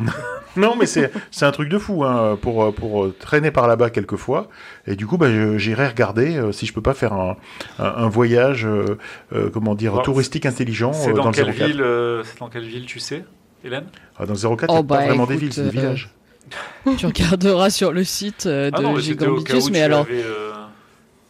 Non, 0.59 0.74
mais 0.74 0.86
c'est 0.86 1.12
c'est 1.31 1.44
un 1.44 1.51
truc 1.53 1.69
de 1.69 1.77
fou 1.77 2.03
hein, 2.03 2.39
pour 2.40 2.73
pour 2.73 3.05
euh, 3.05 3.15
traîner 3.20 3.51
par 3.51 3.69
là-bas 3.69 3.90
quelquefois. 3.90 4.48
Et 4.86 4.97
du 4.97 5.07
coup, 5.07 5.19
bah, 5.19 5.27
j'irai 5.59 5.86
regarder 5.86 6.39
euh, 6.39 6.51
si 6.51 6.65
je 6.65 6.73
peux 6.73 6.81
pas 6.81 6.94
faire 6.94 7.12
un, 7.12 7.36
un, 7.78 7.85
un 7.85 8.09
voyage, 8.09 8.65
euh, 8.65 8.97
euh, 9.35 9.51
comment 9.53 9.74
dire, 9.74 9.93
Bon, 9.93 10.01
touristique 10.01 10.47
intelligent 10.47 10.94
C'est 10.94 11.11
euh, 11.11 11.12
dans, 11.12 11.24
dans 11.24 11.28
le 11.28 11.35
quelle 11.35 11.53
04. 11.55 11.66
ville 11.66 11.82
euh, 11.82 12.23
C'est 12.24 12.39
dans 12.39 12.48
quelle 12.48 12.65
ville, 12.65 12.86
tu 12.86 13.01
sais, 13.01 13.27
Hélène? 13.65 13.85
Ah, 14.19 14.24
dans 14.24 14.32
le 14.32 14.57
04, 14.57 14.62
il 14.62 14.66
Oh, 14.70 14.73
n'y 14.73 14.78
a 14.78 14.82
bah, 14.82 14.97
pas 14.97 15.05
vraiment 15.09 15.27
des 15.27 15.35
écoute, 15.35 15.43
villes, 15.43 15.53
c'est 15.53 15.62
des 15.65 15.69
euh, 15.69 15.70
villages. 15.73 16.11
tu 16.97 17.05
regarderas 17.05 17.69
sur 17.69 17.93
le 17.93 18.03
site 18.05 18.47
euh, 18.47 18.70
de 18.70 18.77
Ah 18.78 18.81
non, 18.81 18.94
mais 18.94 19.03
Gigambitus, 19.03 19.66
tu 19.66 19.73
mais 19.73 19.82
alors. 19.82 20.07
avais, 20.07 20.23
euh, 20.23 20.45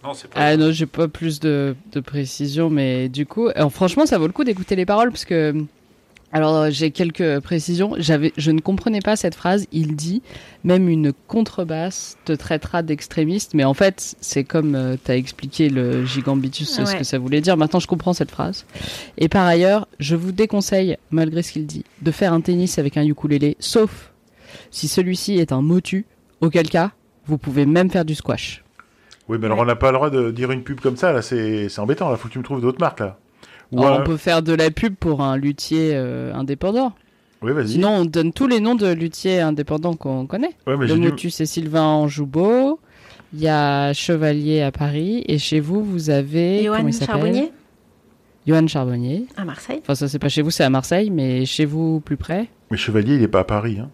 Non, 0.05 0.14
c'est 0.14 0.28
pas. 0.28 0.39
Ah 0.40 0.56
non, 0.56 0.70
j'ai 0.73 0.86
pas 0.86 1.09
plus 1.09 1.40
de, 1.40 1.74
de 1.93 2.01
précision, 2.01 2.70
mais 2.70 3.09
du 3.09 3.27
coup, 3.27 3.48
alors, 3.55 3.73
franchement, 3.73 4.06
ça 4.06 4.18
vaut 4.18 4.27
le 4.27 4.32
coup 4.32 4.44
d'écouter 4.44 4.77
les 4.77 4.86
paroles 4.86 5.10
parce 5.10 5.24
que. 5.24 5.55
Alors, 6.32 6.56
euh, 6.56 6.70
j'ai 6.70 6.90
quelques 6.90 7.39
précisions. 7.40 7.94
J'avais, 7.98 8.32
je 8.36 8.51
ne 8.51 8.60
comprenais 8.60 9.01
pas 9.01 9.14
cette 9.16 9.35
phrase. 9.36 9.66
Il 9.73 9.94
dit 9.94 10.23
même 10.64 10.89
une 10.89 11.12
contrebasse 11.28 12.18
te 12.24 12.32
traitera 12.32 12.82
d'extrémiste, 12.82 13.55
mais 13.55 13.62
en 13.64 13.74
fait, 13.74 14.16
c'est 14.20 14.43
comme 14.44 14.97
tu 15.05 15.10
as 15.10 15.16
expliqué 15.16 15.68
le 15.68 16.05
gigambitus, 16.05 16.68
ce 16.68 16.82
Ouais. 16.82 16.98
que 16.98 17.05
ça 17.05 17.18
voulait 17.18 17.40
dire. 17.40 17.56
Maintenant, 17.56 17.78
je 17.78 17.86
comprends 17.86 18.12
cette 18.12 18.32
phrase. 18.32 18.66
Et 19.18 19.28
par 19.28 19.47
ailleurs, 19.47 19.86
je 20.01 20.16
vous 20.16 20.32
déconseille, 20.32 20.97
malgré 21.10 21.43
ce 21.43 21.52
qu'il 21.52 21.64
dit, 21.64 21.85
de 22.02 22.10
faire 22.10 22.32
un 22.32 22.40
tennis 22.40 22.78
avec 22.78 22.97
un 22.97 23.05
ukulélé, 23.06 23.56
sauf 23.60 24.12
si 24.73 24.89
celui-ci 24.89 25.39
est 25.39 25.52
un 25.52 25.62
motu 25.62 26.05
Auquel 26.43 26.68
cas, 26.68 26.90
vous 27.27 27.39
pouvez 27.39 27.64
même 27.64 27.90
faire 27.90 28.05
du 28.05 28.14
squash. 28.14 28.62
Oui, 29.28 29.39
mais 29.40 29.47
alors 29.47 29.59
on 29.59 29.65
n'a 29.65 29.77
pas 29.77 29.90
le 29.90 29.97
droit 29.97 30.11
de 30.11 30.31
dire 30.31 30.51
une 30.53 30.62
pub 30.62 30.81
comme 30.81 30.97
ça, 30.97 31.12
là, 31.12 31.20
c'est 31.23 31.69
c'est 31.69 31.81
embêtant, 31.81 32.11
là, 32.11 32.16
faut 32.16 32.28
que 32.28 32.32
tu 32.32 32.39
me 32.39 32.44
trouves 32.44 32.61
d'autres 32.61 32.81
marques, 32.81 33.01
là. 33.01 33.19
Ou 33.73 33.81
Alors, 33.82 33.98
un- 33.98 34.03
on 34.03 34.05
peut 34.05 34.16
faire 34.16 34.43
de 34.43 34.53
la 34.55 34.70
pub 34.70 34.94
pour 34.94 35.23
un 35.23 35.36
luthier 35.36 35.90
euh, 35.94 36.32
indépendant. 36.35 36.93
Oui, 37.43 37.53
vas-y. 37.53 37.69
Sinon, 37.70 37.89
on 37.90 38.05
donne 38.05 38.32
tous 38.32 38.47
les 38.47 38.61
noms 38.61 38.77
de 38.77 38.86
luthiers 38.93 39.40
indépendants 39.40 39.94
qu'on 39.94 40.27
connaît. 40.27 40.53
Ouais, 40.66 40.77
mais 40.77 40.86
Le 40.86 40.97
Motus 40.97 41.40
et 41.40 41.47
Sylvain 41.47 41.82
en 41.82 42.09
Joubeau. 42.09 42.78
Il 43.35 43.40
y 43.40 43.48
a 43.48 43.93
Chevalier 43.93 44.62
à 44.62 44.70
Paris. 44.73 45.24
Et 45.28 45.36
chez 45.39 45.59
vous, 45.61 45.85
vous 45.85 46.09
avez. 46.11 46.62
Johan 46.65 46.77
comment 46.77 46.89
il 46.89 46.93
s'appelle 46.94 47.07
Charbonnier 47.16 47.53
Johan 48.47 48.66
Charbonnier. 48.69 49.27
à 49.36 49.44
Marseille. 49.44 49.81
Enfin, 49.82 49.94
ça, 49.97 50.09
c'est 50.09 50.20
pas 50.20 50.28
chez 50.28 50.40
vous, 50.43 50.51
c'est 50.53 50.62
à 50.65 50.70
Marseille, 50.70 51.11
mais 51.11 51.44
chez 51.44 51.65
vous, 51.65 52.01
plus 52.01 52.16
près. 52.16 52.47
Mais 52.70 52.77
Chevalier, 52.77 53.16
il 53.16 53.23
est 53.23 53.28
pas 53.28 53.40
à 53.40 53.44
Paris, 53.44 53.78
hein. 53.81 53.90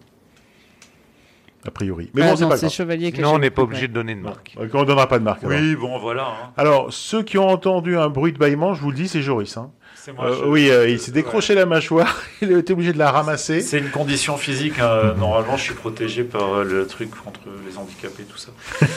A 1.65 1.71
priori. 1.71 2.11
Mais 2.13 2.23
Ah 2.23 2.31
bon, 2.31 2.35
c'est 2.35 2.47
pas 2.49 2.57
grave. 2.57 2.69
Chevalier 2.71 3.13
on 3.25 3.39
n'est 3.39 3.49
pas 3.49 3.61
obligé 3.61 3.87
de 3.87 3.93
donner 3.93 4.15
de 4.15 4.19
marque. 4.21 4.55
On 4.73 4.83
donnera 4.83 5.07
pas 5.07 5.17
de 5.19 5.23
marque. 5.23 5.43
alors. 5.45 5.57
Oui, 5.57 5.75
bon, 5.75 5.97
voilà. 5.97 6.23
hein. 6.27 6.51
Alors, 6.57 6.91
ceux 6.91 7.23
qui 7.23 7.37
ont 7.37 7.47
entendu 7.47 7.97
un 7.97 8.09
bruit 8.09 8.33
de 8.33 8.37
bâillement, 8.37 8.73
je 8.73 8.81
vous 8.81 8.89
le 8.91 8.95
dis, 8.97 9.07
c'est 9.07 9.21
Joris. 9.21 9.55
Hein. 9.55 9.71
C'est 9.95 10.11
moi. 10.11 10.25
Euh, 10.25 10.35
je- 10.41 10.45
oui, 10.45 10.69
euh, 10.69 10.89
il 10.89 10.99
s'est 10.99 11.13
décroché 11.13 11.55
la 11.55 11.65
mâchoire, 11.65 12.21
il 12.41 12.53
a 12.53 12.57
été 12.57 12.73
obligé 12.73 12.91
de 12.91 12.97
la 12.97 13.11
ramasser. 13.11 13.61
C'est 13.61 13.79
une 13.79 13.89
condition 13.91 14.35
physique. 14.35 14.79
hein. 14.79 15.13
Normalement, 15.17 15.55
je 15.55 15.63
suis 15.63 15.73
protégé 15.73 16.23
par 16.25 16.53
euh, 16.53 16.63
le 16.65 16.85
truc 16.85 17.11
contre 17.11 17.39
les 17.65 17.77
handicapés, 17.77 18.23
tout 18.23 18.37
ça. 18.37 18.51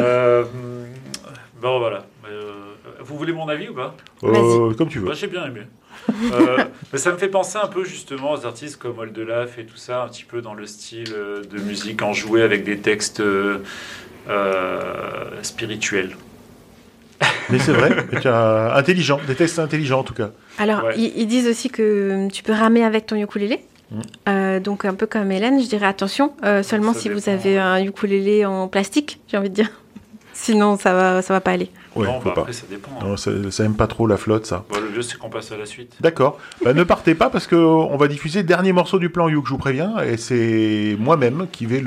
euh, 0.00 0.44
bon, 1.60 1.78
voilà. 1.80 2.04
Euh, 2.28 2.52
vous 3.00 3.16
voulez 3.18 3.32
mon 3.32 3.48
avis 3.48 3.68
ou 3.68 3.74
pas? 3.74 3.94
Euh, 4.22 4.72
comme 4.74 4.88
tu 4.88 4.98
veux. 5.00 5.06
Moi, 5.06 5.14
j'ai 5.14 5.26
bien 5.26 5.44
aimé. 5.46 5.62
Euh, 6.32 6.64
mais 6.92 6.98
ça 6.98 7.12
me 7.12 7.18
fait 7.18 7.28
penser 7.28 7.58
un 7.62 7.66
peu 7.68 7.84
justement 7.84 8.32
aux 8.32 8.44
artistes 8.46 8.76
comme 8.78 8.98
Oldelaf 8.98 9.58
et 9.58 9.64
tout 9.64 9.76
ça, 9.76 10.02
un 10.02 10.08
petit 10.08 10.24
peu 10.24 10.40
dans 10.42 10.54
le 10.54 10.66
style 10.66 11.12
euh, 11.12 11.42
de 11.42 11.58
musique 11.58 12.02
enjouée 12.02 12.42
avec 12.42 12.64
des 12.64 12.78
textes 12.78 13.20
euh, 13.20 13.58
spirituels. 15.42 16.16
Mais 17.50 17.58
c'est 17.58 17.72
vrai, 17.72 17.90
et 18.12 18.20
tu 18.20 18.28
as 18.28 18.74
intelligent, 18.76 19.20
des 19.26 19.34
textes 19.34 19.58
intelligents 19.58 20.00
en 20.00 20.04
tout 20.04 20.14
cas. 20.14 20.30
Alors, 20.58 20.84
Ouais. 20.84 20.94
ils, 20.96 21.12
ils 21.16 21.26
disent 21.26 21.48
aussi 21.48 21.68
que 21.68 22.28
tu 22.30 22.42
peux 22.42 22.52
ramer 22.52 22.84
avec 22.84 23.06
ton 23.06 23.16
ukulélé. 23.16 23.60
Mm. 23.90 24.00
Euh, 24.28 24.60
donc, 24.60 24.84
un 24.84 24.94
peu 24.94 25.06
comme 25.06 25.30
Hélène, 25.32 25.60
je 25.60 25.68
dirais 25.68 25.86
attention, 25.86 26.32
euh, 26.44 26.62
seulement 26.62 26.92
Ça 26.94 27.00
si 27.00 27.08
vous 27.08 27.28
avez 27.28 27.58
un 27.58 27.82
ukulélé 27.84 28.44
en 28.46 28.68
plastique, 28.68 29.20
j'ai 29.28 29.36
envie 29.36 29.50
de 29.50 29.54
dire. 29.54 29.70
Sinon, 30.32 30.78
ça 30.78 30.94
va, 30.94 31.22
ça 31.22 31.34
va 31.34 31.40
pas 31.40 31.50
aller. 31.50 31.70
Ouais, 31.96 32.06
faut 32.06 32.12
bah, 32.24 32.32
pas. 32.34 32.40
après, 32.42 32.52
ça 32.52 32.66
dépend. 32.70 32.90
hein. 33.00 33.04
Non, 33.04 33.16
ça, 33.16 33.30
ça 33.50 33.64
aime 33.64 33.74
pas 33.74 33.86
trop 33.88 34.06
la 34.06 34.16
flotte, 34.16 34.46
ça. 34.46 34.64
Bon, 34.70 34.78
le 34.80 34.90
mieux, 34.90 35.02
c'est 35.02 35.18
qu'on 35.18 35.28
passe 35.30 35.50
à 35.52 35.56
la 35.56 35.66
suite. 35.66 35.96
D'accord. 36.00 36.38
Bah, 36.64 36.72
ne 36.72 36.84
partez 36.84 37.14
pas 37.14 37.30
parce 37.30 37.46
que 37.46 37.56
on 37.56 37.96
va 37.96 38.06
diffuser 38.08 38.40
le 38.40 38.46
dernier 38.46 38.72
morceau 38.72 38.98
du 38.98 39.10
plan 39.10 39.28
You 39.28 39.42
que 39.42 39.48
je 39.48 39.52
vous 39.54 39.58
préviens 39.58 39.98
et 40.00 40.16
c'est 40.16 40.96
moi-même 41.00 41.46
qui 41.50 41.66
vais 41.66 41.82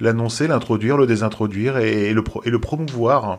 l'annoncer, 0.00 0.46
l'introduire, 0.46 0.96
le 0.96 1.06
désintroduire 1.06 1.78
et, 1.78 2.12
le 2.12 2.22
pro- 2.22 2.42
et 2.44 2.50
le 2.50 2.58
promouvoir. 2.58 3.38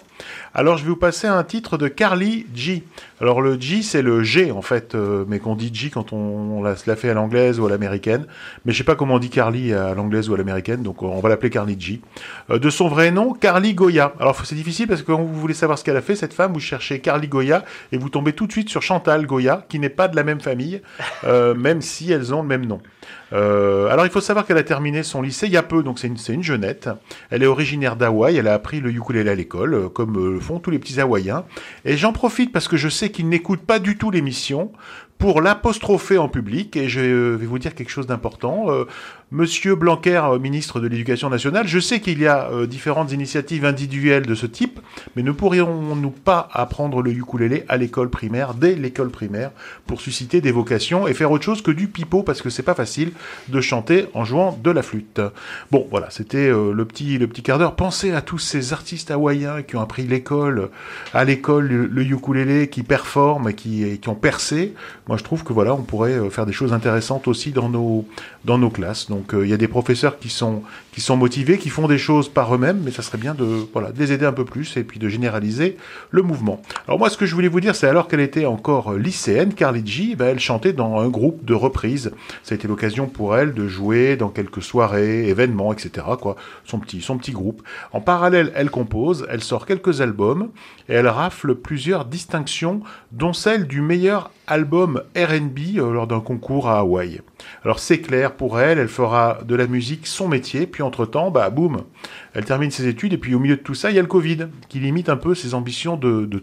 Alors 0.53 0.77
je 0.77 0.83
vais 0.83 0.89
vous 0.89 0.95
passer 0.95 1.27
un 1.27 1.43
titre 1.43 1.77
de 1.77 1.87
Carly 1.87 2.45
G. 2.53 2.83
Alors 3.21 3.41
le 3.41 3.59
G 3.59 3.81
c'est 3.81 4.01
le 4.01 4.23
G 4.23 4.51
en 4.51 4.61
fait, 4.61 4.95
euh, 4.95 5.25
mais 5.27 5.39
qu'on 5.39 5.55
dit 5.55 5.71
G 5.73 5.89
quand 5.89 6.13
on, 6.13 6.17
on 6.17 6.63
la, 6.63 6.75
se 6.75 6.89
la 6.89 6.95
fait 6.95 7.09
à 7.09 7.13
l'anglaise 7.13 7.59
ou 7.59 7.65
à 7.65 7.69
l'américaine. 7.69 8.25
Mais 8.65 8.73
je 8.73 8.77
sais 8.77 8.83
pas 8.83 8.95
comment 8.95 9.15
on 9.15 9.19
dit 9.19 9.29
Carly 9.29 9.73
à 9.73 9.93
l'anglaise 9.93 10.29
ou 10.29 10.33
à 10.33 10.37
l'américaine, 10.37 10.83
donc 10.83 11.01
on 11.03 11.19
va 11.19 11.29
l'appeler 11.29 11.49
Carly 11.49 11.75
G. 11.79 12.01
Euh, 12.49 12.59
de 12.59 12.69
son 12.69 12.87
vrai 12.87 13.11
nom, 13.11 13.33
Carly 13.33 13.73
Goya. 13.73 14.13
Alors 14.19 14.35
c'est 14.45 14.55
difficile 14.55 14.87
parce 14.87 15.01
que 15.01 15.07
quand 15.07 15.21
vous 15.21 15.33
voulez 15.39 15.53
savoir 15.53 15.77
ce 15.77 15.83
qu'elle 15.87 15.95
a 15.95 16.01
fait, 16.01 16.17
cette 16.17 16.33
femme, 16.33 16.51
vous 16.51 16.59
cherchez 16.59 16.99
Carly 16.99 17.29
Goya 17.29 17.63
et 17.93 17.97
vous 17.97 18.09
tombez 18.09 18.33
tout 18.33 18.45
de 18.45 18.51
suite 18.51 18.67
sur 18.67 18.81
Chantal 18.81 19.25
Goya, 19.25 19.65
qui 19.69 19.79
n'est 19.79 19.87
pas 19.87 20.09
de 20.09 20.17
la 20.17 20.25
même 20.25 20.41
famille, 20.41 20.81
euh, 21.23 21.55
même 21.55 21.81
si 21.81 22.11
elles 22.11 22.33
ont 22.33 22.41
le 22.41 22.47
même 22.47 22.65
nom. 22.65 22.81
Euh, 23.31 23.87
alors 23.87 24.05
il 24.05 24.11
faut 24.11 24.19
savoir 24.19 24.45
qu'elle 24.45 24.57
a 24.57 24.63
terminé 24.63 25.01
son 25.03 25.21
lycée 25.21 25.47
il 25.47 25.53
y 25.53 25.57
a 25.57 25.63
peu, 25.63 25.83
donc 25.83 25.97
c'est 25.97 26.07
une, 26.07 26.17
une 26.27 26.43
jeunette. 26.43 26.89
Elle 27.29 27.41
est 27.41 27.47
originaire 27.47 27.95
d'Hawaï, 27.95 28.35
elle 28.35 28.49
a 28.49 28.53
appris 28.53 28.81
le 28.81 28.91
ukulélé 28.91 29.29
à 29.29 29.35
l'école, 29.35 29.73
euh, 29.73 29.87
comme 29.87 30.33
le 30.33 30.41
font 30.41 30.59
tous 30.59 30.71
les 30.71 30.79
petits 30.79 30.99
Hawaïens. 30.99 31.45
Et 31.85 31.95
j'en 31.95 32.11
profite 32.11 32.51
parce 32.51 32.67
que 32.67 32.75
je 32.75 32.89
sais 32.89 33.09
qu'ils 33.09 33.29
n'écoutent 33.29 33.65
pas 33.65 33.79
du 33.79 33.97
tout 33.97 34.11
l'émission 34.11 34.73
pour 35.17 35.41
l'apostropher 35.41 36.17
en 36.17 36.27
public 36.27 36.75
et 36.75 36.89
je 36.89 36.99
vais 36.99 37.45
vous 37.45 37.59
dire 37.59 37.75
quelque 37.75 37.89
chose 37.89 38.07
d'important. 38.07 38.67
Monsieur 39.29 39.75
Blanquer, 39.75 40.21
euh, 40.23 40.39
ministre 40.39 40.79
de 40.79 40.87
l'Éducation 40.87 41.29
nationale, 41.29 41.67
je 41.67 41.79
sais 41.79 41.99
qu'il 41.99 42.21
y 42.21 42.27
a 42.27 42.49
euh, 42.49 42.65
différentes 42.65 43.11
initiatives 43.11 43.65
individuelles 43.65 44.25
de 44.25 44.35
ce 44.35 44.45
type, 44.45 44.79
mais 45.17 45.21
ne 45.21 45.33
pourrions-nous 45.33 46.11
pas 46.11 46.47
apprendre 46.53 47.01
le 47.01 47.11
ukulélé 47.11 47.65
à 47.67 47.75
l'école 47.75 48.09
primaire, 48.09 48.53
dès 48.53 48.75
l'école 48.75 49.09
primaire, 49.09 49.51
pour 49.85 49.99
susciter 49.99 50.39
des 50.39 50.53
vocations 50.53 51.09
et 51.09 51.13
faire 51.13 51.29
autre 51.29 51.43
chose 51.43 51.61
que 51.61 51.71
du 51.71 51.89
pipeau, 51.89 52.23
parce 52.23 52.41
que 52.41 52.49
c'est 52.49 52.63
pas 52.63 52.73
facile 52.73 53.11
de 53.49 53.59
chanter 53.59 54.05
en 54.13 54.23
jouant 54.23 54.57
de 54.63 54.71
la 54.71 54.81
flûte. 54.81 55.19
Bon, 55.71 55.85
voilà, 55.91 56.09
c'était 56.09 56.47
euh, 56.47 56.71
le 56.71 56.85
petit 56.85 57.17
le 57.17 57.27
petit 57.27 57.43
quart 57.43 57.59
d'heure. 57.59 57.75
Pensez 57.75 58.13
à 58.13 58.21
tous 58.21 58.39
ces 58.39 58.71
artistes 58.71 59.11
hawaïens 59.11 59.61
qui 59.61 59.75
ont 59.75 59.81
appris 59.81 60.03
l'école, 60.03 60.69
à 61.13 61.25
l'école 61.25 61.67
le, 61.67 61.85
le 61.85 62.01
ukulélé, 62.03 62.69
qui 62.69 62.81
performent 62.81 63.51
qui, 63.51 63.99
qui 63.99 64.07
ont 64.07 64.15
percé. 64.15 64.73
Moi, 65.09 65.17
je 65.17 65.23
trouve 65.25 65.43
que 65.43 65.51
voilà, 65.51 65.73
on 65.73 65.83
pourrait 65.83 66.29
faire 66.29 66.45
des 66.45 66.53
choses 66.53 66.71
intéressantes 66.71 67.27
aussi 67.27 67.51
dans 67.51 67.67
nos 67.67 68.07
dans 68.45 68.57
nos 68.57 68.69
classes. 68.69 69.09
Euh, 69.33 69.45
il 69.45 69.49
y 69.49 69.53
a 69.53 69.57
des 69.57 69.67
professeurs 69.67 70.19
qui 70.19 70.29
sont 70.29 70.63
motivés, 71.15 71.57
qui 71.57 71.69
font 71.69 71.87
des 71.87 71.97
choses 71.97 72.29
par 72.29 72.53
eux-mêmes, 72.53 72.81
mais 72.83 72.91
ça 72.91 73.01
serait 73.01 73.17
bien 73.17 73.33
de 73.33 73.45
voilà 73.73 73.89
les 73.97 74.11
aider 74.11 74.25
un 74.25 74.33
peu 74.33 74.45
plus 74.45 74.77
et 74.77 74.83
puis 74.83 74.99
de 74.99 75.09
généraliser 75.09 75.77
le 76.11 76.21
mouvement. 76.21 76.61
Alors 76.87 76.99
moi, 76.99 77.09
ce 77.09 77.17
que 77.17 77.25
je 77.25 77.35
voulais 77.35 77.47
vous 77.47 77.59
dire, 77.59 77.75
c'est 77.75 77.87
alors 77.87 78.07
qu'elle 78.07 78.19
était 78.19 78.45
encore 78.45 78.93
euh, 78.93 78.97
lycéenne, 78.97 79.53
Carly 79.53 79.85
G, 79.85 80.15
ben, 80.15 80.27
elle 80.27 80.39
chantait 80.39 80.73
dans 80.73 80.99
un 80.99 81.09
groupe 81.09 81.45
de 81.45 81.53
reprises. 81.53 82.11
Ça 82.43 82.53
a 82.53 82.55
été 82.55 82.67
l'occasion 82.67 83.07
pour 83.07 83.35
elle 83.35 83.53
de 83.53 83.67
jouer 83.67 84.15
dans 84.15 84.29
quelques 84.29 84.61
soirées, 84.61 85.27
événements, 85.27 85.73
etc. 85.73 86.05
Quoi, 86.19 86.35
son 86.65 86.79
petit 86.79 87.01
son 87.01 87.17
petit 87.17 87.31
groupe. 87.31 87.61
En 87.91 88.01
parallèle, 88.01 88.51
elle 88.55 88.69
compose, 88.69 89.27
elle 89.29 89.43
sort 89.43 89.65
quelques 89.65 90.01
albums 90.01 90.49
et 90.89 90.93
elle 90.93 91.07
rafle 91.07 91.55
plusieurs 91.55 92.05
distinctions, 92.05 92.81
dont 93.11 93.33
celle 93.33 93.67
du 93.67 93.81
meilleur 93.81 94.31
album 94.47 95.03
R&B 95.15 95.77
euh, 95.77 95.91
lors 95.91 96.07
d'un 96.07 96.19
concours 96.19 96.67
à 96.67 96.79
Hawaï. 96.79 97.21
Alors 97.63 97.79
c'est 97.79 97.99
clair 97.99 98.33
pour 98.33 98.59
elle, 98.59 98.79
elle 98.79 98.87
fera 98.87 99.39
de 99.45 99.55
la 99.55 99.67
musique 99.67 100.07
son 100.07 100.27
métier, 100.27 100.65
puis 100.65 100.81
entre-temps, 100.81 101.31
bah 101.31 101.49
boum, 101.49 101.83
elle 102.33 102.45
termine 102.45 102.71
ses 102.71 102.87
études 102.87 103.13
et 103.13 103.17
puis 103.17 103.35
au 103.35 103.39
milieu 103.39 103.57
de 103.57 103.61
tout 103.61 103.75
ça, 103.75 103.91
il 103.91 103.95
y 103.95 103.99
a 103.99 104.01
le 104.01 104.07
Covid 104.07 104.47
qui 104.69 104.79
limite 104.79 105.09
un 105.09 105.17
peu 105.17 105.35
ses 105.35 105.53
ambitions 105.53 105.97
de, 105.97 106.25
de. 106.25 106.41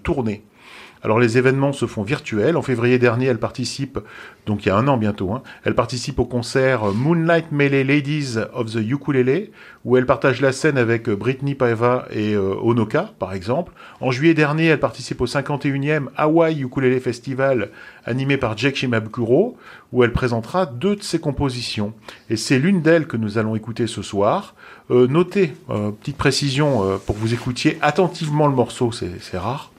Alors 1.04 1.20
les 1.20 1.36
événements 1.36 1.74
se 1.74 1.84
font 1.86 2.02
virtuels. 2.02 2.56
En 2.56 2.62
février 2.62 2.98
dernier, 2.98 3.26
elle 3.26 3.38
participe, 3.38 3.98
donc 4.46 4.64
il 4.64 4.68
y 4.68 4.70
a 4.70 4.76
un 4.76 4.88
an 4.88 4.96
bientôt, 4.96 5.32
hein, 5.32 5.42
elle 5.64 5.74
participe 5.74 6.18
au 6.18 6.24
concert 6.24 6.86
Moonlight 6.94 7.52
Melee 7.52 7.84
Ladies 7.84 8.38
of 8.54 8.72
the 8.72 8.76
Ukulele, 8.76 9.50
où 9.84 9.98
elle 9.98 10.06
partage 10.06 10.40
la 10.40 10.50
scène 10.50 10.78
avec 10.78 11.10
Britney 11.10 11.54
Paiva 11.54 12.06
et 12.10 12.32
euh, 12.32 12.54
Onoka, 12.62 13.10
par 13.18 13.34
exemple. 13.34 13.74
En 14.00 14.10
juillet 14.10 14.32
dernier, 14.32 14.66
elle 14.66 14.80
participe 14.80 15.20
au 15.20 15.26
51e 15.26 16.06
Hawaii 16.16 16.62
Ukulele 16.62 16.98
Festival, 17.00 17.70
animé 18.06 18.38
par 18.38 18.56
Jake 18.56 18.76
Shimabukuro, 18.76 19.58
où 19.92 20.04
elle 20.04 20.12
présentera 20.12 20.64
deux 20.64 20.96
de 20.96 21.02
ses 21.02 21.20
compositions. 21.20 21.92
Et 22.30 22.36
c'est 22.36 22.58
l'une 22.58 22.80
d'elles 22.80 23.06
que 23.06 23.18
nous 23.18 23.36
allons 23.36 23.54
écouter 23.54 23.86
ce 23.86 24.00
soir. 24.00 24.54
Euh, 24.90 25.06
notez, 25.06 25.54
euh, 25.68 25.90
petite 25.90 26.16
précision 26.16 26.82
euh, 26.82 26.96
pour 26.96 27.14
que 27.14 27.20
vous 27.20 27.34
écoutiez 27.34 27.78
attentivement 27.82 28.46
le 28.46 28.54
morceau, 28.54 28.90
c'est 28.90 29.38
rare 29.38 29.70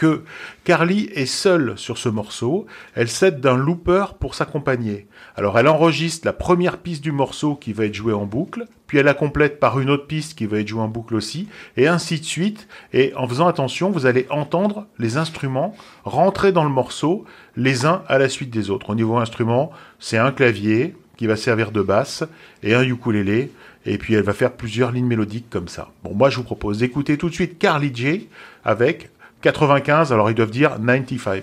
que 0.00 0.22
Carly 0.64 1.10
est 1.14 1.26
seule 1.26 1.76
sur 1.76 1.98
ce 1.98 2.08
morceau, 2.08 2.64
elle 2.94 3.10
s'aide 3.10 3.40
d'un 3.40 3.58
looper 3.58 4.14
pour 4.18 4.34
s'accompagner. 4.34 5.06
Alors 5.36 5.58
elle 5.58 5.68
enregistre 5.68 6.26
la 6.26 6.32
première 6.32 6.78
piste 6.78 7.02
du 7.02 7.12
morceau 7.12 7.54
qui 7.54 7.74
va 7.74 7.84
être 7.84 7.94
jouée 7.94 8.14
en 8.14 8.24
boucle, 8.24 8.64
puis 8.86 8.96
elle 8.96 9.04
la 9.04 9.12
complète 9.12 9.60
par 9.60 9.78
une 9.78 9.90
autre 9.90 10.06
piste 10.06 10.38
qui 10.38 10.46
va 10.46 10.60
être 10.60 10.68
jouée 10.68 10.80
en 10.80 10.88
boucle 10.88 11.14
aussi, 11.14 11.48
et 11.76 11.86
ainsi 11.86 12.18
de 12.18 12.24
suite. 12.24 12.66
Et 12.94 13.12
en 13.14 13.28
faisant 13.28 13.46
attention, 13.46 13.90
vous 13.90 14.06
allez 14.06 14.26
entendre 14.30 14.86
les 14.98 15.18
instruments 15.18 15.76
rentrer 16.04 16.50
dans 16.50 16.64
le 16.64 16.70
morceau 16.70 17.26
les 17.56 17.84
uns 17.84 18.02
à 18.08 18.16
la 18.16 18.30
suite 18.30 18.48
des 18.48 18.70
autres. 18.70 18.88
Au 18.88 18.94
niveau 18.94 19.18
instrument, 19.18 19.70
c'est 19.98 20.16
un 20.16 20.32
clavier 20.32 20.96
qui 21.18 21.26
va 21.26 21.36
servir 21.36 21.72
de 21.72 21.82
basse 21.82 22.24
et 22.62 22.74
un 22.74 22.84
ukulélé, 22.84 23.52
et 23.84 23.98
puis 23.98 24.14
elle 24.14 24.24
va 24.24 24.32
faire 24.32 24.52
plusieurs 24.52 24.92
lignes 24.92 25.04
mélodiques 25.04 25.50
comme 25.50 25.68
ça. 25.68 25.90
Bon, 26.04 26.14
moi 26.14 26.30
je 26.30 26.36
vous 26.38 26.44
propose 26.44 26.78
d'écouter 26.78 27.18
tout 27.18 27.28
de 27.28 27.34
suite 27.34 27.58
Carly 27.58 27.94
J 27.94 28.28
avec 28.64 29.10
95, 29.42 30.12
alors 30.12 30.30
ils 30.30 30.34
doivent 30.34 30.50
dire 30.50 30.78
95. 30.78 31.42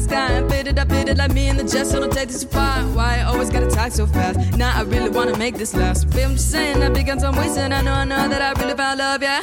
Sky 0.00 0.32
and 0.32 0.50
fit 0.50 0.66
it, 0.66 0.78
I 0.78 0.84
fit 0.84 1.08
it 1.08 1.18
like 1.18 1.32
me 1.32 1.48
in 1.48 1.56
the 1.56 1.64
jet, 1.64 1.86
so 1.86 2.00
don't 2.00 2.12
take 2.12 2.28
this 2.28 2.42
too 2.42 2.48
far. 2.48 2.82
Why 2.96 3.18
I 3.18 3.22
always 3.24 3.50
gotta 3.50 3.70
talk 3.70 3.92
so 3.92 4.06
fast? 4.06 4.56
Now 4.56 4.76
I 4.76 4.82
really 4.82 5.10
wanna 5.10 5.36
make 5.36 5.56
this 5.56 5.74
last. 5.74 6.10
Babe, 6.10 6.28
I'm 6.28 6.36
just 6.36 6.50
saying, 6.50 6.82
I've 6.82 6.94
begun 6.94 7.20
some 7.20 7.36
wasting. 7.36 7.72
I 7.72 7.82
know, 7.82 7.92
I 7.92 8.04
know 8.04 8.28
that 8.28 8.42
I 8.42 8.60
really 8.60 8.76
found 8.76 8.98
love, 8.98 9.22
yeah. 9.22 9.42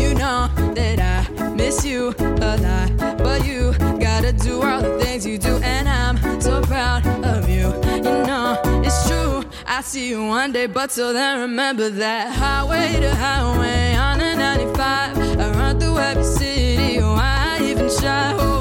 You 0.00 0.14
know 0.14 0.48
that 0.74 0.98
I 1.00 1.48
miss 1.50 1.84
you 1.84 2.14
a 2.18 2.56
lot, 2.66 3.18
but 3.18 3.44
you 3.46 3.72
gotta 3.98 4.32
do 4.32 4.62
all 4.62 4.80
the 4.80 4.98
things 5.02 5.26
you 5.26 5.38
do, 5.38 5.56
and 5.62 5.88
I'm 5.88 6.40
so 6.40 6.62
proud 6.62 7.06
of 7.24 7.48
you. 7.48 7.66
You 7.96 8.24
know 8.28 8.60
it's 8.84 9.08
true. 9.08 9.44
I 9.66 9.82
see 9.82 10.08
you 10.08 10.26
one 10.26 10.52
day, 10.52 10.66
but 10.66 10.90
till 10.90 11.12
then, 11.12 11.40
remember 11.40 11.90
that 11.90 12.32
highway 12.32 13.00
to 13.00 13.14
highway 13.14 13.94
on 13.96 14.18
the 14.18 14.34
95. 14.34 15.18
I 15.40 15.50
run 15.50 15.80
through 15.80 15.98
every 15.98 16.24
city. 16.24 17.00
Why 17.00 17.58
even 17.62 17.90
try? 17.98 18.55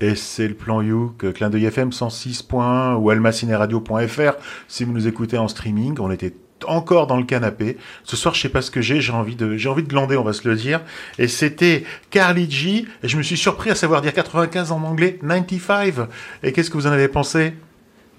Et 0.00 0.16
c'est 0.16 0.48
le 0.48 0.54
plan 0.54 0.82
Youk, 0.82 1.32
clin 1.32 1.48
d'œil 1.48 1.64
FM 1.64 1.88
106.1 1.88 2.96
ou 2.96 3.08
almacineradio.fr 3.08 4.32
si 4.68 4.84
vous 4.84 4.92
nous 4.92 5.08
écoutez 5.08 5.38
en 5.38 5.48
streaming. 5.48 5.96
On 5.98 6.10
était 6.10 6.34
encore 6.66 7.06
dans 7.06 7.16
le 7.16 7.24
canapé. 7.24 7.76
Ce 8.04 8.16
soir, 8.16 8.34
je 8.34 8.40
sais 8.40 8.48
pas 8.48 8.62
ce 8.62 8.70
que 8.70 8.80
j'ai, 8.80 9.00
j'ai 9.00 9.12
envie 9.12 9.36
de, 9.36 9.56
j'ai 9.56 9.70
glander, 9.74 10.16
on 10.16 10.22
va 10.22 10.32
se 10.32 10.48
le 10.48 10.56
dire. 10.56 10.80
Et 11.18 11.28
c'était 11.28 11.84
Carly 12.10 12.50
G, 12.50 12.86
et 13.02 13.08
je 13.08 13.16
me 13.16 13.22
suis 13.22 13.36
surpris 13.36 13.70
à 13.70 13.74
savoir 13.74 14.02
dire 14.02 14.12
95 14.12 14.72
en 14.72 14.82
anglais, 14.82 15.18
95. 15.20 16.06
Et 16.42 16.52
qu'est-ce 16.52 16.70
que 16.70 16.76
vous 16.76 16.86
en 16.86 16.92
avez 16.92 17.08
pensé? 17.08 17.54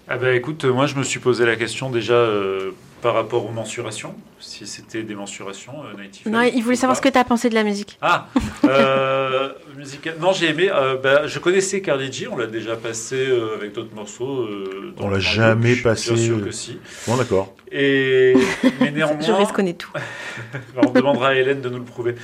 Ah 0.08 0.18
bah 0.18 0.34
écoute, 0.34 0.66
moi 0.66 0.86
je 0.86 0.96
me 0.96 1.04
suis 1.04 1.20
posé 1.20 1.46
la 1.46 1.56
question 1.56 1.90
déjà 1.90 2.14
euh, 2.14 2.72
par 3.06 3.14
rapport 3.14 3.46
aux 3.46 3.52
mensurations, 3.52 4.16
si 4.40 4.66
c'était 4.66 5.04
des 5.04 5.14
mensurations 5.14 5.74
euh, 5.84 5.96
native. 5.96 6.28
Non, 6.28 6.42
il 6.42 6.60
voulait 6.64 6.76
savoir 6.76 6.98
ce 6.98 7.04
que 7.04 7.10
tu 7.10 7.20
as 7.20 7.24
pensé 7.24 7.50
de 7.50 7.54
la 7.54 7.64
musique. 7.64 8.00
Ah, 8.02 8.30
euh, 8.64 9.50
musical- 9.78 10.16
Non, 10.20 10.34
j'ai 10.34 10.50
aimé. 10.50 10.72
euh, 10.72 10.98
bah, 10.98 11.28
je 11.28 11.38
connaissais 11.38 11.82
Carly 11.82 12.12
G, 12.12 12.28
on 12.28 12.36
l'a 12.36 12.48
déjà 12.48 12.76
passé 12.76 13.16
euh, 13.28 13.54
avec 13.58 13.74
d'autres 13.74 13.94
morceaux. 13.94 14.40
euh, 14.42 14.96
On 14.98 15.08
l'a 15.08 15.20
jamais 15.20 15.76
passé. 15.76 16.16
Bien 16.16 16.24
sûr 16.24 16.44
que 16.44 16.50
si. 16.50 16.80
Bon, 17.08 17.16
d'accord. 17.16 17.54
Et 17.72 18.34
mais 18.82 18.90
néanmoins, 18.96 19.22
Joris 19.22 19.52
connaît 19.52 19.74
tout. 19.76 19.92
on 20.84 20.90
demandera 20.90 21.28
à 21.28 21.34
Hélène 21.36 21.62
de 21.62 21.70
nous 21.70 21.78
le 21.78 21.84
prouver. 21.84 22.16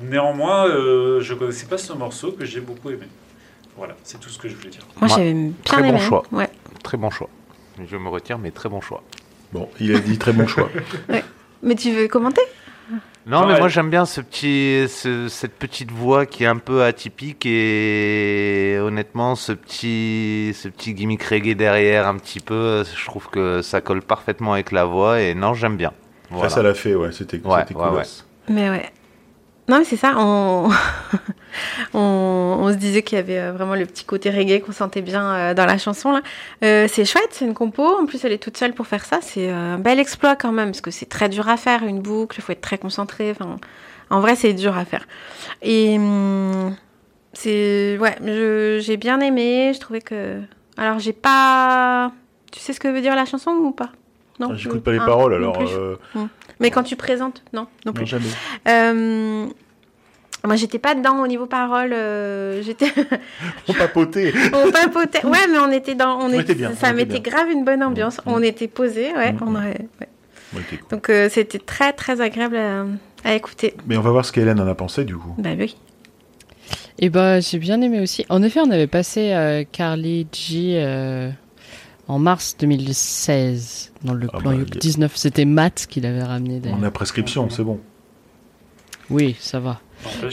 Néanmoins, 0.00 0.68
euh, 0.68 1.20
je 1.20 1.34
connaissais 1.34 1.66
pas 1.66 1.76
ce 1.76 1.92
morceau 1.92 2.32
que 2.32 2.46
j'ai 2.46 2.60
beaucoup 2.62 2.88
aimé. 2.88 3.08
Voilà, 3.76 3.94
c'est 4.04 4.18
tout 4.18 4.30
ce 4.30 4.38
que 4.38 4.48
je 4.48 4.56
voulais 4.56 4.70
dire. 4.70 4.86
Moi, 5.02 5.10
Ouais, 5.10 5.16
j'ai 5.22 5.34
bien 5.34 5.52
très 5.64 5.80
aimé. 5.80 5.92
bon 5.92 5.98
choix. 5.98 6.22
Ouais. 6.32 6.48
Très 6.82 6.96
bon 6.96 7.10
choix. 7.10 7.28
Je 7.86 7.96
me 7.98 8.08
retire, 8.08 8.38
mais 8.38 8.50
très 8.52 8.70
bon 8.70 8.80
choix. 8.80 9.02
Bon, 9.52 9.68
il 9.80 9.94
a 9.94 9.98
dit 10.00 10.18
très 10.18 10.32
bon 10.32 10.46
choix. 10.46 10.68
Mais 11.62 11.74
tu 11.74 11.90
veux 11.92 12.06
commenter? 12.08 12.42
Non, 13.26 13.44
mais 13.46 13.54
Ouais. 13.54 13.58
moi 13.58 13.68
j'aime 13.68 13.90
bien 13.90 14.06
ce 14.06 14.22
petit, 14.22 14.86
ce- 14.88 15.28
cette 15.28 15.52
petite 15.52 15.90
voix 15.90 16.24
qui 16.24 16.44
est 16.44 16.46
un 16.46 16.56
peu 16.56 16.82
atypique 16.82 17.44
et 17.44 18.78
honnêtement 18.80 19.34
ce 19.34 19.52
petit, 19.52 20.54
ce 20.54 20.68
petit 20.68 20.94
gimmick 20.94 21.22
reggae 21.24 21.54
derrière 21.54 22.06
un 22.06 22.16
petit 22.16 22.40
peu, 22.40 22.84
je 22.84 23.04
trouve 23.04 23.28
que 23.28 23.60
ça 23.60 23.82
colle 23.82 24.00
parfaitement 24.00 24.54
avec 24.54 24.72
la 24.72 24.86
voix 24.86 25.20
et 25.20 25.34
non 25.34 25.52
j'aime 25.52 25.76
bien. 25.76 25.92
Voilà. 26.30 26.48
Ça, 26.48 26.56
ça 26.56 26.62
l'a 26.62 26.72
fait, 26.72 26.94
ouais, 26.94 27.12
c'était 27.12 27.38
Ouais, 27.44 27.60
c'était 27.60 27.74
ouais, 27.74 27.88
cool. 27.88 27.96
ouais. 27.98 28.04
Mais 28.48 28.70
ouais. 28.70 28.90
Non, 29.68 29.78
mais 29.78 29.84
c'est 29.84 29.96
ça. 29.96 30.14
On... 30.16 30.70
on... 31.94 31.98
on 32.60 32.72
se 32.72 32.76
disait 32.76 33.02
qu'il 33.02 33.16
y 33.16 33.20
avait 33.20 33.38
euh, 33.38 33.52
vraiment 33.52 33.74
le 33.74 33.84
petit 33.86 34.04
côté 34.04 34.30
reggae 34.30 34.60
qu'on 34.64 34.72
sentait 34.72 35.02
bien 35.02 35.24
euh, 35.34 35.54
dans 35.54 35.66
la 35.66 35.78
chanson. 35.78 36.12
là. 36.12 36.22
Euh, 36.64 36.86
c'est 36.90 37.04
chouette, 37.04 37.28
c'est 37.32 37.44
une 37.44 37.54
compo. 37.54 37.84
En 37.84 38.06
plus, 38.06 38.24
elle 38.24 38.32
est 38.32 38.42
toute 38.42 38.56
seule 38.56 38.72
pour 38.72 38.86
faire 38.86 39.04
ça. 39.04 39.18
C'est 39.20 39.50
un 39.50 39.78
bel 39.78 39.98
exploit 39.98 40.36
quand 40.36 40.52
même, 40.52 40.68
parce 40.70 40.80
que 40.80 40.90
c'est 40.90 41.06
très 41.06 41.28
dur 41.28 41.48
à 41.48 41.56
faire, 41.56 41.82
une 41.84 42.00
boucle. 42.00 42.36
Il 42.38 42.42
faut 42.42 42.52
être 42.52 42.60
très 42.60 42.78
concentré. 42.78 43.30
Enfin, 43.30 43.58
en 44.10 44.20
vrai, 44.20 44.36
c'est 44.36 44.54
dur 44.54 44.76
à 44.76 44.84
faire. 44.84 45.06
Et 45.62 45.96
hum, 45.98 46.74
c'est. 47.32 47.98
Ouais, 48.00 48.16
je- 48.24 48.78
j'ai 48.80 48.96
bien 48.96 49.20
aimé. 49.20 49.72
Je 49.74 49.80
trouvais 49.80 50.00
que. 50.00 50.40
Alors, 50.78 50.98
j'ai 50.98 51.12
pas. 51.12 52.12
Tu 52.52 52.60
sais 52.60 52.72
ce 52.72 52.80
que 52.80 52.88
veut 52.88 53.02
dire 53.02 53.14
la 53.14 53.26
chanson 53.26 53.50
ou 53.50 53.72
pas? 53.72 53.90
Non 54.40 54.54
J'écoute 54.54 54.82
pas 54.84 54.92
les 54.92 55.00
Ah, 55.00 55.04
paroles, 55.06 55.34
alors. 55.34 55.58
Mais 56.60 56.70
quand 56.70 56.82
tu 56.82 56.96
présentes, 56.96 57.42
non, 57.52 57.62
non 57.62 57.68
non, 57.86 57.92
plus. 57.92 58.06
jamais. 58.06 58.24
Euh, 58.68 59.46
moi, 60.46 60.56
j'étais 60.56 60.78
pas 60.78 60.94
dedans 60.94 61.20
au 61.22 61.26
niveau 61.26 61.46
parole. 61.46 61.92
euh, 61.92 62.62
j'étais. 62.62 62.92
On 63.68 63.72
papotait. 63.74 64.32
on 64.52 64.70
papotait. 64.70 65.24
Ouais, 65.26 65.46
mais 65.50 65.58
on 65.58 65.70
était 65.70 65.94
dans. 65.94 66.18
On, 66.20 66.24
On 66.24 66.28
était- 66.28 66.40
était 66.40 66.54
bien, 66.54 66.74
Ça 66.74 66.90
on 66.90 66.94
mettait 66.94 67.20
bien. 67.20 67.32
grave 67.32 67.50
une 67.50 67.64
bonne 67.64 67.82
ambiance. 67.82 68.20
On 68.26 68.42
était 68.42 68.68
posés, 68.68 69.12
ouais. 69.14 69.34
On 69.40 69.54
aurait, 69.54 69.86
ouais. 70.00 70.08
Ouais, 70.54 70.62
t'es 70.70 70.76
cool. 70.78 70.88
Donc, 70.90 71.10
euh, 71.10 71.28
c'était 71.30 71.58
très, 71.58 71.92
très 71.92 72.20
agréable 72.20 72.56
à, 72.56 72.84
à 73.24 73.34
écouter. 73.34 73.74
Mais 73.86 73.96
on 73.96 74.00
va 74.00 74.10
voir 74.10 74.24
ce 74.24 74.32
qu'Hélène 74.32 74.60
en 74.60 74.66
a 74.66 74.74
pensé, 74.74 75.04
du 75.04 75.16
coup. 75.16 75.34
Bah 75.38 75.50
oui. 75.58 75.76
Et 77.00 77.10
bah 77.10 77.38
j'ai 77.40 77.58
bien 77.58 77.80
aimé 77.80 78.00
aussi. 78.00 78.24
En 78.28 78.42
effet, 78.42 78.60
on 78.60 78.70
avait 78.70 78.86
passé 78.88 79.32
euh, 79.32 79.62
Carly 79.70 80.26
G 80.32 80.80
euh, 80.82 81.30
En 82.08 82.18
mars 82.18 82.56
2016, 82.58 83.92
dans 84.02 84.14
le 84.14 84.28
Ah 84.32 84.38
plan 84.38 84.50
bah, 84.52 84.56
Youk 84.56 84.74
y 84.74 84.78
a- 84.78 84.80
19, 84.80 85.16
c'était 85.16 85.44
Matt 85.44 85.86
qui 85.88 86.00
l'avait 86.00 86.22
ramené 86.22 86.58
d'ailleurs. 86.60 86.78
On 86.80 86.82
a 86.82 86.90
prescription, 86.90 87.48
c'est 87.50 87.62
bon. 87.64 87.78
Oui, 89.10 89.36
ça 89.40 89.60
va. 89.60 89.80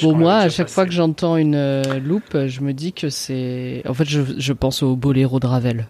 Bon, 0.02 0.11
qu'on 0.11 0.15
moi, 0.15 0.38
à 0.38 0.49
chaque 0.49 0.68
passé. 0.68 0.73
fois 0.73 0.85
que 0.85 0.91
j'entends 0.91 1.38
une 1.38 1.56
euh, 1.56 1.99
loupe, 1.99 2.38
je 2.47 2.61
me 2.61 2.72
dis 2.73 2.93
que 2.93 3.10
c'est. 3.10 3.81
En 3.88 3.93
fait, 3.93 4.06
je, 4.06 4.22
je 4.38 4.53
pense 4.53 4.84
au 4.84 4.95
boléro 4.95 5.39
de 5.39 5.47
Ravel, 5.47 5.88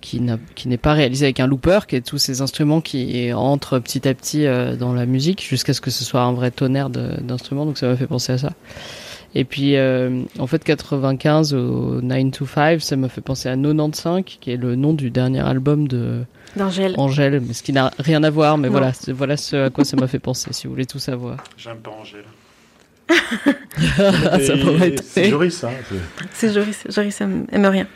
qui 0.00 0.20
n'est 0.20 0.76
pas 0.78 0.94
réalisé 0.94 1.26
avec 1.26 1.38
un 1.40 1.46
looper, 1.46 1.80
qui 1.86 1.96
est 1.96 2.00
tous 2.00 2.18
ces 2.18 2.40
instruments 2.40 2.80
qui 2.80 3.32
entrent 3.32 3.78
petit 3.78 4.08
à 4.08 4.14
petit 4.14 4.46
euh, 4.46 4.74
dans 4.76 4.92
la 4.94 5.06
musique, 5.06 5.46
jusqu'à 5.46 5.74
ce 5.74 5.80
que 5.80 5.90
ce 5.90 6.04
soit 6.04 6.22
un 6.22 6.32
vrai 6.32 6.50
tonnerre 6.50 6.90
d'instruments. 6.90 7.66
Donc, 7.66 7.78
ça 7.78 7.86
m'a 7.88 7.96
fait 7.96 8.06
penser 8.06 8.32
à 8.32 8.38
ça. 8.38 8.52
Et 9.34 9.44
puis, 9.44 9.76
euh, 9.76 10.22
en 10.38 10.46
fait, 10.46 10.62
95 10.62 11.54
au 11.54 12.00
9 12.02 12.30
to 12.32 12.46
5, 12.46 12.80
ça 12.82 12.96
m'a 12.96 13.08
fait 13.08 13.20
penser 13.22 13.48
à 13.48 13.56
95, 13.56 14.22
qui 14.24 14.50
est 14.50 14.56
le 14.56 14.76
nom 14.76 14.92
du 14.92 15.10
dernier 15.10 15.40
album 15.40 15.88
de 15.88 16.24
D'Angèle. 16.56 16.94
Angèle, 16.98 17.40
mais 17.40 17.54
ce 17.54 17.62
qui 17.62 17.72
n'a 17.72 17.90
rien 17.98 18.22
à 18.24 18.30
voir. 18.30 18.58
Mais 18.58 18.68
Non. 18.68 18.72
voilà, 18.72 18.92
voilà 19.08 19.36
ce 19.38 19.56
à 19.66 19.70
quoi 19.70 19.84
ça 19.84 19.96
m'a 19.96 20.06
fait 20.06 20.18
penser, 20.18 20.52
si 20.52 20.66
vous 20.66 20.74
voulez 20.74 20.84
tout 20.86 20.98
savoir. 20.98 21.38
J'aime 21.56 21.78
pas 21.78 21.92
Angèle. 21.98 22.24
ça 23.96 24.56
pourrait 24.58 24.88
être 24.88 25.02
C'est 25.02 25.28
Joris, 25.30 25.64
hein. 25.64 25.70
c'est- 26.32 26.52
Joris. 26.52 26.84
Joris 26.88 27.20
aime, 27.20 27.46
aime 27.52 27.66
rien. 27.66 27.86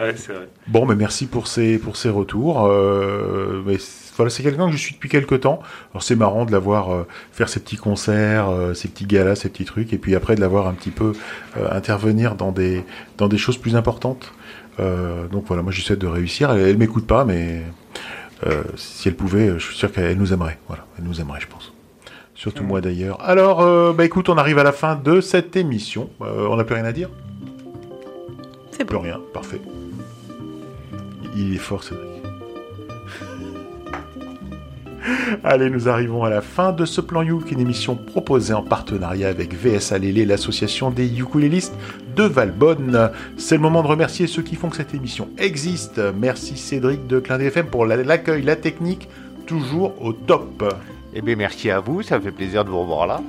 Ouais, 0.00 0.14
c'est 0.16 0.32
vrai. 0.32 0.48
Bon, 0.66 0.86
mais 0.86 0.96
merci 0.96 1.26
pour 1.26 1.46
ces, 1.46 1.78
pour 1.78 1.96
ces 1.96 2.08
retours. 2.08 2.66
Euh, 2.66 3.62
mais 3.66 3.76
voilà, 4.16 4.30
c'est 4.30 4.42
quelqu'un 4.42 4.66
que 4.66 4.72
je 4.72 4.76
suis 4.76 4.94
depuis 4.94 5.08
quelques 5.08 5.40
temps. 5.40 5.60
Alors 5.92 6.02
c'est 6.02 6.16
marrant 6.16 6.44
de 6.44 6.52
l'avoir 6.52 6.92
euh, 6.92 7.06
faire 7.32 7.48
ses 7.48 7.60
petits 7.60 7.76
concerts, 7.76 8.50
euh, 8.50 8.74
ses 8.74 8.88
petits 8.88 9.06
galas, 9.06 9.36
ces 9.36 9.48
petits 9.48 9.64
trucs, 9.64 9.92
et 9.92 9.98
puis 9.98 10.14
après 10.14 10.34
de 10.34 10.40
l'avoir 10.40 10.66
un 10.66 10.74
petit 10.74 10.90
peu 10.90 11.12
euh, 11.56 11.68
intervenir 11.70 12.34
dans 12.34 12.52
des, 12.52 12.84
dans 13.18 13.28
des 13.28 13.38
choses 13.38 13.56
plus 13.58 13.74
importantes. 13.76 14.32
Euh, 14.80 15.26
donc 15.28 15.44
voilà, 15.46 15.62
moi 15.62 15.72
j'essaie 15.72 15.96
de 15.96 16.06
réussir. 16.06 16.50
Elle, 16.50 16.68
elle 16.68 16.78
m'écoute 16.78 17.06
pas, 17.06 17.24
mais 17.24 17.62
si 18.74 19.08
elle 19.08 19.14
pouvait, 19.14 19.50
je 19.58 19.64
suis 19.64 19.76
sûr 19.76 19.92
qu'elle 19.92 20.18
nous 20.18 20.32
aimerait. 20.32 20.58
Voilà, 20.66 20.84
elle 20.98 21.04
nous 21.04 21.20
aimerait, 21.20 21.40
je 21.40 21.46
pense. 21.46 21.72
Surtout 22.34 22.64
moi 22.64 22.80
d'ailleurs. 22.80 23.20
Alors, 23.22 23.94
bah 23.94 24.04
écoute, 24.04 24.28
on 24.28 24.36
arrive 24.36 24.58
à 24.58 24.64
la 24.64 24.72
fin 24.72 24.96
de 24.96 25.20
cette 25.20 25.54
émission. 25.54 26.10
On 26.18 26.56
n'a 26.56 26.64
plus 26.64 26.74
rien 26.74 26.84
à 26.84 26.90
dire? 26.92 27.08
C'est 28.72 28.84
Plus 28.84 28.96
bon. 28.96 29.02
rien, 29.02 29.20
parfait. 29.32 29.60
Il 31.36 31.54
est 31.54 31.58
fort, 31.58 31.84
Cédric. 31.84 32.11
Allez, 35.44 35.70
nous 35.70 35.88
arrivons 35.88 36.24
à 36.24 36.30
la 36.30 36.40
fin 36.40 36.72
de 36.72 36.84
ce 36.84 37.00
plan 37.00 37.22
Youk, 37.22 37.50
une 37.50 37.60
émission 37.60 37.94
proposée 37.96 38.54
en 38.54 38.62
partenariat 38.62 39.28
avec 39.28 39.54
VS 39.54 39.92
Alélé, 39.92 40.24
l'association 40.24 40.90
des 40.90 41.18
ukulélistes 41.18 41.74
de 42.16 42.22
Valbonne. 42.24 43.10
C'est 43.36 43.56
le 43.56 43.60
moment 43.62 43.82
de 43.82 43.88
remercier 43.88 44.26
ceux 44.26 44.42
qui 44.42 44.54
font 44.56 44.68
que 44.68 44.76
cette 44.76 44.94
émission 44.94 45.28
existe. 45.38 46.00
Merci 46.18 46.56
Cédric 46.56 47.06
de 47.06 47.18
Clin 47.18 47.40
FM 47.40 47.66
pour 47.66 47.86
la- 47.86 47.96
l'accueil, 48.02 48.42
la 48.42 48.56
technique, 48.56 49.08
toujours 49.46 49.94
au 50.00 50.12
top. 50.12 50.64
Eh 51.14 51.20
bien, 51.20 51.36
merci 51.36 51.70
à 51.70 51.80
vous, 51.80 52.02
ça 52.02 52.18
me 52.18 52.22
fait 52.24 52.30
plaisir 52.30 52.64
de 52.64 52.70
vous 52.70 52.80
revoir 52.80 53.06
là. 53.06 53.20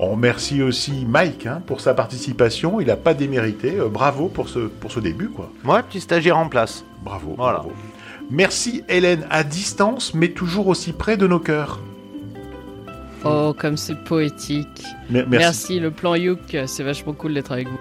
On 0.00 0.08
remercie 0.10 0.60
aussi 0.60 1.06
Mike 1.08 1.46
hein, 1.46 1.62
pour 1.66 1.80
sa 1.80 1.94
participation, 1.94 2.80
il 2.80 2.88
n'a 2.88 2.96
pas 2.96 3.14
démérité. 3.14 3.76
Euh, 3.78 3.86
bravo 3.88 4.26
pour 4.26 4.48
ce, 4.48 4.58
pour 4.58 4.90
ce 4.90 4.98
début, 4.98 5.28
quoi. 5.28 5.50
Moi, 5.62 5.80
petit 5.84 6.00
stagiaire 6.00 6.36
en 6.36 6.48
place. 6.48 6.84
Bravo. 7.04 7.34
Voilà. 7.36 7.58
bravo. 7.58 7.72
Merci 8.30 8.82
Hélène, 8.88 9.26
à 9.30 9.44
distance, 9.44 10.14
mais 10.14 10.28
toujours 10.30 10.68
aussi 10.68 10.92
près 10.92 11.16
de 11.16 11.26
nos 11.26 11.38
cœurs. 11.38 11.80
Oh, 13.24 13.54
comme 13.56 13.76
c'est 13.76 13.94
poétique. 14.04 14.82
Mer- 15.10 15.26
Merci. 15.28 15.38
merci. 15.46 15.80
le 15.80 15.90
plan 15.90 16.14
Youk, 16.14 16.56
c'est 16.66 16.82
vachement 16.82 17.12
cool 17.14 17.34
d'être 17.34 17.52
avec 17.52 17.68
vous. 17.68 17.78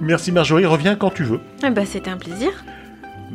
Merci 0.00 0.32
Marjorie, 0.32 0.66
reviens 0.66 0.96
quand 0.96 1.10
tu 1.10 1.22
veux. 1.22 1.40
Eh 1.64 1.70
ben, 1.70 1.86
c'était 1.86 2.10
un 2.10 2.16
plaisir. 2.16 2.50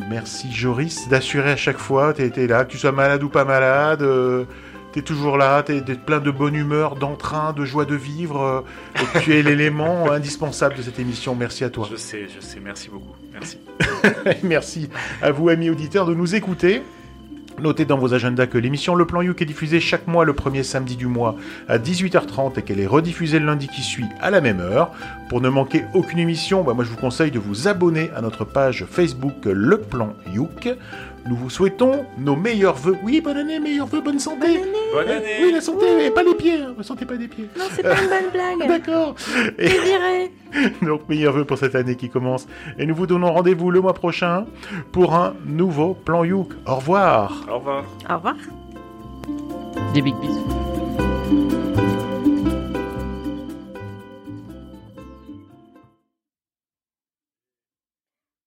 Merci 0.09 0.51
Joris 0.51 1.07
d'assurer 1.09 1.51
à 1.51 1.55
chaque 1.55 1.77
fois, 1.77 2.13
t'es 2.13 2.29
t'es 2.29 2.47
là, 2.47 2.65
que 2.65 2.71
tu 2.71 2.77
sois 2.77 2.91
malade 2.93 3.23
ou 3.23 3.29
pas 3.29 3.43
malade, 3.45 4.01
euh, 4.01 4.45
t'es 4.93 5.01
toujours 5.01 5.37
là, 5.37 5.63
t'es 5.63 5.81
t'es 5.81 5.95
plein 5.95 6.19
de 6.19 6.31
bonne 6.31 6.55
humeur, 6.55 6.95
d'entrain, 6.95 7.51
de 7.53 7.65
joie 7.65 7.85
de 7.85 7.95
vivre, 7.95 8.41
euh, 8.41 9.01
et 9.01 9.19
tu 9.21 9.35
es 9.37 9.41
l'élément 9.43 10.09
indispensable 10.11 10.75
de 10.75 10.81
cette 10.81 10.99
émission. 10.99 11.35
Merci 11.35 11.63
à 11.65 11.69
toi. 11.69 11.87
Je 11.91 11.97
sais, 11.97 12.27
je 12.33 12.39
sais. 12.45 12.59
Merci 12.61 12.89
beaucoup. 12.89 13.15
Merci. 14.43 14.89
À 15.21 15.31
vous, 15.31 15.49
amis 15.49 15.69
auditeurs, 15.69 16.05
de 16.05 16.13
nous 16.13 16.35
écouter. 16.35 16.81
Notez 17.59 17.85
dans 17.85 17.97
vos 17.97 18.13
agendas 18.13 18.47
que 18.47 18.57
l'émission 18.57 18.95
Le 18.95 19.05
Plan 19.05 19.21
Youk 19.21 19.41
est 19.41 19.45
diffusée 19.45 19.79
chaque 19.79 20.07
mois 20.07 20.25
le 20.25 20.33
premier 20.33 20.63
samedi 20.63 20.95
du 20.95 21.05
mois 21.05 21.35
à 21.67 21.77
18h30 21.77 22.57
et 22.57 22.61
qu'elle 22.63 22.79
est 22.79 22.87
rediffusée 22.87 23.39
le 23.39 23.45
lundi 23.45 23.67
qui 23.67 23.81
suit 23.81 24.07
à 24.19 24.31
la 24.31 24.41
même 24.41 24.59
heure. 24.59 24.91
Pour 25.29 25.41
ne 25.41 25.49
manquer 25.49 25.85
aucune 25.93 26.17
émission, 26.17 26.63
bah, 26.63 26.73
moi 26.73 26.83
je 26.83 26.89
vous 26.89 26.97
conseille 26.97 27.29
de 27.29 27.37
vous 27.37 27.67
abonner 27.67 28.09
à 28.15 28.21
notre 28.21 28.45
page 28.45 28.85
Facebook 28.89 29.45
Le 29.45 29.77
Plan 29.79 30.15
Youk. 30.33 30.69
Nous 31.27 31.35
vous 31.35 31.49
souhaitons 31.49 32.05
nos 32.17 32.35
meilleurs 32.35 32.75
vœux. 32.75 32.97
Oui, 33.03 33.21
bonne 33.21 33.37
année, 33.37 33.59
meilleurs 33.59 33.87
vœux, 33.87 34.01
bonne 34.01 34.19
santé. 34.19 34.61
Bonne 34.93 35.07
année. 35.07 35.37
Oui, 35.41 35.51
la 35.51 35.61
santé, 35.61 36.05
et 36.05 36.11
pas 36.11 36.23
les 36.23 36.33
pieds. 36.33 36.59
La 36.75 36.83
santé, 36.83 37.05
pas 37.05 37.15
des 37.15 37.27
pieds. 37.27 37.47
Non, 37.57 37.65
c'est 37.71 37.83
pas 37.83 38.01
une 38.01 38.09
bonne 38.09 38.31
blague. 38.33 38.67
D'accord. 38.67 39.15
Et- 39.59 39.67
dirais. 39.69 40.31
donc 40.81 41.07
meilleurs 41.07 41.33
vœux 41.33 41.45
pour 41.45 41.57
cette 41.57 41.75
année 41.75 41.95
qui 41.95 42.09
commence. 42.09 42.47
Et 42.77 42.85
nous 42.85 42.95
vous 42.95 43.07
donnons 43.07 43.31
rendez-vous 43.31 43.71
le 43.71 43.81
mois 43.81 43.93
prochain 43.93 44.45
pour 44.91 45.13
un 45.13 45.33
nouveau 45.45 45.93
plan 45.93 46.23
Youk. 46.23 46.49
Au 46.65 46.75
revoir. 46.75 47.45
Au 47.49 47.55
revoir. 47.59 47.85
Au 48.09 48.15
revoir. 48.15 48.35
Des 49.93 50.01
big 50.01 50.15
bisous. 50.15 51.60